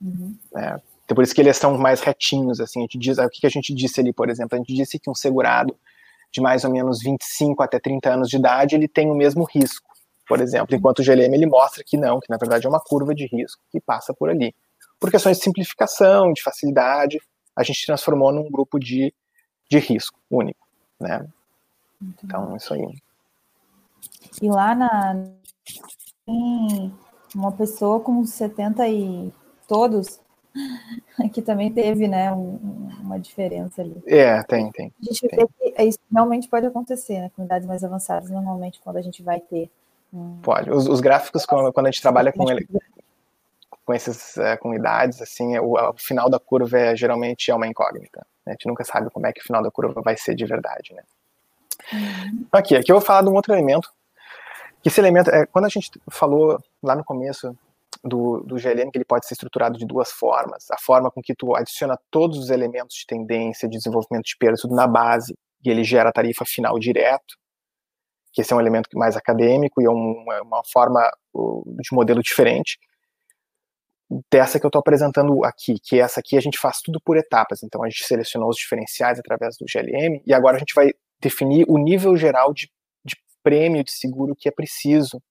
Uhum. 0.00 0.36
É, 0.56 0.80
então 1.04 1.14
por 1.14 1.22
isso 1.24 1.34
que 1.34 1.40
eles 1.40 1.56
são 1.56 1.76
mais 1.76 2.00
retinhos, 2.00 2.60
assim, 2.60 2.80
a 2.80 2.82
gente 2.82 2.98
diz, 2.98 3.18
o 3.18 3.28
que, 3.28 3.40
que 3.40 3.46
a 3.46 3.50
gente 3.50 3.74
disse 3.74 4.00
ali, 4.00 4.12
por 4.12 4.30
exemplo, 4.30 4.54
a 4.54 4.58
gente 4.58 4.74
disse 4.74 4.98
que 4.98 5.10
um 5.10 5.14
segurado 5.14 5.76
de 6.32 6.40
mais 6.40 6.64
ou 6.64 6.70
menos 6.70 7.02
25 7.02 7.60
até 7.62 7.80
30 7.80 8.14
anos 8.14 8.28
de 8.28 8.36
idade, 8.36 8.76
ele 8.76 8.86
tem 8.86 9.10
o 9.10 9.14
mesmo 9.14 9.44
risco, 9.44 9.88
por 10.28 10.40
exemplo, 10.40 10.76
enquanto 10.76 11.00
o 11.00 11.02
GLM 11.02 11.34
ele 11.34 11.46
mostra 11.46 11.82
que 11.84 11.96
não, 11.96 12.20
que 12.20 12.30
na 12.30 12.36
verdade 12.36 12.64
é 12.64 12.68
uma 12.68 12.80
curva 12.80 13.12
de 13.12 13.26
risco 13.26 13.60
que 13.70 13.80
passa 13.80 14.14
por 14.14 14.30
ali. 14.30 14.54
Por 15.00 15.10
questões 15.10 15.38
de 15.38 15.42
simplificação, 15.42 16.32
de 16.32 16.40
facilidade, 16.40 17.20
a 17.56 17.64
gente 17.64 17.84
transformou 17.84 18.32
num 18.32 18.48
grupo 18.48 18.78
de, 18.78 19.12
de 19.68 19.78
risco 19.78 20.18
único, 20.30 20.64
né? 21.00 21.26
Então, 22.02 22.56
isso 22.56 22.72
aí. 22.74 22.86
E 24.40 24.48
lá 24.48 24.74
na 24.74 25.26
tem 26.26 26.92
uma 27.34 27.52
pessoa 27.52 28.00
com 28.00 28.24
70 28.24 28.88
e 28.88 29.32
todos 29.68 30.20
que 31.32 31.42
também 31.42 31.72
teve, 31.72 32.08
né, 32.08 32.32
um, 32.32 32.88
uma 33.00 33.18
diferença 33.18 33.82
ali. 33.82 34.02
É, 34.06 34.42
tem, 34.44 34.70
tem. 34.72 34.92
A 35.00 35.04
gente 35.04 35.28
tem. 35.28 35.38
vê 35.38 35.46
que 35.46 35.82
isso 35.82 35.98
realmente 36.12 36.48
pode 36.48 36.66
acontecer, 36.66 37.20
né, 37.20 37.30
com 37.34 37.44
idades 37.44 37.66
mais 37.66 37.84
avançadas, 37.84 38.30
normalmente 38.30 38.80
quando 38.82 38.96
a 38.96 39.02
gente 39.02 39.22
vai 39.22 39.40
ter. 39.40 39.70
Um... 40.12 40.38
Pode. 40.42 40.70
Os, 40.70 40.86
os 40.88 41.00
gráficos, 41.00 41.46
quando, 41.46 41.72
quando, 41.72 41.86
a 41.86 41.90
gente 41.90 42.02
trabalha 42.02 42.32
com 42.32 42.50
ele, 42.50 42.66
com 43.84 43.92
essas 43.92 44.36
é, 44.38 44.56
com 44.56 44.74
idades, 44.74 45.22
assim, 45.22 45.56
o, 45.58 45.74
o, 45.74 45.94
final 45.96 46.28
da 46.28 46.38
curva 46.38 46.78
é 46.78 46.96
geralmente 46.96 47.50
é 47.50 47.54
uma 47.54 47.66
incógnita. 47.66 48.26
Né? 48.44 48.52
A 48.52 48.52
gente 48.52 48.66
nunca 48.66 48.84
sabe 48.84 49.08
como 49.10 49.26
é 49.26 49.32
que 49.32 49.40
o 49.40 49.44
final 49.44 49.62
da 49.62 49.70
curva 49.70 50.00
vai 50.02 50.16
ser 50.16 50.34
de 50.34 50.44
verdade, 50.44 50.92
né? 50.94 51.02
Uhum. 51.92 52.46
Aqui, 52.52 52.76
aqui 52.76 52.90
eu 52.90 52.96
vou 52.96 53.04
falar 53.04 53.22
de 53.22 53.28
um 53.28 53.34
outro 53.34 53.52
elemento. 53.52 53.88
Esse 54.84 55.00
elemento, 55.00 55.30
é, 55.30 55.46
quando 55.46 55.66
a 55.66 55.68
gente 55.68 55.90
falou 56.10 56.58
lá 56.82 56.94
no 56.96 57.04
começo 57.04 57.54
do, 58.02 58.40
do 58.40 58.56
GLM, 58.56 58.90
que 58.90 58.98
ele 58.98 59.04
pode 59.04 59.26
ser 59.26 59.34
estruturado 59.34 59.78
de 59.78 59.86
duas 59.86 60.10
formas. 60.10 60.70
A 60.70 60.78
forma 60.78 61.10
com 61.10 61.20
que 61.20 61.34
tu 61.34 61.54
adiciona 61.54 61.98
todos 62.10 62.38
os 62.38 62.50
elementos 62.50 62.96
de 62.96 63.06
tendência, 63.06 63.68
de 63.68 63.76
desenvolvimento 63.76 64.24
de 64.24 64.36
perda, 64.38 64.56
tudo 64.60 64.74
na 64.74 64.86
base, 64.86 65.36
e 65.64 65.70
ele 65.70 65.84
gera 65.84 66.08
a 66.08 66.12
tarifa 66.12 66.44
final 66.44 66.78
direto, 66.78 67.38
que 68.32 68.40
esse 68.40 68.52
é 68.52 68.56
um 68.56 68.60
elemento 68.60 68.88
mais 68.94 69.16
acadêmico 69.16 69.82
e 69.82 69.84
é 69.84 69.90
uma, 69.90 70.42
uma 70.42 70.62
forma 70.64 71.10
de 71.34 71.92
modelo 71.92 72.22
diferente 72.22 72.78
dessa 74.30 74.58
que 74.58 74.66
eu 74.66 74.68
estou 74.68 74.80
apresentando 74.80 75.44
aqui, 75.44 75.78
que 75.78 76.00
essa 76.00 76.18
aqui 76.18 76.36
a 76.36 76.40
gente 76.40 76.58
faz 76.58 76.80
tudo 76.80 77.00
por 77.00 77.16
etapas. 77.16 77.62
Então 77.62 77.82
a 77.82 77.88
gente 77.88 78.04
selecionou 78.04 78.48
os 78.48 78.56
diferenciais 78.56 79.18
através 79.20 79.56
do 79.56 79.66
GLM 79.66 80.20
e 80.26 80.34
agora 80.34 80.56
a 80.56 80.58
gente 80.58 80.74
vai 80.74 80.92
definir 81.20 81.64
o 81.68 81.78
nível 81.78 82.16
geral 82.16 82.52
de, 82.52 82.70
de 83.04 83.16
prêmio 83.42 83.84
de 83.84 83.92
seguro 83.92 84.36
que 84.36 84.48
é 84.48 84.52
preciso 84.52 85.22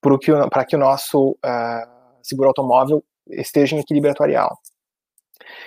para 0.00 0.64
que, 0.64 0.70
que 0.70 0.76
o 0.76 0.78
nosso 0.78 1.32
uh, 1.32 2.20
seguro 2.22 2.48
automóvel 2.48 3.04
esteja 3.28 3.76
em 3.76 3.80
equilíbrio 3.80 4.12
atuarial. 4.12 4.58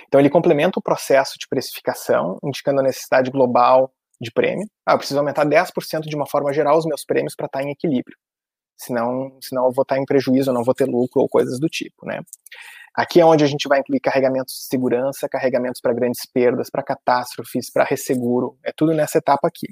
Então, 0.08 0.20
ele 0.20 0.30
complementa 0.30 0.80
o 0.80 0.82
processo 0.82 1.38
de 1.40 1.48
precificação, 1.48 2.38
indicando 2.44 2.80
a 2.80 2.84
necessidade 2.84 3.30
global 3.30 3.92
de 4.20 4.32
prêmio. 4.32 4.68
Ah, 4.86 4.94
eu 4.94 4.98
preciso 4.98 5.20
aumentar 5.20 5.46
10% 5.46 6.02
de 6.02 6.16
uma 6.16 6.28
forma 6.28 6.54
geral 6.54 6.78
os 6.78 6.86
meus 6.86 7.04
prêmios 7.04 7.36
para 7.36 7.48
estar 7.48 7.64
em 7.64 7.72
equilíbrio. 7.72 8.18
Senão, 8.78 9.38
senão 9.42 9.66
eu 9.66 9.72
vou 9.72 9.84
estar 9.84 9.98
em 9.98 10.06
prejuízo, 10.06 10.50
eu 10.50 10.54
não 10.54 10.64
vou 10.64 10.74
ter 10.74 10.86
lucro 10.86 11.22
ou 11.22 11.30
coisas 11.30 11.60
do 11.60 11.68
tipo, 11.68 12.06
né? 12.06 12.22
Aqui 12.96 13.20
é 13.20 13.26
onde 13.26 13.44
a 13.44 13.48
gente 13.48 13.68
vai 13.68 13.80
incluir 13.80 14.00
carregamentos 14.00 14.54
de 14.54 14.64
segurança, 14.66 15.28
carregamentos 15.28 15.82
para 15.82 15.94
grandes 15.94 16.26
perdas, 16.28 16.70
para 16.70 16.84
catástrofes, 16.84 17.72
para 17.72 17.84
resseguro, 17.84 18.56
é 18.64 18.72
tudo 18.72 18.94
nessa 18.94 19.18
etapa 19.18 19.48
aqui. 19.48 19.68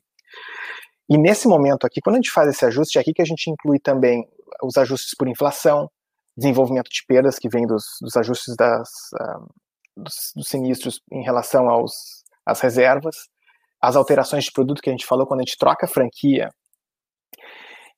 E 1.07 1.17
nesse 1.17 1.47
momento 1.47 1.85
aqui, 1.85 2.01
quando 2.01 2.15
a 2.15 2.17
gente 2.17 2.31
faz 2.31 2.49
esse 2.49 2.65
ajuste, 2.65 2.97
é 2.97 3.01
aqui 3.01 3.13
que 3.13 3.21
a 3.21 3.25
gente 3.25 3.49
inclui 3.49 3.79
também 3.79 4.27
os 4.63 4.75
ajustes 4.75 5.13
por 5.15 5.27
inflação, 5.27 5.89
desenvolvimento 6.35 6.89
de 6.89 7.05
perdas 7.05 7.37
que 7.37 7.47
vem 7.47 7.67
dos, 7.67 7.83
dos 8.01 8.15
ajustes 8.17 8.55
das, 8.55 8.89
uh, 9.13 9.47
dos, 9.95 10.31
dos, 10.35 10.47
sinistros 10.47 10.99
em 11.11 11.21
relação 11.23 11.69
aos, 11.69 12.23
às 12.43 12.59
reservas, 12.59 13.27
as 13.79 13.95
alterações 13.95 14.45
de 14.45 14.51
produto 14.51 14.81
que 14.81 14.89
a 14.89 14.93
gente 14.93 15.05
falou 15.05 15.27
quando 15.27 15.41
a 15.41 15.43
gente 15.43 15.57
troca 15.57 15.85
a 15.85 15.89
franquia. 15.89 16.49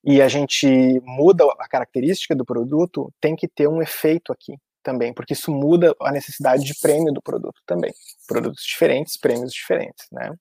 e 0.04 0.22
a 0.22 0.28
gente 0.28 0.68
muda 1.06 1.46
a 1.60 1.68
característica 1.70 2.36
do 2.36 2.44
produto, 2.44 3.10
tem 3.22 3.36
que 3.36 3.48
ter 3.48 3.70
um 3.70 3.82
efeito 3.82 4.34
aqui 4.34 4.56
também, 4.84 5.14
porque 5.14 5.34
isso 5.34 5.52
muda 5.52 5.96
a 6.02 6.12
necessidade 6.12 6.64
de 6.64 6.78
prêmio 6.80 7.14
do 7.14 7.22
produto 7.22 7.62
também. 7.66 7.94
Produtos 8.28 8.64
diferentes, 8.64 9.18
prêmios 9.18 9.54
diferentes, 9.54 10.06
né? 10.12 10.32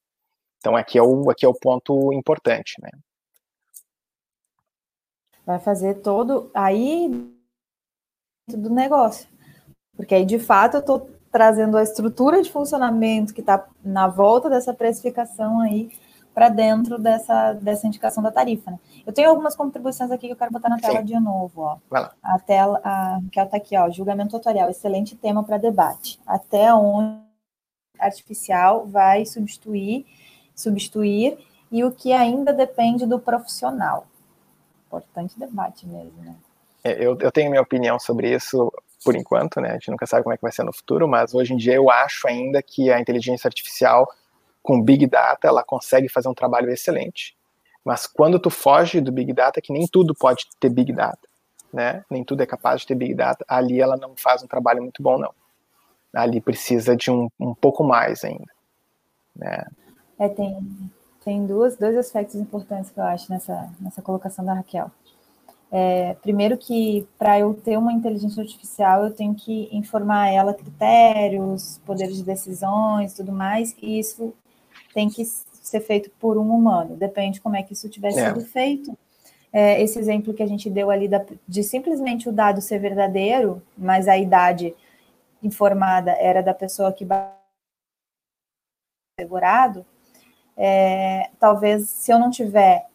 Então 0.59 0.77
aqui 0.77 0.99
é 0.99 1.03
o, 1.03 1.31
aqui 1.31 1.45
é 1.45 1.49
o 1.49 1.55
ponto 1.55 2.13
importante, 2.13 2.75
né? 2.81 2.91
Vai 5.45 5.59
fazer 5.59 5.95
todo 6.03 6.51
aí 6.55 7.11
do 8.49 8.71
negócio. 8.71 9.29
Porque 9.97 10.15
aí, 10.15 10.25
de 10.25 10.39
fato, 10.39 10.77
eu 10.77 10.81
estou 10.81 11.11
trazendo 11.31 11.77
a 11.77 11.83
estrutura 11.83 12.43
de 12.43 12.51
funcionamento 12.51 13.35
que 13.35 13.41
está 13.41 13.67
na 13.83 14.07
volta 14.07 14.49
dessa 14.49 14.75
precificação 14.75 15.61
aí 15.61 15.91
para 16.35 16.49
dentro 16.49 16.99
dessa, 16.99 17.53
dessa 17.55 17.87
indicação 17.87 18.23
da 18.23 18.31
tarifa. 18.31 18.71
Né? 18.71 18.79
Eu 19.07 19.13
tenho 19.13 19.29
algumas 19.29 19.55
contribuições 19.55 20.11
aqui 20.11 20.27
que 20.27 20.33
eu 20.33 20.37
quero 20.37 20.53
botar 20.53 20.69
na 20.69 20.79
tela 20.79 20.99
Sim. 21.01 21.05
de 21.05 21.21
novo. 21.21 21.63
Ó. 21.63 21.79
A 22.23 22.39
tela, 22.39 22.81
a 22.83 23.19
Raquel 23.19 23.45
está 23.45 23.57
aqui, 23.57 23.77
ó, 23.77 23.91
julgamento 23.91 24.37
tutorial, 24.37 24.71
excelente 24.71 25.15
tema 25.17 25.45
para 25.45 25.59
debate. 25.59 26.19
Até 26.27 26.73
onde 26.73 27.21
artificial 27.99 28.87
vai 28.87 29.25
substituir, 29.25 30.07
substituir 30.55 31.39
e 31.71 31.85
o 31.85 31.93
que 31.93 32.13
ainda 32.13 32.53
depende 32.53 33.07
do 33.07 33.19
profissional. 33.19 34.07
Importante 34.87 35.39
debate 35.39 35.87
mesmo, 35.87 36.23
né? 36.23 36.35
É, 36.85 36.93
eu, 36.93 37.17
eu 37.21 37.31
tenho 37.31 37.49
minha 37.49 37.63
opinião 37.63 37.99
sobre 37.99 38.35
isso 38.35 38.73
por 39.05 39.17
enquanto, 39.17 39.61
né? 39.61 39.71
A 39.71 39.73
gente 39.75 39.91
nunca 39.91 40.07
sabe 40.07 40.23
como 40.23 40.35
é 40.35 40.37
que 40.37 40.43
vai 40.43 40.53
ser 40.53 40.65
no 40.65 40.73
futuro, 40.73 41.09
mas 41.09 41.35
hoje 41.35 41.55
em 41.55 41.57
dia 41.57 41.75
eu 41.75 41.91
acho 41.91 42.27
ainda 42.27 42.63
que 42.63 42.91
a 42.91 43.01
inteligência 43.01 43.49
artificial 43.49 44.09
com 44.63 44.81
Big 44.81 45.07
Data, 45.07 45.49
ela 45.49 45.65
consegue 45.65 46.09
fazer 46.09 46.29
um 46.29 46.35
trabalho 46.35 46.71
excelente. 46.71 47.37
Mas 47.85 48.07
quando 48.07 48.39
tu 48.39 48.49
foge 48.49 49.01
do 49.01 49.11
Big 49.11 49.33
Data, 49.33 49.61
que 49.61 49.73
nem 49.73 49.87
tudo 49.87 50.15
pode 50.15 50.47
ter 50.61 50.69
Big 50.69 50.93
Data, 50.93 51.29
né? 51.73 52.05
Nem 52.09 52.23
tudo 52.23 52.43
é 52.43 52.47
capaz 52.47 52.83
de 52.83 52.87
ter 52.87 52.95
Big 52.95 53.15
Data, 53.15 53.45
ali 53.49 53.81
ela 53.81 53.97
não 53.97 54.15
faz 54.17 54.43
um 54.43 54.47
trabalho 54.47 54.83
muito 54.83 55.03
bom, 55.03 55.19
não. 55.19 55.35
Ali 56.15 56.41
precisa 56.41 56.97
de 56.97 57.11
um, 57.11 57.29
um 57.41 57.55
pouco 57.55 57.83
mais 57.83 58.25
ainda. 58.25 58.53
Né? 59.35 59.67
É, 60.19 60.29
tem, 60.29 60.59
tem 61.25 61.47
duas, 61.47 61.77
dois 61.77 61.97
aspectos 61.97 62.37
importantes 62.37 62.91
que 62.91 63.01
eu 63.01 63.05
acho 63.05 63.31
nessa, 63.33 63.69
nessa 63.81 64.01
colocação 64.01 64.45
da 64.45 64.55
Raquel. 64.55 64.91
É, 65.75 66.15
primeiro 66.21 66.59
que 66.59 67.09
para 67.19 67.41
eu 67.41 67.55
ter 67.55 67.79
uma 67.79 67.95
inteligência 67.95 68.43
artificial, 68.43 69.05
eu 69.05 69.11
tenho 69.11 69.35
que 69.35 69.71
informar 69.73 70.29
ela 70.29 70.53
critérios, 70.53 71.81
poderes 71.87 72.19
de 72.19 72.23
decisões, 72.23 73.15
tudo 73.15 73.33
mais, 73.33 73.75
e 73.81 73.99
isso 73.99 74.35
tem 74.95 75.09
que 75.09 75.25
ser 75.25 75.81
feito 75.81 76.11
por 76.21 76.37
um 76.37 76.55
humano. 76.55 76.97
Depende 76.97 77.41
como 77.41 77.57
é 77.57 77.63
que 77.63 77.73
isso 77.73 77.89
tiver 77.89 78.09
é. 78.09 78.13
sido 78.29 78.41
feito. 78.41 78.97
É, 79.53 79.83
esse 79.83 79.99
exemplo 79.99 80.33
que 80.33 80.43
a 80.43 80.47
gente 80.47 80.71
deu 80.71 80.91
ali 80.91 81.07
da, 81.07 81.25
de 81.47 81.63
simplesmente 81.63 82.29
o 82.29 82.33
dado 82.33 82.61
ser 82.61 82.79
verdadeiro, 82.79 83.63
mas 83.77 84.09
a 84.09 84.17
idade 84.17 84.75
informada 85.43 86.13
era 86.13 86.43
da 86.43 86.55
pessoa 86.55 86.93
que 86.93 87.07
segurado, 89.21 89.85
é, 90.57 91.31
talvez 91.39 91.89
se 91.89 92.11
eu 92.11 92.19
não 92.19 92.31
tiver 92.31 92.87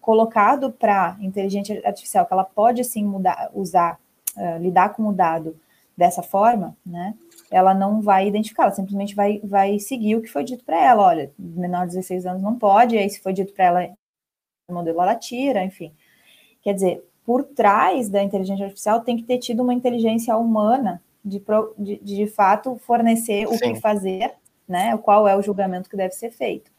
colocado 0.00 0.70
para 0.72 1.16
inteligência 1.20 1.80
artificial 1.84 2.26
que 2.26 2.32
ela 2.32 2.44
pode 2.44 2.84
sim 2.84 3.04
mudar, 3.04 3.50
usar, 3.54 3.98
uh, 4.36 4.58
lidar 4.58 4.90
com 4.90 5.06
o 5.06 5.12
dado 5.12 5.56
dessa 5.96 6.22
forma, 6.22 6.76
né? 6.84 7.14
Ela 7.52 7.74
não 7.74 8.00
vai 8.00 8.26
identificar, 8.26 8.64
ela 8.64 8.72
simplesmente 8.72 9.14
vai, 9.14 9.40
vai 9.44 9.78
seguir 9.78 10.16
o 10.16 10.22
que 10.22 10.28
foi 10.28 10.42
dito 10.42 10.64
para 10.64 10.82
ela. 10.82 11.02
Olha, 11.02 11.30
menor 11.38 11.86
de 11.86 11.92
16 11.92 12.26
anos 12.26 12.42
não 12.42 12.58
pode, 12.58 12.96
aí 12.96 13.08
se 13.08 13.20
foi 13.20 13.32
dito 13.32 13.52
para 13.52 13.64
ela 13.64 13.88
o 14.68 14.74
modelo 14.74 15.02
ela 15.02 15.14
tira, 15.14 15.62
enfim. 15.62 15.92
Quer 16.62 16.74
dizer, 16.74 17.04
por 17.24 17.44
trás 17.44 18.08
da 18.08 18.22
inteligência 18.22 18.64
artificial 18.64 19.00
tem 19.00 19.16
que 19.16 19.24
ter 19.24 19.38
tido 19.38 19.62
uma 19.62 19.74
inteligência 19.74 20.36
humana 20.36 21.02
de, 21.24 21.42
de, 21.78 21.98
de 21.98 22.26
fato 22.26 22.76
fornecer 22.78 23.46
Sim. 23.46 23.54
o 23.54 23.58
que 23.58 23.80
fazer, 23.80 24.32
né? 24.66 24.96
Qual 24.98 25.28
é 25.28 25.36
o 25.36 25.42
julgamento 25.42 25.88
que 25.88 25.96
deve 25.96 26.14
ser 26.14 26.30
feito. 26.30 26.70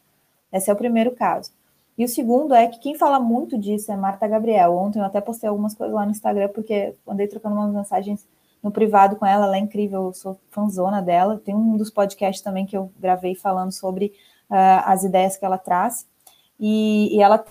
Esse 0.52 0.70
é 0.70 0.72
o 0.72 0.76
primeiro 0.76 1.12
caso. 1.12 1.52
E 1.96 2.04
o 2.04 2.08
segundo 2.08 2.54
é 2.54 2.66
que 2.66 2.78
quem 2.78 2.96
fala 2.96 3.20
muito 3.20 3.56
disso 3.56 3.90
é 3.92 3.96
Marta 3.96 4.26
Gabriel. 4.26 4.74
Ontem 4.74 4.98
eu 4.98 5.04
até 5.04 5.20
postei 5.20 5.48
algumas 5.48 5.74
coisas 5.74 5.94
lá 5.94 6.04
no 6.04 6.10
Instagram, 6.10 6.48
porque 6.48 6.94
andei 7.06 7.26
trocando 7.28 7.54
umas 7.54 7.72
mensagens 7.72 8.26
no 8.64 8.72
privado 8.72 9.16
com 9.16 9.26
ela, 9.26 9.44
ela 9.44 9.56
é 9.56 9.60
incrível, 9.60 10.06
eu 10.06 10.14
sou 10.14 10.40
fãzona 10.48 11.02
dela. 11.02 11.38
Tem 11.38 11.54
um 11.54 11.76
dos 11.76 11.90
podcasts 11.90 12.42
também 12.42 12.64
que 12.64 12.74
eu 12.74 12.90
gravei 12.98 13.34
falando 13.34 13.70
sobre 13.70 14.06
uh, 14.50 14.80
as 14.86 15.04
ideias 15.04 15.36
que 15.36 15.44
ela 15.44 15.58
traz. 15.58 16.08
E, 16.58 17.14
e 17.14 17.20
ela 17.20 17.44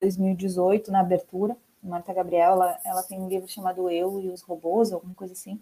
2018, 0.00 0.90
na 0.90 1.00
abertura, 1.00 1.56
Marta 1.82 2.12
Gabriel, 2.14 2.52
ela, 2.52 2.78
ela 2.84 3.02
tem 3.02 3.20
um 3.20 3.28
livro 3.28 3.46
chamado 3.46 3.90
Eu 3.90 4.18
e 4.18 4.30
os 4.30 4.40
Robôs, 4.40 4.92
alguma 4.92 5.14
coisa 5.14 5.34
assim. 5.34 5.60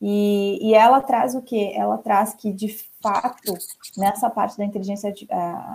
E, 0.00 0.58
e 0.60 0.74
ela 0.74 1.00
traz 1.00 1.36
o 1.36 1.42
que? 1.42 1.72
Ela 1.74 1.96
traz 1.98 2.34
que, 2.34 2.52
de 2.52 2.68
fato, 3.00 3.54
nessa 3.96 4.28
parte 4.28 4.58
da 4.58 4.64
inteligência, 4.64 5.14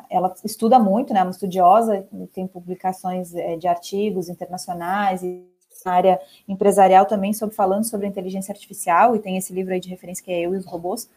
ela 0.10 0.36
estuda 0.44 0.78
muito, 0.78 1.14
né? 1.14 1.22
É 1.22 1.24
uma 1.24 1.32
estudiosa, 1.32 2.06
tem 2.34 2.46
publicações 2.46 3.34
é, 3.34 3.56
de 3.56 3.68
artigos 3.68 4.28
internacionais 4.28 5.24
e 5.24 5.48
na 5.86 5.94
área 5.94 6.20
empresarial 6.48 7.06
também 7.06 7.34
sobre 7.34 7.56
falando 7.56 7.84
sobre 7.84 8.08
inteligência 8.08 8.52
artificial 8.52 9.16
e 9.16 9.20
tem 9.20 9.38
esse 9.38 9.54
livro 9.54 9.74
aí 9.74 9.80
de 9.80 9.90
referência 9.90 10.24
que 10.24 10.32
é 10.32 10.40
Eu 10.40 10.54
e 10.54 10.58
os 10.58 10.66
Robôs. 10.66 11.10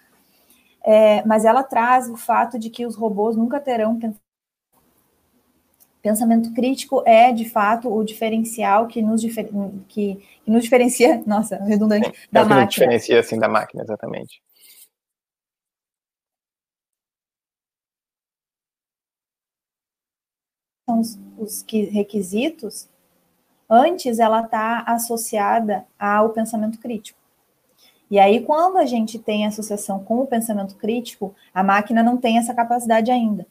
É, 0.84 1.24
mas 1.24 1.44
ela 1.44 1.62
traz 1.62 2.08
o 2.08 2.16
fato 2.16 2.58
de 2.58 2.68
que 2.68 2.84
os 2.84 2.96
robôs 2.96 3.36
nunca 3.36 3.60
terão 3.60 3.98
Pensamento 6.02 6.52
crítico 6.52 7.00
é, 7.06 7.32
de 7.32 7.48
fato, 7.48 7.88
o 7.88 8.02
diferencial 8.02 8.88
que 8.88 9.00
nos, 9.00 9.20
difer 9.20 9.48
que, 9.86 10.16
que 10.44 10.50
nos 10.50 10.64
diferencia, 10.64 11.22
nossa, 11.24 11.56
redundante, 11.62 12.08
Sim, 12.08 12.14
da 12.32 12.40
é 12.40 12.44
máquina. 12.44 12.66
diferencia, 12.66 13.20
assim, 13.20 13.38
da 13.38 13.48
máquina, 13.48 13.84
exatamente. 13.84 14.42
São 20.84 20.98
os, 20.98 21.16
os 21.38 21.64
requisitos, 21.92 22.88
antes 23.72 24.18
ela 24.18 24.42
está 24.42 24.80
associada 24.86 25.86
ao 25.98 26.30
pensamento 26.30 26.78
crítico. 26.78 27.18
E 28.10 28.18
aí, 28.18 28.44
quando 28.44 28.76
a 28.76 28.84
gente 28.84 29.18
tem 29.18 29.46
associação 29.46 30.04
com 30.04 30.20
o 30.20 30.26
pensamento 30.26 30.76
crítico, 30.76 31.34
a 31.54 31.62
máquina 31.62 32.02
não 32.02 32.18
tem 32.18 32.36
essa 32.38 32.54
capacidade 32.54 33.10
ainda. 33.10 33.46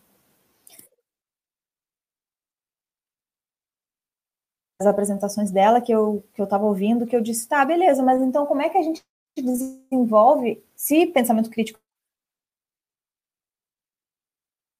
as 4.80 4.88
apresentações 4.88 5.52
dela 5.52 5.80
que 5.80 5.92
eu 5.92 6.24
que 6.34 6.42
eu 6.42 6.46
estava 6.46 6.66
ouvindo, 6.66 7.06
que 7.06 7.16
eu 7.16 7.22
disse, 7.22 7.48
tá, 7.48 7.64
beleza, 7.64 8.02
mas 8.04 8.22
então 8.22 8.46
como 8.48 8.62
é 8.62 8.70
que 8.70 8.78
a 8.78 8.82
gente 8.82 9.02
desenvolve 9.38 10.64
se 10.76 11.06
pensamento 11.08 11.50
crítico 11.50 11.80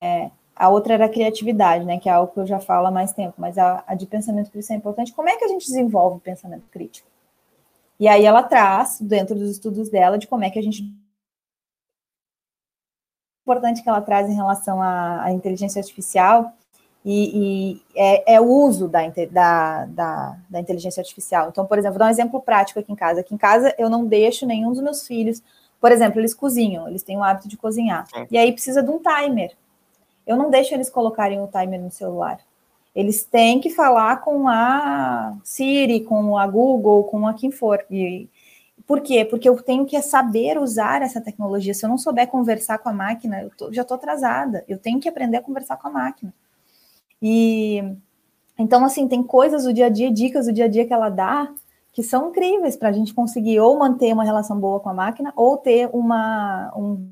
é, 0.02 0.32
a 0.62 0.70
outra 0.70 0.94
era 0.94 1.06
a 1.06 1.10
criatividade, 1.10 1.84
né, 1.84 1.98
que 1.98 2.08
é 2.08 2.12
algo 2.12 2.32
que 2.32 2.40
eu 2.40 2.46
já 2.46 2.60
falo 2.60 2.86
há 2.86 2.92
mais 2.92 3.12
tempo, 3.12 3.34
mas 3.40 3.58
a, 3.58 3.84
a 3.88 3.96
de 3.96 4.06
pensamento 4.06 4.52
crítico 4.52 4.74
é 4.74 4.76
importante. 4.76 5.12
Como 5.12 5.28
é 5.28 5.36
que 5.36 5.44
a 5.44 5.48
gente 5.48 5.66
desenvolve 5.66 6.20
pensamento 6.20 6.68
crítico? 6.70 7.08
E 8.00 8.08
aí 8.08 8.24
ela 8.24 8.44
traz, 8.44 9.02
dentro 9.02 9.34
dos 9.34 9.50
estudos 9.50 9.90
dela, 9.90 10.20
de 10.20 10.28
como 10.28 10.44
é 10.44 10.52
que 10.52 10.60
a 10.60 10.62
gente 10.62 10.84
importante 13.42 13.82
que 13.82 13.90
ela 13.90 14.02
traz 14.02 14.30
em 14.30 14.36
relação 14.36 14.80
à, 14.80 15.24
à 15.24 15.32
inteligência 15.32 15.80
artificial 15.80 16.54
e, 17.04 17.74
e 17.74 17.82
é, 17.96 18.36
é, 18.36 18.40
o 18.40 18.46
uso 18.46 18.88
da, 18.88 19.00
da, 19.32 19.86
da, 19.86 20.38
da, 20.48 20.60
inteligência 20.60 21.02
artificial. 21.02 21.50
Então, 21.50 21.66
por 21.66 21.80
exemplo, 21.80 21.94
vou 21.98 22.00
dar 22.00 22.06
um 22.06 22.12
exemplo 22.12 22.40
prático 22.40 22.80
aqui 22.80 22.92
em 22.92 22.96
casa. 22.96 23.22
Aqui 23.22 23.34
em 23.34 23.38
casa 23.38 23.74
eu 23.80 23.90
não 23.90 24.06
deixo 24.06 24.46
nenhum 24.46 24.70
dos 24.70 24.82
meus 24.82 25.08
filhos, 25.08 25.42
por 25.80 25.92
exemplo, 25.92 26.22
eles 26.22 26.36
cozinham, 26.36 26.88
eles 26.88 27.02
têm 27.02 27.18
o 27.18 27.24
hábito 27.24 27.48
de 27.48 27.58
cozinhar. 27.58 28.08
E 28.30 28.38
aí 28.38 28.52
precisa 28.52 28.84
de 28.84 28.92
um 28.92 29.00
timer. 29.00 29.58
Eu 30.32 30.38
não 30.38 30.50
deixo 30.50 30.74
eles 30.74 30.90
colocarem 30.90 31.40
o 31.42 31.48
timer 31.48 31.80
no 31.80 31.92
celular. 31.92 32.40
Eles 32.96 33.24
têm 33.24 33.60
que 33.60 33.70
falar 33.70 34.22
com 34.22 34.48
a 34.48 35.38
Siri, 35.44 36.02
com 36.02 36.38
a 36.38 36.46
Google, 36.48 37.06
com 37.06 37.28
a 37.28 37.34
quem 37.34 37.52
for. 37.52 37.86
E, 37.90 38.30
por 38.86 39.02
quê? 39.02 39.24
Porque 39.24 39.48
eu 39.48 39.62
tenho 39.62 39.86
que 39.86 40.02
saber 40.02 40.58
usar 40.58 41.02
essa 41.02 41.22
tecnologia. 41.22 41.74
Se 41.74 41.86
eu 41.86 41.90
não 41.90 41.98
souber 41.98 42.28
conversar 42.28 42.80
com 42.80 42.90
a 42.90 42.94
máquina, 42.94 43.42
eu 43.44 43.52
tô, 43.56 43.72
já 43.72 43.84
estou 43.84 43.96
atrasada. 43.96 44.66
Eu 44.68 44.78
tenho 44.78 45.00
que 45.00 45.08
aprender 45.08 45.38
a 45.38 45.42
conversar 45.42 45.78
com 45.78 45.88
a 45.88 45.92
máquina. 45.92 46.34
E 47.22 47.84
então, 48.58 48.84
assim, 48.84 49.08
tem 49.08 49.24
coisas 49.24 49.64
do 49.64 49.74
dia 49.74 49.86
a 49.88 49.90
dia, 49.90 50.12
dicas 50.12 50.46
do 50.46 50.54
dia 50.54 50.66
a 50.66 50.68
dia 50.68 50.86
que 50.86 50.94
ela 50.94 51.10
dá 51.10 51.52
que 51.94 52.04
são 52.04 52.30
incríveis 52.30 52.76
para 52.76 52.90
a 52.90 52.92
gente 52.92 53.14
conseguir 53.14 53.60
ou 53.60 53.78
manter 53.78 54.14
uma 54.14 54.24
relação 54.24 54.60
boa 54.60 54.80
com 54.80 54.90
a 54.90 54.94
máquina 54.94 55.34
ou 55.36 55.58
ter 55.58 55.90
uma, 55.92 56.72
um 56.76 57.10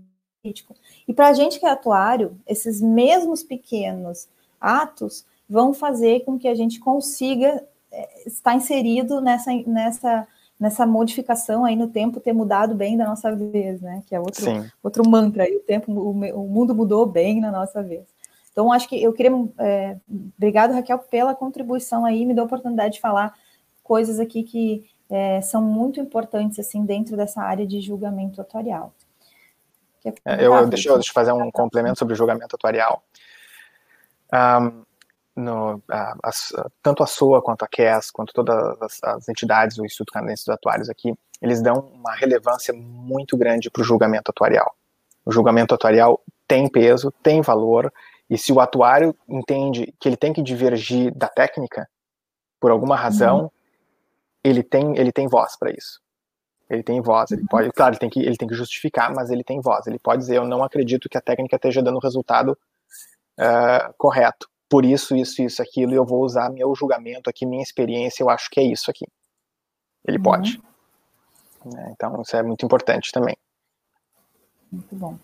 E 1.08 1.14
para 1.14 1.28
a 1.28 1.34
gente 1.34 1.60
que 1.60 1.66
é 1.66 1.70
atuário, 1.70 2.38
esses 2.48 2.82
mesmos 2.82 3.44
pequenos 3.44 4.28
atos 4.60 5.26
vão 5.50 5.74
fazer 5.74 6.22
com 6.22 6.38
que 6.38 6.48
a 6.48 6.56
gente 6.56 6.80
consiga 6.80 7.64
é, 7.92 8.28
estar 8.28 8.56
inserido 8.56 9.20
nessa, 9.20 9.52
nessa, 9.66 10.28
nessa 10.60 10.86
modificação 10.86 11.66
aí 11.66 11.76
no 11.76 11.88
tempo 11.88 12.20
ter 12.20 12.34
mudado 12.34 12.76
bem 12.76 12.96
da 12.96 13.06
nossa 13.06 13.36
vez, 13.36 13.82
né? 13.82 14.04
Que 14.06 14.16
é 14.16 14.20
outro, 14.20 14.46
outro 14.84 15.10
mantra 15.10 15.44
aí, 15.44 15.56
o 15.56 15.62
tempo, 15.62 15.92
o, 15.92 16.12
o 16.12 16.48
mundo 16.48 16.76
mudou 16.76 17.06
bem 17.06 17.40
na 17.40 17.52
nossa 17.52 17.82
vez. 17.82 18.06
Então, 18.52 18.72
acho 18.72 18.90
que 18.90 19.02
eu 19.02 19.14
queria. 19.14 19.32
É, 19.58 19.98
obrigado, 20.38 20.74
Raquel, 20.74 21.00
pela 21.00 21.34
contribuição 21.34 22.06
aí, 22.06 22.26
me 22.26 22.34
deu 22.34 22.44
a 22.44 22.48
oportunidade 22.48 22.96
de 22.96 23.00
falar 23.00 23.34
coisas 23.82 24.20
aqui 24.20 24.44
que 24.44 24.86
é, 25.10 25.42
são 25.42 25.62
muito 25.62 26.00
importantes, 26.00 26.60
assim, 26.60 26.86
dentro 26.86 27.18
dessa 27.18 27.42
área 27.42 27.66
de 27.66 27.82
julgamento 27.82 28.42
atuarial. 28.42 28.94
É, 30.26 30.46
eu, 30.46 30.68
deixa, 30.68 30.90
eu, 30.90 30.96
deixa 30.96 31.10
eu 31.10 31.14
fazer 31.14 31.32
um 31.32 31.52
complemento 31.52 32.00
sobre 32.00 32.14
o 32.14 32.18
julgamento 32.18 32.56
atuarial. 32.56 33.04
Um, 34.34 34.84
no, 35.36 35.82
a, 35.90 36.16
a, 36.24 36.32
tanto 36.84 37.04
a 37.04 37.08
SOA 37.08 37.42
quanto 37.42 37.64
a 37.64 37.68
CAS, 37.68 38.12
quanto 38.12 38.34
todas 38.34 38.82
as, 38.82 39.04
as 39.04 39.30
entidades 39.30 39.78
do 39.78 39.86
Instituto 39.86 40.14
Canadense 40.14 40.46
dos 40.46 40.54
Atuários 40.54 40.90
aqui, 40.90 41.14
eles 41.42 41.62
dão 41.62 41.80
uma 41.94 42.14
relevância 42.14 42.74
muito 42.74 43.38
grande 43.38 43.70
para 43.70 43.82
o 43.82 43.86
julgamento 43.86 44.30
atuarial. 44.30 44.76
O 45.26 45.32
julgamento 45.32 45.74
atuarial 45.74 46.22
tem 46.48 46.70
peso, 46.70 47.12
tem 47.24 47.42
valor, 47.42 47.92
e 48.30 48.38
se 48.38 48.52
o 48.52 48.60
atuário 48.60 49.16
entende 49.28 49.94
que 50.00 50.10
ele 50.10 50.18
tem 50.18 50.34
que 50.34 50.42
divergir 50.42 51.14
da 51.16 51.28
técnica, 51.28 51.90
por 52.60 52.72
alguma 52.72 52.96
razão, 52.96 53.44
uhum. 53.44 53.50
ele, 54.44 54.62
tem, 54.62 54.98
ele 54.98 55.12
tem 55.12 55.28
voz 55.28 55.58
para 55.58 55.72
isso. 55.72 56.02
Ele 56.70 56.84
tem 56.84 57.02
voz, 57.02 57.32
ele 57.32 57.46
pode, 57.48 57.72
claro, 57.72 57.94
ele 57.94 58.00
tem, 58.00 58.10
que, 58.10 58.20
ele 58.20 58.38
tem 58.38 58.48
que 58.48 58.54
justificar, 58.54 59.12
mas 59.14 59.32
ele 59.32 59.44
tem 59.44 59.60
voz. 59.60 59.88
Ele 59.88 59.98
pode 59.98 60.20
dizer, 60.20 60.38
eu 60.38 60.46
não 60.46 60.64
acredito 60.64 61.10
que 61.10 61.18
a 61.18 61.22
técnica 61.22 61.56
esteja 61.56 61.82
dando 61.82 61.98
o 61.98 62.02
resultado 62.02 62.58
uh, 63.40 63.94
correto. 63.98 64.48
Por 64.70 64.86
isso, 64.86 65.16
isso, 65.16 65.42
isso, 65.42 65.64
aquilo, 65.64 65.94
e 65.94 65.96
eu 65.96 66.06
vou 66.06 66.24
usar 66.24 66.52
meu 66.52 66.76
julgamento 66.76 67.28
aqui, 67.28 67.44
minha 67.44 67.64
experiência, 67.64 68.22
eu 68.22 68.30
acho 68.30 68.52
que 68.52 68.60
é 68.60 68.64
isso 68.64 68.92
aqui. 68.92 69.08
Ele 70.06 70.18
uhum. 70.18 70.24
pode. 70.24 70.62
Né, 71.66 71.92
então, 71.92 72.22
isso 72.22 72.38
é 72.38 72.44
muito 72.44 72.64
importante 72.64 73.12
também. 73.12 73.36
Muito 74.72 74.96
bom. 74.96 75.18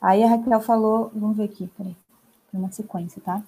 Aí 0.00 0.24
a 0.24 0.28
Raquel 0.28 0.60
falou, 0.60 1.10
vamos 1.14 1.36
ver 1.36 1.44
aqui, 1.44 1.66
peraí, 1.76 1.94
tem 2.50 2.58
uma 2.58 2.72
sequência, 2.72 3.20
tá? 3.22 3.42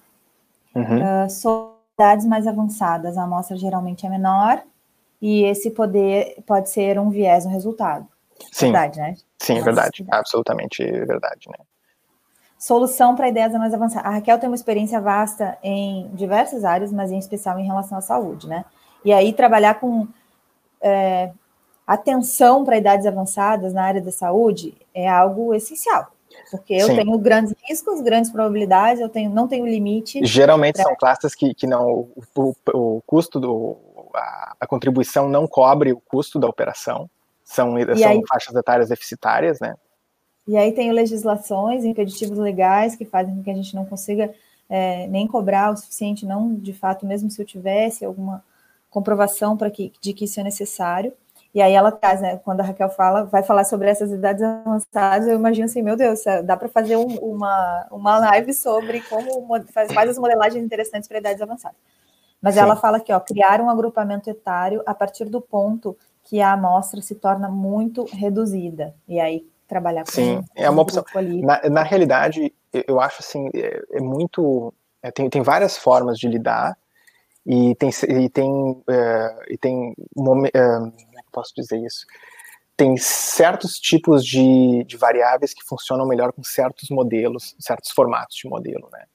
Uhum. 0.75 0.99
Uh, 1.25 2.27
mais 2.27 2.45
avançadas, 2.45 3.17
a 3.17 3.23
amostra 3.23 3.55
geralmente 3.57 4.05
é 4.05 4.09
menor, 4.09 4.63
e 5.21 5.43
esse 5.43 5.71
poder 5.71 6.41
pode 6.45 6.69
ser 6.69 6.99
um 6.99 7.09
viés 7.09 7.45
no 7.45 7.51
resultado. 7.51 8.07
Sim. 8.51 8.71
Verdade, 8.71 8.99
né? 8.99 9.15
Sim, 9.37 9.59
é 9.59 9.61
verdade. 9.61 10.05
Absolutamente 10.09 10.83
verdade, 10.83 11.47
né? 11.49 11.57
Solução 12.57 13.15
para 13.15 13.27
ideias 13.27 13.51
mais 13.53 13.73
avançadas. 13.73 14.05
A 14.07 14.13
Raquel 14.13 14.39
tem 14.39 14.49
uma 14.49 14.55
experiência 14.55 14.99
vasta 15.01 15.57
em 15.63 16.09
diversas 16.13 16.63
áreas, 16.63 16.91
mas 16.91 17.11
em 17.11 17.17
especial 17.17 17.59
em 17.59 17.65
relação 17.65 17.97
à 17.97 18.01
saúde, 18.01 18.47
né? 18.47 18.65
E 19.03 19.11
aí 19.11 19.33
trabalhar 19.33 19.79
com 19.79 20.07
é, 20.79 21.31
atenção 21.85 22.63
para 22.63 22.77
idades 22.77 23.05
avançadas 23.05 23.73
na 23.73 23.83
área 23.83 24.01
da 24.01 24.11
saúde 24.11 24.75
é 24.93 25.07
algo 25.09 25.53
essencial. 25.53 26.11
Porque 26.49 26.73
eu 26.73 26.87
Sim. 26.87 26.95
tenho 26.97 27.17
grandes 27.17 27.53
riscos, 27.67 28.01
grandes 28.01 28.31
probabilidades, 28.31 29.01
eu 29.01 29.09
tenho, 29.09 29.29
não 29.29 29.47
tenho 29.47 29.65
limite. 29.65 30.23
Geralmente 30.23 30.75
pra... 30.75 30.83
são 30.83 30.95
classes 30.95 31.33
que, 31.35 31.53
que 31.53 31.67
não. 31.67 31.89
O, 31.89 32.23
o, 32.35 32.55
o 32.73 33.01
custo 33.05 33.39
do, 33.39 33.77
a, 34.13 34.55
a, 34.59 34.67
contribuição 34.67 35.29
não 35.29 35.47
cobre 35.47 35.91
o 35.91 35.99
custo 35.99 36.39
da 36.39 36.47
operação, 36.47 37.09
são, 37.43 37.75
são 37.95 38.09
aí, 38.09 38.21
faixas 38.27 38.55
etárias 38.55 38.89
deficitárias, 38.89 39.59
né? 39.59 39.75
E 40.47 40.57
aí 40.57 40.71
tem 40.71 40.91
legislações, 40.91 41.85
impeditivos 41.85 42.37
legais 42.37 42.95
que 42.95 43.05
fazem 43.05 43.35
com 43.35 43.43
que 43.43 43.51
a 43.51 43.55
gente 43.55 43.75
não 43.75 43.85
consiga 43.85 44.33
é, 44.69 45.07
nem 45.07 45.27
cobrar 45.27 45.71
o 45.71 45.77
suficiente, 45.77 46.25
não 46.25 46.55
de 46.55 46.73
fato, 46.73 47.05
mesmo 47.05 47.29
se 47.29 47.41
eu 47.41 47.45
tivesse 47.45 48.03
alguma 48.05 48.43
comprovação 48.89 49.55
para 49.55 49.69
que, 49.69 49.91
de 50.01 50.13
que 50.13 50.25
isso 50.25 50.39
é 50.39 50.43
necessário. 50.43 51.13
E 51.53 51.61
aí 51.61 51.73
ela 51.73 51.91
traz, 51.91 52.21
né? 52.21 52.37
Quando 52.37 52.61
a 52.61 52.63
Raquel 52.63 52.89
fala, 52.89 53.25
vai 53.25 53.43
falar 53.43 53.65
sobre 53.65 53.89
essas 53.89 54.09
idades 54.11 54.41
avançadas, 54.41 55.27
eu 55.27 55.35
imagino 55.35 55.65
assim, 55.65 55.81
meu 55.81 55.97
Deus, 55.97 56.21
dá 56.45 56.55
para 56.55 56.69
fazer 56.69 56.95
um, 56.95 57.15
uma, 57.17 57.87
uma 57.91 58.19
live 58.19 58.53
sobre 58.53 59.01
como 59.01 59.61
faz, 59.73 59.91
faz 59.91 60.09
as 60.11 60.17
modelagens 60.17 60.63
interessantes 60.63 61.09
para 61.09 61.17
idades 61.17 61.41
avançadas. 61.41 61.77
Mas 62.41 62.55
Sim. 62.55 62.61
ela 62.61 62.75
fala 62.75 62.97
aqui, 62.97 63.13
ó, 63.13 63.19
criar 63.19 63.61
um 63.61 63.69
agrupamento 63.69 64.29
etário 64.29 64.81
a 64.85 64.93
partir 64.93 65.25
do 65.25 65.39
ponto 65.39 65.95
que 66.23 66.41
a 66.41 66.53
amostra 66.53 67.01
se 67.01 67.15
torna 67.15 67.47
muito 67.49 68.05
reduzida. 68.05 68.95
E 69.07 69.19
aí 69.19 69.45
trabalhar 69.67 70.03
com 70.03 70.11
Sim, 70.11 70.43
é 70.55 70.69
uma 70.69 70.81
opção. 70.81 71.03
Na, 71.43 71.69
na, 71.69 71.83
realidade, 71.83 72.53
eu 72.73 72.99
acho 72.99 73.17
assim, 73.19 73.49
é, 73.53 73.81
é 73.93 74.01
muito. 74.01 74.73
É, 75.01 75.11
tem, 75.11 75.29
tem 75.29 75.41
várias 75.41 75.77
formas 75.77 76.19
de 76.19 76.27
lidar 76.27 76.77
e 77.45 77.73
tem, 77.75 77.89
e 77.89 78.29
tem, 78.29 78.83
é, 78.87 79.35
e 79.49 79.57
tem 79.57 79.95
como 80.13 80.45
é 80.45 80.51
que 80.51 81.31
posso 81.31 81.53
dizer 81.55 81.77
isso? 81.77 82.05
Tem 82.75 82.97
certos 82.97 83.79
tipos 83.79 84.25
de, 84.25 84.83
de 84.83 84.97
variáveis 84.97 85.53
que 85.53 85.63
funcionam 85.63 86.05
melhor 86.07 86.31
com 86.33 86.43
certos 86.43 86.89
modelos, 86.89 87.55
certos 87.59 87.91
formatos 87.91 88.35
de 88.35 88.47
modelo, 88.47 88.89
né? 88.91 89.05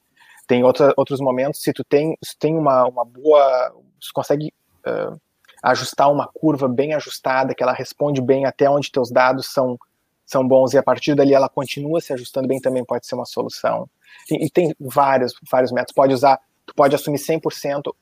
Tem 0.46 0.62
outra, 0.62 0.92
outros 0.96 1.20
momentos, 1.20 1.60
se 1.60 1.72
tu 1.72 1.82
tem, 1.84 2.16
se 2.22 2.38
tem 2.38 2.56
uma, 2.56 2.86
uma 2.86 3.04
boa, 3.04 3.74
se 4.00 4.12
consegue 4.12 4.52
uh, 4.86 5.20
ajustar 5.62 6.10
uma 6.10 6.28
curva 6.28 6.68
bem 6.68 6.94
ajustada, 6.94 7.54
que 7.54 7.62
ela 7.62 7.72
responde 7.72 8.20
bem 8.20 8.46
até 8.46 8.70
onde 8.70 8.92
teus 8.92 9.10
dados 9.10 9.46
são, 9.52 9.78
são 10.24 10.46
bons, 10.46 10.72
e 10.72 10.78
a 10.78 10.82
partir 10.82 11.14
dali 11.14 11.34
ela 11.34 11.48
continua 11.48 12.00
se 12.00 12.12
ajustando 12.12 12.46
bem, 12.46 12.60
também 12.60 12.84
pode 12.84 13.06
ser 13.06 13.16
uma 13.16 13.24
solução. 13.24 13.88
E, 14.30 14.46
e 14.46 14.50
tem 14.50 14.74
vários, 14.78 15.34
vários 15.50 15.72
métodos. 15.72 15.94
Pode 15.94 16.14
usar, 16.14 16.40
tu 16.64 16.74
pode 16.74 16.94
assumir 16.94 17.18
100% 17.18 17.92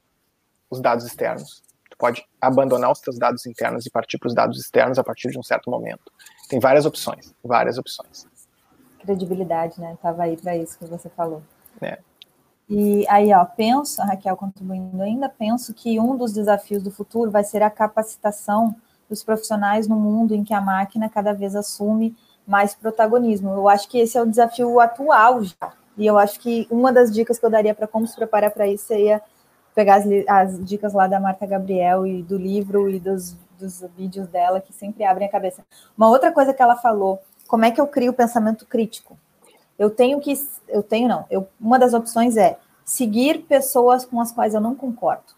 os 0.71 0.81
dados 0.81 1.05
externos. 1.07 1.63
Tu 1.91 1.97
pode 1.97 2.27
abandonar 2.41 2.91
os 2.91 3.01
teus 3.01 3.19
dados 3.19 3.47
internos 3.47 3.87
e 3.87 3.91
partir 3.91 4.19
para 4.19 4.29
os 4.29 4.35
dados 4.35 4.59
externos 4.59 4.99
a 4.99 5.05
partir 5.05 5.31
de 5.31 5.39
um 5.39 5.43
certo 5.43 5.71
momento. 5.71 6.13
Tem 6.49 6.59
várias 6.59 6.85
opções, 6.85 7.35
várias 7.43 7.79
opções. 7.79 8.27
Credibilidade, 9.01 9.81
né? 9.81 9.97
Tava 10.03 10.25
aí 10.25 10.37
para 10.37 10.57
isso 10.57 10.79
que 10.79 10.87
você 10.87 11.09
falou. 11.09 11.43
É. 11.81 11.99
E 12.69 13.07
aí, 13.09 13.33
ó, 13.35 13.45
penso, 13.45 14.01
a 14.01 14.07
Raquel 14.07 14.37
contribuindo 14.37 15.03
ainda, 15.03 15.29
penso 15.29 15.75
que 15.75 16.01
um 16.01 16.17
dos 16.17 16.33
desafios 16.33 16.83
do 16.83 16.91
futuro 16.91 17.31
vai 17.31 17.45
ser 17.45 17.63
a 17.63 17.71
capacitação 17.71 18.75
dos 19.09 19.23
profissionais 19.23 19.87
no 19.87 19.97
mundo 19.97 20.35
em 20.35 20.43
que 20.43 20.55
a 20.55 20.61
máquina 20.61 21.09
cada 21.09 21.35
vez 21.35 21.55
assume 21.55 22.17
mais 22.47 22.75
protagonismo. 22.75 23.51
Eu 23.51 23.69
acho 23.69 23.89
que 23.89 23.99
esse 23.99 24.17
é 24.17 24.23
o 24.23 24.27
desafio 24.27 24.81
atual 24.81 25.43
já. 25.43 25.73
E 25.97 26.07
eu 26.07 26.19
acho 26.19 26.41
que 26.41 26.67
uma 26.71 26.93
das 26.93 27.13
dicas 27.13 27.39
que 27.39 27.45
eu 27.45 27.51
daria 27.51 27.75
para 27.75 27.87
como 27.87 28.07
se 28.07 28.17
preparar 28.17 28.51
para 28.51 28.67
isso 28.67 28.87
seria 28.87 29.23
pegar 29.75 29.97
as, 29.97 30.05
as, 30.29 30.65
dicas 30.65 30.93
lá 30.93 31.07
da 31.07 31.21
Marta 31.21 31.47
Gabriel 31.47 32.07
e 32.07 32.23
do 32.23 32.37
livro 32.37 32.89
e 32.89 32.99
dos, 32.99 33.37
dos 33.59 33.85
vídeos 33.97 34.27
dela 34.29 34.61
que 34.61 34.73
sempre 34.73 35.05
abrem 35.05 35.29
a 35.29 35.31
cabeça. 35.31 35.65
Uma 35.97 36.09
outra 36.09 36.33
coisa 36.33 36.55
que 36.55 36.63
ela 36.63 36.77
falou, 36.77 37.21
como 37.47 37.65
é 37.65 37.71
que 37.71 37.81
eu 37.81 37.87
crio 37.87 38.13
o 38.13 38.15
pensamento 38.15 38.67
crítico? 38.67 39.19
Eu 39.79 39.91
tenho 39.91 40.21
que, 40.21 40.33
eu 40.69 40.83
tenho 40.83 41.09
não, 41.09 41.27
eu, 41.31 41.49
uma 41.61 41.79
das 41.79 41.95
opções 41.95 42.37
é 42.37 42.59
seguir 42.85 43.43
pessoas 43.43 44.05
com 44.05 44.21
as 44.21 44.33
quais 44.33 44.55
eu 44.55 44.61
não 44.61 44.75
concordo. 44.75 45.35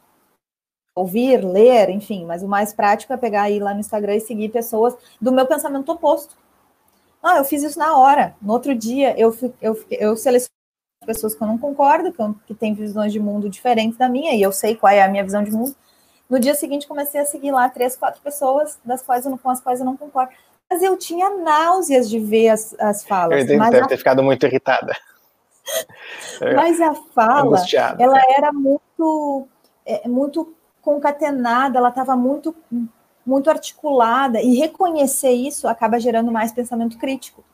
Ouvir, 0.94 1.44
ler, 1.44 1.90
enfim, 1.90 2.24
mas 2.24 2.42
o 2.42 2.48
mais 2.48 2.72
prático 2.72 3.12
é 3.12 3.16
pegar 3.16 3.42
aí 3.42 3.58
lá 3.58 3.74
no 3.74 3.80
Instagram 3.80 4.16
e 4.16 4.20
seguir 4.20 4.48
pessoas 4.48 4.96
do 5.20 5.32
meu 5.32 5.46
pensamento 5.46 5.92
oposto. 5.92 6.36
Ah, 7.22 7.38
eu 7.38 7.44
fiz 7.44 7.62
isso 7.62 7.78
na 7.78 7.96
hora. 7.98 8.34
No 8.40 8.52
outro 8.52 8.74
dia, 8.74 9.18
eu, 9.18 9.36
eu, 9.60 9.84
eu 9.90 10.16
seleciono 10.16 10.50
pessoas 11.04 11.34
que 11.34 11.42
eu 11.42 11.46
não 11.46 11.58
concordo, 11.58 12.12
que, 12.12 12.22
que 12.46 12.54
têm 12.54 12.74
visões 12.74 13.12
de 13.12 13.20
mundo 13.20 13.48
diferentes 13.48 13.98
da 13.98 14.08
minha, 14.08 14.34
e 14.34 14.42
eu 14.42 14.52
sei 14.52 14.74
qual 14.74 14.92
é 14.92 15.02
a 15.02 15.08
minha 15.08 15.24
visão 15.24 15.42
de 15.42 15.50
mundo. 15.50 15.74
No 16.28 16.40
dia 16.40 16.54
seguinte, 16.54 16.88
comecei 16.88 17.20
a 17.20 17.24
seguir 17.24 17.52
lá 17.52 17.68
três, 17.68 17.96
quatro 17.96 18.20
pessoas 18.20 18.78
das 18.84 19.02
quais 19.02 19.24
eu 19.24 19.38
com 19.38 19.50
as 19.50 19.60
quais 19.60 19.80
eu 19.80 19.86
não 19.86 19.96
concordo. 19.96 20.32
Mas 20.70 20.82
eu 20.82 20.96
tinha 20.96 21.30
náuseas 21.30 22.08
de 22.10 22.18
ver 22.18 22.48
as, 22.48 22.74
as 22.78 23.04
falas. 23.04 23.40
Eu 23.40 23.46
deve 23.46 23.80
a... 23.80 23.86
ter 23.86 23.96
ficado 23.96 24.22
muito 24.22 24.46
irritada. 24.46 24.94
mas 26.54 26.80
a 26.80 26.94
fala, 27.14 27.58
ela 27.98 28.20
era 28.36 28.52
muito, 28.52 29.48
é, 29.84 30.08
muito 30.08 30.54
concatenada, 30.80 31.78
ela 31.78 31.88
estava 31.88 32.16
muito, 32.16 32.54
muito 33.24 33.50
articulada, 33.50 34.40
e 34.40 34.56
reconhecer 34.56 35.32
isso 35.32 35.66
acaba 35.66 35.98
gerando 35.98 36.30
mais 36.30 36.52
pensamento 36.52 36.96
crítico 36.98 37.44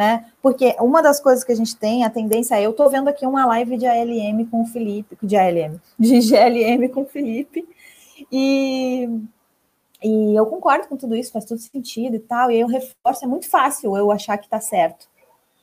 né? 0.00 0.26
Porque 0.40 0.74
uma 0.80 1.02
das 1.02 1.20
coisas 1.20 1.44
que 1.44 1.52
a 1.52 1.54
gente 1.54 1.76
tem, 1.76 2.04
a 2.04 2.10
tendência 2.10 2.58
é, 2.58 2.64
eu 2.64 2.70
estou 2.70 2.88
vendo 2.88 3.08
aqui 3.08 3.26
uma 3.26 3.44
live 3.46 3.76
de 3.76 3.86
ALM 3.86 4.46
com 4.50 4.62
o 4.62 4.66
Felipe, 4.66 5.16
de 5.22 5.36
ALM, 5.36 5.78
de 5.98 6.20
GLM 6.20 6.88
com 6.88 7.02
o 7.02 7.06
Felipe, 7.06 7.68
e, 8.30 9.08
e 10.02 10.34
eu 10.34 10.46
concordo 10.46 10.88
com 10.88 10.96
tudo 10.96 11.14
isso, 11.14 11.32
faz 11.32 11.44
todo 11.44 11.58
sentido 11.58 12.16
e 12.16 12.20
tal, 12.20 12.50
e 12.50 12.54
aí 12.54 12.60
eu 12.60 12.66
reforço, 12.66 13.24
é 13.24 13.28
muito 13.28 13.48
fácil 13.48 13.96
eu 13.96 14.10
achar 14.10 14.38
que 14.38 14.46
está 14.46 14.60
certo. 14.60 15.08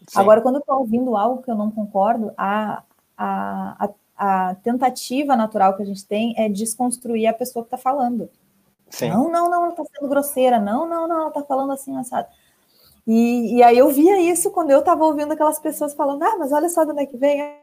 Sim. 0.07 0.19
Agora, 0.19 0.41
quando 0.41 0.55
eu 0.55 0.59
estou 0.59 0.77
ouvindo 0.77 1.17
algo 1.17 1.41
que 1.41 1.49
eu 1.49 1.55
não 1.55 1.71
concordo, 1.71 2.31
a, 2.37 2.83
a, 3.17 3.85
a, 3.85 4.49
a, 4.49 4.55
tentativa 4.55 5.35
natural 5.35 5.75
que 5.75 5.81
a 5.81 5.85
gente 5.85 6.05
tem 6.05 6.35
é 6.37 6.47
desconstruir 6.47 7.27
a 7.27 7.33
pessoa 7.33 7.63
que 7.63 7.67
está 7.67 7.77
falando. 7.77 8.29
Sim. 8.89 9.09
Não, 9.09 9.29
não, 9.29 9.49
não, 9.49 9.63
ela 9.63 9.69
está 9.69 9.83
sendo 9.85 10.07
grosseira, 10.07 10.59
não, 10.59 10.87
não, 10.87 11.07
não, 11.07 11.19
ela 11.19 11.27
está 11.29 11.43
falando 11.43 11.73
assim, 11.73 11.97
assado. 11.97 12.27
E, 13.05 13.55
e 13.55 13.63
aí 13.63 13.77
eu 13.77 13.89
via 13.89 14.19
isso 14.19 14.51
quando 14.51 14.69
eu 14.71 14.79
estava 14.79 15.03
ouvindo 15.03 15.31
aquelas 15.31 15.59
pessoas 15.59 15.93
falando, 15.93 16.23
ah, 16.23 16.37
mas 16.37 16.51
olha 16.51 16.69
só 16.69 16.83
de 16.83 16.91
onde 16.91 17.03
é 17.03 17.05
que 17.05 17.17
vem. 17.17 17.57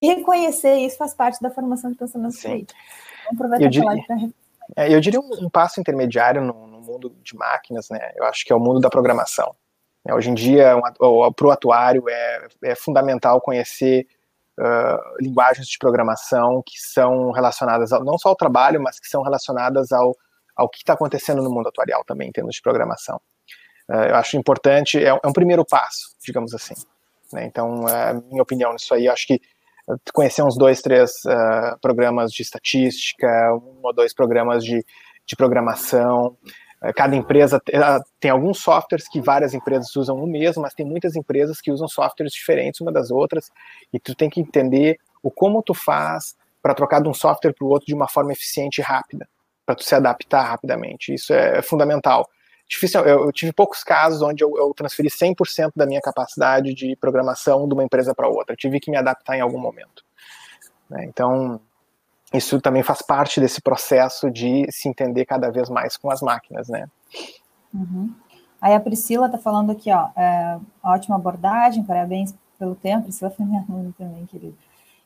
E 0.00 0.14
reconhecer 0.14 0.78
isso 0.78 0.96
faz 0.96 1.14
parte 1.14 1.40
da 1.40 1.50
formação 1.50 1.90
de 1.90 1.96
pensamento 1.96 2.40
crítico. 2.40 2.78
Então, 3.20 3.34
aproveitar 3.34 3.66
eu 3.66 4.32
eu 4.76 5.00
diria 5.00 5.20
um, 5.20 5.44
um, 5.46 5.50
passo 5.50 5.80
intermediário 5.80 6.42
no, 6.42 6.66
no, 6.66 6.80
mundo 6.80 7.14
de 7.22 7.36
máquinas, 7.36 7.88
né? 7.90 8.12
Eu 8.16 8.24
acho 8.24 8.44
que 8.44 8.52
é 8.52 8.56
o 8.56 8.60
mundo 8.60 8.80
da 8.80 8.90
programação. 8.90 9.54
Né, 10.04 10.14
hoje 10.14 10.30
em 10.30 10.34
dia, 10.34 10.76
um, 10.76 11.32
para 11.32 11.46
o 11.46 11.50
atuário, 11.50 12.08
é, 12.08 12.48
é, 12.64 12.74
fundamental 12.74 13.40
conhecer 13.40 14.06
uh, 14.58 15.16
linguagens 15.20 15.66
de 15.66 15.78
programação 15.78 16.62
que 16.64 16.78
são 16.78 17.30
relacionadas 17.30 17.92
ao, 17.92 18.04
não 18.04 18.18
só 18.18 18.30
ao 18.30 18.36
trabalho, 18.36 18.82
mas 18.82 18.98
que 18.98 19.08
são 19.08 19.22
relacionadas 19.22 19.92
ao, 19.92 20.16
ao 20.56 20.68
que 20.68 20.78
está 20.78 20.94
acontecendo 20.94 21.42
no 21.42 21.50
mundo 21.50 21.68
atuarial 21.68 22.04
também, 22.04 22.28
em 22.28 22.32
termos 22.32 22.56
de 22.56 22.62
programação. 22.62 23.20
Uh, 23.88 24.08
eu 24.08 24.16
acho 24.16 24.36
importante, 24.36 24.98
é, 24.98 25.08
é, 25.08 25.26
um 25.26 25.32
primeiro 25.32 25.64
passo, 25.64 26.16
digamos 26.24 26.54
assim. 26.54 26.74
Né? 27.32 27.44
Então, 27.44 27.84
uh, 27.84 28.24
minha 28.28 28.42
opinião 28.42 28.72
nisso 28.72 28.94
aí, 28.94 29.06
eu 29.06 29.12
acho 29.12 29.26
que 29.26 29.40
conhecer 30.12 30.42
uns 30.42 30.56
dois, 30.56 30.80
três 30.80 31.10
uh, 31.26 31.78
programas 31.80 32.32
de 32.32 32.42
estatística, 32.42 33.28
um 33.54 33.80
ou 33.82 33.92
dois 33.92 34.14
programas 34.14 34.64
de, 34.64 34.84
de 35.26 35.36
programação, 35.36 36.36
cada 36.96 37.14
empresa 37.14 37.62
tem 38.18 38.30
alguns 38.30 38.58
softwares 38.60 39.08
que 39.08 39.20
várias 39.20 39.54
empresas 39.54 39.94
usam 39.94 40.16
no 40.16 40.26
mesmo, 40.26 40.62
mas 40.62 40.74
tem 40.74 40.84
muitas 40.84 41.14
empresas 41.14 41.60
que 41.60 41.70
usam 41.70 41.86
softwares 41.86 42.32
diferentes 42.32 42.80
uma 42.80 42.90
das 42.90 43.10
outras, 43.10 43.52
e 43.92 44.00
tu 44.00 44.16
tem 44.16 44.28
que 44.28 44.40
entender 44.40 44.98
o 45.22 45.30
como 45.30 45.62
tu 45.62 45.74
faz 45.74 46.34
para 46.60 46.74
trocar 46.74 47.00
de 47.00 47.08
um 47.08 47.14
software 47.14 47.52
para 47.52 47.64
o 47.64 47.68
outro 47.68 47.86
de 47.86 47.94
uma 47.94 48.08
forma 48.08 48.32
eficiente 48.32 48.78
e 48.78 48.82
rápida, 48.82 49.28
para 49.64 49.76
tu 49.76 49.84
se 49.84 49.94
adaptar 49.94 50.42
rapidamente. 50.42 51.14
Isso 51.14 51.32
é 51.32 51.62
fundamental. 51.62 52.28
Difícil, 52.68 53.00
eu, 53.02 53.24
eu 53.24 53.32
tive 53.32 53.52
poucos 53.52 53.84
casos 53.84 54.22
onde 54.22 54.42
eu, 54.42 54.56
eu 54.56 54.72
transferi 54.74 55.08
100% 55.08 55.72
da 55.76 55.86
minha 55.86 56.00
capacidade 56.00 56.72
de 56.74 56.96
programação 56.96 57.68
de 57.68 57.74
uma 57.74 57.84
empresa 57.84 58.14
para 58.14 58.28
outra. 58.28 58.54
Eu 58.54 58.56
tive 58.56 58.80
que 58.80 58.90
me 58.90 58.96
adaptar 58.96 59.36
em 59.36 59.40
algum 59.40 59.58
momento. 59.58 60.02
Né? 60.88 61.04
Então, 61.04 61.60
isso 62.32 62.60
também 62.60 62.82
faz 62.82 63.02
parte 63.02 63.40
desse 63.40 63.60
processo 63.60 64.30
de 64.30 64.66
se 64.70 64.88
entender 64.88 65.26
cada 65.26 65.50
vez 65.50 65.68
mais 65.68 65.96
com 65.96 66.10
as 66.10 66.22
máquinas, 66.22 66.68
né? 66.68 66.88
Uhum. 67.74 68.14
Aí 68.60 68.74
a 68.74 68.80
Priscila 68.80 69.26
está 69.26 69.38
falando 69.38 69.72
aqui, 69.72 69.90
ó, 69.92 70.08
é, 70.16 70.58
ótima 70.82 71.16
abordagem, 71.16 71.82
parabéns 71.82 72.34
pelo 72.58 72.74
tempo, 72.74 73.04
Priscila 73.04 73.30
foi 73.30 73.44
minha 73.44 73.64
aluna 73.68 73.92
também, 73.98 74.24
querido. 74.26 74.56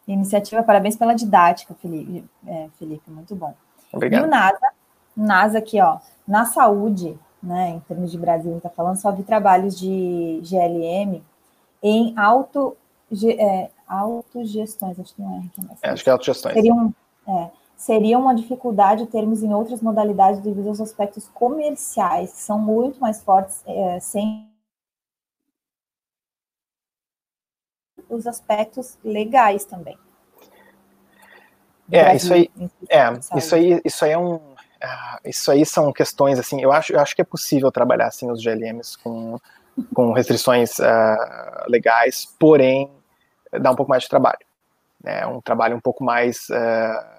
Iniciativa, 0.07 0.63
parabéns 0.63 0.97
pela 0.97 1.15
didática, 1.15 1.75
Felipe, 1.81 2.25
é, 2.47 2.69
Felipe 2.79 3.11
muito 3.11 3.35
bom. 3.35 3.55
Obrigado. 3.93 4.23
E 4.23 4.27
o 4.27 4.31
NASA, 4.31 4.69
NASA 5.17 5.59
aqui, 5.59 5.81
ó, 5.81 5.99
na 6.29 6.45
saúde, 6.45 7.19
né, 7.47 7.71
em 7.71 7.81
termos 7.81 8.11
de 8.11 8.19
Brasil, 8.19 8.51
a 8.51 8.55
gente 8.55 8.67
está 8.67 8.71
falando, 8.71 8.97
só 8.97 9.11
de 9.11 9.23
trabalhos 9.23 9.79
de 9.79 10.41
GLM 10.43 11.23
em 11.83 12.13
auto, 12.19 12.77
é, 13.39 13.71
autogestões, 13.87 14.99
acho 14.99 15.15
que 15.15 15.23
não 15.23 15.37
é 15.37 15.39
aqui, 15.39 15.65
mas 15.69 15.79
é, 15.83 15.91
acho 15.91 16.03
que 16.03 16.11
é 16.11 16.13
autogestões. 16.13 16.55
Seriam 16.55 16.95
é, 17.29 17.51
seria 17.77 18.19
uma 18.19 18.35
dificuldade 18.35 19.07
termos 19.07 19.43
em 19.43 19.53
outras 19.53 19.83
modalidades 19.83 20.41
devido 20.41 20.69
aos 20.69 20.81
aspectos 20.81 21.29
comerciais, 21.29 22.33
que 22.33 22.41
são 22.41 22.59
muito 22.59 22.99
mais 23.01 23.23
fortes 23.23 23.63
é, 23.67 24.01
sem 24.01 24.49
os 28.09 28.27
aspectos 28.27 28.99
legais 29.05 29.65
também. 29.65 29.99
É, 31.91 32.17
isso 32.17 32.35
aí, 32.35 32.51
é, 32.89 33.13
isso 33.37 33.55
aí, 33.55 33.81
isso 33.85 34.05
aí 34.05 34.11
é 34.11 34.19
um, 34.19 34.41
isso 35.25 35.51
aí 35.51 35.65
são 35.65 35.93
questões 35.93 36.39
assim. 36.39 36.63
Eu 36.63 36.73
acho, 36.73 36.93
eu 36.93 37.01
acho 37.01 37.15
que 37.15 37.23
é 37.23 37.25
possível 37.25 37.71
trabalhar 37.73 38.07
assim 38.07 38.31
os 38.31 38.43
GLMs 38.43 38.97
com, 38.99 39.39
com 39.95 40.13
restrições 40.13 40.79
uh, 40.79 41.69
legais, 41.69 42.27
porém 42.39 42.91
dá 43.61 43.71
um 43.71 43.77
pouco 43.77 43.91
mais 43.91 44.03
de 44.03 44.09
trabalho. 44.09 44.39
É 45.05 45.21
né? 45.21 45.27
um 45.27 45.41
trabalho 45.41 45.77
um 45.77 45.81
pouco 45.81 46.05
mais 46.05 46.49
uh, 46.51 47.17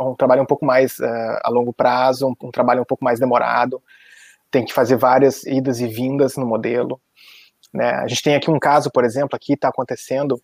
um 0.00 0.14
trabalho 0.14 0.42
um 0.42 0.46
pouco 0.46 0.64
mais 0.64 1.00
a 1.00 1.48
longo 1.50 1.72
prazo, 1.72 2.28
um, 2.28 2.46
um, 2.46 2.50
trabalho 2.50 2.82
um 2.82 2.84
pouco 2.84 3.04
mais 3.04 3.18
demorado, 3.18 3.82
tem 4.50 4.64
que 4.64 4.72
fazer 4.72 4.96
várias 4.96 5.44
idas 5.44 5.80
e 5.80 5.86
vindas 5.86 6.36
no 6.36 6.46
modelo. 6.46 7.00
Né? 7.74 7.90
A 7.90 8.06
gente 8.06 8.22
tem 8.22 8.36
aqui 8.36 8.50
um 8.50 8.58
caso, 8.58 8.90
por 8.90 9.04
exemplo, 9.04 9.34
aqui 9.34 9.54
está 9.54 9.68
acontecendo, 9.68 10.40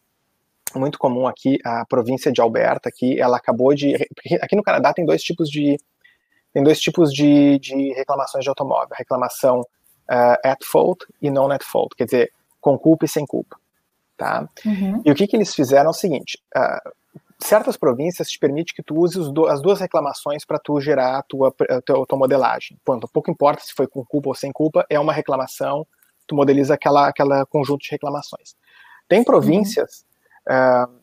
muito 0.74 0.98
comum 0.98 1.26
aqui, 1.26 1.58
a 1.64 1.84
província 1.86 2.32
de 2.32 2.40
Alberta, 2.40 2.88
aqui, 2.88 3.20
ela 3.20 3.36
acabou 3.36 3.74
de... 3.74 3.94
Aqui 4.40 4.56
no 4.56 4.62
Canadá 4.62 4.92
tem 4.92 5.04
dois 5.04 5.22
tipos 5.22 5.48
de, 5.48 5.78
tem 6.52 6.62
dois 6.62 6.80
tipos 6.80 7.12
de, 7.12 7.58
de 7.58 7.92
reclamações 7.94 8.44
de 8.44 8.48
automóvel, 8.48 8.94
reclamação 8.96 9.60
uh, 9.60 10.38
at 10.44 10.64
fault 10.64 11.06
e 11.20 11.30
non 11.30 11.50
at 11.50 11.64
fault, 11.64 11.94
quer 11.96 12.04
dizer, 12.04 12.32
com 12.60 12.78
culpa 12.78 13.04
e 13.04 13.08
sem 13.08 13.26
culpa. 13.26 13.56
Tá? 14.16 14.48
Uhum. 14.64 15.02
E 15.04 15.10
o 15.10 15.14
que, 15.14 15.26
que 15.26 15.34
eles 15.34 15.54
fizeram 15.54 15.88
é 15.88 15.90
o 15.90 15.94
seguinte, 15.94 16.38
uh, 16.56 16.90
certas 17.38 17.76
províncias 17.76 18.28
te 18.28 18.38
permite 18.38 18.74
que 18.74 18.82
tu 18.82 18.96
use 18.96 19.32
do, 19.32 19.46
as 19.46 19.60
duas 19.60 19.80
reclamações 19.80 20.44
para 20.44 20.58
tu 20.58 20.80
gerar 20.80 21.18
a 21.18 21.22
tua, 21.22 21.48
a 21.48 21.80
tua, 21.80 22.02
a 22.02 22.06
tua 22.06 22.18
modelagem. 22.18 22.78
Ponto. 22.84 23.08
Pouco 23.08 23.30
importa 23.30 23.62
se 23.62 23.72
foi 23.72 23.86
com 23.86 24.04
culpa 24.04 24.28
ou 24.28 24.34
sem 24.34 24.52
culpa, 24.52 24.86
é 24.88 24.98
uma 25.00 25.12
reclamação, 25.12 25.86
tu 26.26 26.34
modeliza 26.34 26.74
aquela, 26.74 27.08
aquela 27.08 27.44
conjunto 27.46 27.82
de 27.82 27.90
reclamações. 27.90 28.54
Tem 29.08 29.24
províncias, 29.24 30.04
uhum. 30.48 30.84
uh, 30.84 31.01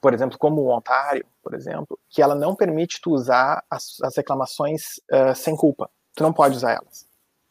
por 0.00 0.14
exemplo, 0.14 0.38
como 0.38 0.62
o 0.62 0.74
Ontário, 0.74 1.26
por 1.42 1.54
exemplo, 1.54 1.98
que 2.08 2.22
ela 2.22 2.34
não 2.34 2.54
permite 2.54 3.00
tu 3.00 3.10
usar 3.12 3.64
as, 3.70 3.96
as 4.02 4.16
reclamações 4.16 4.98
uh, 5.12 5.34
sem 5.34 5.56
culpa. 5.56 5.90
Tu 6.14 6.22
não 6.22 6.32
pode 6.32 6.56
usar 6.56 6.72
elas. 6.72 7.06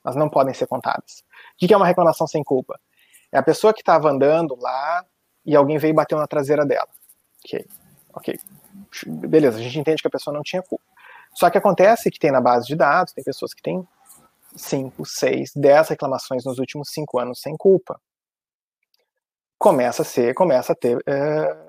Elas 0.05 0.15
não 0.15 0.29
podem 0.29 0.53
ser 0.53 0.67
contadas. 0.67 1.23
O 1.61 1.67
que 1.67 1.73
é 1.73 1.77
uma 1.77 1.85
reclamação 1.85 2.25
sem 2.27 2.43
culpa? 2.43 2.79
É 3.31 3.37
a 3.37 3.43
pessoa 3.43 3.73
que 3.73 3.81
estava 3.81 4.09
andando 4.09 4.57
lá 4.59 5.05
e 5.45 5.55
alguém 5.55 5.77
veio 5.77 5.91
e 5.91 5.95
bateu 5.95 6.17
na 6.17 6.27
traseira 6.27 6.65
dela. 6.65 6.87
Ok, 7.43 7.65
ok. 8.13 8.39
Beleza, 9.05 9.57
a 9.57 9.61
gente 9.61 9.79
entende 9.79 10.01
que 10.01 10.07
a 10.07 10.11
pessoa 10.11 10.33
não 10.33 10.43
tinha 10.43 10.61
culpa. 10.61 10.83
Só 11.33 11.49
que 11.49 11.57
acontece 11.57 12.09
que 12.09 12.19
tem 12.19 12.31
na 12.31 12.41
base 12.41 12.67
de 12.67 12.75
dados, 12.75 13.13
tem 13.13 13.23
pessoas 13.23 13.53
que 13.53 13.61
têm 13.61 13.85
5, 14.55 15.05
6, 15.05 15.51
10 15.55 15.89
reclamações 15.89 16.45
nos 16.45 16.57
últimos 16.57 16.89
5 16.91 17.19
anos 17.19 17.41
sem 17.41 17.55
culpa. 17.57 17.99
Começa 19.59 20.03
a 20.03 20.05
ser, 20.05 20.33
começa 20.33 20.73
a 20.73 20.75
ter, 20.75 21.01
é, 21.05 21.66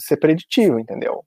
ser 0.00 0.16
preditivo, 0.16 0.78
entendeu? 0.80 1.24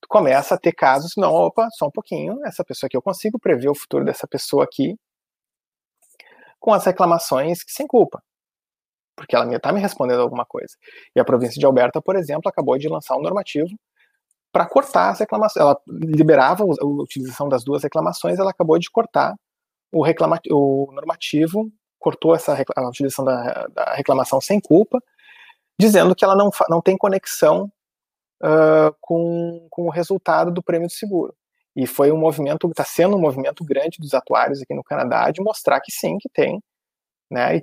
Tu 0.00 0.08
começa 0.08 0.54
a 0.54 0.58
ter 0.58 0.72
casos, 0.72 1.14
não, 1.16 1.32
opa, 1.32 1.68
só 1.72 1.86
um 1.86 1.90
pouquinho, 1.90 2.44
essa 2.46 2.64
pessoa 2.64 2.88
aqui, 2.88 2.96
eu 2.96 3.02
consigo 3.02 3.38
prever 3.38 3.68
o 3.68 3.74
futuro 3.74 4.04
dessa 4.04 4.26
pessoa 4.26 4.64
aqui 4.64 4.96
com 6.60 6.72
as 6.72 6.84
reclamações 6.84 7.64
sem 7.66 7.86
culpa 7.86 8.22
porque 9.14 9.36
ela 9.36 9.54
está 9.54 9.72
me 9.72 9.80
respondendo 9.80 10.20
alguma 10.20 10.44
coisa. 10.44 10.74
E 11.14 11.20
a 11.20 11.24
província 11.24 11.58
de 11.58 11.66
Alberta, 11.66 12.00
por 12.00 12.16
exemplo, 12.16 12.48
acabou 12.48 12.78
de 12.78 12.88
lançar 12.88 13.16
um 13.16 13.22
normativo 13.22 13.70
para 14.50 14.66
cortar 14.66 15.10
as 15.10 15.20
reclamações. 15.20 15.62
Ela 15.62 15.78
liberava 15.86 16.64
a 16.64 16.84
utilização 16.84 17.48
das 17.48 17.64
duas 17.64 17.82
reclamações, 17.82 18.38
ela 18.38 18.50
acabou 18.50 18.78
de 18.78 18.90
cortar 18.90 19.34
o, 19.92 20.02
reclama 20.02 20.40
o 20.50 20.90
normativo, 20.92 21.70
cortou 21.98 22.34
essa 22.34 22.56
a 22.76 22.88
utilização 22.88 23.24
da, 23.24 23.66
da, 23.68 23.94
reclamação 23.94 24.40
sem 24.40 24.58
culpa, 24.60 25.02
dizendo 25.78 26.14
que 26.14 26.24
ela 26.24 26.34
não, 26.34 26.50
não 26.68 26.80
tem 26.80 26.96
conexão 26.96 27.70
uh, 28.42 28.94
com, 29.00 29.66
com 29.70 29.86
o 29.86 29.90
resultado 29.90 30.50
do 30.50 30.62
prêmio 30.62 30.88
de 30.88 30.94
seguro. 30.94 31.34
E 31.74 31.86
foi 31.86 32.12
um 32.12 32.18
movimento, 32.18 32.68
está 32.68 32.84
sendo 32.84 33.16
um 33.16 33.20
movimento 33.20 33.64
grande 33.64 33.98
dos 33.98 34.12
atuários 34.12 34.60
aqui 34.60 34.74
no 34.74 34.84
Canadá 34.84 35.30
de 35.30 35.40
mostrar 35.40 35.80
que 35.80 35.90
sim, 35.90 36.18
que 36.18 36.28
tem, 36.28 36.62
né, 37.30 37.56
e 37.56 37.62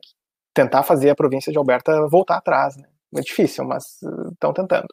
tentar 0.53 0.83
fazer 0.83 1.11
a 1.11 1.15
província 1.15 1.51
de 1.51 1.57
Alberta 1.57 2.07
voltar 2.07 2.37
atrás. 2.37 2.75
Né? 2.75 2.87
É 3.15 3.21
difícil, 3.21 3.65
mas 3.65 4.01
estão 4.31 4.51
uh, 4.51 4.53
tentando. 4.53 4.87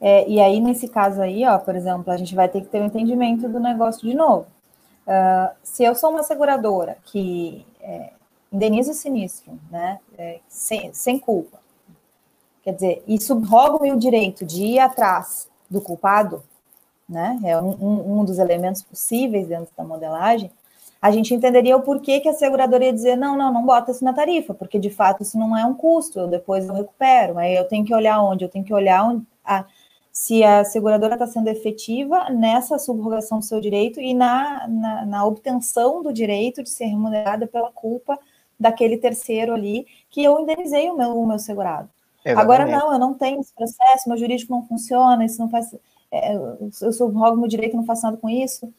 É, 0.00 0.28
e 0.28 0.40
aí, 0.40 0.58
nesse 0.58 0.88
caso 0.88 1.22
aí, 1.22 1.44
ó, 1.46 1.58
por 1.58 1.76
exemplo, 1.76 2.12
a 2.12 2.16
gente 2.16 2.34
vai 2.34 2.48
ter 2.48 2.62
que 2.62 2.66
ter 2.66 2.80
um 2.80 2.86
entendimento 2.86 3.48
do 3.48 3.60
negócio 3.60 4.02
de 4.02 4.14
novo. 4.14 4.48
Uh, 5.06 5.54
se 5.62 5.84
eu 5.84 5.94
sou 5.94 6.10
uma 6.10 6.24
seguradora 6.24 6.96
que 7.04 7.64
é, 7.80 8.12
indeniza 8.52 8.92
o 8.92 8.94
sinistro, 8.94 9.58
né, 9.70 9.98
é, 10.18 10.40
sem, 10.48 10.92
sem 10.92 11.18
culpa, 11.18 11.58
quer 12.62 12.74
dizer, 12.74 13.02
e 13.06 13.20
subroga 13.20 13.84
o 13.84 13.98
direito 13.98 14.44
de 14.44 14.62
ir 14.62 14.78
atrás 14.78 15.48
do 15.70 15.80
culpado, 15.80 16.42
né, 17.08 17.38
é 17.44 17.58
um, 17.58 17.70
um, 17.70 18.20
um 18.20 18.24
dos 18.24 18.38
elementos 18.38 18.82
possíveis 18.82 19.48
dentro 19.48 19.72
da 19.76 19.84
modelagem, 19.84 20.50
a 21.00 21.10
gente 21.10 21.34
entenderia 21.34 21.76
o 21.76 21.82
porquê 21.82 22.20
que 22.20 22.28
a 22.28 22.34
seguradora 22.34 22.84
ia 22.84 22.92
dizer, 22.92 23.16
não, 23.16 23.36
não, 23.36 23.52
não 23.52 23.66
bota 23.66 23.90
isso 23.90 24.04
na 24.04 24.12
tarifa, 24.12 24.54
porque 24.54 24.78
de 24.78 24.88
fato 24.88 25.22
isso 25.22 25.36
não 25.36 25.56
é 25.56 25.64
um 25.64 25.74
custo, 25.74 26.20
eu 26.20 26.28
depois 26.28 26.68
eu 26.68 26.74
recupero, 26.74 27.38
aí 27.38 27.56
eu 27.56 27.64
tenho 27.64 27.84
que 27.84 27.92
olhar 27.92 28.22
onde, 28.22 28.44
eu 28.44 28.48
tenho 28.48 28.64
que 28.64 28.72
olhar 28.72 29.02
onde, 29.04 29.26
a, 29.44 29.64
se 30.12 30.44
a 30.44 30.62
seguradora 30.62 31.14
está 31.14 31.26
sendo 31.26 31.48
efetiva 31.48 32.28
nessa 32.28 32.78
subrogação 32.78 33.38
do 33.38 33.44
seu 33.44 33.60
direito 33.60 33.98
e 33.98 34.12
na, 34.12 34.68
na, 34.68 35.06
na, 35.06 35.24
obtenção 35.24 36.02
do 36.02 36.12
direito 36.12 36.62
de 36.62 36.68
ser 36.68 36.84
remunerada 36.84 37.46
pela 37.46 37.72
culpa 37.72 38.18
daquele 38.62 38.96
terceiro 38.96 39.52
ali 39.52 39.86
que 40.08 40.22
eu 40.22 40.40
indenizei 40.40 40.88
o 40.88 40.96
meu, 40.96 41.10
o 41.10 41.26
meu 41.26 41.38
segurado. 41.38 41.90
Exatamente. 42.24 42.40
Agora 42.40 42.66
não, 42.66 42.92
eu 42.92 42.98
não 42.98 43.14
tenho 43.14 43.40
esse 43.40 43.52
processo, 43.52 44.08
meu 44.08 44.16
jurídico 44.16 44.52
não 44.52 44.62
funciona, 44.62 45.24
isso 45.24 45.40
não 45.40 45.50
faz, 45.50 45.74
é, 46.10 46.34
eu 46.34 46.92
subrogo 46.92 47.36
meu 47.36 47.48
direito, 47.48 47.76
não 47.76 47.84
faço 47.84 48.04
nada 48.04 48.16
com 48.16 48.30
isso. 48.30 48.72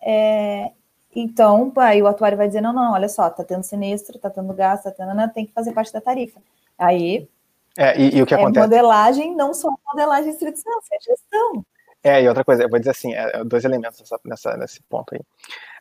É, 0.00 0.70
então, 1.14 1.72
aí 1.76 2.00
o 2.00 2.06
atuário 2.06 2.38
vai 2.38 2.46
dizer, 2.46 2.60
não, 2.60 2.72
não, 2.72 2.92
olha 2.92 3.08
só, 3.08 3.28
tá 3.28 3.42
tendo 3.42 3.64
sinistro, 3.64 4.18
tá 4.18 4.30
tendo 4.30 4.52
gasto, 4.54 4.84
tá 4.84 4.90
tendo, 4.92 5.14
né, 5.14 5.30
tem 5.34 5.46
que 5.46 5.52
fazer 5.52 5.72
parte 5.72 5.92
da 5.92 6.00
tarifa. 6.00 6.40
Aí, 6.78 7.28
é, 7.76 7.98
e, 7.98 8.16
e 8.16 8.22
o 8.22 8.26
que 8.26 8.34
é 8.34 8.36
acontece? 8.36 8.66
modelagem, 8.66 9.34
não 9.34 9.52
só 9.52 9.68
modelagem 9.86 10.30
estrito 10.30 10.60
é 10.60 11.00
gestão. 11.00 11.64
É, 12.02 12.22
e 12.22 12.28
outra 12.28 12.44
coisa, 12.44 12.62
eu 12.62 12.68
vou 12.68 12.78
dizer 12.78 12.90
assim, 12.90 13.14
é, 13.14 13.42
dois 13.42 13.64
elementos 13.64 13.98
nessa, 13.98 14.20
nessa, 14.24 14.56
nesse 14.56 14.82
ponto 14.82 15.14
aí. 15.14 15.20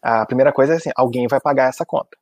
a 0.02 0.26
primeira 0.26 0.52
coisa 0.52 0.74
é 0.74 0.78
assim, 0.78 0.90
alguém 0.96 1.28
vai 1.28 1.40
pagar 1.40 1.70
essa 1.70 1.86
conta. 1.86 2.18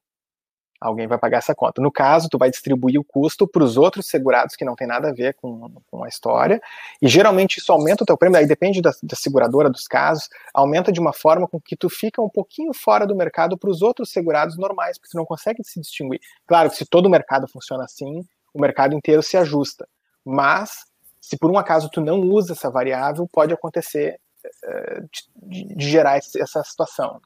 Alguém 0.81 1.05
vai 1.05 1.19
pagar 1.19 1.37
essa 1.37 1.53
conta. 1.53 1.79
No 1.79 1.91
caso, 1.91 2.27
tu 2.27 2.39
vai 2.39 2.49
distribuir 2.49 2.99
o 2.99 3.03
custo 3.03 3.47
para 3.47 3.63
os 3.63 3.77
outros 3.77 4.07
segurados 4.07 4.55
que 4.55 4.65
não 4.65 4.75
tem 4.75 4.87
nada 4.87 5.09
a 5.09 5.13
ver 5.13 5.35
com, 5.35 5.69
com 5.91 6.03
a 6.03 6.07
história, 6.07 6.59
e 6.99 7.07
geralmente 7.07 7.59
isso 7.59 7.71
aumenta 7.71 8.03
o 8.03 8.05
teu 8.05 8.17
prêmio, 8.17 8.39
aí 8.39 8.47
depende 8.47 8.81
da, 8.81 8.89
da 9.03 9.15
seguradora 9.15 9.69
dos 9.69 9.87
casos, 9.87 10.27
aumenta 10.51 10.91
de 10.91 10.99
uma 10.99 11.13
forma 11.13 11.47
com 11.47 11.61
que 11.61 11.75
tu 11.75 11.87
fica 11.87 12.19
um 12.19 12.29
pouquinho 12.29 12.73
fora 12.73 13.05
do 13.05 13.15
mercado 13.15 13.55
para 13.55 13.69
os 13.69 13.83
outros 13.83 14.11
segurados 14.11 14.57
normais, 14.57 14.97
porque 14.97 15.11
tu 15.11 15.17
não 15.17 15.25
consegue 15.25 15.63
se 15.63 15.79
distinguir. 15.79 16.19
Claro 16.47 16.71
que 16.71 16.77
se 16.77 16.85
todo 16.85 17.05
o 17.05 17.09
mercado 17.09 17.47
funciona 17.47 17.83
assim, 17.83 18.25
o 18.51 18.59
mercado 18.59 18.95
inteiro 18.95 19.21
se 19.21 19.37
ajusta. 19.37 19.87
Mas, 20.25 20.85
se 21.19 21.37
por 21.37 21.51
um 21.51 21.59
acaso 21.59 21.91
tu 21.91 22.01
não 22.01 22.21
usa 22.21 22.53
essa 22.53 22.71
variável, 22.71 23.29
pode 23.31 23.53
acontecer 23.53 24.19
uh, 24.45 25.09
de, 25.43 25.75
de, 25.75 25.89
gerar 25.89 26.17
essa 26.17 26.63
situação. 26.63 27.21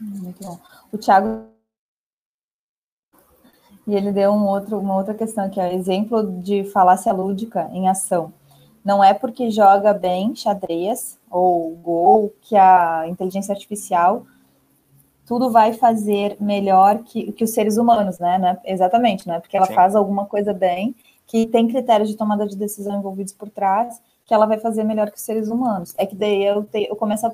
Muito 0.00 0.42
bom. 0.42 0.58
O 0.90 0.96
Thiago 0.98 1.51
e 3.86 3.94
ele 3.94 4.12
deu 4.12 4.32
um 4.32 4.46
outro, 4.46 4.78
uma 4.78 4.96
outra 4.96 5.14
questão 5.14 5.48
que 5.50 5.60
é 5.60 5.74
exemplo 5.74 6.40
de 6.40 6.64
falácia 6.64 7.12
lúdica 7.12 7.68
em 7.72 7.88
ação. 7.88 8.32
Não 8.84 9.02
é 9.02 9.14
porque 9.14 9.50
joga 9.50 9.92
bem 9.92 10.34
xadrez 10.34 11.18
ou 11.30 11.70
gol 11.76 12.32
que 12.42 12.56
a 12.56 13.04
inteligência 13.08 13.52
artificial 13.52 14.24
tudo 15.24 15.50
vai 15.50 15.72
fazer 15.72 16.36
melhor 16.40 16.98
que, 17.04 17.32
que 17.32 17.44
os 17.44 17.50
seres 17.50 17.76
humanos, 17.76 18.18
né? 18.18 18.38
né? 18.38 18.58
Exatamente, 18.64 19.26
né? 19.26 19.40
Porque 19.40 19.56
ela 19.56 19.66
Sim. 19.66 19.74
faz 19.74 19.94
alguma 19.94 20.26
coisa 20.26 20.52
bem, 20.52 20.94
que 21.26 21.46
tem 21.46 21.68
critérios 21.68 22.08
de 22.08 22.16
tomada 22.16 22.46
de 22.46 22.56
decisão 22.56 22.98
envolvidos 22.98 23.32
por 23.32 23.48
trás, 23.48 24.02
que 24.26 24.34
ela 24.34 24.46
vai 24.46 24.58
fazer 24.58 24.84
melhor 24.84 25.10
que 25.10 25.16
os 25.16 25.22
seres 25.22 25.48
humanos. 25.48 25.94
É 25.96 26.04
que 26.04 26.14
daí 26.14 26.44
eu, 26.44 26.64
te, 26.64 26.86
eu 26.88 26.96
começo 26.96 27.26
a 27.26 27.32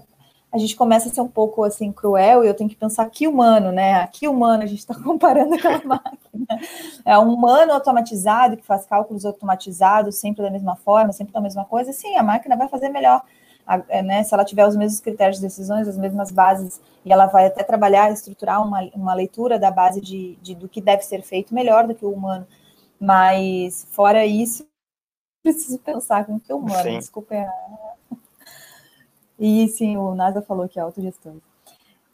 a 0.51 0.57
gente 0.57 0.75
começa 0.77 1.09
a 1.09 1.12
ser 1.12 1.20
um 1.20 1.29
pouco 1.29 1.62
assim 1.62 1.93
cruel 1.93 2.43
e 2.43 2.49
eu 2.49 2.55
tenho 2.55 2.70
que 2.70 2.77
pensar 2.77 3.09
que 3.11 3.29
humano, 3.29 3.70
né? 3.70 3.97
Aqui 3.97 4.27
humano 4.27 4.62
a 4.62 4.66
gente 4.66 4.79
está 4.79 4.95
comparando 5.03 5.61
com 5.61 5.69
a 5.69 5.85
máquina. 5.85 6.47
É 7.05 7.19
um 7.19 7.35
humano 7.35 7.73
automatizado 7.73 8.57
que 8.57 8.65
faz 8.65 8.87
cálculos 8.87 9.27
automatizados 9.27 10.16
sempre 10.16 10.43
da 10.43 10.51
mesma 10.51 10.75
forma, 10.75 11.12
sempre 11.12 11.35
da 11.35 11.41
mesma 11.41 11.65
coisa. 11.66 11.93
Sim, 11.93 12.16
a 12.16 12.23
máquina 12.23 12.57
vai 12.57 12.66
fazer 12.66 12.89
melhor, 12.89 13.23
é, 13.89 14.03
né? 14.03 14.23
Se 14.25 14.33
ela 14.33 14.45
tiver 14.45 14.66
os 14.66 14.75
mesmos 14.75 15.01
critérios 15.01 15.37
de 15.37 15.43
decisões, 15.43 15.87
as 15.87 15.99
mesmas 15.99 16.31
bases 16.31 16.81
e 17.05 17.12
ela 17.12 17.27
vai 17.27 17.47
até 17.47 17.62
trabalhar, 17.62 18.11
estruturar 18.11 18.66
uma, 18.66 18.81
uma 18.95 19.15
leitura 19.15 19.59
da 19.59 19.70
base 19.70 20.01
de, 20.01 20.37
de 20.41 20.55
do 20.55 20.69
que 20.69 20.81
deve 20.81 21.03
ser 21.03 21.23
feito 21.23 21.55
melhor 21.55 21.87
do 21.87 21.95
que 21.95 22.07
o 22.07 22.11
humano. 22.11 22.47
Mas 22.99 23.87
fora 23.91 24.25
isso, 24.25 24.66
preciso 25.45 25.79
pensar 25.79 26.25
com 26.25 26.41
que 26.41 26.51
o 26.53 26.57
humano. 26.57 26.83
Sim. 26.83 26.99
Desculpa. 26.99 27.35
É 27.35 27.98
e 29.39 29.69
sim, 29.69 29.97
o 29.97 30.15
NASA 30.15 30.43
falou 30.43 30.69
que 30.69 30.78
é 30.78 30.82
autogestão. 30.82 31.40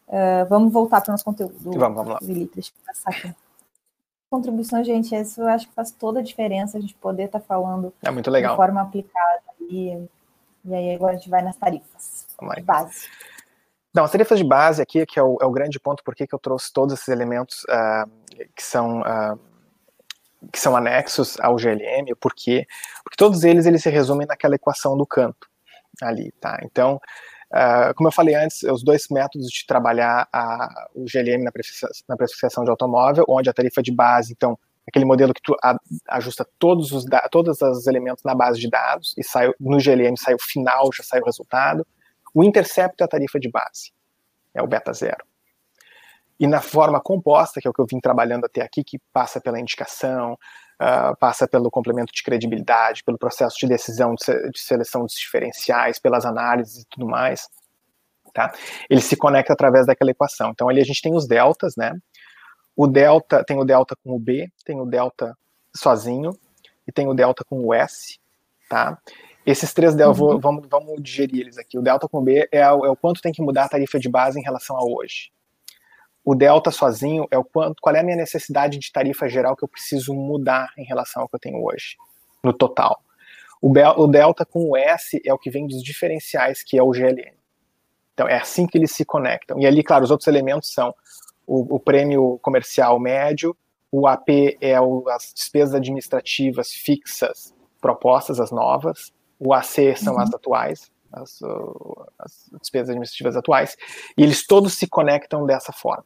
Uh, 0.06 0.46
vamos 0.48 0.72
voltar 0.72 1.01
para 1.01 1.10
o 1.10 1.12
nosso 1.12 1.24
conteúdo. 1.24 1.55
Vamos, 1.59 1.96
vamos 1.96 2.12
lá. 2.12 2.18
Deixa 2.20 2.70
eu 2.70 2.86
passar 2.86 3.10
aqui. 3.10 3.34
Contribuição, 4.30 4.84
gente, 4.84 5.14
isso 5.14 5.40
eu 5.40 5.48
acho 5.48 5.68
que 5.68 5.74
faz 5.74 5.90
toda 5.90 6.20
a 6.20 6.22
diferença 6.22 6.76
a 6.76 6.80
gente 6.80 6.94
poder 6.94 7.24
estar 7.24 7.40
tá 7.40 7.46
falando 7.46 7.92
é 8.02 8.10
muito 8.10 8.30
legal. 8.30 8.52
de 8.52 8.56
forma 8.56 8.82
aplicada. 8.82 9.42
E, 9.70 10.06
e 10.64 10.74
aí 10.74 10.94
agora 10.94 11.12
a 11.12 11.16
gente 11.16 11.30
vai 11.30 11.40
nas 11.40 11.56
tarifas 11.56 12.26
de 12.56 12.62
base. 12.62 13.09
Não, 13.94 14.05
as 14.05 14.10
tarifas 14.10 14.38
de 14.38 14.44
base 14.44 14.82
aqui, 14.82 15.06
que 15.06 15.18
é 15.18 15.22
o, 15.22 15.38
é 15.40 15.46
o 15.46 15.52
grande 15.52 15.78
ponto 15.78 16.02
por 16.02 16.14
que 16.14 16.26
eu 16.30 16.38
trouxe 16.38 16.72
todos 16.72 16.94
esses 16.94 17.09
elementos 17.09 17.62
uh, 17.64 18.10
que 18.55 18.62
são 18.62 19.01
uh, 19.01 19.38
que 20.52 20.60
são 20.60 20.76
anexos 20.76 21.38
ao 21.40 21.56
GLM, 21.56 22.14
por 22.20 22.34
quê? 22.34 22.66
Porque 23.02 23.16
todos 23.16 23.44
eles, 23.44 23.64
eles 23.64 23.82
se 23.82 23.88
resumem 23.88 24.26
naquela 24.26 24.56
equação 24.56 24.96
do 24.96 25.06
canto 25.06 25.48
ali, 26.02 26.32
tá? 26.40 26.58
Então, 26.62 27.00
uh, 27.52 27.94
como 27.94 28.08
eu 28.08 28.12
falei 28.12 28.34
antes, 28.34 28.62
os 28.62 28.82
dois 28.82 29.06
métodos 29.10 29.48
de 29.48 29.66
trabalhar 29.66 30.28
a, 30.32 30.88
o 30.94 31.04
GLM 31.04 31.42
na 31.42 31.52
precificação, 31.52 32.04
na 32.08 32.16
precificação 32.16 32.64
de 32.64 32.70
automóvel, 32.70 33.24
onde 33.28 33.48
a 33.48 33.52
tarifa 33.52 33.82
de 33.82 33.92
base, 33.92 34.32
então, 34.32 34.58
aquele 34.86 35.04
modelo 35.04 35.32
que 35.32 35.42
tu 35.42 35.56
a, 35.62 35.76
ajusta 36.08 36.46
todos 36.58 36.92
os 36.92 37.04
todos 37.30 37.60
os 37.60 37.86
elementos 37.86 38.22
na 38.24 38.34
base 38.34 38.60
de 38.60 38.68
dados 38.68 39.14
e 39.16 39.24
sai 39.24 39.50
no 39.58 39.78
GLM 39.78 40.16
sai 40.16 40.34
o 40.34 40.38
final, 40.38 40.90
já 40.94 41.02
sai 41.02 41.20
o 41.20 41.24
resultado. 41.24 41.86
O 42.34 42.42
intercepto 42.42 43.02
é 43.02 43.04
a 43.04 43.08
tarifa 43.08 43.38
de 43.38 43.50
base, 43.50 43.92
é 44.52 44.62
o 44.62 44.66
beta 44.66 44.92
zero. 44.92 45.24
E 46.38 46.46
na 46.46 46.60
forma 46.60 47.00
composta, 47.00 47.60
que 47.60 47.68
é 47.68 47.70
o 47.70 47.72
que 47.72 47.80
eu 47.80 47.86
vim 47.86 48.00
trabalhando 48.00 48.44
até 48.44 48.60
aqui, 48.60 48.82
que 48.82 48.98
passa 49.12 49.40
pela 49.40 49.60
indicação, 49.60 50.36
uh, 50.80 51.16
passa 51.18 51.46
pelo 51.46 51.70
complemento 51.70 52.12
de 52.12 52.22
credibilidade, 52.22 53.05
pelo 53.05 53.18
processo 53.18 53.56
de 53.59 53.66
decisão 53.66 54.14
de, 54.14 54.51
de, 54.51 54.60
seleção 54.60 55.02
dos 55.02 55.14
diferenciais, 55.14 55.98
pelas 55.98 56.24
análises 56.24 56.82
e 56.82 56.86
tudo 56.88 57.06
mais, 57.06 57.48
tá? 58.32 58.52
Ele 58.88 59.01
se 59.01 59.16
conecta 59.16 59.52
através 59.52 59.86
daquela 59.86 60.10
equação. 60.10 60.51
Então 60.51 60.68
ali 60.68 60.80
a 60.80 60.84
gente 60.84 61.02
tem 61.02 61.14
os 61.14 61.26
deltas, 61.26 61.74
né? 61.76 61.92
O 62.76 62.86
delta 62.86 63.44
tem 63.44 63.59
o 63.59 63.64
delta 63.64 63.96
com 64.02 64.12
o 64.12 64.18
B, 64.18 64.51
tem 64.64 64.80
o 64.80 64.86
delta 64.86 65.36
sozinho 65.76 66.30
e 66.86 66.92
tem 66.92 67.09
o 67.09 67.14
delta 67.14 67.44
com 67.44 67.64
o 67.64 67.72
S, 67.72 68.18
tá? 68.68 68.98
Esses 69.46 69.74
três 69.74 69.94
deltas, 69.94 70.20
uhum. 70.20 70.40
vamos, 70.40 70.66
vamos 70.68 71.02
digerir 71.02 71.42
eles 71.42 71.59
aqui. 71.59 71.78
O 71.78 71.82
delta 71.82 72.09
com 72.09 72.18
o 72.18 72.22
B 72.22 72.48
é, 72.51 72.60
é 72.60 72.70
o 72.70 72.96
quanto 72.96 73.20
tem 73.20 73.32
que 73.32 73.42
mudar 73.42 73.64
a 73.64 73.68
tarifa 73.68 73.98
de 73.98 74.09
base 74.09 74.40
em 74.40 74.42
relação 74.42 74.76
a 74.76 74.82
hoje 74.82 75.34
o 76.24 76.34
delta 76.34 76.70
sozinho 76.70 77.26
é 77.30 77.36
o 77.36 77.44
quanto, 77.44 77.76
qual 77.82 77.94
é 77.94 78.01
a 78.01 78.02
minha 78.02 78.16
necessidade 78.16 78.78
de 78.78 78.90
tarifa 78.90 79.28
geral 79.28 79.55
que 79.55 79.62
eu 79.62 79.68
preciso 79.68 80.14
mudar 80.14 80.72
em 80.78 80.84
relação 80.84 81.22
ao 81.22 81.28
que 81.28 81.36
eu 81.36 81.40
tenho 81.40 81.62
hoje, 81.62 81.96
no 82.42 82.52
total. 82.52 83.02
O, 83.60 83.70
o 83.70 84.06
delta 84.06 84.44
com 84.44 84.70
o 84.70 84.76
S 84.76 85.20
é 85.24 85.32
o 85.32 85.38
que 85.38 85.51
vem 85.51 85.66
dos 85.66 85.82
diferenciais, 85.82 86.62
que 86.62 86.78
é 86.78 86.82
o 86.82 86.90
GLN. 86.90 87.34
Então 88.14 88.26
é 88.26 88.36
assim 88.36 88.66
que 88.66 88.78
eles 88.78 88.92
se 88.92 89.05
conectam. 89.05 89.59
E 89.60 89.66
ali, 89.66 89.82
claro, 89.82 90.05
os 90.05 90.10
outros 90.10 90.26
elementos 90.26 90.72
são 90.72 90.94
o, 91.46 91.76
o 91.76 91.80
prêmio 91.80 92.38
comercial 92.40 92.98
médio, 92.98 93.55
o 93.92 94.06
AP 94.06 94.28
é 94.60 94.80
o, 94.80 95.05
as 95.09 95.32
despesas 95.34 95.74
administrativas 95.74 96.72
fixas 96.72 97.55
propostas, 97.80 98.40
as 98.40 98.51
novas, 98.51 99.12
o 99.38 99.52
AC 99.52 99.96
são 99.96 100.14
uhum. 100.14 100.20
as 100.20 100.32
atuais, 100.32 100.90
as, 101.12 101.38
as, 102.18 102.51
despesas 102.60 102.88
administrativas 102.88 103.36
atuais, 103.36 103.76
e 104.16 104.22
eles 104.22 104.46
todos 104.46 104.74
se 104.74 104.86
conectam 104.86 105.44
dessa 105.44 105.70
forma 105.70 106.05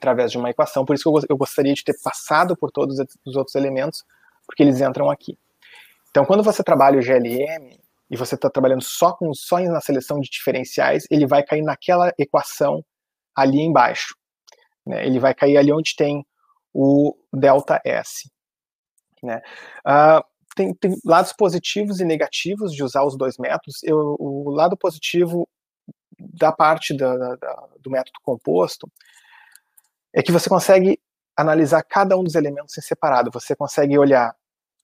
através 0.00 0.32
de 0.32 0.38
uma 0.38 0.50
equação. 0.50 0.84
Por 0.84 0.94
isso 0.94 1.04
que 1.04 1.32
eu, 1.32 1.36
gostaria 1.36 1.74
de 1.74 1.84
ter 1.84 1.94
passado 2.02 2.56
por 2.56 2.72
todos 2.72 2.98
os 3.24 3.36
outros 3.36 3.54
elementos, 3.54 4.02
porque 4.46 4.62
eles 4.62 4.80
entram 4.80 5.10
aqui. 5.10 5.38
Então, 6.10 6.24
quando 6.24 6.42
você 6.42 6.64
trabalha 6.64 6.98
o 6.98 7.02
GLM 7.02 7.78
e 8.10 8.16
você 8.16 8.34
está 8.34 8.48
trabalhando 8.50 8.82
só 8.82 9.12
com 9.12 9.32
só 9.34 9.60
na 9.60 9.80
seleção 9.80 10.18
de 10.18 10.28
diferenciais, 10.28 11.06
ele 11.10 11.26
vai 11.26 11.44
cair 11.44 11.62
naquela 11.62 12.12
equação 12.18 12.84
ali 13.36 13.60
embaixo. 13.60 14.16
Né? 14.84 15.06
Ele 15.06 15.20
vai 15.20 15.34
cair 15.34 15.56
ali 15.56 15.70
onde 15.70 15.94
tem 15.94 16.26
o 16.72 17.14
delta 17.32 17.80
S. 17.84 18.28
Né? 19.22 19.40
Uh, 19.86 20.24
tem, 20.56 20.74
tem, 20.74 20.96
lados 21.04 21.32
positivos 21.32 22.00
e 22.00 22.04
negativos 22.04 22.72
de 22.72 22.82
usar 22.82 23.04
os 23.04 23.16
dois 23.16 23.36
métodos. 23.38 23.82
Eu, 23.84 24.16
o 24.18 24.50
lado 24.50 24.76
positivo 24.76 25.48
da 26.18 26.50
parte 26.50 26.96
da, 26.96 27.36
da, 27.36 27.68
do 27.78 27.90
método 27.90 28.18
composto 28.22 28.90
é 30.14 30.22
que 30.22 30.32
você 30.32 30.48
consegue 30.48 30.98
analisar 31.36 31.82
cada 31.82 32.16
um 32.16 32.24
dos 32.24 32.34
elementos 32.34 32.76
em 32.76 32.82
separado. 32.82 33.30
Você 33.32 33.56
consegue 33.56 33.98
olhar 33.98 34.34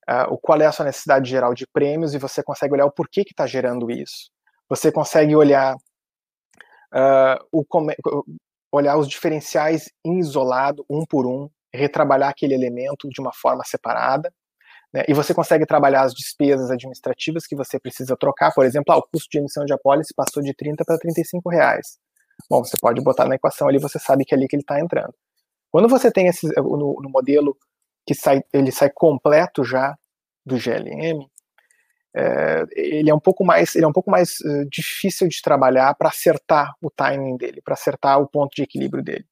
uh, 0.09 0.33
o 0.33 0.39
qual 0.39 0.61
é 0.61 0.67
a 0.67 0.73
sua 0.73 0.87
necessidade 0.87 1.29
geral 1.29 1.55
de 1.55 1.67
prêmios 1.67 2.15
e 2.15 2.19
você 2.19 2.43
consegue 2.43 2.75
olhar 2.75 2.87
o 2.87 2.93
porquê 2.93 3.25
que 3.25 3.33
está 3.33 3.47
gerando 3.47 3.91
isso. 3.91 4.31
Você 4.69 4.91
consegue 4.91 5.35
olhar 5.37 5.75
uh, 5.75 7.47
o 7.53 7.65
olhar 8.73 8.97
os 8.99 9.09
diferenciais 9.09 9.91
em 10.05 10.19
isolado, 10.19 10.85
um 10.91 11.05
por 11.07 11.27
um, 11.27 11.49
retrabalhar 11.73 12.31
aquele 12.31 12.55
elemento 12.55 13.09
de 13.09 13.21
uma 13.21 13.33
forma 13.33 13.65
separada. 13.65 14.33
Né? 14.93 15.05
E 15.09 15.15
você 15.15 15.33
consegue 15.35 15.67
trabalhar 15.67 16.03
as 16.03 16.13
despesas 16.13 16.71
administrativas 16.71 17.47
que 17.47 17.57
você 17.57 17.79
precisa 17.79 18.17
trocar. 18.17 18.53
Por 18.53 18.65
exemplo, 18.65 18.93
ah, 18.93 18.99
o 18.99 19.03
custo 19.03 19.29
de 19.31 19.39
emissão 19.39 19.65
de 19.65 19.73
apólice 19.73 20.13
passou 20.15 20.43
de 20.43 20.55
30 20.55 20.85
para 20.85 20.99
35 20.99 21.49
reais. 21.49 21.99
Bom, 22.51 22.65
você 22.65 22.77
pode 22.81 23.01
botar 23.03 23.27
na 23.27 23.35
equação 23.35 23.69
ali, 23.69 23.79
você 23.79 23.99
sabe 23.99 24.25
que 24.25 24.35
é 24.35 24.37
ali 24.37 24.47
que 24.47 24.57
ele 24.57 24.63
está 24.63 24.81
entrando. 24.81 25.15
Quando 25.71 25.89
você 25.89 26.11
tem 26.11 26.27
esse, 26.27 26.47
no, 26.57 27.01
no, 27.03 27.11
modelo 27.11 27.57
que 28.07 28.15
sai, 28.15 28.43
ele 28.53 28.71
sai 28.71 28.91
completo 28.91 29.65
já 29.65 29.97
do 30.45 30.57
GLM, 30.57 31.29
é, 32.17 32.65
ele 32.73 33.11
é 33.11 33.15
um 33.15 33.21
pouco 33.21 33.45
mais, 33.45 33.75
ele 33.75 33.85
é 33.85 33.89
um 33.89 33.93
pouco 33.93 34.11
mais 34.11 34.41
uh, 34.41 34.65
difícil 34.71 35.29
de 35.29 35.43
trabalhar 35.43 35.95
para 35.95 36.09
acertar 36.09 36.73
o 36.81 36.91
timing 36.91 37.37
dele, 37.37 37.61
para 37.61 37.75
acertar 37.75 38.19
o 38.21 38.27
ponto 38.27 38.55
de 38.55 38.63
equilíbrio 38.63 39.03
dele. 39.05 39.27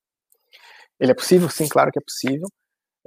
Ele 1.00 1.12
é 1.12 1.14
possível, 1.14 1.48
sim, 1.48 1.66
claro 1.66 1.90
que 1.90 1.98
é 1.98 2.02
possível, 2.02 2.46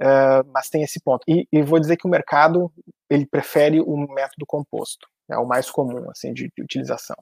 uh, 0.00 0.50
mas 0.52 0.68
tem 0.68 0.82
esse 0.82 1.00
ponto. 1.00 1.22
E, 1.28 1.46
e, 1.52 1.62
vou 1.62 1.78
dizer 1.78 1.96
que 1.96 2.08
o 2.08 2.10
mercado 2.10 2.72
ele 3.08 3.26
prefere 3.26 3.80
o 3.80 3.96
método 3.96 4.44
composto, 4.46 5.06
é 5.30 5.38
o 5.38 5.46
mais 5.46 5.70
comum 5.70 6.10
assim 6.10 6.32
de, 6.32 6.50
de 6.56 6.62
utilização. 6.62 7.16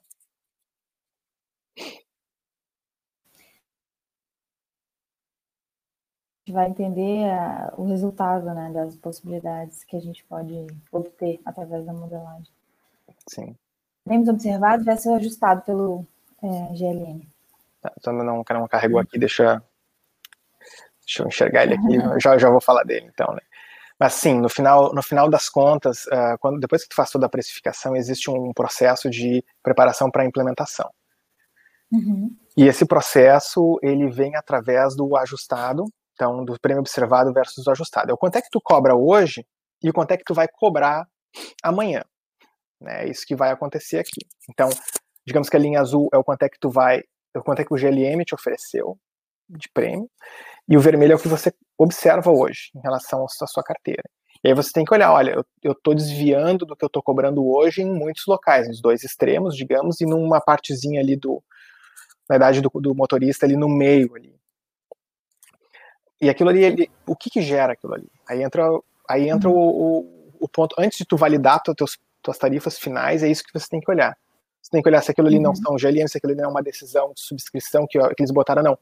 Vai 6.52 6.68
entender 6.68 7.28
a, 7.30 7.74
o 7.76 7.84
resultado 7.84 8.46
né, 8.46 8.70
das 8.72 8.96
possibilidades 8.96 9.84
que 9.84 9.96
a 9.96 10.00
gente 10.00 10.24
pode 10.24 10.66
obter 10.92 11.40
através 11.44 11.84
da 11.84 11.92
modelagem. 11.92 12.52
Sim. 13.28 13.56
Temos 14.06 14.28
observado 14.28 14.84
vai 14.84 14.96
ser 14.96 15.12
ajustado 15.14 15.62
pelo 15.62 16.06
é, 16.42 16.74
GLM. 16.74 17.26
Também 18.02 18.24
não, 18.24 18.44
não 18.48 18.68
carregou 18.68 19.00
aqui, 19.00 19.18
deixa, 19.18 19.62
deixa 21.00 21.22
eu 21.22 21.26
enxergar 21.26 21.64
ele 21.64 21.74
aqui, 21.74 21.98
já, 22.20 22.38
já 22.38 22.48
vou 22.48 22.60
falar 22.60 22.84
dele 22.84 23.10
então, 23.12 23.32
né? 23.34 23.40
Mas 23.98 24.12
sim, 24.12 24.38
no 24.38 24.48
final, 24.48 24.92
no 24.94 25.02
final 25.02 25.28
das 25.28 25.48
contas, 25.48 26.04
uh, 26.06 26.36
quando, 26.38 26.60
depois 26.60 26.82
que 26.82 26.90
tu 26.90 26.94
faz 26.94 27.10
toda 27.10 27.26
a 27.26 27.30
precificação, 27.30 27.96
existe 27.96 28.30
um 28.30 28.52
processo 28.52 29.08
de 29.08 29.42
preparação 29.62 30.10
para 30.10 30.22
a 30.22 30.26
implementação. 30.26 30.90
Uhum. 31.90 32.36
E 32.56 32.64
esse 32.64 32.84
processo, 32.84 33.78
ele 33.82 34.10
vem 34.10 34.36
através 34.36 34.94
do 34.94 35.16
ajustado, 35.16 35.84
então, 36.16 36.44
do 36.44 36.58
prêmio 36.58 36.80
observado 36.80 37.32
versus 37.32 37.66
o 37.66 37.70
ajustado. 37.70 38.10
É 38.10 38.14
o 38.14 38.16
quanto 38.16 38.36
é 38.36 38.42
que 38.42 38.48
tu 38.50 38.60
cobra 38.60 38.96
hoje 38.96 39.46
e 39.82 39.90
o 39.90 39.92
quanto 39.92 40.12
é 40.12 40.16
que 40.16 40.24
tu 40.24 40.32
vai 40.32 40.48
cobrar 40.48 41.06
amanhã. 41.62 42.02
Né? 42.80 43.04
É 43.04 43.10
isso 43.10 43.26
que 43.26 43.36
vai 43.36 43.50
acontecer 43.50 43.98
aqui. 43.98 44.26
Então, 44.50 44.70
digamos 45.26 45.50
que 45.50 45.56
a 45.56 45.60
linha 45.60 45.80
azul 45.80 46.08
é 46.12 46.16
o 46.16 46.24
quanto 46.24 46.42
é 46.42 46.48
que 46.48 46.58
tu 46.58 46.70
vai, 46.70 47.00
é 47.34 47.38
o 47.38 47.42
quanto 47.42 47.60
é 47.60 47.64
que 47.64 47.74
o 47.74 47.76
GLM 47.76 48.24
te 48.24 48.34
ofereceu 48.34 48.98
de 49.48 49.68
prêmio, 49.72 50.10
e 50.68 50.76
o 50.76 50.80
vermelho 50.80 51.12
é 51.12 51.14
o 51.14 51.20
que 51.20 51.28
você 51.28 51.52
observa 51.78 52.32
hoje 52.32 52.70
em 52.74 52.80
relação 52.80 53.24
à 53.24 53.46
sua 53.46 53.62
carteira. 53.62 54.02
E 54.42 54.48
aí 54.48 54.54
você 54.54 54.72
tem 54.72 54.84
que 54.84 54.92
olhar, 54.92 55.12
olha, 55.12 55.40
eu 55.62 55.72
estou 55.72 55.94
desviando 55.94 56.66
do 56.66 56.74
que 56.74 56.84
eu 56.84 56.88
estou 56.88 57.02
cobrando 57.02 57.46
hoje 57.46 57.82
em 57.82 57.92
muitos 57.92 58.24
locais, 58.26 58.66
nos 58.66 58.80
dois 58.80 59.04
extremos, 59.04 59.54
digamos, 59.56 60.00
e 60.00 60.06
numa 60.06 60.40
partezinha 60.40 61.00
ali 61.00 61.16
do, 61.16 61.42
na 62.28 62.36
idade 62.36 62.60
do, 62.60 62.70
do 62.74 62.94
motorista 62.94 63.46
ali 63.46 63.56
no 63.56 63.68
meio 63.68 64.14
ali. 64.16 64.34
E 66.20 66.28
aquilo 66.30 66.50
ali, 66.50 66.64
ele, 66.64 66.90
o 67.06 67.14
que 67.14 67.28
que 67.30 67.42
gera 67.42 67.74
aquilo 67.74 67.94
ali? 67.94 68.08
Aí 68.28 68.42
entra, 68.42 68.64
aí 69.08 69.28
entra 69.28 69.48
uhum. 69.48 69.56
o, 69.56 69.98
o, 69.98 70.36
o, 70.40 70.48
ponto, 70.48 70.74
antes 70.78 70.98
de 70.98 71.04
tu 71.04 71.16
validar 71.16 71.62
tuas, 71.62 71.98
tuas 72.22 72.38
tarifas 72.38 72.78
finais, 72.78 73.22
é 73.22 73.28
isso 73.28 73.44
que 73.44 73.52
você 73.52 73.68
tem 73.68 73.80
que 73.80 73.90
olhar. 73.90 74.16
Você 74.62 74.70
tem 74.70 74.82
que 74.82 74.88
olhar 74.88 75.02
se 75.02 75.10
aquilo 75.10 75.28
ali 75.28 75.36
uhum. 75.36 75.42
não 75.42 75.54
são 75.54 75.76
GLM, 75.76 76.08
se 76.08 76.18
aquilo 76.18 76.32
ali 76.32 76.40
não 76.40 76.48
é 76.48 76.52
uma 76.52 76.62
decisão 76.62 77.12
de 77.14 77.20
subscrição 77.20 77.86
que, 77.88 77.98
que 77.98 78.22
eles 78.22 78.32
botaram, 78.32 78.62
não 78.62 78.78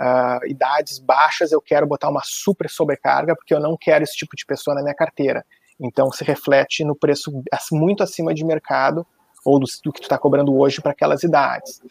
uh, 0.00 0.46
idades 0.46 0.98
baixas, 0.98 1.52
eu 1.52 1.60
quero 1.60 1.86
botar 1.86 2.08
uma 2.08 2.22
super 2.24 2.68
sobrecarga, 2.68 3.34
porque 3.34 3.54
eu 3.54 3.60
não 3.60 3.76
quero 3.80 4.04
esse 4.04 4.16
tipo 4.16 4.36
de 4.36 4.44
pessoa 4.44 4.74
na 4.74 4.82
minha 4.82 4.94
carteira. 4.94 5.44
Então, 5.80 6.10
se 6.12 6.24
reflete 6.24 6.84
no 6.84 6.94
preço 6.94 7.32
muito 7.72 8.02
acima 8.02 8.34
de 8.34 8.44
mercado, 8.44 9.06
ou 9.44 9.58
do, 9.58 9.66
do 9.84 9.92
que 9.92 10.00
tu 10.00 10.04
está 10.04 10.18
cobrando 10.18 10.56
hoje 10.56 10.80
para 10.80 10.92
aquelas 10.92 11.22
idades. 11.22 11.82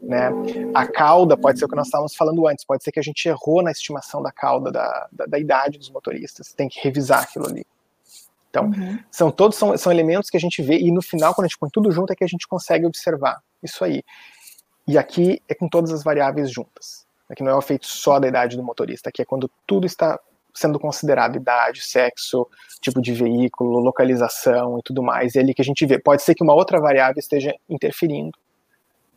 Né? 0.00 0.30
A 0.74 0.86
cauda 0.86 1.36
pode 1.36 1.58
ser 1.58 1.64
o 1.64 1.68
que 1.68 1.76
nós 1.76 1.86
estávamos 1.86 2.14
falando 2.14 2.46
antes, 2.46 2.64
pode 2.64 2.82
ser 2.82 2.92
que 2.92 3.00
a 3.00 3.02
gente 3.02 3.28
errou 3.28 3.62
na 3.62 3.70
estimação 3.70 4.22
da 4.22 4.32
cauda 4.32 4.70
da, 4.70 5.08
da, 5.12 5.26
da 5.26 5.38
idade 5.38 5.78
dos 5.78 5.90
motoristas, 5.90 6.52
tem 6.52 6.68
que 6.68 6.80
revisar 6.80 7.22
aquilo 7.22 7.46
ali. 7.46 7.66
Então, 8.48 8.64
uhum. 8.64 8.98
são 9.10 9.30
todos 9.30 9.56
são, 9.56 9.76
são 9.76 9.92
elementos 9.92 10.28
que 10.28 10.36
a 10.36 10.40
gente 10.40 10.60
vê 10.62 10.78
e 10.78 10.90
no 10.90 11.02
final, 11.02 11.34
quando 11.34 11.44
a 11.44 11.48
gente 11.48 11.58
põe 11.58 11.70
tudo 11.70 11.92
junto, 11.92 12.12
é 12.12 12.16
que 12.16 12.24
a 12.24 12.28
gente 12.28 12.48
consegue 12.48 12.86
observar 12.86 13.40
isso 13.62 13.84
aí. 13.84 14.02
E 14.88 14.98
aqui 14.98 15.40
é 15.48 15.54
com 15.54 15.68
todas 15.68 15.92
as 15.92 16.02
variáveis 16.02 16.50
juntas 16.50 17.08
que 17.34 17.42
não 17.42 17.52
é 17.52 17.54
o 17.54 17.58
efeito 17.58 17.86
só 17.86 18.18
da 18.18 18.28
idade 18.28 18.56
do 18.56 18.62
motorista, 18.62 19.10
que 19.12 19.22
é 19.22 19.24
quando 19.24 19.50
tudo 19.66 19.86
está 19.86 20.18
sendo 20.54 20.78
considerado 20.78 21.36
idade, 21.36 21.82
sexo, 21.82 22.46
tipo 22.80 23.00
de 23.00 23.12
veículo, 23.12 23.78
localização 23.78 24.78
e 24.78 24.82
tudo 24.82 25.02
mais, 25.02 25.36
é 25.36 25.40
ali 25.40 25.54
que 25.54 25.62
a 25.62 25.64
gente 25.64 25.84
vê. 25.86 25.98
Pode 25.98 26.22
ser 26.22 26.34
que 26.34 26.42
uma 26.42 26.54
outra 26.54 26.80
variável 26.80 27.18
esteja 27.18 27.54
interferindo 27.68 28.38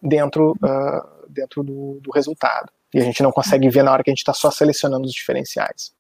dentro, 0.02 0.52
uh, 0.52 1.30
dentro 1.30 1.64
do, 1.64 2.00
do, 2.02 2.12
resultado. 2.12 2.72
E 2.94 3.00
a 3.00 3.04
gente 3.04 3.24
não 3.24 3.32
consegue 3.32 3.70
ver 3.70 3.84
na 3.84 3.92
hora 3.92 4.04
que 4.04 4.10
a 4.10 4.14
gente 4.14 4.20
está 4.20 4.34
só 4.34 4.52
selecionando 4.52 5.06
os 5.06 5.14
diferenciais. 5.14 5.94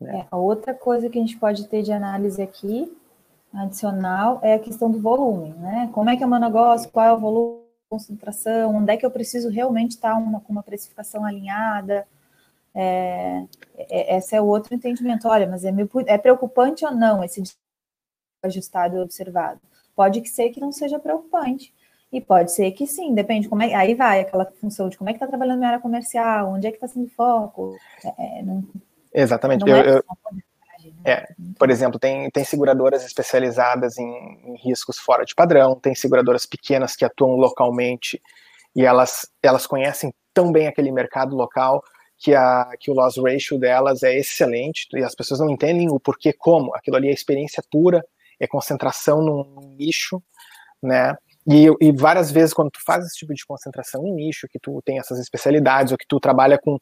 Né? 0.00 0.20
É, 0.20 0.26
a 0.30 0.36
outra 0.36 0.72
coisa 0.72 1.08
que 1.08 1.18
a 1.18 1.20
gente 1.20 1.36
pode 1.36 1.66
ter 1.66 1.82
de 1.82 1.92
análise 1.92 2.40
aqui, 2.40 2.90
adicional, 3.52 4.38
é 4.42 4.54
a 4.54 4.58
questão 4.58 4.90
do 4.90 5.00
volume, 5.00 5.50
né? 5.58 5.90
Como 5.92 6.08
é 6.08 6.16
que 6.16 6.22
é 6.22 6.26
o 6.26 6.30
meu 6.30 6.38
negócio, 6.38 6.88
qual 6.90 7.04
é 7.04 7.12
o 7.12 7.18
volume 7.18 7.60
concentração, 7.90 8.76
onde 8.76 8.92
é 8.92 8.96
que 8.96 9.04
eu 9.04 9.10
preciso 9.10 9.50
realmente 9.50 9.90
estar 9.90 10.14
uma, 10.14 10.40
com 10.40 10.52
uma 10.52 10.62
precificação 10.62 11.24
alinhada. 11.24 12.06
É, 12.74 13.44
é, 13.76 14.16
esse 14.16 14.34
é 14.34 14.40
o 14.40 14.46
outro 14.46 14.74
entendimento. 14.74 15.28
Olha, 15.28 15.46
mas 15.46 15.64
é, 15.64 15.72
meio, 15.72 15.88
é 16.06 16.18
preocupante 16.18 16.84
ou 16.84 16.92
não 16.92 17.22
esse 17.22 17.42
ajustado 18.42 18.96
e 18.96 19.00
observado? 19.00 19.60
Pode 19.94 20.26
ser 20.28 20.50
que 20.50 20.60
não 20.60 20.72
seja 20.72 20.98
preocupante. 20.98 21.74
E 22.12 22.20
pode 22.20 22.52
ser 22.52 22.72
que 22.72 22.88
sim, 22.88 23.14
depende 23.14 23.48
como 23.48 23.62
é. 23.62 23.72
Aí 23.72 23.94
vai 23.94 24.20
aquela 24.20 24.44
função 24.44 24.88
de 24.88 24.98
como 24.98 25.08
é 25.08 25.12
que 25.12 25.16
está 25.16 25.28
trabalhando 25.28 25.58
minha 25.58 25.70
área 25.70 25.80
comercial, 25.80 26.52
onde 26.52 26.66
é 26.66 26.70
que 26.70 26.76
está 26.76 26.88
sendo 26.88 27.08
foco. 27.10 27.76
É, 28.04 28.40
é, 28.40 28.42
não, 28.42 28.64
Exatamente. 29.14 29.64
Não 29.64 29.76
é 29.76 29.80
eu, 29.80 29.94
eu, 29.94 30.04
é, 31.04 31.26
por 31.58 31.70
exemplo, 31.70 31.98
tem, 31.98 32.30
tem 32.30 32.44
seguradoras 32.44 33.04
especializadas 33.04 33.98
em, 33.98 34.40
em, 34.44 34.56
riscos 34.56 34.98
fora 34.98 35.24
de 35.24 35.34
padrão, 35.34 35.74
tem 35.74 35.94
seguradoras 35.94 36.46
pequenas 36.46 36.96
que 36.96 37.04
atuam 37.04 37.36
localmente 37.36 38.20
e 38.74 38.84
elas, 38.84 39.28
elas 39.42 39.66
conhecem 39.66 40.12
tão 40.32 40.52
bem 40.52 40.66
aquele 40.66 40.92
mercado 40.92 41.36
local 41.36 41.82
que, 42.20 42.34
a, 42.34 42.70
que 42.78 42.90
o 42.90 42.94
loss 42.94 43.16
ratio 43.16 43.58
delas 43.58 44.02
é 44.02 44.16
excelente 44.16 44.86
e 44.92 45.02
as 45.02 45.14
pessoas 45.14 45.40
não 45.40 45.50
entendem 45.50 45.90
o 45.90 45.98
porquê 45.98 46.32
como. 46.32 46.74
Aquilo 46.74 46.96
ali 46.96 47.08
é 47.08 47.12
experiência 47.12 47.62
pura, 47.70 48.04
é 48.38 48.46
concentração 48.46 49.22
num 49.22 49.74
nicho, 49.76 50.22
né? 50.82 51.16
E, 51.46 51.66
e 51.80 51.90
várias 51.92 52.30
vezes 52.30 52.52
quando 52.52 52.70
tu 52.70 52.80
faz 52.84 53.06
esse 53.06 53.16
tipo 53.16 53.32
de 53.32 53.44
concentração 53.46 54.06
em 54.06 54.14
nicho, 54.14 54.46
que 54.48 54.58
tu 54.58 54.82
tem 54.84 54.98
essas 54.98 55.18
especialidades 55.18 55.92
ou 55.92 55.98
que 55.98 56.06
tu 56.06 56.20
trabalha 56.20 56.58
com 56.58 56.78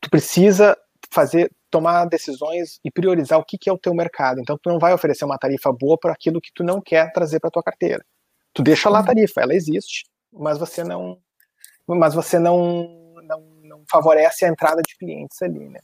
tu 0.00 0.10
precisa 0.10 0.76
fazer 1.10 1.50
tomar 1.70 2.06
decisões 2.06 2.80
e 2.82 2.90
priorizar 2.90 3.38
o 3.38 3.44
que, 3.44 3.58
que 3.58 3.68
é 3.68 3.72
o 3.72 3.78
teu 3.78 3.94
mercado. 3.94 4.40
Então, 4.40 4.58
tu 4.60 4.70
não 4.70 4.78
vai 4.78 4.94
oferecer 4.94 5.24
uma 5.24 5.38
tarifa 5.38 5.70
boa 5.72 5.98
para 5.98 6.12
aquilo 6.12 6.40
que 6.40 6.50
tu 6.54 6.64
não 6.64 6.80
quer 6.80 7.12
trazer 7.12 7.40
para 7.40 7.50
tua 7.50 7.62
carteira. 7.62 8.04
Tu 8.54 8.62
deixa 8.62 8.88
lá 8.88 8.98
a 8.98 9.00
uhum. 9.00 9.06
tarifa, 9.06 9.42
ela 9.42 9.54
existe, 9.54 10.06
mas 10.32 10.58
você 10.58 10.82
não, 10.82 11.18
mas 11.86 12.14
você 12.14 12.38
não, 12.38 13.07
favorece 13.90 14.44
a 14.44 14.48
entrada 14.48 14.82
de 14.82 14.96
clientes 14.96 15.40
ali, 15.42 15.68
né? 15.68 15.80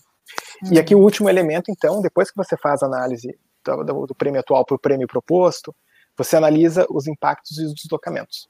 E 0.70 0.78
aqui 0.78 0.94
o 0.94 1.01
último 1.01 1.28
elemento, 1.28 1.70
então, 1.70 2.01
depois 2.01 2.31
que 2.31 2.36
você 2.36 2.56
faz 2.56 2.82
a 2.82 2.86
análise 2.86 3.39
do, 3.64 3.85
do, 3.85 4.06
do 4.06 4.14
prêmio 4.14 4.40
atual 4.40 4.64
para 4.64 4.74
o 4.74 4.78
prêmio 4.78 5.06
proposto, 5.06 5.74
você 6.16 6.36
analisa 6.36 6.86
os 6.89 7.06
impactos 7.06 7.59
e 7.59 7.64
os 7.64 7.74
deslocamentos. 7.74 8.48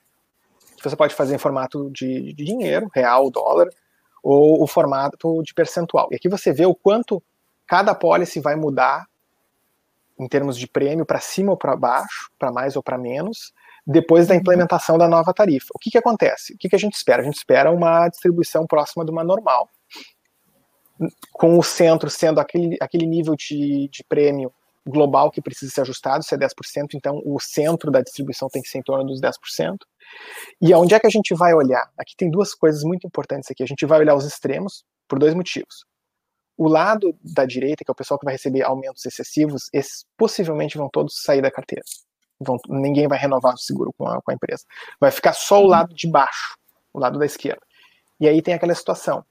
Você 0.83 0.97
pode 0.97 1.15
fazer 1.15 1.35
em 1.35 1.39
formato 1.39 1.91
de, 1.91 2.35
de 2.35 2.45
dinheiro, 2.45 2.91
real, 2.95 3.31
dólar, 3.31 3.69
ou 4.23 4.63
o 4.63 4.67
formato 4.67 5.43
de 5.43 5.55
percentual. 5.55 6.09
E 6.11 6.17
aqui 6.17 6.29
você 6.29 6.53
vê 6.53 6.67
o 6.67 6.75
quanto 6.75 7.23
cada 7.67 7.95
policy 7.95 8.41
vai 8.41 8.55
mudar 8.55 9.07
em 10.19 10.29
termos 10.29 10.57
de 10.57 10.67
prêmio 10.67 11.05
para 11.05 11.21
cima 11.21 11.53
ou 11.53 11.57
para 11.57 11.77
baixo, 11.77 12.31
para 12.39 12.53
mais 12.53 12.77
ou 12.77 12.83
para 12.83 12.97
menos, 12.97 13.53
depois 13.87 14.27
da 14.27 14.35
uhum. 14.35 14.41
implementação 14.41 14.97
da 14.97 15.09
nova 15.09 15.33
tarifa. 15.33 15.69
O 15.75 15.79
que, 15.79 15.91
que 15.91 15.99
acontece? 15.99 16.55
O 16.55 16.59
que, 16.59 16.69
que 16.69 16.77
a 16.77 16.79
gente 16.79 16.95
espera? 16.95 17.23
A 17.23 17.25
gente 17.25 17.37
espera 17.37 17.71
uma 17.71 18.09
distribuição 18.09 18.67
próxima 18.67 19.05
de 19.05 19.11
uma 19.11 19.23
normal, 19.23 19.69
com 21.33 21.59
o 21.59 21.63
centro 21.63 22.09
sendo 22.09 22.41
aquele, 22.41 22.77
aquele 22.81 23.07
nível 23.07 23.35
de, 23.37 23.89
de 23.91 24.05
prêmio 24.05 24.53
global 24.87 25.31
que 25.31 25.41
precisa 25.41 25.73
ser 25.73 25.81
ajustado, 25.81 26.23
se 26.23 26.35
é 26.35 26.39
10%, 26.39 26.51
então 26.95 27.21
o 27.25 27.41
centro 27.41 27.91
da 27.91 28.03
distribuição 28.03 28.49
tem 28.49 28.61
que 28.61 28.69
ser 28.69 28.79
em 28.79 28.83
torno 28.83 29.07
dos 29.07 29.21
10%. 29.21 29.79
E 30.61 30.73
aonde 30.73 30.95
é 30.95 31.01
que 31.01 31.07
a 31.07 31.11
gente 31.11 31.35
vai 31.35 31.55
olhar? 31.55 31.91
Aqui 31.99 32.15
tem 32.17 32.31
duas 32.31 32.55
coisas 32.55 32.83
muito 32.83 33.07
importantes 33.07 33.51
aqui. 33.51 33.63
A 33.63 33.67
gente 33.67 33.87
vai 33.87 34.01
olhar 34.01 34.15
os 34.15 34.27
extremos 34.27 34.85
por 35.09 35.19
dois 35.19 35.35
motivos. 35.35 35.85
O 36.57 36.69
lado 36.69 37.17
da 37.21 37.45
direita, 37.45 37.83
que 37.85 37.91
é 37.91 37.93
o 37.93 37.97
pessoal 37.97 38.19
que 38.19 38.25
vai 38.25 38.35
receber 38.35 38.63
aumentos 38.63 39.05
excessivos, 39.05 39.69
esses 39.73 40.05
possivelmente 40.17 40.77
vão 40.77 40.89
todos 40.89 41.21
sair 41.23 41.43
da 41.43 41.51
carteira. 41.51 41.85
Vão, 42.41 42.59
ninguém 42.69 43.07
vai 43.07 43.19
renovar 43.19 43.55
o 43.55 43.59
seguro 43.59 43.93
com 43.97 44.07
a, 44.09 44.21
com 44.21 44.31
a 44.31 44.35
empresa. 44.35 44.65
Vai 45.01 45.11
ficar 45.11 45.33
só 45.33 45.63
o 45.63 45.67
lado 45.67 45.95
de 45.95 46.09
baixo, 46.09 46.57
o 46.93 46.99
lado 46.99 47.19
da 47.19 47.27
esquerda. 47.27 47.63
E 48.19 48.29
aí 48.29 48.43
tem 48.43 48.55
aquela 48.55 48.75
situação. 48.75 49.25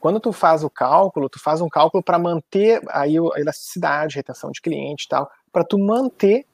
Quando 0.00 0.20
tu 0.20 0.32
faz 0.32 0.62
o 0.62 0.68
cálculo, 0.68 1.30
tu 1.30 1.40
faz 1.40 1.62
um 1.62 1.68
cálculo 1.68 2.02
para 2.02 2.18
manter 2.18 2.82
aí 2.88 3.16
a 3.16 3.40
elasticidade, 3.40 4.16
retenção 4.16 4.50
de 4.50 4.60
cliente 4.60 5.04
e 5.04 5.08
tal, 5.08 5.30
para 5.50 5.64
tu 5.64 5.78
manter 5.78 6.46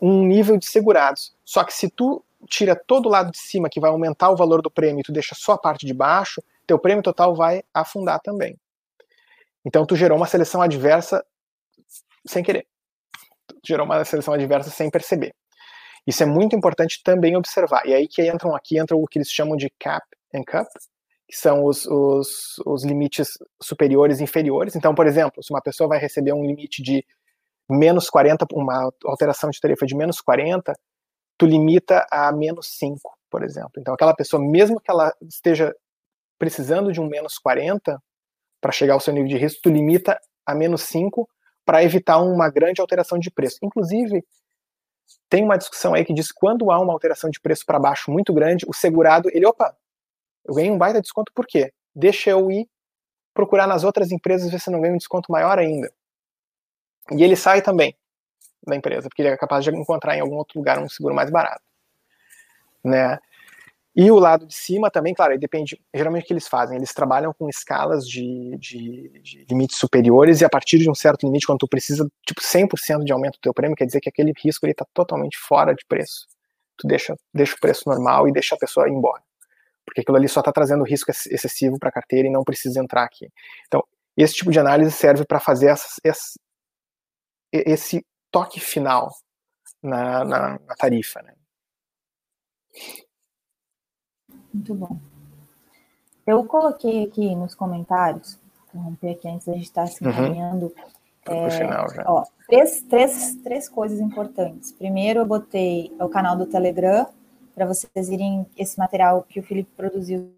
um 0.00 0.24
nível 0.24 0.56
de 0.56 0.66
segurados. 0.66 1.34
Só 1.44 1.62
que 1.62 1.74
se 1.74 1.90
tu 1.90 2.24
tira 2.48 2.74
todo 2.74 3.06
o 3.06 3.10
lado 3.10 3.30
de 3.30 3.38
cima, 3.38 3.68
que 3.68 3.80
vai 3.80 3.90
aumentar 3.90 4.30
o 4.30 4.36
valor 4.36 4.62
do 4.62 4.70
prêmio, 4.70 5.00
e 5.00 5.04
tu 5.04 5.12
deixa 5.12 5.34
só 5.34 5.52
a 5.52 5.58
parte 5.58 5.84
de 5.86 5.92
baixo, 5.92 6.42
teu 6.66 6.78
prêmio 6.78 7.02
total 7.02 7.34
vai 7.34 7.62
afundar 7.72 8.20
também. 8.20 8.58
Então 9.64 9.84
tu 9.86 9.96
gerou 9.96 10.16
uma 10.16 10.26
seleção 10.26 10.60
adversa 10.60 11.24
sem 12.26 12.42
querer. 12.42 12.66
Gerou 13.66 13.86
uma 13.86 14.04
seleção 14.04 14.34
adversa 14.34 14.70
sem 14.70 14.90
perceber. 14.90 15.34
Isso 16.06 16.22
é 16.22 16.26
muito 16.26 16.54
importante 16.54 17.02
também 17.02 17.36
observar. 17.36 17.86
E 17.86 17.94
aí 17.94 18.06
que 18.06 18.26
entram 18.26 18.54
aqui, 18.54 18.78
entra 18.78 18.96
o 18.96 19.06
que 19.06 19.18
eles 19.18 19.30
chamam 19.30 19.56
de 19.56 19.70
cap 19.78 20.06
and 20.34 20.42
cup, 20.46 20.68
que 21.26 21.36
são 21.36 21.64
os, 21.64 21.86
os, 21.86 22.58
os 22.66 22.84
limites 22.84 23.38
superiores 23.62 24.20
e 24.20 24.24
inferiores. 24.24 24.76
Então, 24.76 24.94
por 24.94 25.06
exemplo, 25.06 25.42
se 25.42 25.50
uma 25.50 25.62
pessoa 25.62 25.88
vai 25.88 25.98
receber 25.98 26.32
um 26.32 26.44
limite 26.44 26.82
de 26.82 27.04
menos 27.68 28.10
40, 28.10 28.46
uma 28.52 28.90
alteração 29.04 29.48
de 29.48 29.58
tarifa 29.58 29.86
de 29.86 29.96
menos 29.96 30.20
40, 30.20 30.74
tu 31.38 31.46
limita 31.46 32.06
a 32.10 32.30
menos 32.30 32.76
5, 32.78 33.00
por 33.30 33.42
exemplo. 33.42 33.72
Então, 33.78 33.94
aquela 33.94 34.14
pessoa, 34.14 34.42
mesmo 34.42 34.78
que 34.78 34.90
ela 34.90 35.12
esteja 35.22 35.74
precisando 36.38 36.92
de 36.92 37.00
um 37.00 37.08
menos 37.08 37.38
40 37.38 37.98
para 38.60 38.72
chegar 38.72 38.94
ao 38.94 39.00
seu 39.00 39.14
nível 39.14 39.28
de 39.28 39.38
risco, 39.38 39.60
tu 39.62 39.70
limita 39.70 40.18
a 40.46 40.54
menos 40.54 40.82
5 40.82 41.26
para 41.64 41.82
evitar 41.82 42.18
uma 42.18 42.48
grande 42.50 42.80
alteração 42.80 43.18
de 43.18 43.30
preço. 43.30 43.58
Inclusive, 43.62 44.24
tem 45.28 45.42
uma 45.42 45.56
discussão 45.56 45.94
aí 45.94 46.04
que 46.04 46.12
diz 46.12 46.30
que 46.30 46.38
quando 46.38 46.70
há 46.70 46.80
uma 46.80 46.92
alteração 46.92 47.30
de 47.30 47.40
preço 47.40 47.64
para 47.64 47.78
baixo 47.78 48.10
muito 48.10 48.32
grande, 48.32 48.64
o 48.68 48.72
segurado, 48.72 49.28
ele, 49.32 49.46
opa, 49.46 49.76
Eu 50.44 50.54
ganhei 50.54 50.70
um 50.70 50.78
baita 50.78 51.00
desconto 51.00 51.32
por 51.34 51.46
quê? 51.46 51.72
Deixa 51.94 52.30
eu 52.30 52.50
ir 52.50 52.68
procurar 53.32 53.66
nas 53.66 53.82
outras 53.82 54.12
empresas 54.12 54.50
ver 54.50 54.60
se 54.60 54.70
não 54.70 54.80
ganho 54.80 54.94
um 54.94 54.98
desconto 54.98 55.32
maior 55.32 55.58
ainda. 55.58 55.92
E 57.10 57.22
ele 57.22 57.36
sai 57.36 57.60
também 57.60 57.96
da 58.66 58.76
empresa, 58.76 59.08
porque 59.08 59.22
ele 59.22 59.28
é 59.28 59.36
capaz 59.36 59.64
de 59.64 59.70
encontrar 59.70 60.16
em 60.16 60.20
algum 60.20 60.36
outro 60.36 60.58
lugar 60.58 60.78
um 60.78 60.88
seguro 60.88 61.14
mais 61.14 61.30
barato. 61.30 61.62
Né? 62.82 63.18
E 63.96 64.10
o 64.10 64.18
lado 64.18 64.44
de 64.44 64.54
cima 64.54 64.90
também, 64.90 65.14
claro, 65.14 65.38
depende. 65.38 65.80
Geralmente 65.94 66.24
o 66.24 66.26
que 66.26 66.32
eles 66.32 66.48
fazem? 66.48 66.76
Eles 66.76 66.92
trabalham 66.92 67.32
com 67.32 67.48
escalas 67.48 68.08
de, 68.08 68.56
de, 68.58 69.20
de, 69.22 69.46
limites 69.48 69.78
superiores 69.78 70.40
e 70.40 70.44
a 70.44 70.48
partir 70.48 70.78
de 70.78 70.90
um 70.90 70.94
certo 70.94 71.24
limite, 71.24 71.46
quando 71.46 71.60
tu 71.60 71.68
precisa, 71.68 72.08
tipo, 72.26 72.40
100% 72.40 73.04
de 73.04 73.12
aumento 73.12 73.34
do 73.34 73.40
teu 73.40 73.54
prêmio, 73.54 73.76
quer 73.76 73.86
dizer 73.86 74.00
que 74.00 74.08
aquele 74.08 74.32
risco 74.36 74.66
está 74.66 74.84
totalmente 74.92 75.38
fora 75.38 75.72
de 75.74 75.84
preço. 75.86 76.26
Tu 76.76 76.88
deixa, 76.88 77.14
deixa 77.32 77.54
o 77.54 77.60
preço 77.60 77.82
normal 77.86 78.26
e 78.26 78.32
deixa 78.32 78.56
a 78.56 78.58
pessoa 78.58 78.88
ir 78.88 78.92
embora. 78.92 79.22
Porque 79.84 80.00
aquilo 80.00 80.16
ali 80.16 80.28
só 80.28 80.40
está 80.40 80.50
trazendo 80.50 80.82
risco 80.82 81.10
excessivo 81.10 81.78
para 81.78 81.90
a 81.90 81.92
carteira 81.92 82.26
e 82.26 82.32
não 82.32 82.42
precisa 82.42 82.80
entrar 82.80 83.04
aqui. 83.04 83.30
Então, 83.68 83.84
esse 84.16 84.34
tipo 84.34 84.50
de 84.50 84.58
análise 84.58 84.90
serve 84.90 85.24
para 85.24 85.38
fazer 85.38 85.68
essas, 85.68 86.00
esse, 86.02 86.40
esse 87.52 88.06
toque 88.30 88.58
final 88.58 89.10
na, 89.80 90.24
na, 90.24 90.58
na 90.58 90.74
tarifa. 90.74 91.22
Né? 91.22 91.34
Muito 94.54 94.74
bom. 94.74 94.96
Eu 96.24 96.44
coloquei 96.44 97.04
aqui 97.04 97.34
nos 97.34 97.54
comentários, 97.54 98.38
interromper 98.68 99.10
aqui 99.10 99.28
antes 99.28 99.46
da 99.46 99.52
gente 99.52 99.64
estar 99.64 99.86
se 99.88 100.02
uhum. 100.02 100.10
encaminhando, 100.10 100.72
uhum. 101.28 101.46
é, 101.46 101.50
final, 101.50 101.86
ó, 102.06 102.24
três, 102.48 102.82
três, 102.82 103.34
três 103.42 103.68
coisas 103.68 104.00
importantes. 104.00 104.72
Primeiro, 104.72 105.20
eu 105.20 105.26
botei 105.26 105.94
o 106.00 106.08
canal 106.08 106.36
do 106.36 106.46
Telegram, 106.46 107.06
para 107.54 107.66
vocês 107.66 108.08
irem 108.08 108.46
esse 108.56 108.78
material 108.78 109.22
que 109.28 109.40
o 109.40 109.42
Felipe 109.42 109.70
produziu 109.76 110.32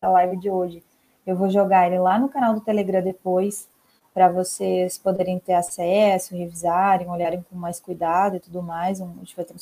na 0.00 0.10
live 0.10 0.36
de 0.38 0.50
hoje. 0.50 0.82
Eu 1.26 1.36
vou 1.36 1.50
jogar 1.50 1.86
ele 1.86 1.98
lá 1.98 2.18
no 2.18 2.28
canal 2.28 2.54
do 2.54 2.60
Telegram 2.60 3.02
depois, 3.02 3.68
para 4.12 4.28
vocês 4.28 4.98
poderem 4.98 5.38
ter 5.38 5.54
acesso, 5.54 6.36
revisarem, 6.36 7.08
olharem 7.08 7.44
com 7.48 7.56
mais 7.56 7.80
cuidado 7.80 8.36
e 8.36 8.40
tudo 8.40 8.62
mais. 8.62 9.00
A 9.00 9.06
gente 9.06 9.34
vai 9.34 9.44
ter 9.44 9.54
um 9.54 9.56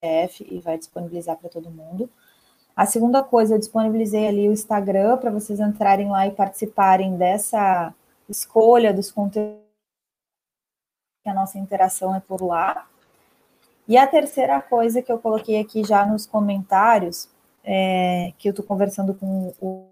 PDF 0.00 0.40
e 0.40 0.60
vai 0.60 0.78
disponibilizar 0.78 1.36
para 1.36 1.48
todo 1.48 1.70
mundo. 1.70 2.08
A 2.74 2.86
segunda 2.86 3.22
coisa, 3.22 3.54
eu 3.54 3.58
disponibilizei 3.58 4.26
ali 4.26 4.48
o 4.48 4.52
Instagram 4.52 5.18
para 5.18 5.30
vocês 5.30 5.60
entrarem 5.60 6.08
lá 6.08 6.26
e 6.26 6.30
participarem 6.30 7.16
dessa 7.16 7.94
escolha 8.28 8.92
dos 8.92 9.10
conteúdos. 9.10 9.60
A 11.26 11.34
nossa 11.34 11.58
interação 11.58 12.14
é 12.14 12.20
por 12.20 12.42
lá. 12.42 12.86
E 13.86 13.96
a 13.96 14.06
terceira 14.06 14.60
coisa 14.60 15.02
que 15.02 15.12
eu 15.12 15.18
coloquei 15.18 15.60
aqui 15.60 15.84
já 15.84 16.06
nos 16.06 16.26
comentários, 16.26 17.28
é, 17.62 18.32
que 18.38 18.48
eu 18.48 18.50
estou 18.50 18.64
conversando 18.64 19.14
com 19.14 19.52
o 19.60 19.86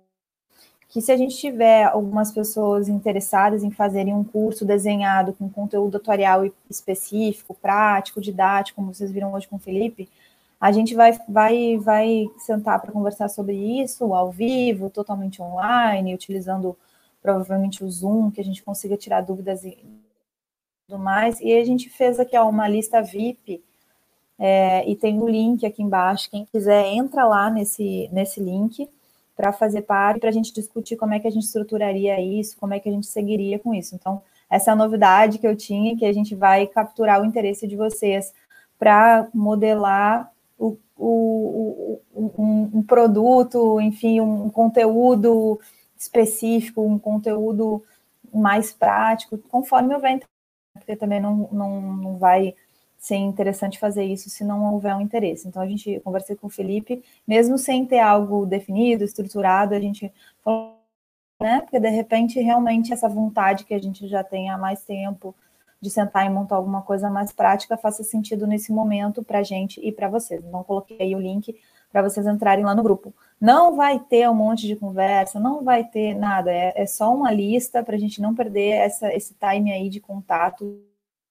que 0.88 1.00
se 1.00 1.12
a 1.12 1.16
gente 1.16 1.36
tiver 1.36 1.84
algumas 1.84 2.32
pessoas 2.32 2.88
interessadas 2.88 3.62
em 3.62 3.70
fazerem 3.70 4.12
um 4.12 4.24
curso 4.24 4.64
desenhado 4.64 5.32
com 5.32 5.48
conteúdo 5.48 6.00
tutorial 6.00 6.44
específico, 6.68 7.54
prático, 7.54 8.20
didático, 8.20 8.76
como 8.76 8.92
vocês 8.92 9.12
viram 9.12 9.32
hoje 9.32 9.46
com 9.46 9.54
o 9.54 9.60
Felipe, 9.60 10.08
a 10.60 10.70
gente 10.72 10.94
vai, 10.94 11.18
vai, 11.26 11.78
vai 11.78 12.30
sentar 12.38 12.80
para 12.80 12.92
conversar 12.92 13.28
sobre 13.28 13.54
isso 13.82 14.12
ao 14.12 14.30
vivo, 14.30 14.90
totalmente 14.90 15.40
online, 15.40 16.14
utilizando 16.14 16.76
provavelmente 17.22 17.82
o 17.82 17.90
Zoom, 17.90 18.30
que 18.30 18.40
a 18.40 18.44
gente 18.44 18.62
consiga 18.62 18.96
tirar 18.96 19.22
dúvidas 19.22 19.64
e 19.64 19.78
tudo 20.86 20.98
mais. 20.98 21.40
E 21.40 21.54
a 21.54 21.64
gente 21.64 21.88
fez 21.88 22.20
aqui 22.20 22.36
ó, 22.36 22.48
uma 22.48 22.68
lista 22.68 23.00
VIP, 23.00 23.62
é, 24.38 24.88
e 24.88 24.96
tem 24.96 25.18
o 25.18 25.24
um 25.24 25.28
link 25.28 25.64
aqui 25.64 25.82
embaixo. 25.82 26.30
Quem 26.30 26.44
quiser, 26.44 26.86
entra 26.86 27.24
lá 27.26 27.50
nesse, 27.50 28.08
nesse 28.12 28.40
link 28.40 28.88
para 29.36 29.52
fazer 29.52 29.82
parte, 29.82 30.20
para 30.20 30.28
a 30.28 30.32
gente 30.32 30.52
discutir 30.52 30.96
como 30.96 31.14
é 31.14 31.20
que 31.20 31.26
a 31.26 31.30
gente 31.30 31.44
estruturaria 31.44 32.20
isso, 32.20 32.58
como 32.58 32.74
é 32.74 32.80
que 32.80 32.88
a 32.88 32.92
gente 32.92 33.06
seguiria 33.06 33.58
com 33.58 33.72
isso. 33.74 33.94
Então, 33.94 34.20
essa 34.50 34.70
é 34.70 34.72
a 34.72 34.76
novidade 34.76 35.38
que 35.38 35.46
eu 35.46 35.56
tinha, 35.56 35.96
que 35.96 36.04
a 36.04 36.12
gente 36.12 36.34
vai 36.34 36.66
capturar 36.66 37.22
o 37.22 37.24
interesse 37.24 37.66
de 37.66 37.76
vocês 37.76 38.34
para 38.78 39.28
modelar 39.32 40.30
o, 41.00 42.00
o, 42.14 42.32
um, 42.38 42.78
um, 42.78 42.82
produto, 42.82 43.80
enfim, 43.80 44.20
um 44.20 44.50
conteúdo 44.50 45.58
específico, 45.96 46.82
um 46.82 46.98
conteúdo 46.98 47.82
mais 48.32 48.72
prático, 48.72 49.38
conforme 49.38 49.94
eu 49.94 50.00
venho, 50.00 50.20
porque 50.74 50.94
também 50.94 51.20
não, 51.20 51.48
não, 51.50 51.80
não 51.80 52.18
vai 52.18 52.54
ser 52.98 53.16
interessante 53.16 53.78
fazer 53.78 54.04
isso 54.04 54.28
se 54.28 54.44
não 54.44 54.74
houver 54.74 54.94
um 54.94 55.00
interesse. 55.00 55.48
Então, 55.48 55.62
a 55.62 55.66
gente 55.66 55.98
conversei 56.00 56.36
com 56.36 56.48
o 56.48 56.50
Felipe, 56.50 57.02
mesmo 57.26 57.56
sem 57.56 57.86
ter 57.86 58.00
algo 58.00 58.44
definido, 58.44 59.02
estruturado, 59.02 59.74
a 59.74 59.80
gente 59.80 60.12
falou, 60.44 60.78
né? 61.40 61.62
Porque 61.62 61.80
de 61.80 61.88
repente, 61.88 62.38
realmente, 62.40 62.92
essa 62.92 63.08
vontade 63.08 63.64
que 63.64 63.72
a 63.72 63.78
gente 63.78 64.06
já 64.06 64.22
tem 64.22 64.50
há 64.50 64.58
mais 64.58 64.84
tempo 64.84 65.34
de 65.80 65.90
sentar 65.90 66.26
e 66.26 66.30
montar 66.30 66.56
alguma 66.56 66.82
coisa 66.82 67.08
mais 67.08 67.32
prática 67.32 67.76
faça 67.76 68.02
sentido 68.02 68.46
nesse 68.46 68.72
momento 68.72 69.22
para 69.22 69.38
a 69.38 69.42
gente 69.42 69.80
e 69.80 69.90
para 69.90 70.08
vocês. 70.08 70.42
Então, 70.44 70.62
coloquei 70.62 70.98
aí 71.00 71.14
o 71.14 71.20
link 71.20 71.58
para 71.90 72.02
vocês 72.02 72.26
entrarem 72.26 72.64
lá 72.64 72.74
no 72.74 72.82
grupo. 72.82 73.14
Não 73.40 73.74
vai 73.74 73.98
ter 73.98 74.28
um 74.28 74.34
monte 74.34 74.66
de 74.66 74.76
conversa, 74.76 75.40
não 75.40 75.64
vai 75.64 75.84
ter 75.84 76.14
nada, 76.14 76.52
é, 76.52 76.72
é 76.76 76.86
só 76.86 77.14
uma 77.14 77.32
lista 77.32 77.82
para 77.82 77.96
a 77.96 77.98
gente 77.98 78.20
não 78.20 78.34
perder 78.34 78.72
essa, 78.72 79.12
esse 79.14 79.34
time 79.34 79.72
aí 79.72 79.88
de 79.88 80.00
contato, 80.00 80.80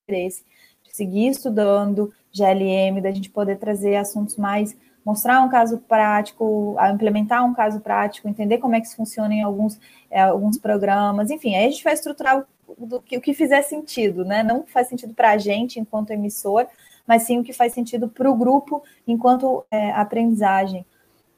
interesse 0.02 0.44
seguir 0.92 1.28
estudando 1.28 2.12
GLM, 2.32 3.00
da 3.00 3.10
gente 3.10 3.30
poder 3.30 3.58
trazer 3.58 3.96
assuntos 3.96 4.36
mais, 4.36 4.76
mostrar 5.04 5.40
um 5.42 5.48
caso 5.48 5.78
prático, 5.78 6.76
implementar 6.92 7.44
um 7.44 7.54
caso 7.54 7.80
prático, 7.80 8.28
entender 8.28 8.58
como 8.58 8.74
é 8.74 8.80
que 8.80 8.86
isso 8.86 8.96
funciona 8.96 9.34
em 9.34 9.42
alguns, 9.42 9.80
é, 10.10 10.22
alguns 10.22 10.58
programas, 10.58 11.30
enfim, 11.30 11.54
aí 11.54 11.66
a 11.66 11.70
gente 11.70 11.84
vai 11.84 11.94
estruturar 11.94 12.46
o, 12.66 12.86
do, 12.86 12.96
o 12.96 13.20
que 13.20 13.34
fizer 13.34 13.62
sentido, 13.62 14.24
né? 14.24 14.42
Não 14.42 14.64
faz 14.66 14.88
sentido 14.88 15.14
para 15.14 15.30
a 15.30 15.38
gente 15.38 15.80
enquanto 15.80 16.10
emissor, 16.10 16.66
mas 17.06 17.22
sim 17.22 17.38
o 17.38 17.44
que 17.44 17.52
faz 17.52 17.72
sentido 17.72 18.08
para 18.08 18.30
o 18.30 18.36
grupo 18.36 18.82
enquanto 19.06 19.64
é, 19.70 19.90
aprendizagem. 19.92 20.84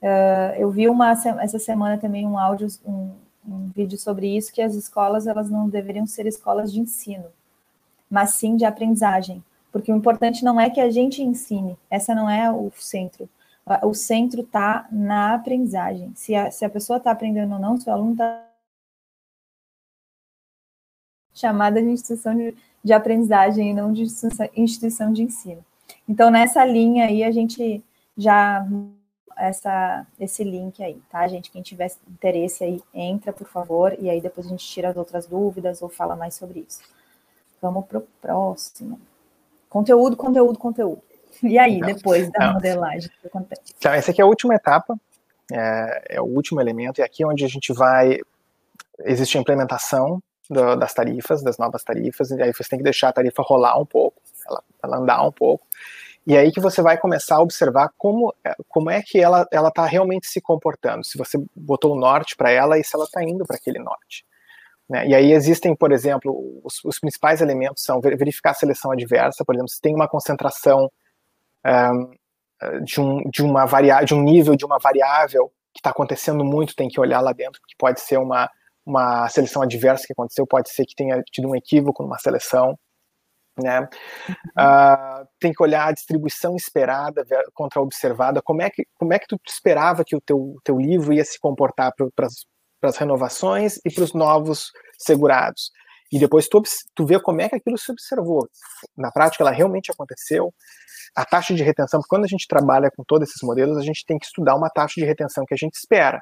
Uh, 0.03 0.59
eu 0.59 0.71
vi 0.71 0.89
uma, 0.89 1.13
essa 1.13 1.59
semana 1.59 1.97
também 1.97 2.27
um 2.27 2.37
áudio, 2.37 2.67
um, 2.85 3.13
um 3.47 3.71
vídeo 3.75 3.97
sobre 3.97 4.37
isso, 4.37 4.53
que 4.53 4.61
as 4.61 4.75
escolas 4.75 5.27
elas 5.27 5.49
não 5.49 5.69
deveriam 5.69 6.07
ser 6.07 6.27
escolas 6.27 6.73
de 6.73 6.81
ensino, 6.81 7.27
mas 8.11 8.31
sim 8.35 8.57
de 8.57 8.65
aprendizagem. 8.65 9.43
Porque 9.71 9.93
o 9.93 9.97
importante 9.97 10.45
não 10.45 10.61
é 10.61 10.69
que 10.69 10.81
a 10.81 10.91
gente 10.91 11.23
ensine, 11.23 11.79
essa 11.89 12.15
não 12.15 12.29
é 12.29 12.53
o 12.53 12.71
centro. 12.77 13.29
O 13.83 13.95
centro 13.95 14.41
está 14.43 14.89
na 14.91 15.35
aprendizagem. 15.35 16.13
Se 16.17 16.35
a, 16.35 16.51
se 16.51 16.65
a 16.65 16.71
pessoa 16.71 16.97
está 16.97 17.13
aprendendo 17.13 17.55
ou 17.55 17.61
não, 17.61 17.77
se 17.77 17.89
o 17.89 17.93
aluno 17.93 18.13
está 18.13 18.49
chamada 21.33 21.81
de 21.81 21.89
instituição 21.89 22.37
de, 22.37 22.55
de, 22.83 22.93
aprendizagem 22.93 23.71
e 23.71 23.75
não 23.75 23.93
de 23.93 24.03
instituição, 24.57 25.13
de 25.13 25.23
ensino. 25.23 25.65
Então, 26.09 26.31
nessa 26.31 26.65
linha 26.65 27.07
aí, 27.07 27.23
a 27.25 27.31
gente 27.31 27.83
já 28.17 28.67
essa, 29.37 30.07
esse 30.21 30.45
link 30.45 30.83
aí, 30.83 31.01
tá, 31.11 31.27
gente? 31.27 31.51
Quem 31.51 31.63
tiver 31.63 31.91
interesse 32.09 32.63
aí, 32.63 32.83
entra, 32.93 33.33
por 33.33 33.47
favor, 33.49 33.97
e 33.99 34.11
aí 34.11 34.21
depois 34.21 34.47
a 34.47 34.51
gente 34.51 34.67
tira 34.67 34.91
as 34.91 34.97
outras 34.97 35.27
dúvidas 35.27 35.83
ou 35.83 35.89
fala 35.89 36.15
mais 36.15 36.35
sobre 36.35 36.61
isso. 36.61 36.83
Vamos 37.61 37.87
para 37.87 37.99
o 37.99 38.07
próximo. 38.21 39.01
Conteúdo, 39.69 40.17
conteúdo, 40.17 40.59
conteúdo. 40.59 41.03
E 41.43 41.59
aí, 41.59 41.79
não, 41.79 41.89
depois 41.89 42.31
da 42.31 42.47
não. 42.47 42.55
modelagem, 42.55 43.11
o 43.19 43.21
que 43.21 43.27
acontece? 43.27 43.75
Então, 43.77 43.93
essa 43.93 44.11
aqui 44.11 44.21
é 44.21 44.25
a 44.25 44.27
última 44.27 44.55
etapa, 44.55 44.97
é, 45.51 46.17
é, 46.17 46.21
o 46.21 46.25
último 46.25 46.61
elemento, 46.61 47.01
e 47.01 47.03
aqui 47.03 47.23
é 47.23 47.27
onde 47.27 47.45
a 47.45 47.49
gente 47.49 47.73
vai. 47.73 48.19
Existe 49.01 49.37
a 49.37 49.41
implementação 49.41 50.23
do, 50.49 50.77
das 50.77 50.95
tarifas, 50.95 51.43
das 51.43 51.59
novas 51.59 51.83
tarifas, 51.83 52.31
e 52.31 52.41
aí 52.41 52.53
você 52.53 52.69
tem 52.69 52.79
que 52.79 52.85
deixar 52.85 53.09
a 53.09 53.13
tarifa 53.13 53.43
rolar 53.43 53.79
um 53.79 53.87
pouco, 53.87 54.21
ela, 54.47 54.63
ela 54.83 54.97
andar 54.99 55.23
um 55.27 55.33
pouco. 55.33 55.67
E 56.25 56.37
aí 56.37 56.53
que 56.53 56.61
você 56.61 56.81
vai 56.81 56.97
começar 56.97 57.37
a 57.37 57.43
observar 57.43 57.91
como, 57.99 58.33
como 58.69 58.89
é 58.91 59.03
que 59.03 59.21
ela 59.21 59.45
está 59.51 59.85
realmente 59.85 60.29
se 60.29 60.41
comportando. 60.41 61.05
Se 61.05 61.19
você 61.19 61.37
botou 61.55 61.97
o 61.97 61.99
norte 61.99 62.37
para 62.37 62.51
ela 62.51 62.79
e 62.79 62.85
se 62.85 62.95
ela 62.95 63.05
está 63.05 63.25
indo 63.25 63.45
para 63.45 63.57
aquele 63.57 63.81
norte. 63.81 64.25
Né? 64.89 65.09
E 65.09 65.15
aí 65.15 65.33
existem, 65.33 65.75
por 65.75 65.91
exemplo, 65.91 66.61
os, 66.63 66.85
os, 66.85 67.01
principais 67.01 67.41
elementos 67.41 67.83
são 67.83 68.01
verificar 68.01 68.51
a 68.51 68.55
seleção 68.55 68.93
adversa, 68.93 69.45
por 69.45 69.55
exemplo, 69.55 69.71
se 69.71 69.81
tem 69.81 69.95
uma 69.95 70.07
concentração 70.07 70.91
de, 72.85 73.01
um, 73.01 73.23
de, 73.31 73.43
uma 73.43 73.67
variável, 73.67 74.07
de 74.07 74.15
um 74.15 74.23
nível 74.23 74.57
de 74.57 74.65
uma 74.65 74.79
variável 74.79 75.53
que 75.73 75.81
está 75.81 75.91
acontecendo 75.91 76.45
muito, 76.45 76.77
tem 76.77 76.89
que 76.89 77.01
olhar 77.01 77.21
lá 77.21 77.33
dentro, 77.33 77.61
porque 77.61 77.75
pode 77.79 78.01
ser 78.01 78.19
uma, 78.19 78.49
uma 78.85 79.29
seleção 79.29 79.63
adversa 79.63 80.07
que 80.07 80.13
aconteceu, 80.13 80.47
pode 80.47 80.71
ser 80.71 80.85
que 80.85 80.95
tenha 80.95 81.23
tido 81.31 81.49
um 81.49 81.57
equívoco 81.57 82.03
numa 82.03 82.19
seleção. 82.19 82.79
Né? 83.63 83.87
Uh, 84.59 85.29
tem 85.39 85.53
que 85.53 85.63
olhar 85.63 85.89
a 85.89 85.93
distribuição 85.93 86.57
esperada 86.57 87.23
contra 87.53 87.81
a 87.81 87.83
observada, 87.83 88.41
como 88.43 88.63
é 88.63 88.71
que, 88.71 88.87
como 88.95 89.13
é 89.13 89.19
que 89.19 89.27
tu 89.27 89.39
esperava 89.47 90.05
que 90.05 90.17
o 90.17 90.21
teu, 90.21 90.57
teu 90.65 90.79
livro 90.79 91.13
ia 91.13 91.25
se 91.25 91.39
comportar 91.39 91.93
para 91.95 92.29
para 92.83 92.91
as 92.91 92.97
renovações 92.97 93.79
e 93.87 93.91
para 93.91 94.03
os 94.03 94.13
novos 94.13 94.73
segurados. 94.99 95.71
E 96.13 96.19
depois 96.19 96.47
tu, 96.47 96.63
tu 96.95 97.07
vê 97.07 97.19
como 97.19 97.41
é 97.41 97.49
que 97.49 97.57
aquilo 97.57 97.79
se 97.79 97.91
observou. 97.91 98.47
Na 98.97 99.11
prática, 99.11 99.43
ela 99.43 99.51
realmente 99.51 99.91
aconteceu. 99.91 100.53
A 101.17 101.25
taxa 101.25 101.55
de 101.55 101.63
retenção, 101.63 102.01
porque 102.01 102.11
quando 102.11 102.25
a 102.25 102.29
gente 102.29 102.47
trabalha 102.47 102.91
com 102.95 103.03
todos 103.03 103.29
esses 103.29 103.43
modelos, 103.43 103.79
a 103.79 103.83
gente 103.83 104.05
tem 104.07 104.19
que 104.19 104.27
estudar 104.27 104.55
uma 104.55 104.69
taxa 104.69 105.01
de 105.01 105.07
retenção 105.07 105.45
que 105.47 105.55
a 105.55 105.57
gente 105.57 105.75
espera. 105.75 106.21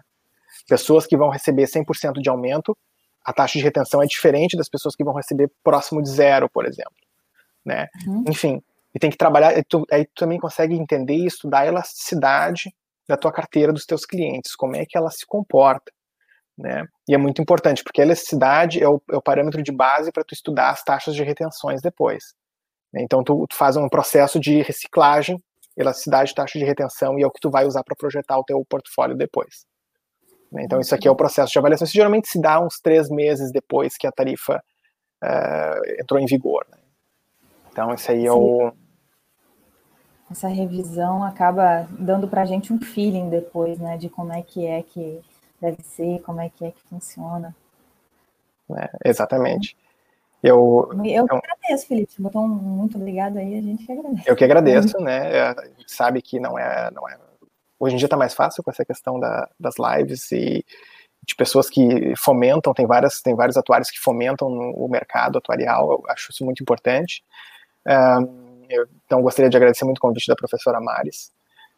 Pessoas 0.68 1.06
que 1.06 1.16
vão 1.16 1.28
receber 1.28 1.64
100% 1.64 2.20
de 2.22 2.28
aumento, 2.28 2.76
a 3.24 3.32
taxa 3.32 3.58
de 3.58 3.64
retenção 3.64 4.02
é 4.02 4.06
diferente 4.06 4.56
das 4.56 4.68
pessoas 4.68 4.94
que 4.94 5.04
vão 5.04 5.14
receber 5.14 5.50
próximo 5.62 6.02
de 6.02 6.08
zero, 6.08 6.48
por 6.48 6.66
exemplo. 6.66 6.94
Né? 7.64 7.86
Uhum. 8.06 8.24
Enfim, 8.28 8.62
e 8.94 8.98
tem 8.98 9.10
que 9.10 9.16
trabalhar, 9.16 9.50
aí 9.50 9.64
tu, 9.68 9.84
aí 9.90 10.04
tu 10.04 10.12
também 10.16 10.38
consegue 10.38 10.74
entender 10.74 11.14
e 11.14 11.26
estudar 11.26 11.60
a 11.60 11.66
elasticidade 11.66 12.74
da 13.08 13.16
tua 13.16 13.32
carteira 13.32 13.72
dos 13.72 13.84
teus 13.84 14.04
clientes, 14.04 14.54
como 14.54 14.76
é 14.76 14.84
que 14.86 14.96
ela 14.96 15.10
se 15.10 15.26
comporta. 15.26 15.92
Né? 16.60 16.84
E 17.08 17.14
é 17.14 17.18
muito 17.18 17.40
importante, 17.40 17.82
porque 17.82 18.02
a 18.02 18.04
elasticidade 18.04 18.82
é 18.82 18.88
o, 18.88 19.00
é 19.10 19.16
o 19.16 19.22
parâmetro 19.22 19.62
de 19.62 19.72
base 19.72 20.12
para 20.12 20.22
tu 20.22 20.34
estudar 20.34 20.70
as 20.70 20.82
taxas 20.82 21.14
de 21.14 21.24
retenções 21.24 21.80
depois. 21.80 22.34
Né? 22.92 23.02
Então 23.02 23.24
tu, 23.24 23.46
tu, 23.48 23.56
faz 23.56 23.76
um 23.76 23.88
processo 23.88 24.38
de 24.38 24.60
reciclagem, 24.60 25.42
elasticidade, 25.74 26.34
taxa 26.34 26.58
de 26.58 26.64
retenção, 26.64 27.18
e 27.18 27.22
é 27.22 27.26
o 27.26 27.30
que 27.30 27.40
tu 27.40 27.50
vai 27.50 27.64
usar 27.64 27.82
para 27.82 27.96
projetar 27.96 28.38
o 28.38 28.44
teu 28.44 28.62
portfólio 28.68 29.16
depois. 29.16 29.64
Né? 30.52 30.62
Então 30.64 30.78
isso 30.78 30.94
aqui 30.94 31.08
é 31.08 31.10
o 31.10 31.16
processo 31.16 31.50
de 31.50 31.58
avaliação. 31.58 31.86
Isso 31.86 31.94
geralmente 31.94 32.28
se 32.28 32.38
dá 32.38 32.60
uns 32.60 32.78
três 32.78 33.08
meses 33.08 33.50
depois 33.50 33.96
que 33.96 34.06
a 34.06 34.12
tarifa 34.12 34.62
uh, 35.24 36.00
entrou 36.00 36.20
em 36.20 36.26
vigor. 36.26 36.66
Né? 36.70 36.78
Então 37.72 37.94
isso 37.94 38.10
aí 38.10 38.20
Sim. 38.20 38.26
é 38.26 38.32
o 38.32 38.72
essa 40.30 40.46
revisão 40.46 41.24
acaba 41.24 41.88
dando 41.98 42.28
para 42.28 42.42
a 42.42 42.44
gente 42.44 42.72
um 42.72 42.80
feeling 42.80 43.28
depois, 43.28 43.80
né, 43.80 43.96
de 43.96 44.08
como 44.08 44.32
é 44.32 44.40
que 44.42 44.64
é 44.64 44.80
que 44.80 45.20
deve 45.60 45.82
ser, 45.82 46.20
como 46.22 46.40
é 46.40 46.48
que 46.48 46.64
é 46.64 46.70
que 46.70 46.82
funciona. 46.88 47.54
É, 48.76 48.90
exatamente. 49.04 49.76
Eu, 50.42 50.88
eu 51.04 51.26
que 51.26 51.36
agradeço, 51.36 51.86
Felipe. 51.86 52.12
Botou 52.18 52.42
um 52.42 52.48
muito 52.48 52.96
obrigado 52.96 53.36
aí, 53.36 53.58
a 53.58 53.62
gente 53.62 53.84
que 53.84 53.92
agradece. 53.92 54.30
Eu 54.30 54.36
que 54.36 54.44
agradeço, 54.44 54.98
né? 55.00 55.40
A 55.40 55.64
gente 55.76 55.92
sabe 55.92 56.22
que 56.22 56.40
não 56.40 56.58
é, 56.58 56.90
não 56.92 57.08
é. 57.08 57.18
Hoje 57.78 57.94
em 57.94 57.98
dia 57.98 58.06
está 58.06 58.16
mais 58.16 58.34
fácil 58.34 58.62
com 58.62 58.70
essa 58.70 58.84
questão 58.84 59.18
da, 59.18 59.48
das 59.58 59.74
lives 59.78 60.32
e 60.32 60.64
de 61.26 61.34
pessoas 61.34 61.68
que 61.68 62.14
fomentam, 62.16 62.72
tem 62.72 62.86
várias, 62.86 63.20
tem 63.20 63.34
vários 63.34 63.56
atuários 63.56 63.90
que 63.90 64.00
fomentam 64.00 64.48
o 64.48 64.88
mercado 64.88 65.36
atuarial, 65.36 65.92
eu 65.92 66.04
acho 66.08 66.30
isso 66.30 66.44
muito 66.44 66.62
importante. 66.62 67.22
Um, 67.86 68.64
eu, 68.68 68.86
então, 69.04 69.20
gostaria 69.22 69.50
de 69.50 69.56
agradecer 69.56 69.84
muito 69.84 69.98
o 69.98 70.00
convite 70.00 70.26
da 70.26 70.34
professora 70.34 70.80
Maris. 70.80 71.30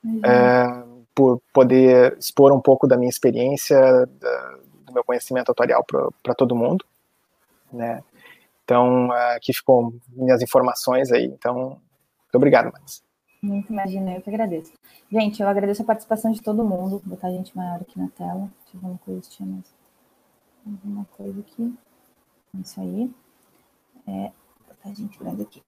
Uhum 0.05 0.91
por 1.15 1.41
poder 1.53 2.17
expor 2.19 2.53
um 2.53 2.61
pouco 2.61 2.87
da 2.87 2.97
minha 2.97 3.11
experiência, 3.11 3.79
da, 4.07 4.59
do 4.87 4.93
meu 4.93 5.05
conhecimento 5.05 5.51
atuarial 5.51 5.85
para 5.85 6.35
todo 6.35 6.57
mundo, 6.57 6.85
né? 7.73 8.03
Então, 8.65 9.11
aqui 9.35 9.53
ficou 9.53 9.95
minhas 10.09 10.41
informações 10.41 11.11
aí. 11.11 11.25
Então, 11.25 11.71
muito 11.71 12.35
obrigado, 12.35 12.73
Maris. 12.73 13.03
Muito 13.43 13.73
imagina, 13.73 14.15
eu 14.15 14.23
que 14.23 14.31
agradeço. 14.31 14.73
Gente, 15.11 15.43
eu 15.43 15.49
agradeço 15.49 15.83
a 15.83 15.85
participação 15.85 16.31
de 16.31 16.41
todo 16.41 16.65
mundo. 16.65 17.01
Vou 17.01 17.17
botar 17.17 17.27
a 17.27 17.33
gente 17.33 17.57
maior 17.57 17.81
aqui 17.81 17.99
na 17.99 18.09
tela. 18.09 18.49
Deixa 18.63 18.77
eu 18.77 18.81
ver 18.81 18.87
uma 18.87 18.99
coisa, 18.99 19.29
alguma 20.65 21.05
coisa 21.17 21.41
aqui. 21.41 21.75
Isso 22.61 22.81
aí. 22.81 23.11
É, 24.07 24.31
vou 24.31 24.69
botar 24.69 24.89
a 24.89 24.95
gente 24.95 25.19
grande 25.19 25.43
aqui. 25.43 25.63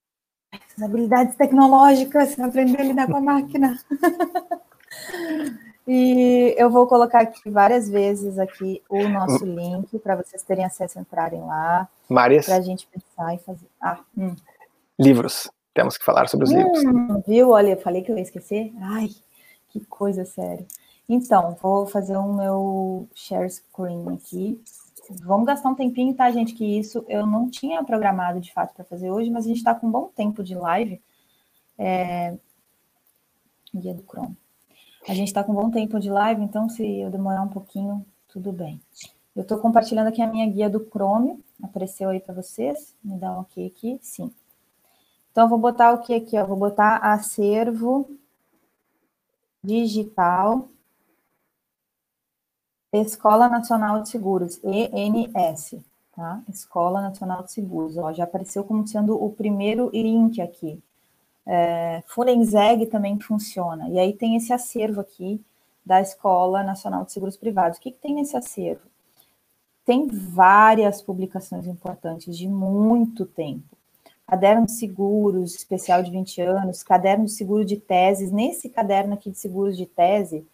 Essas 0.52 0.84
habilidades 0.84 1.34
tecnológicas, 1.36 2.38
aprender 2.38 2.80
a 2.80 2.84
lidar 2.84 3.06
com 3.08 3.16
a 3.16 3.20
máquina. 3.20 3.76
E 5.86 6.54
eu 6.56 6.70
vou 6.70 6.86
colocar 6.86 7.20
aqui 7.20 7.50
várias 7.50 7.90
vezes 7.90 8.38
aqui 8.38 8.82
o 8.88 9.06
nosso 9.06 9.44
link 9.44 9.98
para 9.98 10.16
vocês 10.16 10.42
terem 10.42 10.64
acesso 10.64 10.98
a 10.98 11.02
entrarem 11.02 11.42
lá. 11.42 11.86
Marias. 12.08 12.46
Para 12.46 12.56
a 12.56 12.60
gente 12.62 12.86
pensar 12.86 13.34
e 13.34 13.38
fazer. 13.38 13.66
Ah, 13.80 14.00
hum. 14.16 14.34
Livros. 14.98 15.50
Temos 15.74 15.98
que 15.98 16.04
falar 16.04 16.28
sobre 16.28 16.44
os 16.44 16.52
hum, 16.52 16.56
livros. 16.56 17.24
Viu? 17.26 17.50
Olha, 17.50 17.72
eu 17.72 17.80
falei 17.80 18.02
que 18.02 18.10
eu 18.10 18.16
ia 18.16 18.22
esquecer. 18.22 18.72
Ai, 18.80 19.10
que 19.68 19.84
coisa 19.84 20.24
séria. 20.24 20.64
Então, 21.06 21.56
vou 21.60 21.86
fazer 21.86 22.16
o 22.16 22.32
meu 22.32 23.08
share 23.14 23.50
screen 23.50 24.14
aqui. 24.14 24.58
Vamos 25.22 25.46
gastar 25.46 25.68
um 25.68 25.74
tempinho, 25.74 26.14
tá, 26.14 26.30
gente? 26.30 26.54
Que 26.54 26.78
isso 26.78 27.04
eu 27.08 27.26
não 27.26 27.50
tinha 27.50 27.84
programado 27.84 28.40
de 28.40 28.52
fato 28.54 28.74
para 28.74 28.84
fazer 28.84 29.10
hoje, 29.10 29.28
mas 29.30 29.44
a 29.44 29.48
gente 29.48 29.58
está 29.58 29.74
com 29.74 29.86
um 29.86 29.90
bom 29.90 30.10
tempo 30.16 30.42
de 30.42 30.54
live. 30.54 31.02
É... 31.76 32.34
Guia 33.74 33.92
do 33.92 34.02
Chrome. 34.02 34.34
A 35.06 35.12
gente 35.12 35.28
está 35.28 35.44
com 35.44 35.52
um 35.52 35.56
bom 35.56 35.70
tempo 35.70 36.00
de 36.00 36.08
live, 36.08 36.42
então 36.42 36.68
se 36.68 36.82
eu 37.00 37.10
demorar 37.10 37.42
um 37.42 37.48
pouquinho, 37.48 38.04
tudo 38.26 38.50
bem. 38.50 38.80
Eu 39.36 39.42
estou 39.42 39.58
compartilhando 39.58 40.06
aqui 40.08 40.22
a 40.22 40.26
minha 40.26 40.48
guia 40.48 40.70
do 40.70 40.80
Chrome, 40.80 41.44
apareceu 41.62 42.08
aí 42.08 42.20
para 42.20 42.34
vocês, 42.34 42.94
me 43.04 43.18
dá 43.18 43.32
um 43.32 43.40
ok 43.40 43.66
aqui, 43.66 43.98
sim. 44.00 44.32
Então, 45.30 45.48
vou 45.48 45.58
botar 45.58 45.92
o 45.92 45.98
que 45.98 46.14
aqui? 46.14 46.40
Vou 46.44 46.56
botar 46.56 46.98
acervo 46.98 48.08
digital 49.62 50.68
Escola 52.92 53.48
Nacional 53.48 54.00
de 54.02 54.08
Seguros, 54.08 54.60
ENS, 54.62 55.74
tá? 56.14 56.40
Escola 56.48 57.02
Nacional 57.02 57.42
de 57.42 57.52
Seguros, 57.52 57.98
ó, 57.98 58.12
já 58.12 58.24
apareceu 58.24 58.62
como 58.62 58.86
sendo 58.86 59.22
o 59.22 59.32
primeiro 59.32 59.90
link 59.92 60.40
aqui. 60.40 60.80
É, 61.46 62.02
Funenseg 62.06 62.86
também 62.86 63.18
funciona. 63.18 63.88
E 63.88 63.98
aí 63.98 64.12
tem 64.12 64.36
esse 64.36 64.52
acervo 64.52 65.00
aqui 65.00 65.40
da 65.84 66.00
Escola 66.00 66.62
Nacional 66.62 67.04
de 67.04 67.12
Seguros 67.12 67.36
Privados. 67.36 67.78
O 67.78 67.80
que, 67.80 67.90
que 67.90 67.98
tem 67.98 68.14
nesse 68.14 68.36
acervo? 68.36 68.82
Tem 69.84 70.06
várias 70.06 71.02
publicações 71.02 71.66
importantes 71.66 72.36
de 72.36 72.48
muito 72.48 73.26
tempo. 73.26 73.76
Caderno 74.26 74.64
de 74.64 74.72
seguros, 74.72 75.54
especial 75.54 76.02
de 76.02 76.10
20 76.10 76.40
anos, 76.40 76.82
caderno 76.82 77.26
de 77.26 77.32
seguro 77.32 77.64
de 77.64 77.76
teses. 77.76 78.32
Nesse 78.32 78.70
caderno 78.70 79.12
aqui 79.12 79.30
de 79.30 79.38
seguros 79.38 79.76
de 79.76 79.84
tese, 79.84 80.46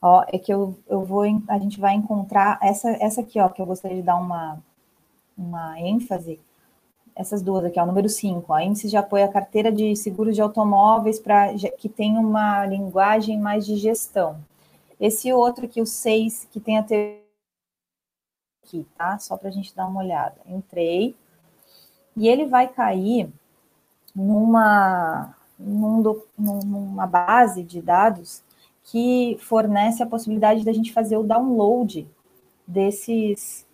ó, 0.00 0.24
é 0.28 0.38
que 0.38 0.52
eu, 0.52 0.78
eu 0.88 1.04
vou, 1.04 1.24
a 1.48 1.58
gente 1.58 1.78
vai 1.78 1.94
encontrar 1.94 2.58
essa, 2.62 2.88
essa 2.92 3.20
aqui, 3.20 3.38
ó, 3.38 3.50
que 3.50 3.60
eu 3.60 3.66
gostaria 3.66 3.98
de 3.98 4.02
dar 4.02 4.16
uma, 4.16 4.58
uma 5.36 5.78
ênfase, 5.78 6.40
essas 7.18 7.42
duas 7.42 7.64
aqui, 7.64 7.80
ó, 7.80 7.84
número 7.84 8.08
5, 8.08 8.52
a 8.54 8.62
índice 8.62 8.88
de 8.88 8.96
apoio 8.96 9.24
à 9.24 9.28
carteira 9.28 9.72
de 9.72 9.96
seguros 9.96 10.36
de 10.36 10.40
automóveis 10.40 11.18
para 11.18 11.52
que 11.76 11.88
tem 11.88 12.16
uma 12.16 12.64
linguagem 12.64 13.40
mais 13.40 13.66
de 13.66 13.76
gestão. 13.76 14.38
Esse 15.00 15.32
outro 15.32 15.64
aqui, 15.64 15.80
o 15.80 15.86
6, 15.86 16.46
que 16.52 16.60
tem 16.60 16.78
a 16.78 16.82
ter 16.84 17.26
aqui, 18.64 18.86
tá? 18.96 19.18
Só 19.18 19.36
para 19.36 19.48
a 19.48 19.52
gente 19.52 19.74
dar 19.74 19.88
uma 19.88 20.00
olhada. 20.00 20.36
Entrei 20.46 21.16
e 22.16 22.28
ele 22.28 22.46
vai 22.46 22.68
cair 22.68 23.28
numa, 24.14 25.34
num, 25.58 26.22
numa 26.38 27.06
base 27.06 27.64
de 27.64 27.82
dados 27.82 28.44
que 28.84 29.36
fornece 29.40 30.04
a 30.04 30.06
possibilidade 30.06 30.64
da 30.64 30.72
gente 30.72 30.92
fazer 30.92 31.16
o 31.16 31.24
download 31.24 32.08
desses, 32.64 33.66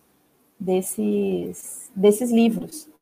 desses, 0.59 1.91
desses 1.95 2.31
livros. 2.31 2.94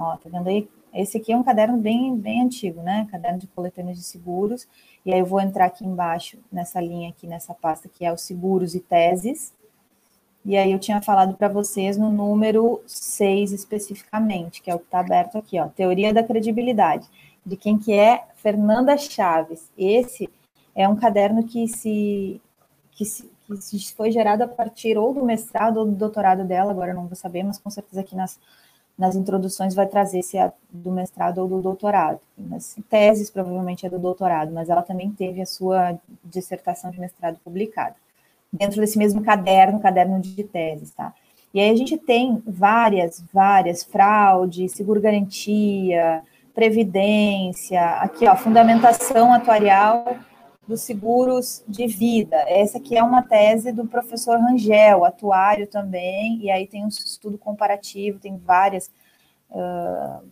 Ó, 0.00 0.16
tá 0.16 0.30
vendo 0.30 0.48
aí? 0.48 0.68
Esse 0.92 1.18
aqui 1.18 1.32
é 1.32 1.36
um 1.36 1.42
caderno 1.42 1.76
bem, 1.76 2.16
bem 2.16 2.42
antigo, 2.42 2.82
né? 2.82 3.06
Caderno 3.10 3.38
de 3.38 3.46
coletâneas 3.46 3.98
de 3.98 4.02
seguros. 4.02 4.66
E 5.04 5.12
aí 5.12 5.20
eu 5.20 5.26
vou 5.26 5.40
entrar 5.40 5.66
aqui 5.66 5.84
embaixo, 5.84 6.38
nessa 6.50 6.80
linha 6.80 7.10
aqui, 7.10 7.26
nessa 7.26 7.54
pasta, 7.54 7.88
que 7.88 8.04
é 8.04 8.12
os 8.12 8.22
seguros 8.22 8.74
e 8.74 8.80
teses. 8.80 9.52
E 10.44 10.56
aí 10.56 10.72
eu 10.72 10.78
tinha 10.78 11.02
falado 11.02 11.34
para 11.36 11.48
vocês 11.48 11.98
no 11.98 12.10
número 12.10 12.82
6 12.86 13.52
especificamente, 13.52 14.62
que 14.62 14.70
é 14.70 14.74
o 14.74 14.78
que 14.78 14.86
está 14.86 15.00
aberto 15.00 15.36
aqui, 15.36 15.60
ó. 15.60 15.68
Teoria 15.68 16.14
da 16.14 16.24
credibilidade. 16.24 17.06
De 17.44 17.56
quem 17.56 17.78
que 17.78 17.92
é? 17.92 18.24
Fernanda 18.36 18.96
Chaves. 18.96 19.70
Esse 19.76 20.30
é 20.74 20.88
um 20.88 20.96
caderno 20.96 21.44
que 21.44 21.68
se, 21.68 22.40
que 22.92 23.04
se, 23.04 23.30
que 23.46 23.56
se 23.58 23.94
foi 23.94 24.10
gerado 24.10 24.42
a 24.42 24.48
partir 24.48 24.96
ou 24.96 25.12
do 25.12 25.24
mestrado 25.24 25.76
ou 25.76 25.84
do 25.84 25.92
doutorado 25.92 26.42
dela, 26.44 26.70
agora 26.70 26.92
eu 26.92 26.96
não 26.96 27.06
vou 27.06 27.16
saber, 27.16 27.42
mas 27.42 27.58
com 27.58 27.68
certeza 27.68 28.00
aqui 28.00 28.16
nas 28.16 28.38
nas 29.00 29.16
introduções 29.16 29.74
vai 29.74 29.86
trazer 29.86 30.22
se 30.22 30.36
é 30.36 30.52
do 30.70 30.92
mestrado 30.92 31.38
ou 31.38 31.48
do 31.48 31.62
doutorado. 31.62 32.20
Nas 32.36 32.76
teses, 32.90 33.30
provavelmente 33.30 33.86
é 33.86 33.88
do 33.88 33.98
doutorado, 33.98 34.52
mas 34.52 34.68
ela 34.68 34.82
também 34.82 35.10
teve 35.10 35.40
a 35.40 35.46
sua 35.46 35.98
dissertação 36.22 36.90
de 36.90 37.00
mestrado 37.00 37.38
publicada. 37.42 37.96
Dentro 38.52 38.78
desse 38.78 38.98
mesmo 38.98 39.22
caderno, 39.22 39.80
caderno 39.80 40.20
de 40.20 40.44
teses, 40.44 40.90
tá? 40.90 41.14
E 41.54 41.58
aí 41.58 41.70
a 41.70 41.76
gente 41.76 41.96
tem 41.96 42.42
várias, 42.46 43.24
várias, 43.32 43.82
fraude, 43.82 44.68
seguro-garantia, 44.68 46.22
previdência, 46.54 47.82
aqui, 48.02 48.26
ó, 48.26 48.36
fundamentação 48.36 49.32
atuarial 49.32 50.14
dos 50.70 50.82
seguros 50.82 51.64
de 51.66 51.86
vida. 51.88 52.36
Essa 52.48 52.78
aqui 52.78 52.96
é 52.96 53.02
uma 53.02 53.22
tese 53.22 53.72
do 53.72 53.86
professor 53.86 54.38
Rangel, 54.38 55.04
atuário 55.04 55.66
também, 55.66 56.38
e 56.40 56.50
aí 56.50 56.66
tem 56.66 56.84
um 56.84 56.88
estudo 56.88 57.36
comparativo, 57.36 58.20
tem 58.20 58.38
várias, 58.38 58.88
uh, 59.50 60.24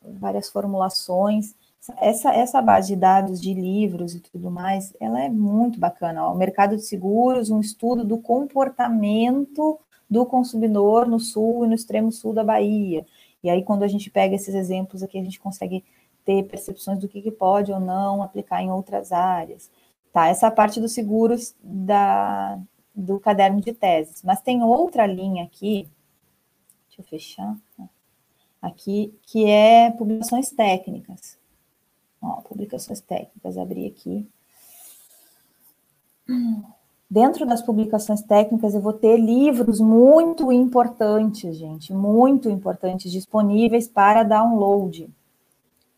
várias 0.00 0.48
formulações. 0.48 1.56
Essa, 2.00 2.32
essa 2.32 2.62
base 2.62 2.88
de 2.88 2.96
dados 2.96 3.40
de 3.40 3.52
livros 3.52 4.14
e 4.14 4.20
tudo 4.20 4.48
mais, 4.48 4.94
ela 5.00 5.24
é 5.24 5.28
muito 5.28 5.80
bacana. 5.80 6.28
Ó. 6.28 6.32
O 6.32 6.36
mercado 6.36 6.76
de 6.76 6.82
seguros, 6.82 7.50
um 7.50 7.60
estudo 7.60 8.04
do 8.04 8.18
comportamento 8.18 9.78
do 10.08 10.24
consumidor 10.24 11.06
no 11.06 11.18
sul 11.18 11.64
e 11.64 11.68
no 11.68 11.74
extremo 11.74 12.12
sul 12.12 12.32
da 12.32 12.44
Bahia. 12.44 13.04
E 13.42 13.50
aí, 13.50 13.64
quando 13.64 13.82
a 13.82 13.88
gente 13.88 14.08
pega 14.08 14.36
esses 14.36 14.54
exemplos 14.54 15.02
aqui, 15.02 15.18
a 15.18 15.22
gente 15.22 15.40
consegue 15.40 15.84
ter 16.28 16.42
percepções 16.42 16.98
do 16.98 17.08
que, 17.08 17.22
que 17.22 17.30
pode 17.30 17.72
ou 17.72 17.80
não 17.80 18.22
aplicar 18.22 18.62
em 18.62 18.70
outras 18.70 19.12
áreas. 19.12 19.70
Tá, 20.12 20.28
essa 20.28 20.50
parte 20.50 20.78
dos 20.78 20.92
seguros 20.92 21.54
da, 21.62 22.60
do 22.94 23.18
caderno 23.18 23.62
de 23.62 23.72
teses. 23.72 24.22
Mas 24.22 24.42
tem 24.42 24.62
outra 24.62 25.06
linha 25.06 25.44
aqui, 25.44 25.88
deixa 26.86 27.00
eu 27.00 27.04
fechar, 27.04 27.56
aqui, 28.60 29.18
que 29.22 29.46
é 29.48 29.90
publicações 29.90 30.50
técnicas. 30.50 31.38
Ó, 32.20 32.42
publicações 32.42 33.00
técnicas, 33.00 33.56
abri 33.56 33.86
aqui. 33.86 34.28
Dentro 37.08 37.46
das 37.46 37.62
publicações 37.62 38.20
técnicas, 38.20 38.74
eu 38.74 38.82
vou 38.82 38.92
ter 38.92 39.16
livros 39.16 39.80
muito 39.80 40.52
importantes, 40.52 41.56
gente, 41.56 41.90
muito 41.94 42.50
importantes, 42.50 43.10
disponíveis 43.10 43.88
para 43.88 44.24
download. 44.24 45.08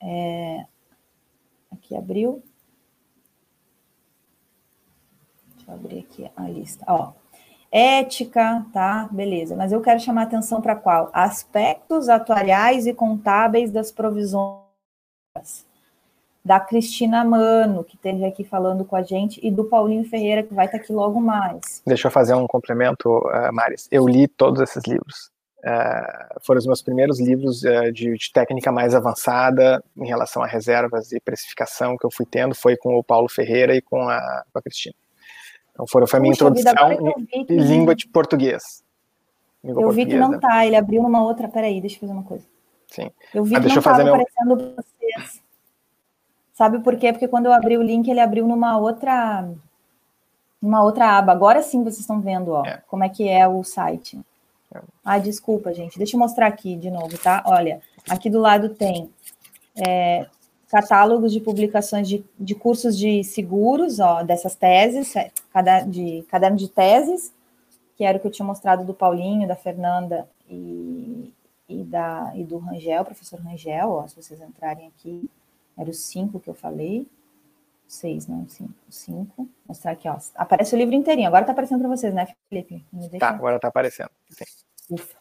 É, 0.03 0.65
aqui 1.71 1.97
abriu. 1.97 2.43
Deixa 5.57 5.71
eu 5.71 5.75
abrir 5.75 5.99
aqui 6.01 6.31
a 6.37 6.43
lista. 6.49 6.85
Ó, 6.89 7.13
ética, 7.71 8.67
tá? 8.73 9.09
Beleza. 9.11 9.55
Mas 9.55 9.73
eu 9.73 9.81
quero 9.81 10.01
chamar 10.01 10.23
atenção 10.23 10.61
para 10.61 10.75
qual? 10.75 11.11
Aspectos 11.13 12.09
atuariais 12.09 12.87
e 12.87 12.95
contábeis 12.95 13.71
das 13.71 13.93
provisões. 13.93 14.61
Da 16.43 16.59
Cristina 16.59 17.23
Mano, 17.23 17.85
que 17.85 17.97
esteve 17.97 18.25
aqui 18.25 18.43
falando 18.43 18.85
com 18.85 18.97
a 18.97 19.03
gente, 19.03 19.39
e 19.47 19.51
do 19.51 19.65
Paulinho 19.65 20.09
Ferreira, 20.09 20.43
que 20.43 20.55
vai 20.55 20.65
estar 20.65 20.79
aqui 20.79 20.91
logo 20.91 21.21
mais. 21.21 21.83
Deixa 21.87 22.09
eu 22.09 22.11
fazer 22.11 22.35
um 22.35 22.47
complemento, 22.47 23.09
uh, 23.11 23.53
Maris. 23.53 23.87
Eu 23.91 24.09
li 24.09 24.27
todos 24.27 24.61
esses 24.63 24.83
livros. 24.87 25.31
Uh, 25.61 26.41
foram 26.41 26.59
os 26.59 26.67
meus 26.67 26.81
primeiros 26.81 27.21
livros 27.21 27.63
uh, 27.65 27.93
de, 27.93 28.17
de, 28.17 28.33
técnica 28.33 28.73
mais 28.73 28.95
avançada 28.95 29.85
em 29.95 30.07
relação 30.07 30.43
a 30.43 30.47
reservas 30.47 31.13
e 31.13 31.21
precificação 31.21 31.99
que 31.99 32.07
eu 32.07 32.11
fui 32.11 32.25
tendo, 32.25 32.55
foi 32.55 32.79
com 32.79 32.97
o 32.97 33.05
Paulo 33.05 33.29
Ferreira 33.29 33.77
e 33.77 33.83
com 33.83 34.09
a, 34.09 34.43
com 34.51 34.59
a 34.59 34.63
Cristina. 34.63 34.95
Então 35.73 35.87
foram, 35.87 36.07
foi 36.07 36.19
a 36.19 36.23
minha 36.23 36.33
Puxa, 36.33 36.45
introdução 36.45 37.15
em, 37.31 37.45
que... 37.45 37.55
língua 37.55 37.95
de 37.95 38.09
português. 38.09 38.83
Língua 39.63 39.83
eu 39.83 39.91
vi 39.91 40.07
que 40.07 40.17
não 40.17 40.41
tá, 40.41 40.65
ele 40.65 40.77
abriu 40.77 41.03
numa 41.03 41.23
outra, 41.23 41.47
peraí, 41.47 41.79
deixa 41.79 41.97
eu 41.97 42.01
fazer 42.01 42.13
uma 42.13 42.25
coisa. 42.25 42.45
Sim. 42.87 43.11
Eu 43.35 43.45
vi 43.45 43.55
ah, 43.55 43.61
que 43.61 43.69
não 43.69 43.77
estava 43.77 44.03
meu... 44.03 44.15
aparecendo 44.15 44.75
vocês. 44.77 45.43
Sabe 46.55 46.81
por 46.81 46.97
quê? 46.97 47.13
Porque 47.13 47.29
quando 47.29 47.47
eu 47.47 47.53
abri 47.53 47.77
o 47.77 47.83
link, 47.83 48.09
ele 48.09 48.21
abriu 48.21 48.47
numa 48.47 48.79
outra 48.79 49.47
numa 50.61 50.83
outra 50.83 51.19
aba. 51.19 51.33
Agora 51.33 51.63
sim 51.63 51.83
vocês 51.83 52.01
estão 52.01 52.21
vendo, 52.21 52.53
ó, 52.53 52.65
é. 52.65 52.83
como 52.89 53.05
é 53.05 53.11
que 53.11 53.29
é 53.29 53.47
o 53.47 53.63
site. 53.63 54.19
Ah, 55.05 55.19
desculpa, 55.19 55.73
gente. 55.73 55.99
Deixa 55.99 56.17
eu 56.17 56.21
mostrar 56.21 56.47
aqui 56.47 56.77
de 56.77 56.91
novo, 56.91 57.19
tá? 57.19 57.43
Olha, 57.47 57.81
aqui 58.09 58.31
do 58.31 58.39
lado 58.39 58.69
tem 58.71 59.11
é, 59.75 60.27
catálogos 60.69 61.33
de 61.33 61.41
publicações 61.41 62.09
de, 62.09 62.25
de 62.39 62.55
cursos 62.55 62.97
de 62.97 63.25
seguros, 63.25 63.99
ó, 63.99 64.23
dessas 64.23 64.55
teses, 64.55 65.15
é, 65.17 65.33
de 65.87 66.23
caderno 66.29 66.57
de 66.57 66.69
teses, 66.69 67.33
que 67.97 68.05
era 68.05 68.17
o 68.17 68.21
que 68.21 68.27
eu 68.27 68.31
tinha 68.31 68.47
mostrado 68.47 68.85
do 68.85 68.95
Paulinho, 68.95 69.49
da 69.49 69.57
Fernanda 69.57 70.29
e, 70.49 71.33
e, 71.69 71.83
da, 71.83 72.33
e 72.37 72.45
do 72.45 72.59
Rangel, 72.59 73.05
professor 73.05 73.41
Rangel, 73.41 73.91
ó, 73.91 74.07
se 74.07 74.15
vocês 74.15 74.41
entrarem 74.41 74.87
aqui, 74.87 75.29
eram 75.77 75.91
os 75.91 75.99
cinco 75.99 76.39
que 76.39 76.49
eu 76.49 76.55
falei, 76.55 77.07
seis, 77.91 78.27
não, 78.27 78.49
cinco, 78.49 78.75
cinco, 78.89 79.49
mostrar 79.67 79.93
aqui, 79.93 80.09
ó, 80.09 80.17
aparece 80.37 80.75
o 80.75 80.79
livro 80.79 80.95
inteirinho, 80.95 81.27
agora 81.27 81.45
tá 81.45 81.53
aparecendo 81.53 81.81
para 81.81 81.89
vocês, 81.89 82.15
né, 82.15 82.29
Felipe? 82.49 82.85
Tá, 83.19 83.31
agora 83.31 83.59
tá 83.59 83.69
aparecendo, 83.69 84.11
sim. 84.31 84.45
Ufa, 84.91 85.17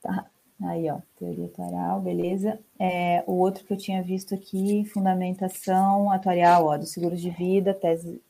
tá, 0.00 0.26
Aí, 0.62 0.88
ó, 0.90 0.98
teoria 1.18 1.46
atuarial, 1.46 2.00
beleza. 2.00 2.58
É, 2.78 3.22
o 3.26 3.32
outro 3.32 3.64
que 3.64 3.72
eu 3.74 3.76
tinha 3.76 4.02
visto 4.02 4.34
aqui, 4.34 4.86
fundamentação 4.86 6.10
atuarial, 6.10 6.66
ó, 6.66 6.78
dos 6.78 6.92
seguros 6.92 7.20
de 7.20 7.28
vida, 7.28 7.74
tese 7.74 8.22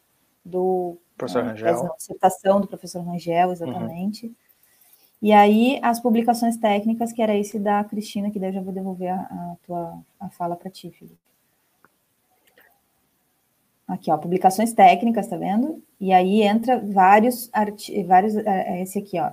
do... 0.45 0.97
Professor 1.17 1.45
é, 1.45 1.49
Rangel. 1.49 1.75
Tese, 1.75 1.97
dissertação 1.97 2.61
do 2.61 2.67
professor 2.67 3.01
Rangel, 3.03 3.53
exatamente. 3.53 4.27
Uhum. 4.27 4.35
E 5.23 5.33
aí, 5.33 5.79
as 5.83 6.01
publicações 6.01 6.57
técnicas, 6.57 7.13
que 7.13 7.23
era 7.23 7.35
esse 7.35 7.59
da 7.59 7.85
Cristina, 7.85 8.31
que 8.31 8.41
daí 8.41 8.51
eu 8.51 8.55
já 8.55 8.61
vou 8.61 8.73
devolver 8.73 9.13
a, 9.13 9.21
a 9.21 9.57
tua 9.65 9.99
a 10.19 10.29
fala 10.29 10.57
para 10.57 10.71
ti, 10.71 10.91
Felipe. 10.91 11.17
Aqui, 13.87 14.11
ó, 14.11 14.19
publicações 14.19 14.73
técnicas, 14.73 15.29
tá 15.29 15.37
vendo? 15.37 15.83
E 16.01 16.13
aí 16.13 16.43
entra 16.43 16.79
vários, 16.79 17.51
vários, 18.07 18.37
é, 18.37 18.79
é 18.79 18.83
esse 18.83 18.99
aqui, 18.99 19.19
ó, 19.21 19.31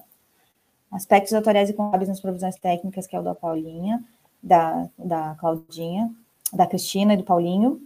aspectos 0.92 1.34
autoriais 1.34 1.70
e 1.70 1.74
contábeis 1.74 2.08
nas 2.08 2.20
provisões 2.20 2.56
técnicas, 2.58 3.08
que 3.08 3.16
é 3.16 3.20
o 3.20 3.24
da 3.24 3.34
Paulinha, 3.34 4.04
da, 4.42 4.88
da 4.98 5.36
Claudinha, 5.40 6.14
da 6.54 6.68
Cristina 6.68 7.16
e 7.16 7.18
do 7.18 7.24
Paulinho, 7.24 7.82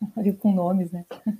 com 0.40 0.52
nomes, 0.52 0.90
né? 0.90 1.04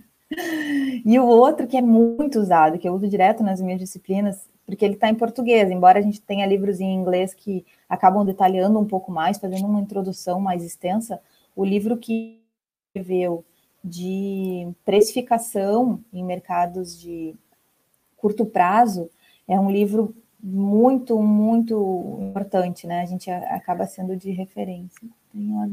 E 1.05 1.19
o 1.19 1.27
outro 1.27 1.67
que 1.67 1.77
é 1.77 1.83
muito 1.83 2.39
usado, 2.39 2.79
que 2.79 2.89
eu 2.89 2.95
uso 2.95 3.07
direto 3.07 3.43
nas 3.43 3.61
minhas 3.61 3.79
disciplinas, 3.79 4.49
porque 4.65 4.83
ele 4.83 4.95
está 4.95 5.11
em 5.11 5.15
português, 5.15 5.71
embora 5.71 5.99
a 5.99 6.03
gente 6.03 6.23
tenha 6.23 6.47
livros 6.47 6.81
em 6.81 6.95
inglês 6.95 7.35
que 7.35 7.67
acabam 7.87 8.25
detalhando 8.25 8.79
um 8.79 8.87
pouco 8.87 9.13
mais, 9.13 9.39
fazendo 9.39 9.67
uma 9.67 9.81
introdução 9.81 10.41
mais 10.41 10.65
extensa, 10.65 11.21
o 11.55 11.65
livro 11.67 11.99
que 11.99 12.41
escreveu 12.89 13.45
de 13.83 14.69
precificação 14.85 16.03
em 16.13 16.25
mercados 16.25 17.01
de 17.01 17.35
curto 18.17 18.47
prazo 18.47 19.11
é 19.49 19.59
um 19.59 19.71
livro 19.71 20.15
muito, 20.43 21.21
muito 21.21 22.19
importante, 22.21 22.87
né? 22.87 23.03
A 23.03 23.07
gente 23.07 23.31
acaba 23.31 23.87
sendo 23.87 24.17
de 24.17 24.31
referência. 24.31 25.09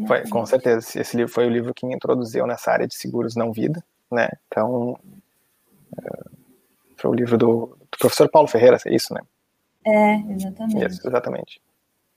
Foi, 0.08 0.28
com 0.30 0.46
certeza. 0.46 1.00
Esse 1.00 1.18
livro 1.18 1.32
foi 1.32 1.46
o 1.46 1.50
livro 1.50 1.74
que 1.74 1.86
me 1.86 1.96
introduziu 1.96 2.48
nessa 2.48 2.72
área 2.72 2.88
de 2.88 2.96
seguros 2.96 3.36
não 3.36 3.52
vida, 3.52 3.84
né? 4.12 4.30
Então, 4.48 4.98
é, 5.98 6.30
foi 6.98 7.12
o 7.12 7.14
livro 7.14 7.38
do, 7.38 7.78
do 7.92 7.98
professor 8.00 8.30
Paulo 8.30 8.48
Ferreira, 8.48 8.78
é 8.86 8.94
isso, 8.94 9.14
né? 9.14 9.22
É, 9.86 10.16
exatamente. 10.34 10.86
Isso, 10.86 11.08
exatamente. 11.08 11.62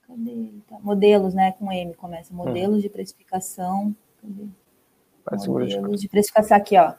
Cadê? 0.07 0.53
Tá. 0.67 0.77
Modelos, 0.81 1.33
né? 1.33 1.53
Com 1.53 1.71
M 1.71 1.93
começa. 1.95 2.33
Modelos 2.33 2.77
hum. 2.77 2.81
de 2.81 2.89
precificação. 2.89 3.95
Cadê? 4.21 4.47
Modelos 5.31 6.01
de 6.01 6.09
precificação 6.09 6.57
aqui, 6.57 6.77
ó 6.77 6.93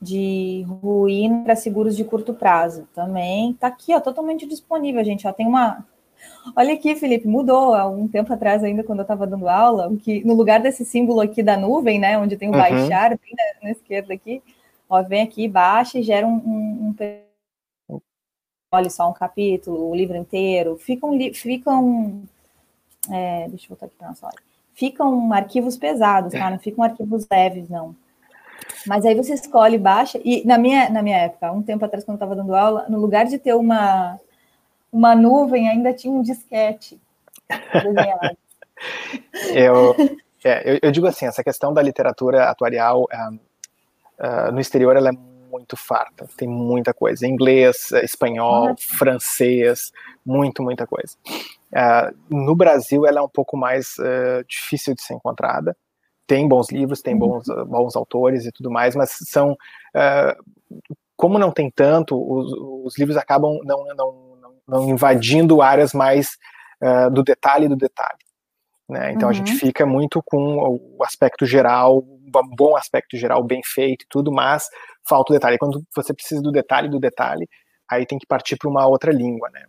de 0.00 0.64
ruína 0.66 1.44
para 1.44 1.54
seguros 1.54 1.96
de 1.96 2.04
curto 2.04 2.32
prazo. 2.32 2.88
Também 2.94 3.50
está 3.50 3.66
aqui, 3.66 3.94
ó, 3.94 4.00
totalmente 4.00 4.46
disponível, 4.46 5.04
gente. 5.04 5.26
Ó, 5.26 5.32
tem 5.32 5.46
uma. 5.46 5.84
Olha 6.56 6.74
aqui, 6.74 6.94
Felipe, 6.96 7.26
mudou 7.26 7.74
há 7.74 7.86
um 7.86 8.08
tempo 8.08 8.32
atrás, 8.32 8.64
ainda 8.64 8.82
quando 8.84 9.00
eu 9.00 9.04
estava 9.04 9.26
dando 9.26 9.48
aula, 9.48 9.94
que 9.98 10.24
no 10.24 10.34
lugar 10.34 10.60
desse 10.60 10.84
símbolo 10.84 11.20
aqui 11.20 11.42
da 11.42 11.56
nuvem, 11.56 11.98
né, 11.98 12.18
onde 12.18 12.36
tem 12.36 12.48
o 12.48 12.52
uhum. 12.52 12.58
baixar, 12.58 13.10
bem 13.10 13.34
na, 13.34 13.68
na, 13.68 13.70
esquerda 13.70 14.12
aqui, 14.12 14.42
ó, 14.88 15.02
vem 15.02 15.22
aqui, 15.22 15.48
baixa 15.48 15.98
e 15.98 16.02
gera 16.02 16.26
um, 16.26 16.36
um, 16.36 16.94
um 17.88 18.00
olha 18.72 18.90
só 18.90 19.08
um 19.08 19.14
capítulo, 19.14 19.90
o 19.90 19.94
livro 19.94 20.16
inteiro, 20.16 20.76
ficam, 20.76 21.18
ficam 21.32 22.22
é, 23.10 23.48
deixa 23.48 23.64
eu 23.64 23.68
voltar 23.70 23.86
aqui 23.86 23.96
para 23.96 24.08
nossa 24.08 24.26
hora, 24.26 24.36
ficam 24.80 25.30
arquivos 25.30 25.76
pesados, 25.76 26.32
tá? 26.32 26.48
Não 26.48 26.58
ficam 26.58 26.82
arquivos 26.82 27.26
leves, 27.30 27.68
não. 27.68 27.94
Mas 28.86 29.04
aí 29.04 29.14
você 29.14 29.34
escolhe, 29.34 29.76
baixa, 29.76 30.18
e 30.24 30.42
na 30.46 30.56
minha, 30.56 30.88
na 30.88 31.02
minha 31.02 31.18
época, 31.18 31.52
um 31.52 31.62
tempo 31.62 31.84
atrás, 31.84 32.02
quando 32.02 32.14
eu 32.14 32.24
estava 32.24 32.34
dando 32.34 32.54
aula, 32.54 32.86
no 32.88 32.98
lugar 32.98 33.26
de 33.26 33.38
ter 33.38 33.54
uma, 33.54 34.18
uma 34.90 35.14
nuvem, 35.14 35.68
ainda 35.68 35.92
tinha 35.92 36.10
um 36.10 36.22
disquete 36.22 36.98
desenhado. 37.74 38.38
eu, 39.54 39.94
é, 40.42 40.72
eu, 40.72 40.78
eu, 40.80 40.90
digo 40.90 41.06
assim, 41.06 41.26
essa 41.26 41.44
questão 41.44 41.74
da 41.74 41.82
literatura 41.82 42.48
atuarial 42.48 43.02
uh, 43.02 43.34
uh, 44.18 44.50
no 44.50 44.60
exterior, 44.60 44.96
ela 44.96 45.10
é 45.10 45.12
muito 45.52 45.76
farta, 45.76 46.26
tem 46.38 46.48
muita 46.48 46.94
coisa, 46.94 47.26
inglês, 47.26 47.90
espanhol, 48.02 48.68
ah, 48.68 48.74
francês, 48.78 49.92
muito, 50.24 50.62
muita 50.62 50.86
coisa. 50.86 51.18
Uh, 51.72 52.16
no 52.28 52.54
Brasil, 52.56 53.06
ela 53.06 53.20
é 53.20 53.22
um 53.22 53.28
pouco 53.28 53.56
mais 53.56 53.96
difícil 54.48 54.94
de 54.94 55.02
ser 55.02 55.14
encontrada, 55.14 55.76
tem 56.30 56.46
bons 56.46 56.70
livros, 56.70 57.02
tem 57.02 57.18
bons, 57.18 57.48
uhum. 57.48 57.64
bons 57.64 57.96
autores 57.96 58.46
e 58.46 58.52
tudo 58.52 58.70
mais, 58.70 58.94
mas 58.94 59.18
são 59.28 59.50
uh, 59.50 60.44
como 61.16 61.40
não 61.40 61.50
tem 61.50 61.68
tanto, 61.68 62.16
os, 62.16 62.52
os 62.86 62.96
livros 62.96 63.16
acabam 63.16 63.58
não, 63.64 63.84
não, 63.96 64.58
não, 64.66 64.88
invadindo 64.88 65.60
áreas 65.60 65.92
mais 65.92 66.38
uh, 66.80 67.10
do 67.10 67.24
detalhe 67.24 67.66
do 67.66 67.74
detalhe. 67.74 68.24
Né? 68.88 69.10
Então 69.10 69.24
uhum. 69.24 69.30
a 69.30 69.32
gente 69.32 69.52
uhum. 69.52 69.58
fica 69.58 69.84
muito 69.84 70.22
com 70.24 70.80
o 70.96 71.02
aspecto 71.02 71.44
geral, 71.44 71.98
um 71.98 72.56
bom 72.56 72.76
aspecto 72.76 73.16
geral, 73.16 73.42
bem 73.42 73.60
feito 73.64 74.04
e 74.04 74.08
tudo, 74.08 74.30
mas 74.30 74.68
falta 75.08 75.32
o 75.32 75.34
detalhe. 75.34 75.58
Quando 75.58 75.82
você 75.94 76.14
precisa 76.14 76.40
do 76.40 76.52
detalhe 76.52 76.88
do 76.88 77.00
detalhe, 77.00 77.48
aí 77.90 78.06
tem 78.06 78.18
que 78.20 78.26
partir 78.26 78.56
para 78.56 78.70
uma 78.70 78.86
outra 78.86 79.12
língua. 79.12 79.50
Né? 79.52 79.64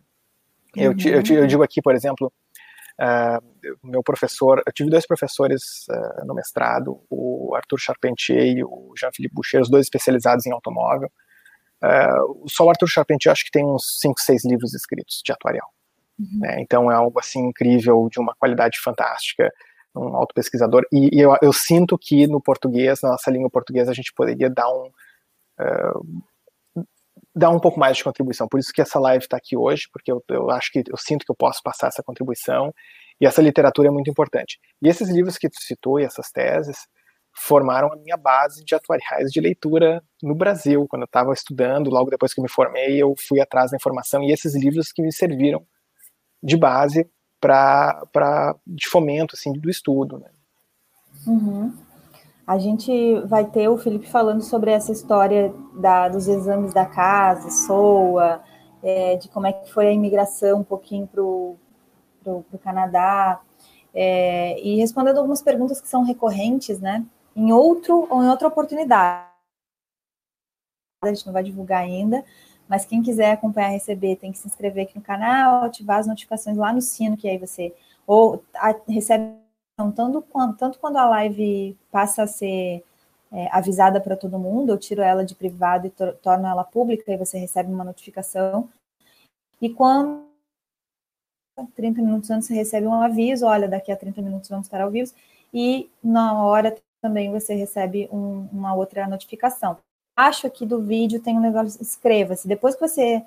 Uhum. 0.76 0.82
Eu, 0.82 0.94
eu, 1.04 1.36
eu, 1.42 1.46
digo 1.46 1.62
aqui, 1.62 1.80
por 1.82 1.94
exemplo, 1.94 2.32
Uh, 3.00 3.42
meu 3.82 4.02
professor, 4.02 4.62
eu 4.66 4.72
tive 4.72 4.90
dois 4.90 5.06
professores 5.06 5.86
uh, 5.88 6.26
no 6.26 6.34
mestrado, 6.34 7.00
o 7.08 7.54
Arthur 7.56 7.78
Charpentier 7.78 8.44
e 8.44 8.62
o 8.62 8.92
Jean-Philippe 8.96 9.34
Boucher, 9.34 9.60
os 9.60 9.70
dois 9.70 9.86
especializados 9.86 10.46
em 10.46 10.52
automóvel. 10.52 11.10
Uh, 11.82 12.48
só 12.48 12.64
o 12.64 12.70
Arthur 12.70 12.86
Charpentier 12.86 13.32
acho 13.32 13.44
que 13.44 13.50
tem 13.50 13.64
uns 13.64 13.98
5, 14.00 14.20
6 14.20 14.44
livros 14.44 14.74
escritos 14.74 15.20
de 15.24 15.32
atuarial. 15.32 15.68
Uhum. 16.18 16.40
Né? 16.40 16.60
Então 16.60 16.92
é 16.92 16.94
algo 16.94 17.18
assim 17.18 17.40
incrível, 17.40 18.08
de 18.10 18.20
uma 18.20 18.34
qualidade 18.38 18.78
fantástica, 18.78 19.50
um 19.96 20.14
auto 20.14 20.34
pesquisador. 20.34 20.84
E, 20.92 21.16
e 21.16 21.20
eu, 21.20 21.34
eu, 21.42 21.52
sinto 21.52 21.98
que 21.98 22.26
no 22.26 22.40
português, 22.40 23.00
na 23.02 23.10
nossa 23.10 23.30
língua 23.30 23.50
portuguesa, 23.50 23.90
a 23.90 23.94
gente 23.94 24.12
poderia 24.14 24.48
dar 24.48 24.68
um 24.68 24.90
dar 27.34 27.50
um 27.50 27.58
pouco 27.58 27.80
mais 27.80 27.96
de 27.96 28.04
contribuição. 28.04 28.46
Por 28.48 28.60
isso 28.60 28.72
que 28.72 28.82
essa 28.82 28.98
live 29.00 29.24
está 29.24 29.36
aqui 29.36 29.56
hoje, 29.56 29.88
porque 29.92 30.12
eu, 30.12 30.22
eu 30.28 30.50
acho 30.50 30.70
que 30.70 30.82
eu 30.86 30.96
sinto 30.96 31.24
que 31.24 31.30
eu 31.30 31.36
posso 31.36 31.62
passar 31.62 31.88
essa 31.88 32.02
contribuição 32.02 32.72
e 33.20 33.26
essa 33.26 33.40
literatura 33.40 33.88
é 33.88 33.90
muito 33.90 34.10
importante. 34.10 34.58
E 34.82 34.88
esses 34.88 35.08
livros 35.08 35.38
que 35.38 35.48
tu 35.48 35.60
citou 35.60 35.98
e 35.98 36.04
essas 36.04 36.30
teses 36.30 36.86
formaram 37.34 37.90
a 37.92 37.96
minha 37.96 38.16
base 38.16 38.62
de 38.64 38.74
atuariais 38.74 39.30
de 39.30 39.40
leitura 39.40 40.02
no 40.22 40.34
Brasil. 40.34 40.86
Quando 40.88 41.02
eu 41.02 41.06
estava 41.06 41.32
estudando, 41.32 41.88
logo 41.90 42.10
depois 42.10 42.34
que 42.34 42.42
me 42.42 42.48
formei, 42.48 43.00
eu 43.00 43.14
fui 43.18 43.40
atrás 43.40 43.70
da 43.70 43.76
informação 43.76 44.22
e 44.22 44.32
esses 44.32 44.54
livros 44.54 44.92
que 44.92 45.02
me 45.02 45.12
serviram 45.12 45.64
de 46.42 46.56
base 46.56 47.08
para 47.40 48.54
de 48.66 48.88
fomento 48.88 49.34
assim 49.34 49.52
do 49.52 49.70
estudo. 49.70 50.18
Né? 50.18 50.30
Uhum. 51.26 51.74
A 52.52 52.58
gente 52.58 53.18
vai 53.20 53.46
ter 53.46 53.66
o 53.70 53.78
Felipe 53.78 54.06
falando 54.10 54.42
sobre 54.42 54.70
essa 54.70 54.92
história 54.92 55.54
da, 55.72 56.10
dos 56.10 56.28
exames 56.28 56.74
da 56.74 56.84
casa, 56.84 57.48
SOA, 57.48 58.44
é, 58.82 59.16
de 59.16 59.26
como 59.30 59.46
é 59.46 59.54
que 59.54 59.72
foi 59.72 59.86
a 59.86 59.90
imigração 59.90 60.60
um 60.60 60.62
pouquinho 60.62 61.06
para 61.06 61.22
o 61.22 62.58
Canadá, 62.62 63.40
é, 63.94 64.60
e 64.60 64.76
respondendo 64.76 65.16
algumas 65.16 65.40
perguntas 65.40 65.80
que 65.80 65.88
são 65.88 66.04
recorrentes, 66.04 66.78
né? 66.78 67.02
Em 67.34 67.52
outro 67.52 68.06
ou 68.10 68.22
em 68.22 68.28
outra 68.28 68.48
oportunidade. 68.48 69.30
A 71.02 71.08
gente 71.08 71.24
não 71.24 71.32
vai 71.32 71.42
divulgar 71.42 71.80
ainda, 71.80 72.22
mas 72.68 72.84
quem 72.84 73.02
quiser 73.02 73.32
acompanhar 73.32 73.68
receber 73.68 74.16
tem 74.16 74.30
que 74.30 74.36
se 74.36 74.46
inscrever 74.46 74.84
aqui 74.84 74.96
no 74.96 75.02
canal, 75.02 75.64
ativar 75.64 76.00
as 76.00 76.06
notificações 76.06 76.58
lá 76.58 76.70
no 76.70 76.82
sino, 76.82 77.16
que 77.16 77.30
aí 77.30 77.38
você 77.38 77.74
ou 78.06 78.44
a, 78.56 78.74
recebe 78.86 79.41
tanto 79.90 80.22
quando, 80.22 80.56
tanto 80.56 80.78
quando 80.78 80.96
a 80.96 81.08
live 81.08 81.76
passa 81.90 82.22
a 82.22 82.26
ser 82.26 82.84
é, 83.32 83.48
avisada 83.50 84.00
para 84.00 84.16
todo 84.16 84.38
mundo, 84.38 84.70
eu 84.70 84.78
tiro 84.78 85.02
ela 85.02 85.24
de 85.24 85.34
privado 85.34 85.86
e 85.86 85.90
to, 85.90 86.12
torno 86.22 86.46
ela 86.46 86.64
pública, 86.64 87.12
e 87.12 87.16
você 87.16 87.38
recebe 87.38 87.72
uma 87.72 87.84
notificação. 87.84 88.68
E 89.60 89.70
quando 89.70 90.26
30 91.74 92.02
minutos 92.02 92.30
antes 92.30 92.48
você 92.48 92.54
recebe 92.54 92.86
um 92.86 92.94
aviso, 92.94 93.46
olha, 93.46 93.68
daqui 93.68 93.90
a 93.90 93.96
30 93.96 94.22
minutos 94.22 94.48
vamos 94.48 94.66
estar 94.66 94.80
ao 94.80 94.90
vivo, 94.90 95.12
e 95.52 95.90
na 96.02 96.42
hora 96.44 96.76
também 97.02 97.30
você 97.30 97.54
recebe 97.54 98.08
um, 98.12 98.48
uma 98.52 98.74
outra 98.74 99.06
notificação 99.08 99.76
acho 100.16 100.46
aqui 100.46 100.64
do 100.66 100.80
vídeo 100.80 101.20
tem 101.20 101.36
um 101.36 101.40
negócio, 101.40 101.80
inscreva-se. 101.80 102.46
Depois 102.46 102.74
que 102.74 102.86
você 102.86 103.24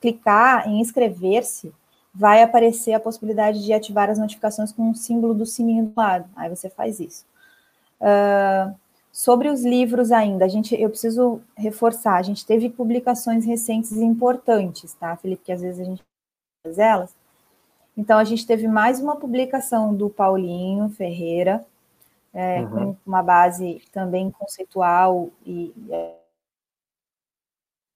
clicar 0.00 0.68
em 0.68 0.80
inscrever-se, 0.80 1.72
vai 2.12 2.42
aparecer 2.42 2.92
a 2.92 3.00
possibilidade 3.00 3.64
de 3.64 3.72
ativar 3.72 4.10
as 4.10 4.18
notificações 4.18 4.72
com 4.72 4.90
o 4.90 4.94
símbolo 4.94 5.34
do 5.34 5.46
sininho 5.46 5.86
do 5.86 5.92
lado. 5.96 6.28
Aí 6.34 6.48
você 6.48 6.68
faz 6.68 7.00
isso. 7.00 7.24
Uh, 8.00 8.74
sobre 9.12 9.48
os 9.48 9.64
livros 9.64 10.10
ainda, 10.12 10.44
a 10.44 10.48
gente, 10.48 10.74
eu 10.80 10.88
preciso 10.88 11.40
reforçar, 11.56 12.16
a 12.16 12.22
gente 12.22 12.46
teve 12.46 12.68
publicações 12.68 13.44
recentes 13.44 13.92
importantes, 13.92 14.94
tá, 14.94 15.16
Felipe? 15.16 15.44
Que 15.44 15.52
às 15.52 15.60
vezes 15.60 15.80
a 15.80 15.84
gente 15.84 16.02
faz 16.64 16.78
elas. 16.78 17.14
Então, 17.96 18.18
a 18.18 18.24
gente 18.24 18.46
teve 18.46 18.66
mais 18.66 19.00
uma 19.00 19.16
publicação 19.16 19.94
do 19.94 20.08
Paulinho 20.08 20.88
Ferreira, 20.90 21.64
é, 22.32 22.62
uhum. 22.62 22.94
com 22.94 22.96
uma 23.04 23.22
base 23.22 23.82
também 23.92 24.30
conceitual 24.30 25.30
e, 25.44 25.74
e 25.76 25.94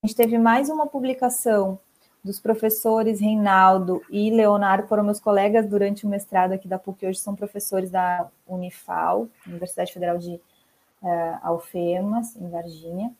a 0.04 0.06
gente 0.06 0.16
teve 0.16 0.36
mais 0.36 0.68
uma 0.68 0.86
publicação 0.86 1.78
dos 2.24 2.40
professores 2.40 3.20
Reinaldo 3.20 4.02
e 4.08 4.30
Leonardo, 4.30 4.88
foram 4.88 5.04
meus 5.04 5.20
colegas 5.20 5.66
durante 5.66 6.06
o 6.06 6.08
mestrado 6.08 6.52
aqui 6.52 6.66
da 6.66 6.78
PUC, 6.78 7.06
hoje 7.06 7.18
são 7.18 7.36
professores 7.36 7.90
da 7.90 8.28
Unifal, 8.46 9.28
Universidade 9.46 9.92
Federal 9.92 10.16
de 10.16 10.40
uh, 11.02 11.38
Alfemas, 11.42 12.34
em 12.36 12.48
Varginha, 12.48 13.14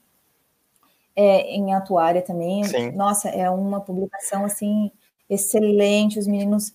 é, 1.15 1.55
em 1.55 1.75
Atuária 1.75 2.23
também. 2.23 2.65
Sim. 2.65 2.93
Nossa, 2.93 3.29
é 3.29 3.49
uma 3.51 3.81
publicação 3.81 4.45
assim 4.47 4.91
excelente, 5.29 6.19
os 6.19 6.27
meninos. 6.27 6.73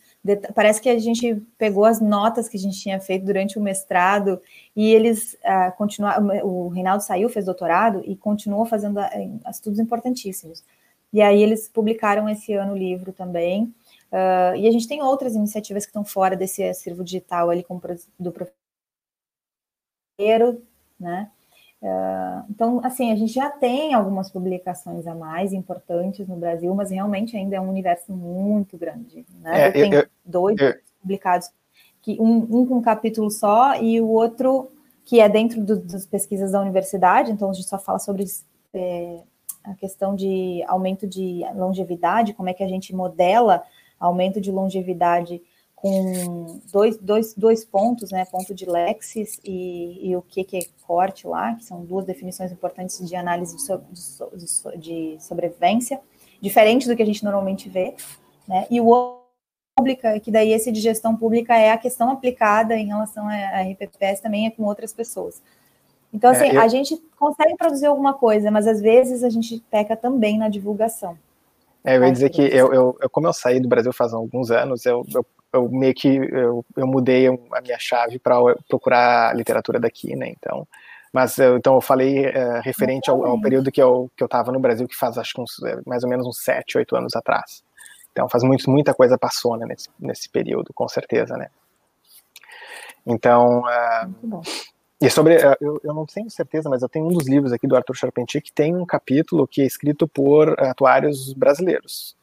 Parece 0.54 0.82
que 0.82 0.90
a 0.90 1.00
gente 1.00 1.36
pegou 1.58 1.86
as 1.86 2.00
notas 2.00 2.48
que 2.48 2.58
a 2.58 2.60
gente 2.60 2.80
tinha 2.80 3.00
feito 3.00 3.26
durante 3.26 3.58
o 3.58 3.62
mestrado 3.62 4.40
e 4.76 4.94
eles 4.94 5.34
uh, 5.44 5.76
continuaram. 5.78 6.28
O 6.44 6.68
Reinaldo 6.68 7.04
saiu, 7.04 7.28
fez 7.30 7.46
doutorado 7.46 8.02
e 8.06 8.16
continuou 8.16 8.66
fazendo 8.66 9.00
uh, 9.00 9.50
estudos 9.50 9.80
importantíssimos. 9.80 10.64
E 11.12 11.22
aí 11.22 11.42
eles 11.42 11.68
publicaram 11.68 12.30
esse 12.30 12.54
ano 12.54 12.74
o 12.74 12.78
livro 12.78 13.12
também. 13.12 13.74
Uh, 14.12 14.56
e 14.58 14.68
a 14.68 14.72
gente 14.72 14.88
tem 14.88 15.02
outras 15.02 15.36
iniciativas 15.36 15.86
que 15.86 15.90
estão 15.90 16.04
fora 16.04 16.36
desse 16.36 16.64
acervo 16.64 17.04
digital 17.04 17.50
ali, 17.50 17.64
como 17.64 17.82
do 18.20 18.32
professor, 18.32 18.58
né? 21.00 21.32
Uh, 21.82 22.44
então, 22.50 22.82
assim, 22.84 23.12
a 23.12 23.16
gente 23.16 23.32
já 23.32 23.50
tem 23.50 23.94
algumas 23.94 24.30
publicações 24.30 25.08
a 25.08 25.16
mais 25.16 25.54
importantes 25.54 26.28
no 26.28 26.36
Brasil, 26.36 26.74
mas 26.76 26.92
realmente 26.92 27.38
ainda 27.38 27.56
é 27.56 27.62
um 27.62 27.70
universo 27.70 28.12
muito 28.12 28.78
grande. 28.78 29.26
Né? 29.42 29.68
É, 29.68 29.72
tem 29.72 29.92
dois 30.26 30.60
eu, 30.60 30.76
publicados, 31.02 31.50
que 32.02 32.18
um, 32.20 32.38
um, 32.50 32.66
com 32.66 32.78
um 32.78 32.82
capítulo 32.82 33.32
só 33.32 33.76
e 33.82 34.02
o 34.02 34.10
outro 34.10 34.70
que 35.06 35.20
é 35.20 35.30
dentro 35.30 35.64
do, 35.64 35.80
das 35.80 36.06
pesquisas 36.06 36.52
da 36.52 36.62
universidade, 36.62 37.32
então 37.32 37.50
a 37.50 37.54
gente 37.54 37.68
só 37.68 37.80
fala 37.80 37.98
sobre 37.98 38.26
é, 38.74 39.22
a 39.70 39.76
questão 39.76 40.16
de 40.16 40.64
aumento 40.68 41.08
de 41.08 41.42
longevidade, 41.56 42.34
como 42.34 42.50
é 42.50 42.54
que 42.54 42.64
a 42.64 42.68
gente 42.68 42.96
modela 42.96 43.64
aumento 44.00 44.40
de 44.40 44.52
longevidade 44.52 45.42
com 45.76 46.60
dois, 46.72 46.98
dois, 46.98 47.34
dois 47.34 47.64
pontos, 47.64 48.12
né? 48.12 48.26
Ponto 48.26 48.54
de 48.54 48.66
Lexis 48.66 49.40
e, 49.44 50.10
e 50.10 50.16
o 50.16 50.22
que, 50.22 50.44
que 50.44 50.58
é 50.58 50.62
corte 50.86 51.26
lá, 51.26 51.56
que 51.56 51.64
são 51.64 51.86
duas 51.86 52.06
definições 52.06 52.52
importantes 52.52 53.08
de 53.08 53.16
análise 53.16 53.56
de, 53.56 53.62
so, 53.62 53.82
de, 54.34 54.80
de, 54.80 55.24
sobrevivência, 55.24 56.02
diferente 56.42 56.88
do 56.88 56.96
que 56.96 57.04
a 57.04 57.06
gente 57.06 57.24
normalmente 57.24 57.70
vê, 57.70 57.96
né? 58.48 58.68
E 58.70 58.82
o 58.82 58.88
outro 58.88 59.20
pública, 59.78 60.20
que 60.20 60.30
daí 60.30 60.52
esse 60.52 60.72
de 60.72 60.82
gestão 60.82 61.16
pública 61.16 61.56
é 61.56 61.72
a 61.72 61.78
questão 61.78 62.12
aplicada 62.12 62.76
em 62.76 62.88
relação 62.88 63.30
a, 63.30 63.62
RPPS 63.62 64.20
também 64.20 64.48
é 64.48 64.52
com 64.52 64.64
outras 64.64 64.92
pessoas. 64.92 65.42
Então, 66.14 66.32
assim, 66.32 66.48
é, 66.48 66.56
eu... 66.56 66.62
a 66.62 66.68
gente 66.68 66.96
consegue 67.18 67.56
produzir 67.56 67.86
alguma 67.86 68.14
coisa, 68.14 68.50
mas 68.50 68.68
às 68.68 68.82
vezes 68.82 69.24
a 69.24 69.30
gente 69.30 69.64
peca 69.70 69.96
também 69.96 70.38
na 70.38 70.50
divulgação. 70.50 71.18
É, 71.84 71.98
eu 71.98 72.04
ia 72.04 72.12
dizer 72.12 72.30
que 72.30 72.42
eu, 72.42 72.74
eu, 72.74 73.10
como 73.12 73.28
eu 73.28 73.34
saí 73.34 73.60
do 73.60 73.70
Brasil 73.70 73.94
faz 73.94 74.14
alguns 74.14 74.52
anos, 74.52 74.86
eu, 74.86 75.06
eu 75.14 75.26
eu 75.52 75.70
meio 75.70 75.94
que 75.94 76.08
eu, 76.08 76.66
eu 76.76 76.88
mudei 76.88 77.28
a 77.28 77.62
minha 77.62 77.80
chave 77.80 78.20
para 78.20 78.36
procurar 78.68 79.36
literatura 79.36 79.80
daqui, 79.80 80.16
né? 80.16 80.30
Então, 80.30 80.68
mas 81.12 81.38
eu, 81.38 81.58
então 81.58 81.76
eu 81.76 81.82
falei 81.82 82.26
é, 82.26 82.62
referente 82.64 83.10
ao, 83.10 83.26
ao, 83.26 83.42
período 83.42 83.72
que 83.72 83.82
eu 83.82 84.12
que 84.16 84.24
eu 84.24 84.28
estava 84.28 84.52
no 84.52 84.60
Brasil, 84.60 84.88
que 84.88 84.96
faz 84.96 85.18
acho 85.18 85.34
que 85.34 85.42
uns, 85.42 85.62
é, 85.64 85.80
mais 85.86 86.04
ou 86.04 86.10
menos 86.10 86.28
uns 86.28 86.44
sete, 86.44 86.78
oito 86.78 86.96
anos 86.96 87.16
atrás. 87.16 87.64
Então 88.12 88.30
faz 88.30 88.44
muito, 88.44 88.70
muita 88.70 88.94
coisa 88.94 89.18
passou 89.18 89.58
né, 89.58 89.66
nesse, 89.66 89.90
nesse 90.00 90.30
período, 90.30 90.72
com 90.74 90.88
certeza, 90.88 91.36
né? 91.36 91.50
Então, 93.06 93.62
uh, 93.62 94.42
e 95.02 95.10
sobre, 95.10 95.38
uh, 95.38 95.56
eu, 95.62 95.80
eu 95.84 95.94
não 95.94 96.06
tenho 96.06 96.30
certeza, 96.30 96.70
mas 96.70 96.82
eu 96.82 96.90
tenho 96.90 97.06
um 97.06 97.14
dos 97.14 97.28
livros 97.28 97.54
aqui 97.54 97.66
do 97.68 97.76
Arthur 97.76 97.96
Charpentier 97.96 98.44
que 98.44 98.52
tem 98.52 98.76
um 98.76 98.86
capítulo 98.86 99.48
que 99.48 99.62
é 99.62 99.66
escrito 99.66 100.08
por 100.08 100.60
atuários 100.60 101.34
brasileiros 101.34 102.18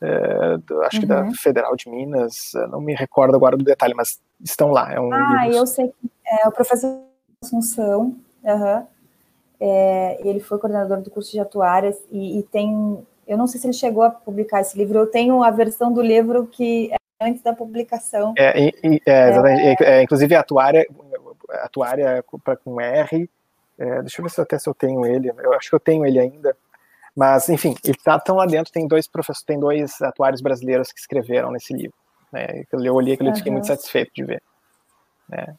é, 0.00 0.58
do, 0.58 0.80
acho 0.82 0.96
uhum. 0.96 1.00
que 1.00 1.06
da 1.06 1.22
uhum. 1.22 1.34
Federal 1.34 1.74
de 1.76 1.88
Minas, 1.88 2.52
não 2.70 2.80
me 2.80 2.94
recordo 2.94 3.34
agora 3.34 3.56
do 3.56 3.64
detalhe, 3.64 3.94
mas 3.94 4.20
estão 4.42 4.70
lá. 4.70 4.92
É 4.92 5.00
um 5.00 5.12
ah, 5.12 5.44
livro... 5.44 5.58
eu 5.58 5.66
sei 5.66 5.92
é 6.26 6.46
o 6.46 6.52
professor 6.52 7.00
Assunção, 7.42 8.16
uhum, 8.42 8.86
é, 9.60 10.18
ele 10.28 10.40
foi 10.40 10.58
coordenador 10.58 11.00
do 11.00 11.10
curso 11.10 11.30
de 11.30 11.38
atuárias 11.38 11.96
e, 12.10 12.40
e, 12.40 12.42
tem, 12.42 12.98
eu 13.28 13.38
não 13.38 13.46
sei 13.46 13.60
se 13.60 13.66
ele 13.68 13.74
chegou 13.74 14.02
a 14.02 14.10
publicar 14.10 14.60
esse 14.60 14.76
livro, 14.76 14.98
eu 14.98 15.06
tenho 15.06 15.42
a 15.44 15.50
versão 15.52 15.92
do 15.92 16.02
livro 16.02 16.46
que 16.46 16.90
é 16.92 17.24
antes 17.24 17.42
da 17.42 17.52
publicação. 17.52 18.34
É, 18.36 18.70
é, 19.06 19.76
é 19.80 20.02
inclusive 20.02 20.34
a 20.34 20.40
atuária, 20.40 20.84
atuária 21.50 22.24
com 22.64 22.80
R, 22.80 23.30
deixa 24.02 24.20
eu 24.20 24.24
ver 24.24 24.30
se 24.30 24.40
até 24.40 24.58
se 24.58 24.68
eu 24.68 24.74
tenho 24.74 25.04
ele, 25.06 25.30
eu 25.38 25.52
acho 25.54 25.70
que 25.70 25.74
eu 25.74 25.80
tenho 25.80 26.04
ele 26.04 26.18
ainda, 26.18 26.56
mas, 27.18 27.48
enfim, 27.48 27.74
ele 27.82 27.96
tá 27.96 28.16
tão 28.20 28.36
lá 28.36 28.46
dentro, 28.46 28.72
tem 28.72 28.86
dois 28.86 29.08
professores, 29.08 29.44
tem 29.44 29.58
dois 29.58 30.00
atuários 30.00 30.40
brasileiros 30.40 30.92
que 30.92 31.00
escreveram 31.00 31.50
nesse 31.50 31.74
livro. 31.74 31.96
Né? 32.32 32.64
Eu 32.70 32.94
olhei 32.94 33.14
aquilo 33.14 33.30
e 33.30 33.34
fiquei 33.34 33.50
muito 33.50 33.66
satisfeito 33.66 34.12
de 34.14 34.22
ver. 34.24 34.42
Né? 35.28 35.56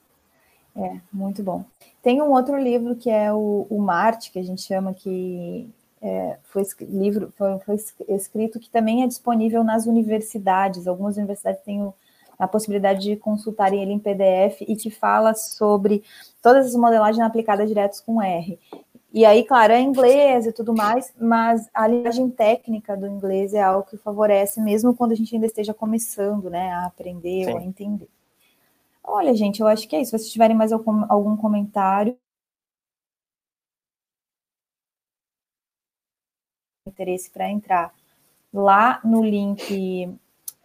É, 0.77 1.01
muito 1.11 1.43
bom. 1.43 1.65
Tem 2.01 2.21
um 2.21 2.31
outro 2.31 2.57
livro 2.57 2.95
que 2.95 3.09
é 3.09 3.33
o, 3.33 3.67
o 3.69 3.81
Marte, 3.81 4.31
que 4.31 4.39
a 4.39 4.43
gente 4.43 4.61
chama 4.61 4.93
que 4.93 5.69
é, 6.01 6.37
foi 6.43 6.63
livro 6.79 7.33
foi, 7.35 7.59
foi, 7.59 7.75
escrito 8.15 8.57
que 8.57 8.69
também 8.69 9.03
é 9.03 9.07
disponível 9.07 9.61
nas 9.61 9.85
universidades. 9.85 10.87
Algumas 10.87 11.17
universidades 11.17 11.61
têm 11.63 11.81
o, 11.81 11.93
a 12.39 12.47
possibilidade 12.47 13.01
de 13.01 13.17
consultarem 13.17 13.83
ele 13.83 13.91
em 13.91 13.99
PDF 13.99 14.61
e 14.61 14.75
que 14.75 14.89
fala 14.89 15.35
sobre 15.35 16.01
todas 16.41 16.67
as 16.67 16.75
modelagens 16.75 17.23
aplicadas 17.23 17.67
diretos 17.67 17.99
com 17.99 18.21
R. 18.21 18.57
E 19.11 19.25
aí, 19.25 19.43
claro, 19.43 19.73
é 19.73 19.81
inglês 19.81 20.45
e 20.45 20.53
tudo 20.53 20.73
mais, 20.73 21.11
mas 21.19 21.67
a 21.73 21.87
linguagem 21.87 22.29
técnica 22.29 22.95
do 22.95 23.07
inglês 23.07 23.53
é 23.53 23.61
algo 23.61 23.87
que 23.87 23.97
favorece, 23.97 24.61
mesmo 24.61 24.95
quando 24.95 25.11
a 25.11 25.15
gente 25.15 25.35
ainda 25.35 25.47
esteja 25.47 25.73
começando, 25.73 26.49
né, 26.49 26.71
a 26.71 26.85
aprender 26.85 27.45
Sim. 27.45 27.51
ou 27.51 27.57
a 27.57 27.63
entender. 27.63 28.07
Olha, 29.03 29.33
gente, 29.33 29.59
eu 29.59 29.67
acho 29.67 29.87
que 29.87 29.95
é 29.95 30.01
isso. 30.01 30.11
Se 30.11 30.19
vocês 30.19 30.31
tiverem 30.31 30.55
mais 30.55 30.71
algum, 30.71 31.03
algum 31.09 31.35
comentário. 31.35 32.15
interesse 36.87 37.29
para 37.29 37.49
entrar 37.49 37.93
lá 38.51 38.99
no 39.03 39.23
link 39.23 40.09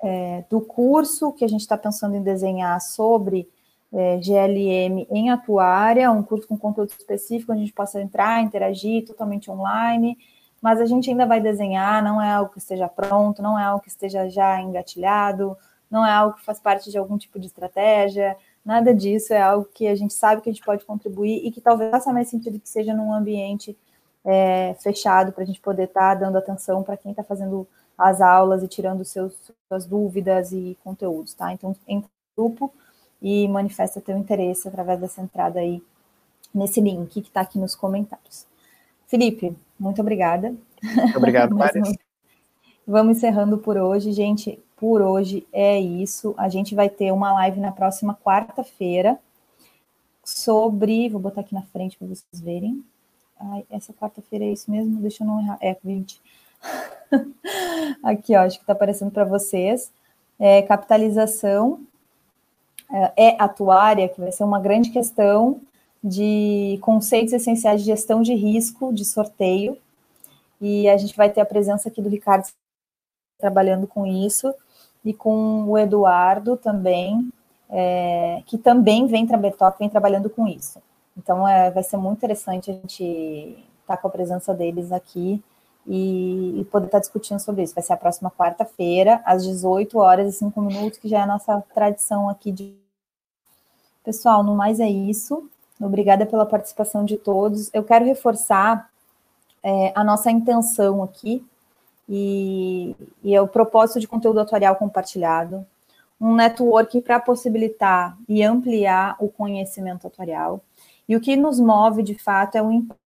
é, 0.05 0.44
do 0.51 0.60
curso 0.60 1.32
que 1.32 1.47
a 1.47 1.48
gente 1.48 1.62
está 1.62 1.78
pensando 1.78 2.14
em 2.14 2.22
desenhar 2.22 2.78
sobre 2.78 3.48
é, 3.90 4.18
GLM 4.18 5.06
em 5.10 5.31
atuária, 5.31 6.10
um 6.10 6.22
curso 6.22 6.47
com 6.47 6.59
conteúdo 6.59 6.90
específico, 6.90 7.52
onde 7.52 7.62
a 7.62 7.64
gente 7.64 7.74
possa 7.74 8.02
entrar, 8.02 8.43
interagir 8.43 9.06
totalmente 9.06 9.51
online, 9.51 10.18
mas 10.60 10.78
a 10.78 10.85
gente 10.85 11.09
ainda 11.09 11.24
vai 11.24 11.40
desenhar, 11.40 12.05
não 12.05 12.20
é 12.20 12.31
algo 12.31 12.52
que 12.52 12.59
esteja 12.59 12.86
pronto, 12.86 13.40
não 13.40 13.59
é 13.59 13.64
algo 13.64 13.82
que 13.82 13.89
esteja 13.89 14.28
já 14.28 14.60
engatilhado, 14.60 15.56
não 15.90 16.05
é 16.05 16.12
algo 16.12 16.36
que 16.36 16.44
faz 16.44 16.60
parte 16.60 16.90
de 16.90 16.98
algum 16.98 17.16
tipo 17.16 17.39
de 17.39 17.47
estratégia, 17.47 18.36
nada 18.62 18.94
disso, 18.94 19.32
é 19.32 19.40
algo 19.40 19.66
que 19.72 19.86
a 19.86 19.94
gente 19.94 20.12
sabe 20.12 20.43
que 20.43 20.51
a 20.51 20.52
gente 20.52 20.64
pode 20.64 20.85
contribuir 20.85 21.47
e 21.47 21.51
que 21.51 21.62
talvez 21.62 21.90
faça 21.90 22.12
mais 22.12 22.28
sentido 22.28 22.60
que 22.60 22.68
seja 22.68 22.93
num 22.93 23.10
ambiente 23.10 23.74
é, 24.22 24.74
fechado 24.81 25.32
para 25.32 25.44
a 25.44 25.47
gente 25.47 25.60
poder 25.62 25.85
estar 25.85 26.14
tá 26.14 26.26
dando 26.26 26.36
atenção 26.36 26.82
para 26.82 26.97
quem 26.97 27.12
está 27.12 27.24
fazendo 27.24 27.66
as 27.96 28.20
aulas 28.20 28.62
e 28.62 28.68
tirando 28.68 29.04
seus, 29.04 29.34
suas 29.68 29.86
dúvidas 29.86 30.52
e 30.52 30.76
conteúdos, 30.82 31.34
tá? 31.34 31.52
Então, 31.52 31.74
entra 31.86 32.08
no 32.36 32.44
grupo 32.44 32.72
e 33.22 33.48
manifesta 33.48 34.00
teu 34.00 34.18
interesse 34.18 34.68
através 34.68 35.00
dessa 35.00 35.22
entrada 35.22 35.60
aí 35.60 35.82
nesse 36.54 36.80
link 36.80 37.20
que 37.20 37.28
está 37.28 37.40
aqui 37.40 37.58
nos 37.58 37.74
comentários. 37.74 38.46
Felipe, 39.06 39.56
muito 39.78 40.00
obrigada. 40.00 40.54
Obrigado, 41.16 41.54
Maris. 41.56 41.96
Vamos 42.86 43.16
encerrando 43.16 43.58
por 43.58 43.76
hoje, 43.76 44.12
gente. 44.12 44.58
Por 44.76 45.00
hoje 45.00 45.46
é 45.52 45.80
isso. 45.80 46.34
A 46.36 46.48
gente 46.48 46.74
vai 46.74 46.88
ter 46.88 47.12
uma 47.12 47.32
live 47.32 47.60
na 47.60 47.72
próxima 47.72 48.14
quarta-feira 48.14 49.18
sobre. 50.22 51.08
Vou 51.08 51.20
botar 51.20 51.40
aqui 51.40 51.54
na 51.54 51.62
frente 51.62 51.96
para 51.96 52.08
vocês 52.08 52.40
verem. 52.40 52.84
Ai, 53.40 53.64
essa 53.70 53.92
quarta-feira 53.92 54.44
é 54.44 54.52
isso 54.52 54.70
mesmo? 54.70 55.00
Deixa 55.00 55.24
eu 55.24 55.26
não 55.26 55.40
errar. 55.40 55.58
É, 55.60 55.76
20. 55.82 56.20
aqui, 58.03 58.36
ó, 58.36 58.41
acho 58.41 58.59
que 58.59 58.62
está 58.62 58.73
aparecendo 58.73 59.11
para 59.11 59.24
vocês. 59.24 59.91
É, 60.39 60.62
capitalização 60.62 61.81
é, 62.91 63.28
é 63.28 63.43
atuária, 63.43 64.09
que 64.09 64.20
vai 64.20 64.32
ser 64.32 64.45
uma 64.45 64.61
grande 64.61 64.91
questão 64.91 65.61
de 66.03 66.78
conceitos 66.82 67.32
essenciais 67.32 67.81
de 67.81 67.86
gestão 67.86 68.20
de 68.20 68.35
risco, 68.35 68.93
de 68.93 69.05
sorteio, 69.05 69.78
e 70.61 70.89
a 70.89 70.97
gente 70.97 71.16
vai 71.16 71.31
ter 71.31 71.41
a 71.41 71.47
presença 71.47 71.89
aqui 71.89 72.03
do 72.03 72.09
Ricardo 72.09 72.47
trabalhando 73.39 73.86
com 73.86 74.07
isso, 74.07 74.55
e 75.05 75.12
com 75.12 75.65
o 75.65 75.78
Eduardo 75.78 76.57
também, 76.57 77.31
é, 77.69 78.43
que 78.47 78.57
também 78.57 79.07
vem, 79.07 79.27
vem 79.27 79.89
trabalhando 79.91 80.31
com 80.31 80.47
isso. 80.47 80.81
Então, 81.16 81.47
é, 81.47 81.70
vai 81.70 81.82
ser 81.82 81.97
muito 81.97 82.19
interessante 82.19 82.70
a 82.70 82.74
gente 82.74 83.05
estar 83.82 83.97
tá 83.97 83.97
com 83.97 84.09
a 84.09 84.11
presença 84.11 84.53
deles 84.55 84.93
aqui 84.93 85.43
e, 85.86 86.61
e 86.61 86.65
poder 86.66 86.86
estar 86.86 86.98
tá 86.98 87.01
discutindo 87.01 87.39
sobre 87.40 87.62
isso. 87.62 87.74
Vai 87.74 87.82
ser 87.82 87.93
a 87.93 87.97
próxima 87.97 88.31
quarta-feira, 88.31 89.20
às 89.24 89.44
18 89.44 89.98
horas 89.98 90.35
e 90.35 90.39
5 90.39 90.61
minutos, 90.61 90.98
que 90.98 91.09
já 91.09 91.19
é 91.19 91.23
a 91.23 91.27
nossa 91.27 91.62
tradição 91.74 92.28
aqui 92.28 92.52
de. 92.52 92.74
Pessoal, 94.02 94.43
no 94.43 94.55
mais 94.55 94.81
é 94.81 94.89
isso. 94.89 95.48
Obrigada 95.81 96.27
pela 96.27 96.47
participação 96.47 97.05
de 97.05 97.16
todos. 97.16 97.70
Eu 97.73 97.82
quero 97.82 98.05
reforçar 98.05 98.90
é, 99.62 99.93
a 99.94 100.05
nossa 100.05 100.31
intenção 100.31 101.02
aqui, 101.02 101.44
e, 102.09 102.94
e 103.23 103.35
é 103.35 103.40
o 103.40 103.48
propósito 103.48 104.01
de 104.01 104.06
conteúdo 104.06 104.40
atuarial 104.40 104.77
compartilhado, 104.77 105.66
um 106.20 106.35
network 106.35 107.01
para 107.01 107.19
possibilitar 107.19 108.16
e 108.28 108.43
ampliar 108.43 109.16
o 109.19 109.28
conhecimento 109.28 110.06
atuarial. 110.06 110.61
E 111.09 111.16
o 111.16 111.20
que 111.20 111.36
nos 111.36 111.59
move, 111.59 112.02
de 112.02 112.15
fato, 112.15 112.56
é 112.56 112.62
o 112.62 112.70
impacto 112.70 113.03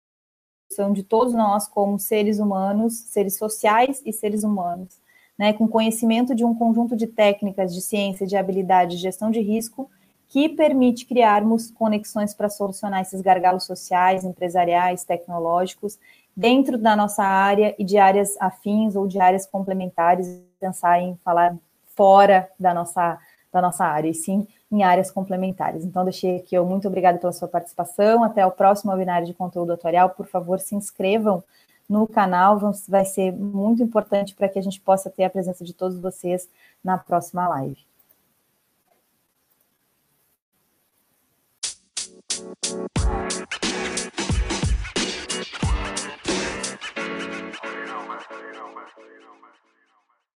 de 0.93 1.03
todos 1.03 1.33
nós 1.33 1.67
como 1.67 1.99
seres 1.99 2.39
humanos, 2.39 2.95
seres 2.95 3.37
sociais 3.37 4.03
e 4.05 4.13
seres 4.13 4.45
humanos, 4.45 5.01
né, 5.37 5.53
com 5.53 5.67
conhecimento 5.67 6.35
de 6.35 6.45
um 6.45 6.55
conjunto 6.55 6.95
de 6.95 7.07
técnicas 7.07 7.75
de 7.75 7.81
ciência, 7.81 8.27
de 8.27 8.37
habilidade, 8.37 8.97
de 8.97 9.03
gestão 9.03 9.31
de 9.31 9.41
risco, 9.41 9.91
que 10.29 10.49
permite 10.49 11.07
criarmos 11.07 11.71
conexões 11.71 12.35
para 12.35 12.51
solucionar 12.51 13.01
esses 13.01 13.23
gargalos 13.23 13.65
sociais, 13.65 14.25
empresariais, 14.25 15.05
tecnológicos 15.05 15.99
dentro 16.37 16.77
da 16.77 16.95
nossa 16.95 17.25
área 17.25 17.75
e 17.79 17.85
de 17.85 17.97
áreas 17.97 18.37
afins 18.39 18.95
ou 18.95 19.09
de 19.09 19.19
áreas 19.19 19.47
complementares, 19.47 20.41
pensar 20.61 21.01
em 21.01 21.17
falar 21.25 21.57
fora 21.97 22.49
da 22.61 22.75
nossa, 22.75 23.19
da 23.51 23.63
nossa 23.63 23.87
área, 23.87 24.11
e 24.11 24.15
sim 24.15 24.47
em 24.71 24.83
áreas 24.83 25.11
complementares. 25.11 25.85
Então, 25.85 26.05
deixei 26.05 26.37
aqui 26.37 26.55
eu 26.55 26.67
muito 26.67 26.89
obrigada 26.89 27.19
pela 27.19 27.33
sua 27.33 27.49
participação. 27.49 28.23
Até 28.23 28.45
o 28.47 28.51
próximo 28.51 28.93
webinário 28.93 29.27
de 29.27 29.35
conteúdo 29.35 29.73
atuarial. 29.73 30.11
Por 30.11 30.27
favor, 30.27 30.61
se 30.61 30.75
inscrevam 30.75 31.43
no 31.89 32.07
canal, 32.07 32.59
vai 32.87 33.05
ser 33.05 33.33
muito 33.33 33.83
importante 33.83 34.35
para 34.35 34.49
que 34.49 34.59
a 34.59 34.63
gente 34.63 34.81
possa 34.81 35.09
ter 35.09 35.25
a 35.25 35.31
presença 35.31 35.65
de 35.65 35.73
todos 35.73 35.99
vocês 35.99 36.49
na 36.85 36.99
próxima 36.99 37.49
live. 37.49 37.89
Thank 42.39 43.03
you. 43.03 43.28